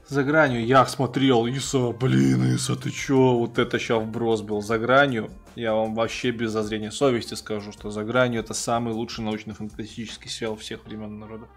За 0.07 0.23
гранью 0.23 0.65
я 0.65 0.85
смотрел, 0.85 1.45
Иса, 1.47 1.91
блин, 1.91 2.53
Иса, 2.53 2.77
ты 2.77 2.89
чё? 2.89 3.37
Вот 3.37 3.59
это 3.59 3.77
сейчас 3.77 4.01
вброс 4.01 4.41
был. 4.41 4.61
За 4.61 4.79
гранью 4.79 5.29
я 5.55 5.73
вам 5.73 5.93
вообще 5.93 6.31
без 6.31 6.51
зазрения 6.51 6.91
совести 6.91 7.33
скажу, 7.33 7.73
что 7.73 7.91
за 7.91 8.05
гранью 8.05 8.39
это 8.39 8.53
самый 8.53 8.93
лучший 8.93 9.25
научно-фантастический 9.25 10.29
сериал 10.29 10.55
всех 10.55 10.85
времен 10.85 11.15
и 11.15 11.17
народов. 11.17 11.49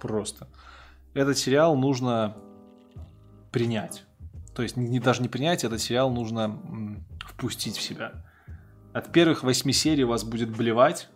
Просто. 0.00 0.48
Этот 1.14 1.38
сериал 1.38 1.76
нужно 1.76 2.36
принять. 3.52 4.04
То 4.54 4.62
есть 4.62 4.76
не, 4.76 4.98
даже 4.98 5.22
не 5.22 5.28
принять, 5.28 5.64
этот 5.64 5.80
сериал 5.80 6.10
нужно 6.10 6.40
м, 6.40 7.04
впустить 7.20 7.76
в 7.76 7.82
себя. 7.82 8.24
От 8.92 9.12
первых 9.12 9.44
восьми 9.44 9.72
серий 9.72 10.04
вас 10.04 10.24
будет 10.24 10.50
блевать, 10.56 11.08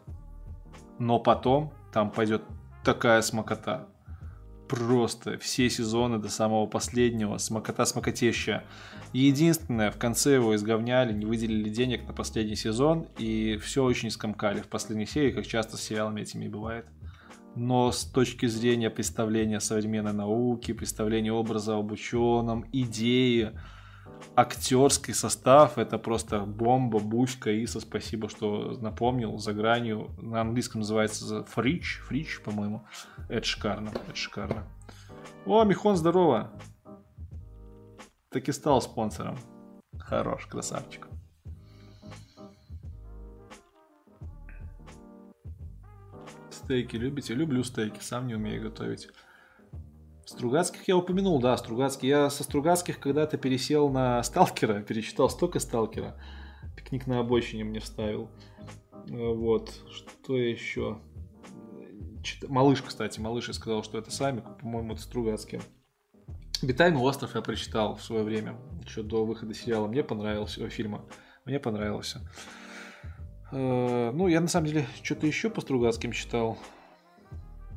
но 0.99 1.19
потом 1.19 1.73
там 1.93 2.11
пойдет 2.11 2.43
такая 2.85 3.23
смокота. 3.23 3.87
Просто 4.69 5.39
все 5.39 5.69
сезоны 5.69 6.19
до 6.19 6.29
самого 6.29 6.67
последнего, 6.67 7.39
смокота 7.39 7.85
смокотеща. 7.85 8.65
Единственное, 9.13 9.91
в 9.91 9.99
конце 9.99 10.35
его 10.35 10.55
изговняли, 10.55 11.13
не 11.13 11.27
выделили 11.27 11.69
денег 11.69 12.07
на 12.07 12.13
последний 12.13 12.57
сезон, 12.57 13.07
и 13.19 13.59
все 13.59 13.85
очень 13.85 14.11
скомкали 14.11 14.61
в 14.61 14.69
последней 14.69 15.07
серии, 15.07 15.33
как 15.33 15.47
часто 15.47 15.77
с 15.77 15.83
сериалами 15.83 16.23
этими 16.23 16.49
бывает. 16.49 16.87
Но 17.57 17.93
с 17.93 18.05
точки 18.05 18.47
зрения 18.47 18.91
представления 18.91 19.61
современной 19.61 20.13
науки, 20.13 20.73
представления 20.73 21.33
образа 21.33 21.77
об 21.77 21.93
ученом, 21.93 22.67
идеи, 22.73 23.53
актерский 24.35 25.15
состав, 25.15 25.79
это 25.79 25.99
просто 25.99 26.41
бомба, 26.41 26.99
бучка, 26.99 27.51
Иса, 27.51 27.79
спасибо, 27.81 28.29
что 28.29 28.77
напомнил, 28.81 29.39
за 29.39 29.53
гранью, 29.53 30.11
на 30.19 30.41
английском 30.41 30.81
называется 30.81 31.45
Фрич, 31.45 32.01
Фрич, 32.09 32.41
по-моему, 32.43 32.85
это 33.29 33.47
шикарно, 33.47 33.91
это 33.91 34.17
шикарно. 34.17 34.65
О, 35.47 35.63
Михон, 35.63 35.97
здорово! 35.97 36.51
Так 38.31 38.49
и 38.49 38.53
стал 38.53 38.83
спонсором. 38.83 39.39
Хорош, 39.99 40.47
красавчик. 40.47 41.07
Стейки 46.65 46.97
любите? 46.97 47.35
Люблю 47.35 47.63
стейки, 47.63 48.01
сам 48.01 48.27
не 48.27 48.35
умею 48.35 48.63
готовить. 48.63 49.09
Стругацких 50.25 50.89
я 50.89 50.97
упомянул, 50.97 51.39
да, 51.39 51.55
Стругацкий. 51.59 52.09
Я 52.09 52.31
со 52.31 52.43
Стругацких 52.43 52.99
когда-то 52.99 53.37
пересел 53.37 53.91
на 53.91 54.23
Сталкера, 54.23 54.81
перечитал 54.89 55.29
столько 55.29 55.61
Сталкера. 55.61 56.17
Пикник 56.75 57.07
на 57.07 57.21
обочине 57.21 57.65
мне 57.65 57.81
вставил. 57.81 58.31
Э, 59.09 59.35
Вот, 59.35 59.75
что 59.91 60.39
еще? 60.39 61.01
Малыш, 62.49 62.81
кстати, 62.81 63.21
Малыш 63.21 63.49
я 63.49 63.55
сказал, 63.55 63.85
что 63.85 63.99
это 63.99 64.11
Самик, 64.11 64.45
по-моему, 64.59 64.95
это 64.95 65.03
Стругацкий. 65.03 65.61
Обитаемый 66.63 67.03
остров 67.03 67.35
я 67.35 67.43
прочитал 67.43 67.97
в 67.97 68.03
свое 68.03 68.23
время, 68.23 68.57
еще 68.87 69.03
до 69.03 69.27
выхода 69.27 69.53
сериала. 69.53 69.87
Мне 69.87 70.03
понравился, 70.03 70.67
фильма. 70.71 71.05
Мне 71.45 71.61
понравился. 71.61 72.27
Э, 73.53 74.11
Ну, 74.13 74.29
я 74.29 74.41
на 74.41 74.49
самом 74.49 74.67
деле 74.67 74.87
что-то 75.03 75.27
еще 75.27 75.51
по 75.51 75.61
Стругацким 75.61 76.13
читал. 76.13 76.59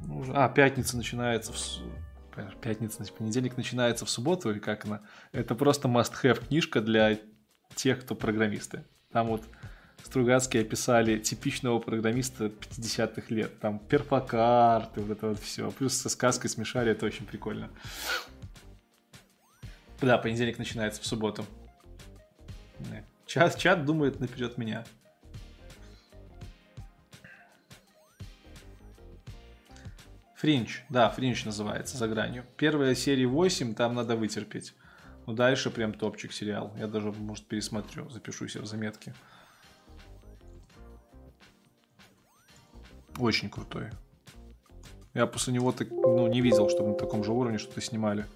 Ну, 0.05 0.23
А, 0.33 0.49
пятница 0.49 0.97
начинается 0.97 1.53
в... 1.53 1.57
Пятница, 2.61 3.03
понедельник 3.13 3.57
начинается 3.57 4.05
в 4.05 4.09
субботу, 4.11 4.51
или 4.51 4.59
как 4.59 4.85
она? 4.85 5.01
Это 5.31 5.55
просто 5.55 5.87
must-have 5.87 6.47
книжка 6.47 6.81
для 6.81 7.17
тех, 7.73 8.01
кто 8.01 8.13
программисты. 8.13 8.85
Там 9.11 9.27
вот 9.27 9.43
Стругацкие 10.03 10.61
описали 10.61 11.17
типичного 11.17 11.79
программиста 11.79 12.45
50-х 12.45 13.33
лет. 13.33 13.59
Там 13.59 13.79
перфокарты, 13.79 15.01
вот 15.01 15.17
это 15.17 15.29
вот 15.29 15.39
все. 15.39 15.71
Плюс 15.71 15.93
со 15.95 16.09
сказкой 16.09 16.49
смешали, 16.49 16.91
это 16.91 17.05
очень 17.07 17.25
прикольно. 17.25 17.69
Да, 19.99 20.17
понедельник 20.19 20.59
начинается 20.59 21.01
в 21.01 21.07
субботу. 21.07 21.45
Да. 22.79 23.03
Чат, 23.25 23.57
чат 23.57 23.83
думает 23.83 24.19
наперед 24.19 24.57
меня. 24.57 24.85
Фринч, 30.37 30.83
да, 30.89 31.09
Фринч 31.09 31.45
называется, 31.45 31.97
за 31.97 32.07
гранью. 32.07 32.45
Первая 32.57 32.93
серия 32.93 33.25
8, 33.25 33.73
там 33.73 33.95
надо 33.95 34.15
вытерпеть. 34.15 34.75
Ну, 35.25 35.33
дальше 35.33 35.71
прям 35.71 35.93
топчик 35.93 36.31
сериал. 36.31 36.71
Я 36.77 36.85
даже, 36.85 37.11
может, 37.11 37.47
пересмотрю, 37.47 38.07
запишу 38.09 38.47
себе 38.47 38.61
в 38.61 38.67
заметки. 38.67 39.15
Очень 43.17 43.49
крутой. 43.49 43.89
Я 45.15 45.25
после 45.25 45.53
него 45.53 45.71
так, 45.71 45.89
ну, 45.89 46.27
не 46.27 46.41
видел, 46.41 46.69
чтобы 46.69 46.89
на 46.89 46.95
таком 46.95 47.23
же 47.23 47.31
уровне 47.31 47.57
что-то 47.57 47.81
снимали. 47.81 48.27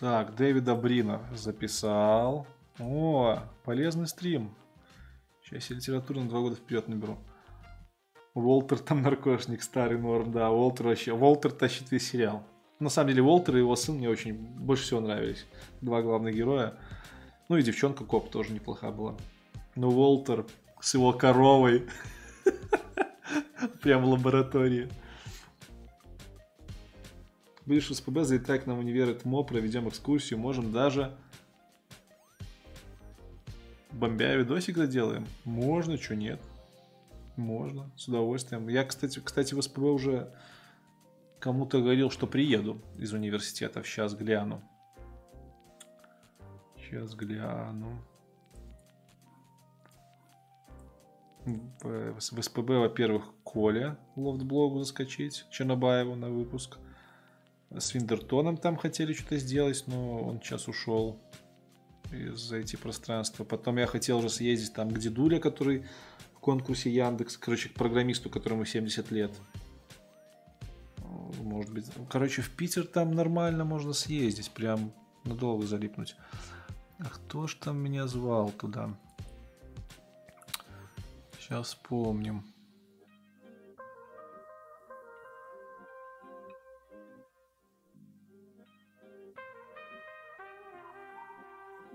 Так, 0.00 0.34
Дэвида 0.34 0.74
Брина 0.76 1.20
записал. 1.34 2.46
О, 2.78 3.38
полезный 3.64 4.08
стрим. 4.08 4.54
Сейчас 5.44 5.68
я 5.68 5.76
литературу 5.76 6.20
на 6.20 6.28
два 6.30 6.40
года 6.40 6.56
вперед 6.56 6.88
наберу. 6.88 7.18
Уолтер 8.32 8.78
там 8.78 9.02
наркошник, 9.02 9.62
старый 9.62 9.98
норм, 9.98 10.32
да. 10.32 10.50
Уолтер 10.50 10.86
вообще. 10.86 11.12
Уолтер 11.12 11.52
тащит 11.52 11.90
весь 11.90 12.08
сериал. 12.08 12.42
На 12.78 12.88
самом 12.88 13.10
деле, 13.10 13.20
Уолтер 13.20 13.56
и 13.56 13.58
его 13.58 13.76
сын 13.76 13.96
мне 13.96 14.08
очень 14.08 14.32
больше 14.32 14.84
всего 14.84 15.00
нравились. 15.00 15.44
Два 15.82 16.00
главных 16.00 16.34
героя. 16.34 16.78
Ну 17.50 17.58
и 17.58 17.62
девчонка 17.62 18.06
Коп 18.06 18.30
тоже 18.30 18.54
неплоха 18.54 18.90
была. 18.92 19.16
Но 19.74 19.90
Уолтер 19.90 20.46
с 20.80 20.94
его 20.94 21.12
коровой. 21.12 21.86
Прям 23.82 24.06
в 24.06 24.08
лаборатории. 24.08 24.88
Будешь 27.70 27.86
СПБ, 27.86 28.24
залетай 28.24 28.58
к 28.58 28.66
нам 28.66 28.78
в 28.78 28.80
универ 28.80 29.14
ТМО, 29.14 29.44
проведем 29.44 29.88
экскурсию, 29.88 30.40
можем 30.40 30.72
даже 30.72 31.16
бомбя 33.92 34.34
видосик 34.34 34.76
заделаем. 34.76 35.24
Можно, 35.44 35.96
что 35.96 36.16
нет. 36.16 36.40
Можно, 37.36 37.88
с 37.96 38.08
удовольствием. 38.08 38.66
Я, 38.66 38.82
кстати, 38.82 39.20
кстати, 39.20 39.54
в 39.54 39.62
СПБ 39.62 39.82
уже 39.82 40.34
кому-то 41.38 41.80
говорил, 41.80 42.10
что 42.10 42.26
приеду 42.26 42.82
из 42.98 43.12
университета. 43.12 43.84
Сейчас 43.84 44.16
гляну. 44.16 44.60
Сейчас 46.76 47.14
гляну. 47.14 48.02
В, 51.44 52.14
в 52.18 52.42
СПБ, 52.42 52.68
во-первых, 52.80 53.32
Коля 53.44 53.96
лофтблогу 54.16 54.80
заскочить, 54.80 55.46
Чернобаеву 55.52 56.16
на 56.16 56.30
выпуск. 56.30 56.80
С 57.76 57.94
Виндертоном 57.94 58.56
там 58.56 58.76
хотели 58.76 59.12
что-то 59.12 59.36
сделать, 59.36 59.84
но 59.86 60.22
он 60.22 60.40
сейчас 60.40 60.68
ушел. 60.68 61.20
из 62.12 62.52
IT-пространства. 62.52 63.44
Потом 63.44 63.78
я 63.78 63.86
хотел 63.86 64.18
уже 64.18 64.30
съездить 64.30 64.72
там 64.72 64.90
к 64.90 64.98
дедуле, 64.98 65.38
который 65.38 65.86
в 66.34 66.40
конкурсе 66.40 66.90
Яндекс, 66.90 67.36
короче, 67.36 67.68
к 67.68 67.74
программисту, 67.74 68.30
которому 68.30 68.64
70 68.64 69.10
лет. 69.10 69.32
Может 71.40 71.72
быть. 71.72 71.86
Короче, 72.08 72.42
в 72.42 72.50
Питер 72.50 72.86
там 72.86 73.12
нормально 73.12 73.64
можно 73.64 73.92
съездить, 73.92 74.50
прям 74.50 74.92
надолго 75.24 75.66
залипнуть. 75.66 76.16
А 76.98 77.04
кто 77.04 77.46
ж 77.46 77.54
там 77.54 77.78
меня 77.78 78.06
звал 78.06 78.50
туда? 78.50 78.94
Сейчас 81.38 81.68
вспомним. 81.68 82.44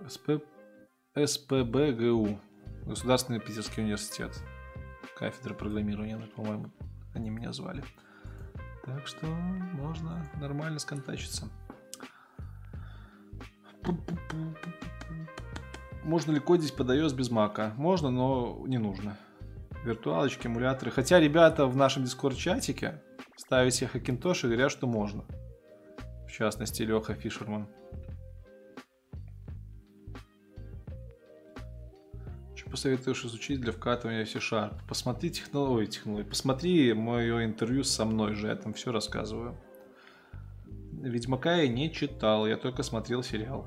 СП... 0.08 0.44
СПБГУ. 1.16 2.40
Государственный 2.86 3.40
Питерский 3.40 3.84
университет. 3.84 4.32
Кафедра 5.18 5.54
программирования, 5.54 6.18
по-моему, 6.36 6.72
они 7.14 7.30
меня 7.30 7.54
звали. 7.54 7.84
Так 8.84 9.08
что 9.08 9.26
можно 9.26 10.30
нормально 10.40 10.80
сконтачиться. 10.80 11.50
Можно 16.04 16.34
ли 16.34 16.40
кодить 16.40 16.76
под 16.76 16.90
iOS 16.90 17.16
без 17.16 17.32
мака? 17.32 17.74
Можно, 17.78 18.12
но 18.12 18.64
не 18.68 18.78
нужно. 18.78 19.18
Виртуалочки, 19.84 20.46
эмуляторы. 20.48 20.92
Хотя 20.92 21.20
ребята 21.20 21.66
в 21.66 21.76
нашем 21.76 22.04
дискорд-чатике 22.04 23.02
ставят 23.36 23.74
себе 23.74 23.88
хакинтоши 23.88 24.48
и 24.48 24.50
говорят, 24.52 24.72
что 24.72 24.86
можно. 24.86 25.26
В 26.28 26.32
частности, 26.32 26.84
Леха 26.84 27.16
Фишерман. 27.16 27.68
Посоветуешь 32.76 33.24
изучить 33.24 33.62
для 33.62 33.72
вкатывания 33.72 34.26
в 34.26 34.30
C-Sharp? 34.30 34.74
Посмотри 34.86 35.32
технологии, 35.32 35.86
технологии. 35.86 36.28
Посмотри 36.28 36.94
мое 36.94 37.46
интервью 37.46 37.86
со 37.86 38.04
мной 38.04 38.34
же, 38.34 38.48
я 38.48 38.56
там 38.58 38.74
все 38.74 38.92
рассказываю. 38.92 39.58
Ведьмака 40.92 41.56
я 41.56 41.70
не 41.70 41.90
читал, 41.90 42.46
я 42.46 42.58
только 42.58 42.84
смотрел 42.84 43.24
сериал. 43.24 43.66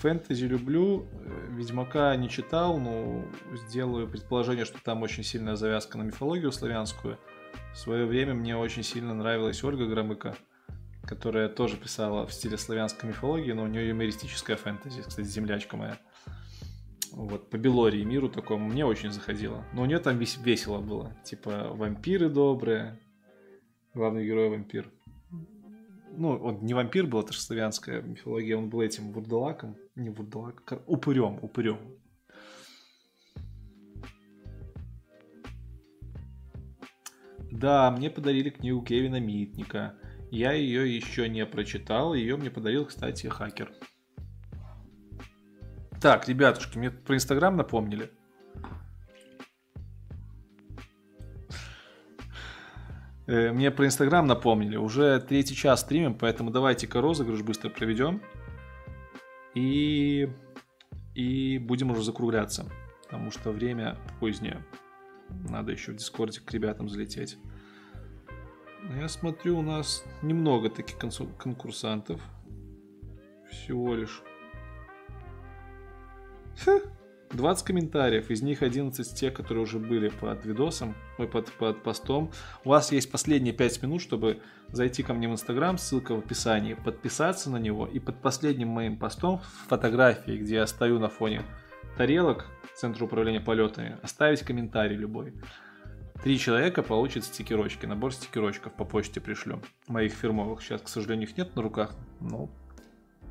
Фэнтези 0.00 0.46
люблю, 0.46 1.06
э, 1.12 1.48
Ведьмака 1.50 2.16
не 2.16 2.30
читал, 2.30 2.78
но 2.78 3.22
сделаю 3.68 4.08
предположение, 4.08 4.64
что 4.64 4.82
там 4.82 5.02
очень 5.02 5.24
сильная 5.24 5.56
завязка 5.56 5.98
на 5.98 6.04
мифологию 6.04 6.52
славянскую. 6.52 7.18
В 7.74 7.76
свое 7.76 8.06
время 8.06 8.32
мне 8.32 8.56
очень 8.56 8.82
сильно 8.82 9.12
нравилась 9.12 9.62
Ольга 9.62 9.84
Громыко, 9.84 10.34
которая 11.02 11.50
тоже 11.50 11.76
писала 11.76 12.26
в 12.26 12.32
стиле 12.32 12.56
славянской 12.56 13.10
мифологии, 13.10 13.52
но 13.52 13.64
у 13.64 13.66
нее 13.66 13.90
юмористическая 13.90 14.56
фэнтези, 14.56 15.02
кстати, 15.02 15.26
землячка 15.26 15.76
моя. 15.76 15.98
Вот, 17.12 17.50
по 17.50 17.58
Белории 17.58 18.04
миру 18.04 18.28
такому 18.28 18.68
мне 18.68 18.84
очень 18.84 19.10
заходило. 19.10 19.64
Но 19.72 19.82
у 19.82 19.86
нее 19.86 19.98
там 19.98 20.18
вес- 20.18 20.38
весело 20.42 20.80
было. 20.80 21.16
Типа 21.24 21.70
вампиры 21.72 22.28
добрые, 22.28 22.98
главный 23.94 24.24
герой 24.24 24.48
вампир. 24.50 24.90
Ну, 26.12 26.30
он 26.30 26.64
не 26.64 26.74
вампир 26.74 27.06
был, 27.06 27.20
это 27.20 27.32
же 27.32 27.40
славянская 27.40 28.02
мифология, 28.02 28.56
он 28.56 28.68
был 28.68 28.80
этим 28.80 29.12
вурдалаком, 29.12 29.76
не 29.94 30.10
вурдалаком, 30.10 30.64
кор- 30.64 30.82
упырем, 30.86 31.38
упырем. 31.40 31.78
Да, 37.50 37.90
мне 37.90 38.10
подарили 38.10 38.50
книгу 38.50 38.82
Кевина 38.82 39.20
Митника. 39.20 39.94
Я 40.30 40.52
ее 40.52 40.94
еще 40.94 41.28
не 41.28 41.44
прочитал, 41.46 42.14
ее 42.14 42.36
мне 42.36 42.50
подарил, 42.50 42.86
кстати, 42.86 43.26
хакер. 43.26 43.72
Так, 46.00 46.28
ребятушки, 46.28 46.78
мне 46.78 46.90
про 46.90 47.14
Инстаграм 47.14 47.54
напомнили. 47.56 48.10
Э, 53.30 53.52
Мне 53.52 53.70
про 53.70 53.86
Инстаграм 53.86 54.26
напомнили. 54.26 54.76
Уже 54.76 55.20
третий 55.20 55.54
час 55.54 55.82
стримим, 55.82 56.14
поэтому 56.14 56.50
давайте-ка 56.50 57.00
розыгрыш 57.00 57.42
быстро 57.42 57.68
проведем. 57.68 58.22
И, 59.54 60.28
и 61.14 61.58
будем 61.58 61.90
уже 61.90 62.02
закругляться. 62.02 62.66
Потому 63.04 63.30
что 63.30 63.52
время 63.52 63.96
позднее. 64.18 64.64
Надо 65.48 65.70
еще 65.70 65.92
в 65.92 65.96
Дискорде 65.96 66.40
к 66.40 66.50
ребятам 66.50 66.88
залететь. 66.88 67.38
Я 68.96 69.08
смотрю, 69.08 69.58
у 69.58 69.62
нас 69.62 70.02
немного 70.22 70.68
таких 70.68 70.98
конкурсантов. 70.98 72.20
Всего 73.50 73.94
лишь. 73.94 74.22
Хе, 76.62 76.82
20 77.32 77.64
комментариев, 77.64 78.30
из 78.30 78.42
них 78.42 78.62
11 78.62 79.14
те, 79.14 79.30
которые 79.30 79.62
уже 79.62 79.78
были 79.78 80.08
под 80.08 80.44
видосом, 80.44 80.94
ой, 81.16 81.26
под, 81.26 81.50
под 81.52 81.82
постом. 81.82 82.32
У 82.64 82.70
вас 82.70 82.92
есть 82.92 83.10
последние 83.10 83.54
5 83.54 83.82
минут, 83.82 84.02
чтобы 84.02 84.40
зайти 84.68 85.02
ко 85.02 85.14
мне 85.14 85.28
в 85.28 85.32
Инстаграм, 85.32 85.78
ссылка 85.78 86.14
в 86.14 86.18
описании, 86.18 86.74
подписаться 86.74 87.50
на 87.50 87.56
него 87.56 87.86
и 87.86 87.98
под 87.98 88.20
последним 88.20 88.68
моим 88.68 88.98
постом 88.98 89.40
фотографии, 89.68 90.36
где 90.36 90.56
я 90.56 90.66
стою 90.66 90.98
на 90.98 91.08
фоне 91.08 91.42
тарелок 91.96 92.46
Центра 92.74 93.04
управления 93.04 93.40
полетами, 93.40 93.98
оставить 94.02 94.40
комментарий 94.40 94.96
любой. 94.96 95.34
Три 96.22 96.38
человека 96.38 96.82
получат 96.82 97.24
стикерочки, 97.24 97.86
набор 97.86 98.12
стикерочков 98.12 98.74
по 98.74 98.84
почте 98.84 99.20
пришлю. 99.20 99.62
Моих 99.86 100.12
фирмовых. 100.12 100.60
Сейчас, 100.62 100.82
к 100.82 100.88
сожалению, 100.88 101.28
их 101.28 101.36
нет 101.36 101.56
на 101.56 101.62
руках, 101.62 101.94
но 102.20 102.50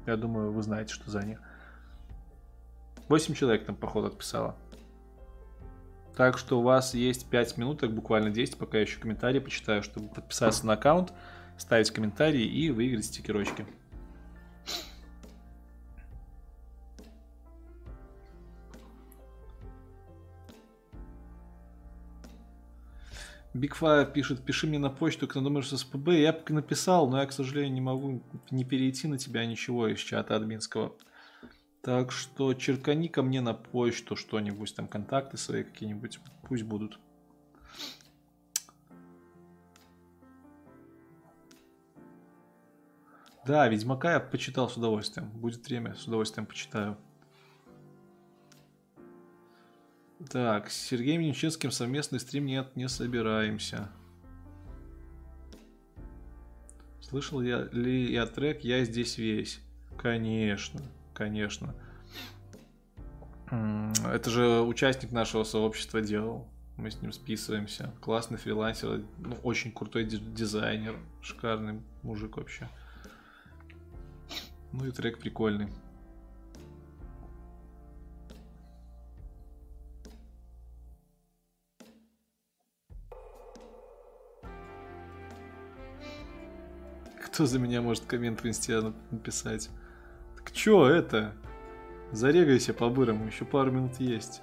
я 0.08 0.18
думаю, 0.18 0.52
вы 0.52 0.64
знаете, 0.64 0.94
что 0.94 1.12
за 1.12 1.24
них. 1.24 1.40
8 3.10 3.34
человек 3.34 3.66
там, 3.66 3.76
походу, 3.76 4.08
отписало. 4.08 4.56
Так 6.16 6.38
что 6.38 6.60
у 6.60 6.62
вас 6.62 6.94
есть 6.94 7.30
5 7.30 7.58
минуток, 7.58 7.92
буквально 7.92 8.30
10, 8.30 8.58
пока 8.58 8.78
я 8.78 8.84
еще 8.84 9.00
комментарии 9.00 9.40
почитаю, 9.40 9.82
чтобы 9.82 10.10
подписаться 10.10 10.66
на 10.68 10.74
аккаунт, 10.74 11.12
ставить 11.58 11.92
комментарии 11.92 12.44
и 12.44 12.70
выиграть 12.70 13.06
стикерочки. 13.06 13.66
Бигфа 23.56 24.06
пишет, 24.06 24.46
пиши 24.46 24.68
мне 24.68 24.78
на 24.78 24.92
почту, 24.92 25.28
когда 25.28 25.46
думаешь 25.46 25.70
с 25.70 25.78
СПБ. 25.78 26.10
Я 26.10 26.40
написал, 26.50 27.10
но 27.10 27.20
я, 27.20 27.26
к 27.26 27.32
сожалению, 27.32 27.74
не 27.74 27.82
могу 27.82 28.22
не 28.52 28.64
перейти 28.64 29.08
на 29.08 29.18
тебя 29.18 29.46
ничего 29.48 29.88
из 29.88 29.98
чата 29.98 30.36
админского. 30.36 30.94
Так 31.82 32.12
что 32.12 32.54
черкани 32.54 33.08
ко 33.08 33.22
мне 33.22 33.42
на 33.42 33.54
почту 33.54 34.16
что-нибудь, 34.16 34.76
там 34.76 34.88
контакты 34.88 35.38
свои 35.38 35.64
какие-нибудь, 35.64 36.20
пусть 36.44 36.64
будут. 36.64 37.00
Да, 43.46 43.68
Ведьмака 43.68 44.14
я 44.14 44.20
почитал 44.20 44.70
с 44.70 44.78
удовольствием. 44.78 45.30
Будет 45.32 45.66
время, 45.66 45.96
с 45.96 46.06
удовольствием 46.06 46.46
почитаю. 46.46 46.98
Так, 50.30 50.70
с 50.70 50.76
Сергеем 50.76 51.22
Неческим 51.22 51.72
совместный 51.72 52.20
стрим 52.20 52.46
нет, 52.46 52.76
не 52.76 52.90
собираемся. 52.90 53.90
Слышал 57.02 57.42
я 57.42 57.64
ли 57.72 58.12
я 58.12 58.28
трек 58.28 58.64
«Я 58.64 58.84
здесь 58.84 59.18
весь»? 59.18 59.62
Конечно, 59.98 60.82
конечно. 61.20 61.76
Это 63.52 64.30
же 64.30 64.62
участник 64.62 65.12
нашего 65.12 65.44
сообщества 65.44 66.02
делал. 66.02 66.48
Мы 66.78 66.92
с 66.92 67.02
ним 67.02 67.12
списываемся. 67.12 67.92
Классный 68.00 68.38
фрилансер, 68.38 69.02
ну, 69.18 69.36
очень 69.44 69.74
крутой 69.74 70.06
ди- 70.06 70.18
дизайнер, 70.18 70.96
шикарный 71.22 71.82
мужик 72.04 72.38
вообще. 72.38 72.70
Ну 74.72 74.86
и 74.86 74.92
трек 74.92 75.20
прикольный. 75.20 75.68
Кто 87.26 87.46
за 87.46 87.60
меня 87.60 87.82
может 87.82 88.06
коммент 88.06 88.42
в 88.42 88.48
инсте 88.48 88.94
написать? 89.12 89.70
Чё 90.52 90.88
это? 90.88 91.34
Зарегайся 92.12 92.74
по-бырому, 92.74 93.28
еще 93.28 93.46
пару 93.46 93.72
минут 93.72 94.00
есть. 94.00 94.42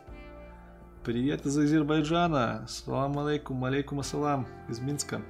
Привет 1.04 1.44
из 1.46 1.58
Азербайджана. 1.58 2.64
Салам 2.68 3.18
алейкум, 3.18 3.64
алейкум 3.64 4.00
ассалам. 4.00 4.46
Из 4.68 4.78
Минска. 4.80 5.22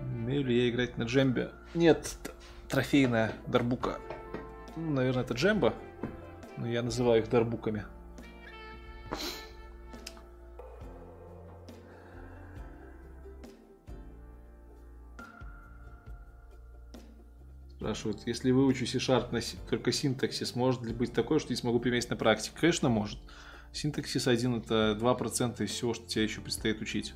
Умею 0.00 0.44
ли 0.44 0.64
я 0.64 0.70
играть 0.70 0.96
на 0.98 1.04
джембе? 1.04 1.50
Нет, 1.74 2.18
трофейная 2.68 3.32
дарбука. 3.46 3.98
Ну, 4.76 4.92
Наверное, 4.92 5.24
это 5.24 5.34
джемба. 5.34 5.74
Но 6.56 6.66
я 6.66 6.82
называю 6.82 7.22
их 7.22 7.30
дарбуками. 7.30 7.84
Спрашивают, 17.84 18.22
если 18.24 18.50
выучу 18.50 18.86
C-Sharp 18.86 19.30
на 19.30 19.42
только 19.68 19.92
синтаксис, 19.92 20.54
может 20.54 20.80
ли 20.84 20.94
быть 20.94 21.12
такое, 21.12 21.38
что 21.38 21.50
не 21.50 21.56
смогу 21.56 21.80
применить 21.80 22.08
на 22.08 22.16
практике? 22.16 22.56
Конечно, 22.58 22.88
может. 22.88 23.18
Синтаксис 23.74 24.26
один 24.26 24.54
это 24.54 24.96
2% 24.98 25.62
из 25.62 25.70
всего, 25.70 25.92
что 25.92 26.06
тебе 26.06 26.24
еще 26.24 26.40
предстоит 26.40 26.80
учить. 26.80 27.12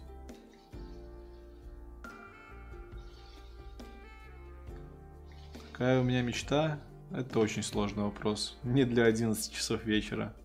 Какая 5.72 6.02
у 6.02 6.04
меня 6.04 6.20
мечта? 6.20 6.78
Это 7.12 7.38
очень 7.38 7.62
сложный 7.62 8.02
вопрос. 8.02 8.58
Не 8.62 8.84
для 8.84 9.06
11 9.06 9.50
часов 9.50 9.86
вечера. 9.86 10.36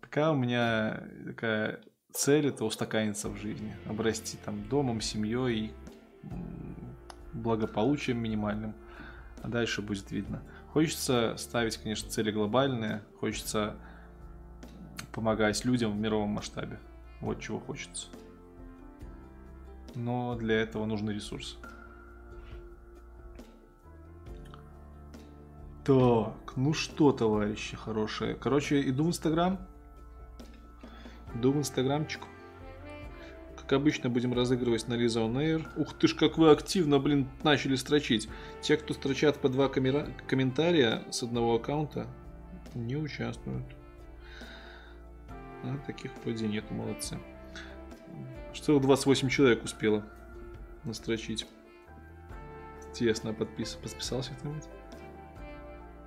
Пока 0.00 0.32
у 0.32 0.34
меня 0.34 1.04
такая 1.24 1.80
цель 2.12 2.48
это 2.48 2.64
устаканиться 2.64 3.28
в 3.28 3.36
жизни. 3.36 3.76
Обрасти 3.86 4.36
там 4.44 4.68
домом, 4.68 5.00
семьей, 5.00 5.70
м, 6.24 6.93
благополучием 7.34 8.18
минимальным. 8.18 8.74
А 9.42 9.48
дальше 9.48 9.82
будет 9.82 10.10
видно. 10.10 10.42
Хочется 10.72 11.34
ставить, 11.36 11.76
конечно, 11.76 12.08
цели 12.08 12.30
глобальные. 12.30 13.02
Хочется 13.20 13.76
помогать 15.12 15.64
людям 15.64 15.92
в 15.92 15.96
мировом 15.96 16.30
масштабе. 16.30 16.78
Вот 17.20 17.40
чего 17.40 17.60
хочется. 17.60 18.08
Но 19.94 20.34
для 20.34 20.60
этого 20.60 20.86
нужны 20.86 21.10
ресурсы. 21.10 21.56
Так, 25.84 26.56
ну 26.56 26.72
что, 26.72 27.12
товарищи 27.12 27.76
хорошие. 27.76 28.34
Короче, 28.34 28.88
иду 28.88 29.04
в 29.04 29.08
Инстаграм. 29.08 29.58
Иду 31.34 31.52
в 31.52 31.58
Инстаграмчик. 31.58 32.22
Как 33.64 33.80
обычно, 33.80 34.10
будем 34.10 34.34
разыгрывать 34.34 34.88
на 34.88 34.94
Лиза 34.94 35.20
On 35.20 35.32
Air. 35.36 35.66
Ух 35.76 35.94
ты 35.94 36.06
ж, 36.06 36.14
как 36.14 36.36
вы 36.36 36.50
активно, 36.50 36.98
блин, 36.98 37.28
начали 37.42 37.76
строчить. 37.76 38.28
Те, 38.60 38.76
кто 38.76 38.92
строчат 38.92 39.38
по 39.38 39.48
два 39.48 39.68
камера- 39.68 40.12
комментария 40.26 41.02
с 41.10 41.22
одного 41.22 41.54
аккаунта, 41.54 42.06
не 42.74 42.96
участвуют. 42.96 43.64
А 45.62 45.78
таких 45.86 46.10
вроде 46.22 46.46
нет, 46.46 46.70
молодцы. 46.70 47.18
Что 48.52 48.78
28 48.78 49.30
человек 49.30 49.64
успело 49.64 50.04
настрочить. 50.84 51.46
Интересно, 52.90 53.30
а 53.30 53.32
подпис... 53.32 53.78
подписался 53.82 54.32
кто-нибудь? 54.34 54.64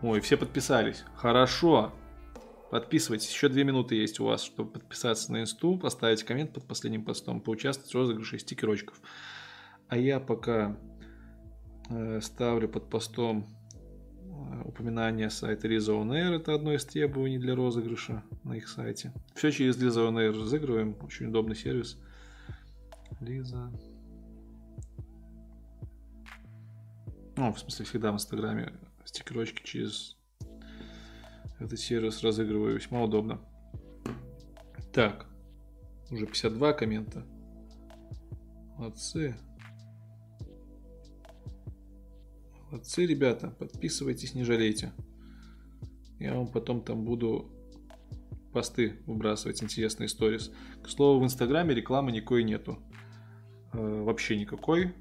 Ой, 0.03 0.19
все 0.21 0.37
подписались. 0.37 1.03
Хорошо. 1.15 1.91
Подписывайтесь. 2.69 3.31
Еще 3.31 3.47
две 3.47 3.63
минуты 3.63 3.95
есть 3.95 4.19
у 4.19 4.25
вас, 4.25 4.43
чтобы 4.43 4.71
подписаться 4.71 5.31
на 5.31 5.41
инсту, 5.41 5.77
поставить 5.77 6.23
коммент 6.23 6.53
под 6.53 6.65
последним 6.65 7.05
постом, 7.05 7.39
поучаствовать 7.39 7.91
в 7.91 7.95
розыгрыше 7.95 8.39
стикерочков. 8.39 8.99
А 9.87 9.97
я 9.97 10.19
пока 10.19 10.77
э, 11.89 12.19
ставлю 12.21 12.67
под 12.67 12.89
постом 12.89 13.47
э, 13.73 14.63
упоминание 14.65 15.29
сайта 15.29 15.69
Lisa 15.69 15.93
On 15.93 16.09
Air. 16.09 16.35
Это 16.35 16.53
одно 16.53 16.73
из 16.73 16.83
требований 16.83 17.37
для 17.37 17.55
розыгрыша 17.55 18.23
на 18.43 18.57
их 18.57 18.67
сайте. 18.67 19.13
Все 19.33 19.51
через 19.51 19.81
Lisa 19.81 20.09
On 20.09 20.15
Air 20.15 20.37
разыгрываем. 20.37 20.97
Очень 21.01 21.27
удобный 21.27 21.55
сервис. 21.55 21.97
Лиза. 23.21 23.71
Ну, 27.37 27.53
в 27.53 27.59
смысле, 27.59 27.85
всегда 27.85 28.11
в 28.11 28.15
Инстаграме 28.15 28.73
стикерочки 29.05 29.61
через 29.63 30.16
этот 31.59 31.79
сервис 31.79 32.23
разыгрываю. 32.23 32.75
Весьма 32.75 33.03
удобно. 33.03 33.41
Так. 34.93 35.27
Уже 36.09 36.25
52 36.25 36.73
коммента. 36.73 37.25
Молодцы. 38.77 39.35
Молодцы, 42.69 43.05
ребята. 43.05 43.49
Подписывайтесь, 43.49 44.33
не 44.33 44.43
жалейте. 44.43 44.93
Я 46.19 46.35
вам 46.35 46.47
потом 46.47 46.81
там 46.81 47.05
буду 47.05 47.51
посты 48.53 48.99
выбрасывать, 49.05 49.61
интересные 49.61 50.09
сторис. 50.09 50.51
К 50.83 50.89
слову, 50.89 51.19
в 51.19 51.23
Инстаграме 51.23 51.75
рекламы 51.75 52.11
никакой 52.11 52.43
нету. 52.43 52.79
Э, 53.73 54.01
вообще 54.03 54.37
никакой. 54.37 54.95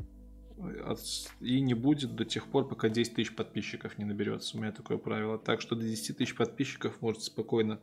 И 1.40 1.60
не 1.60 1.74
будет 1.74 2.14
до 2.16 2.24
тех 2.24 2.46
пор, 2.46 2.66
пока 2.68 2.88
10 2.88 3.14
тысяч 3.14 3.34
подписчиков 3.34 3.98
не 3.98 4.04
наберется. 4.04 4.56
У 4.56 4.60
меня 4.60 4.72
такое 4.72 4.96
правило. 4.98 5.38
Так 5.38 5.60
что 5.60 5.76
до 5.76 5.82
10 5.82 6.16
тысяч 6.16 6.34
подписчиков 6.34 7.00
можете 7.02 7.26
спокойно 7.26 7.80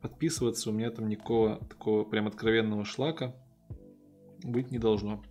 подписываться. 0.00 0.70
У 0.70 0.72
меня 0.72 0.90
там 0.90 1.08
никакого 1.08 1.56
такого 1.66 2.04
прям 2.04 2.26
откровенного 2.26 2.84
шлака 2.84 3.34
быть 4.42 4.70
не 4.70 4.78
должно. 4.78 5.22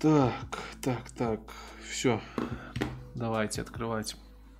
Так, 0.00 0.58
так, 0.82 1.10
так. 1.10 1.40
Все. 1.88 2.20
Давайте 3.14 3.62
открывать 3.62 4.16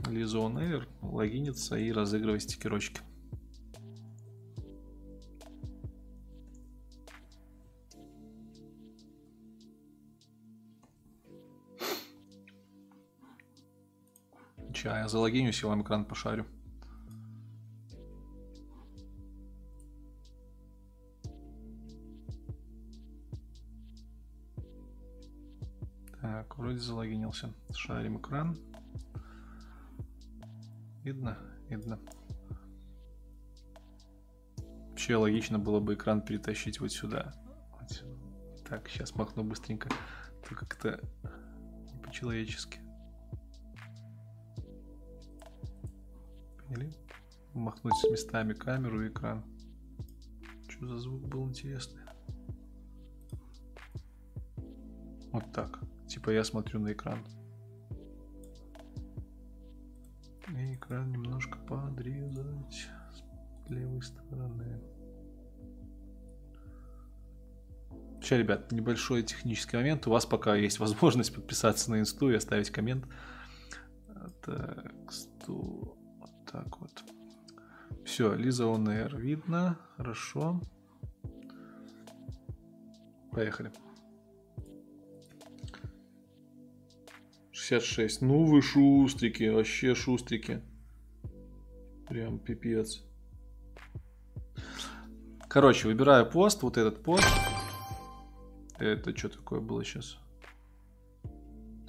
Лизу 0.08 0.40
On 0.40 0.54
Air, 0.56 0.86
логиниться 1.02 1.76
и 1.76 1.92
разыгрывать 1.92 2.42
стикерочки. 2.42 3.00
Ча, 14.84 14.98
я 14.98 15.08
залогинюсь 15.08 15.62
и 15.62 15.64
вам 15.64 15.80
экран 15.80 16.04
пошарю. 16.04 16.44
Так, 26.20 26.58
вроде 26.58 26.80
залогинился. 26.80 27.54
Шарим 27.74 28.18
экран. 28.18 28.58
Видно? 31.02 31.38
Видно. 31.70 31.98
Вообще 34.90 35.16
логично 35.16 35.58
было 35.58 35.80
бы 35.80 35.94
экран 35.94 36.20
перетащить 36.20 36.80
вот 36.80 36.92
сюда. 36.92 37.32
Вот. 37.70 38.04
Так, 38.68 38.90
сейчас 38.90 39.14
махну 39.14 39.44
быстренько. 39.44 39.88
Только 40.46 40.66
как-то 40.66 41.00
по-человечески. 42.02 42.83
Махнуть 47.54 47.94
местами 48.10 48.52
камеру 48.52 49.04
и 49.04 49.08
экран. 49.08 49.44
Что 50.68 50.88
за 50.88 50.98
звук 50.98 51.22
был 51.28 51.48
интересный? 51.48 52.02
Вот 55.32 55.52
так. 55.52 55.80
Типа 56.08 56.30
я 56.30 56.44
смотрю 56.44 56.80
на 56.80 56.92
экран. 56.92 57.24
И 60.48 60.74
экран 60.74 61.10
немножко 61.10 61.58
подрезать 61.58 62.88
с 63.12 63.70
левой 63.70 64.02
стороны. 64.02 64.80
Сейчас, 68.20 68.38
ребят, 68.38 68.72
небольшой 68.72 69.22
технический 69.22 69.76
момент. 69.76 70.06
У 70.06 70.10
вас 70.10 70.26
пока 70.26 70.54
есть 70.54 70.78
возможность 70.78 71.34
подписаться 71.34 71.90
на 71.90 72.00
инсту 72.00 72.30
и 72.30 72.34
оставить 72.34 72.70
коммент. 72.70 73.06
Так, 74.42 75.12
сту. 75.12 75.96
Вот 76.18 76.30
так 76.50 76.80
вот. 76.80 76.83
Все, 78.14 78.32
Лиза 78.32 78.62
On 78.62 78.84
Air 78.84 79.20
видно. 79.20 79.76
Хорошо. 79.96 80.60
Поехали. 83.32 83.72
66. 87.50 88.22
Ну 88.22 88.44
вы 88.44 88.62
шустрики, 88.62 89.48
вообще 89.48 89.96
шустрики. 89.96 90.62
Прям 92.08 92.38
пипец. 92.38 93.02
Короче, 95.48 95.88
выбираю 95.88 96.30
пост, 96.30 96.62
вот 96.62 96.76
этот 96.76 97.02
пост. 97.02 97.26
Это 98.78 99.16
что 99.16 99.28
такое 99.28 99.58
было 99.58 99.84
сейчас? 99.84 100.18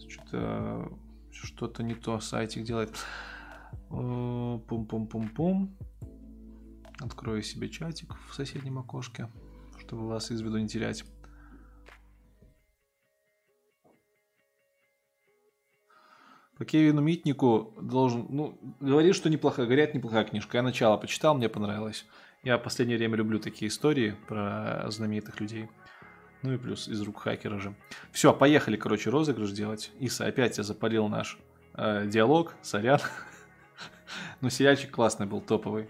Что-то 0.09 0.91
что-то 1.29 1.83
не 1.83 1.93
то 1.93 2.19
сайтик 2.19 2.63
делает. 2.63 2.97
Э, 3.91 4.59
Пум-пум-пум-пум. 4.67 5.77
Открою 7.05 7.43
себе 7.43 7.69
чатик 7.69 8.15
в 8.29 8.33
соседнем 8.33 8.79
окошке, 8.79 9.29
чтобы 9.79 10.07
вас 10.07 10.31
из 10.31 10.41
виду 10.41 10.57
не 10.57 10.67
терять. 10.67 11.05
По 16.57 16.65
Кевину 16.65 17.01
Митнику 17.01 17.75
должен... 17.79 18.25
Ну, 18.29 18.57
говорит, 18.79 19.15
что 19.15 19.29
неплохая, 19.29 19.67
говорят, 19.67 19.93
неплохая 19.93 20.23
книжка. 20.23 20.57
Я 20.57 20.63
начало 20.63 20.97
почитал, 20.97 21.35
мне 21.35 21.47
понравилось. 21.47 22.05
Я 22.43 22.57
в 22.57 22.63
последнее 22.63 22.97
время 22.97 23.17
люблю 23.17 23.39
такие 23.39 23.69
истории 23.69 24.15
про 24.27 24.89
знаменитых 24.89 25.39
людей. 25.39 25.69
Ну 26.41 26.53
и 26.53 26.57
плюс 26.57 26.87
из 26.87 27.01
рук 27.01 27.19
хакера 27.19 27.59
же. 27.59 27.75
Все, 28.11 28.33
поехали, 28.33 28.77
короче, 28.77 29.11
розыгрыш 29.11 29.51
делать. 29.51 29.91
Иса, 29.99 30.25
опять 30.25 30.57
я 30.57 30.63
запалил 30.63 31.07
наш 31.07 31.37
э, 31.75 32.07
диалог, 32.07 32.55
сорян. 32.63 32.99
Но 34.41 34.49
сериальчик 34.49 34.89
классный 34.89 35.27
был, 35.27 35.41
топовый. 35.41 35.87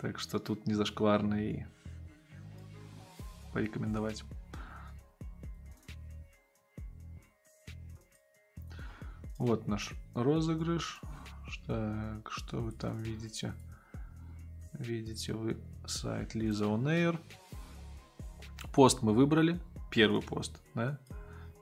Так 0.00 0.18
что 0.18 0.38
тут 0.38 0.66
не 0.66 0.72
зашкварно 0.72 1.34
и 1.34 1.64
порекомендовать. 3.52 4.24
Вот 9.36 9.68
наш 9.68 9.92
розыгрыш. 10.14 11.02
Так, 11.66 12.30
что 12.30 12.62
вы 12.62 12.72
там 12.72 12.96
видите? 12.96 13.52
Видите 14.72 15.34
вы 15.34 15.58
сайт 15.86 16.34
Лиза 16.34 16.64
On. 16.64 17.18
Пост 18.72 19.02
мы 19.02 19.12
выбрали. 19.12 19.60
Первый 19.90 20.22
пост, 20.22 20.62
да? 20.74 20.98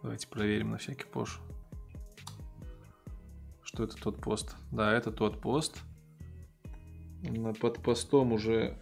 Давайте 0.02 0.28
проверим 0.28 0.70
на 0.70 0.78
всякий 0.78 1.06
пош. 1.06 1.40
Что 3.64 3.82
это 3.82 3.96
тот 3.96 4.20
пост? 4.20 4.54
Да, 4.70 4.92
это 4.92 5.10
тот 5.10 5.40
пост. 5.40 5.82
Под 7.60 7.82
постом 7.82 8.32
уже 8.32 8.76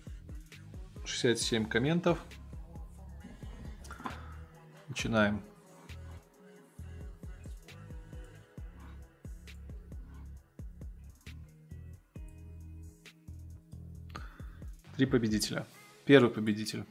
67 1.05 1.67
комментов. 1.67 2.19
Начинаем. 4.89 5.43
Три 14.97 15.07
победителя. 15.07 15.67
Первый 16.05 16.31
победитель. 16.31 16.85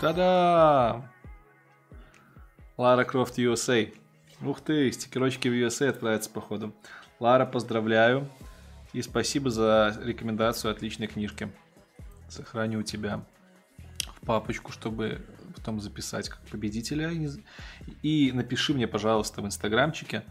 Та-да! 0.00 1.12
Лара 2.76 3.04
Крофт 3.04 3.38
USA. 3.38 3.94
Ух 4.42 4.62
ты, 4.62 4.90
стикерочки 4.90 5.48
в 5.48 5.52
USA 5.52 5.88
отправятся 5.88 6.30
походу. 6.30 6.74
Лара, 7.18 7.44
поздравляю. 7.44 8.28
И 8.94 9.02
спасибо 9.02 9.50
за 9.50 9.98
рекомендацию 10.02 10.72
отличной 10.72 11.06
книжки. 11.06 11.52
Сохраню 12.28 12.82
тебя 12.82 13.22
в 14.16 14.26
папочку, 14.26 14.72
чтобы 14.72 15.24
потом 15.54 15.80
записать 15.80 16.30
как 16.30 16.40
победителя. 16.46 17.12
И 18.02 18.32
напиши 18.32 18.72
мне, 18.72 18.88
пожалуйста, 18.88 19.42
в 19.42 19.46
инстаграмчике. 19.46 20.24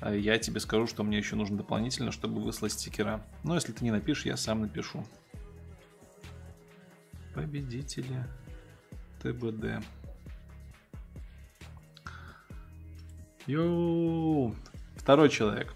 а 0.00 0.14
Я 0.14 0.38
тебе 0.38 0.60
скажу, 0.60 0.86
что 0.86 1.02
мне 1.02 1.18
еще 1.18 1.34
нужно 1.34 1.56
дополнительно, 1.56 2.12
чтобы 2.12 2.40
выслать 2.40 2.72
стикера. 2.72 3.26
Но 3.42 3.56
если 3.56 3.72
ты 3.72 3.82
не 3.82 3.90
напишешь, 3.90 4.26
я 4.26 4.36
сам 4.36 4.60
напишу. 4.60 5.04
Победители 7.34 8.24
ТБД. 9.20 9.84
Йоу! 13.46 14.54
Второй 14.96 15.28
человек. 15.28 15.74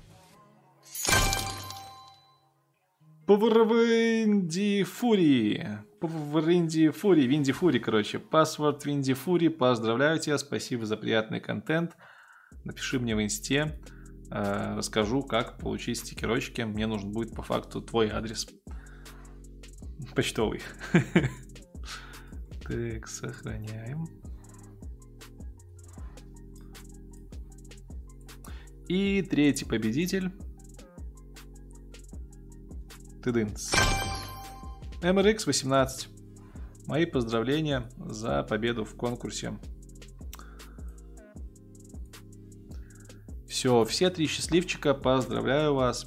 Паврвинди 3.26 4.84
Фури. 4.84 5.66
Павринди 6.00 6.90
Фури. 6.90 7.26
Винди 7.26 7.52
Фури, 7.52 7.78
короче. 7.80 8.18
Паспорт 8.20 8.84
Винди 8.84 9.14
Фури. 9.14 9.48
Поздравляю 9.48 10.18
тебя. 10.20 10.38
Спасибо 10.38 10.86
за 10.86 10.96
приятный 10.96 11.40
контент. 11.40 11.96
Напиши 12.64 13.00
мне 13.00 13.16
в 13.16 13.22
инсте. 13.22 13.80
э, 14.30 14.74
Расскажу, 14.76 15.22
как 15.22 15.58
получить 15.58 15.98
стикерочки. 15.98 16.62
Мне 16.62 16.86
нужен 16.86 17.10
будет 17.10 17.34
по 17.34 17.42
факту 17.42 17.80
твой 17.82 18.10
адрес. 18.10 18.46
Почтовый. 20.14 20.60
Так, 22.68 23.06
сохраняем. 23.06 24.06
И 28.88 29.20
третий 29.22 29.64
победитель. 29.64 30.30
Тыдынц. 33.22 33.74
MRX 35.02 35.46
18. 35.46 36.08
Мои 36.86 37.04
поздравления 37.04 37.90
за 37.98 38.44
победу 38.44 38.84
в 38.84 38.94
конкурсе. 38.94 39.58
Все, 43.48 43.84
все 43.84 44.10
три 44.10 44.28
счастливчика, 44.28 44.94
поздравляю 44.94 45.74
вас 45.74 46.06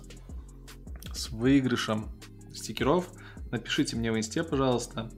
с 1.11 1.29
выигрышем 1.31 2.07
стикеров. 2.53 3.09
Напишите 3.51 3.97
мне 3.97 4.11
в 4.13 4.17
инсте, 4.17 4.43
пожалуйста, 4.43 5.09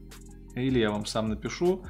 или 0.55 0.79
я 0.79 0.89
вам 0.89 1.05
сам 1.05 1.29
напишу. 1.29 1.85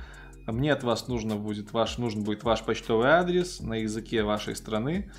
Мне 0.47 0.73
от 0.73 0.83
вас 0.83 1.07
нужно 1.07 1.37
будет 1.37 1.71
ваш, 1.71 1.97
нужен 1.97 2.23
будет 2.23 2.43
ваш 2.43 2.63
почтовый 2.63 3.09
адрес 3.09 3.61
на 3.61 3.75
языке 3.75 4.23
вашей 4.23 4.55
страны, 4.55 5.11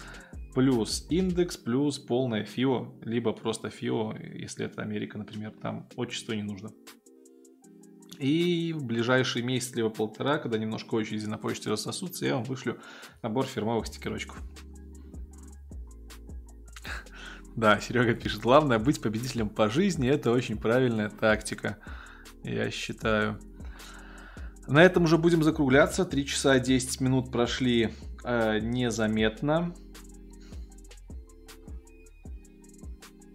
плюс 0.54 1.06
индекс, 1.10 1.56
плюс 1.56 1.98
полное 1.98 2.44
ФИО, 2.44 2.94
либо 3.02 3.32
просто 3.32 3.70
ФИО, 3.70 4.14
если 4.34 4.66
это 4.66 4.82
Америка, 4.82 5.18
например, 5.18 5.52
там 5.60 5.88
отчество 5.96 6.32
не 6.32 6.42
нужно. 6.42 6.70
И 8.18 8.72
в 8.72 8.84
ближайший 8.84 9.42
месяц, 9.42 9.74
либо 9.74 9.90
полтора, 9.90 10.38
когда 10.38 10.58
немножко 10.58 10.94
очереди 10.94 11.26
на 11.26 11.38
почте 11.38 11.70
рассосутся, 11.70 12.26
я 12.26 12.34
вам 12.36 12.44
вышлю 12.44 12.78
набор 13.22 13.46
фирмовых 13.46 13.86
стикерочков. 13.86 14.40
Да, 17.56 17.78
Серега 17.80 18.14
пишет, 18.14 18.40
главное 18.40 18.78
быть 18.78 19.02
победителем 19.02 19.50
по 19.50 19.68
жизни, 19.68 20.08
это 20.08 20.30
очень 20.30 20.56
правильная 20.56 21.10
тактика, 21.10 21.78
я 22.44 22.70
считаю. 22.70 23.38
На 24.68 24.82
этом 24.82 25.04
уже 25.04 25.18
будем 25.18 25.42
закругляться. 25.42 26.04
3 26.04 26.26
часа 26.26 26.58
10 26.58 27.00
минут 27.00 27.32
прошли 27.32 27.92
э, 28.24 28.58
незаметно. 28.60 29.74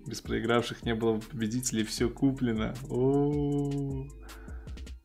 Без 0.08 0.22
проигравших 0.22 0.84
не 0.84 0.96
было 0.96 1.20
победителей, 1.20 1.84
все 1.84 2.10
куплено. 2.10 2.74
О, 2.90 4.08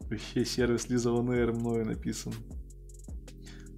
Вообще 0.09 0.45
сервис 0.45 0.89
Лиза 0.89 1.11
Air 1.11 1.53
мною 1.53 1.87
написан. 1.87 2.33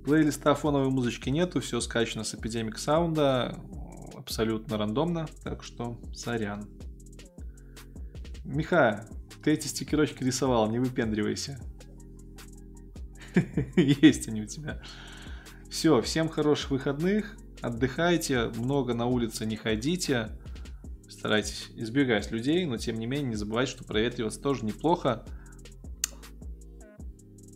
Плейлиста 0.04 0.54
фоновой 0.54 0.90
музычки 0.90 1.30
нету, 1.30 1.60
все 1.60 1.80
скачано 1.80 2.24
с 2.24 2.34
Epidemic 2.34 2.74
Sound, 2.74 3.58
абсолютно 4.18 4.76
рандомно, 4.76 5.26
так 5.42 5.62
что 5.62 5.98
сорян. 6.12 6.68
Миха, 8.44 9.08
ты 9.42 9.52
эти 9.52 9.66
стикерочки 9.66 10.22
рисовал, 10.22 10.70
не 10.70 10.78
выпендривайся. 10.78 11.58
Есть 13.76 14.28
они 14.28 14.42
у 14.42 14.46
тебя. 14.46 14.82
Все, 15.70 16.02
всем 16.02 16.28
хороших 16.28 16.72
выходных, 16.72 17.34
отдыхайте, 17.62 18.48
много 18.56 18.92
на 18.92 19.06
улице 19.06 19.46
не 19.46 19.56
ходите, 19.56 20.30
старайтесь 21.24 21.70
избегать 21.74 22.30
людей, 22.30 22.66
но 22.66 22.76
тем 22.76 22.98
не 22.98 23.06
менее 23.06 23.30
не 23.30 23.34
забывайте, 23.34 23.72
что 23.72 23.82
проветриваться 23.82 24.42
тоже 24.42 24.66
неплохо. 24.66 25.24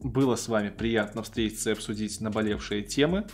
Было 0.03 0.37
с 0.37 0.49
вами 0.49 0.71
приятно 0.71 1.23
встретиться 1.23 1.69
и 1.69 1.73
обсудить 1.75 2.19
наболевшие 2.23 2.83
темы. 2.83 3.27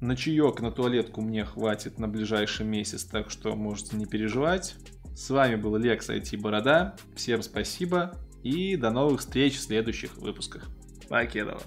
На 0.00 0.14
чаек, 0.14 0.60
на 0.60 0.70
туалетку 0.70 1.22
мне 1.22 1.44
хватит 1.44 1.98
на 1.98 2.06
ближайший 2.06 2.64
месяц, 2.64 3.02
так 3.02 3.32
что 3.32 3.56
можете 3.56 3.96
не 3.96 4.06
переживать. 4.06 4.76
С 5.16 5.30
вами 5.30 5.56
был 5.56 5.74
Лекс 5.74 6.08
IT 6.08 6.38
Борода. 6.38 6.94
Всем 7.16 7.42
спасибо 7.42 8.12
и 8.44 8.76
до 8.76 8.90
новых 8.90 9.22
встреч 9.22 9.56
в 9.56 9.62
следующих 9.62 10.18
выпусках. 10.18 10.68
Покедова. 11.08 11.60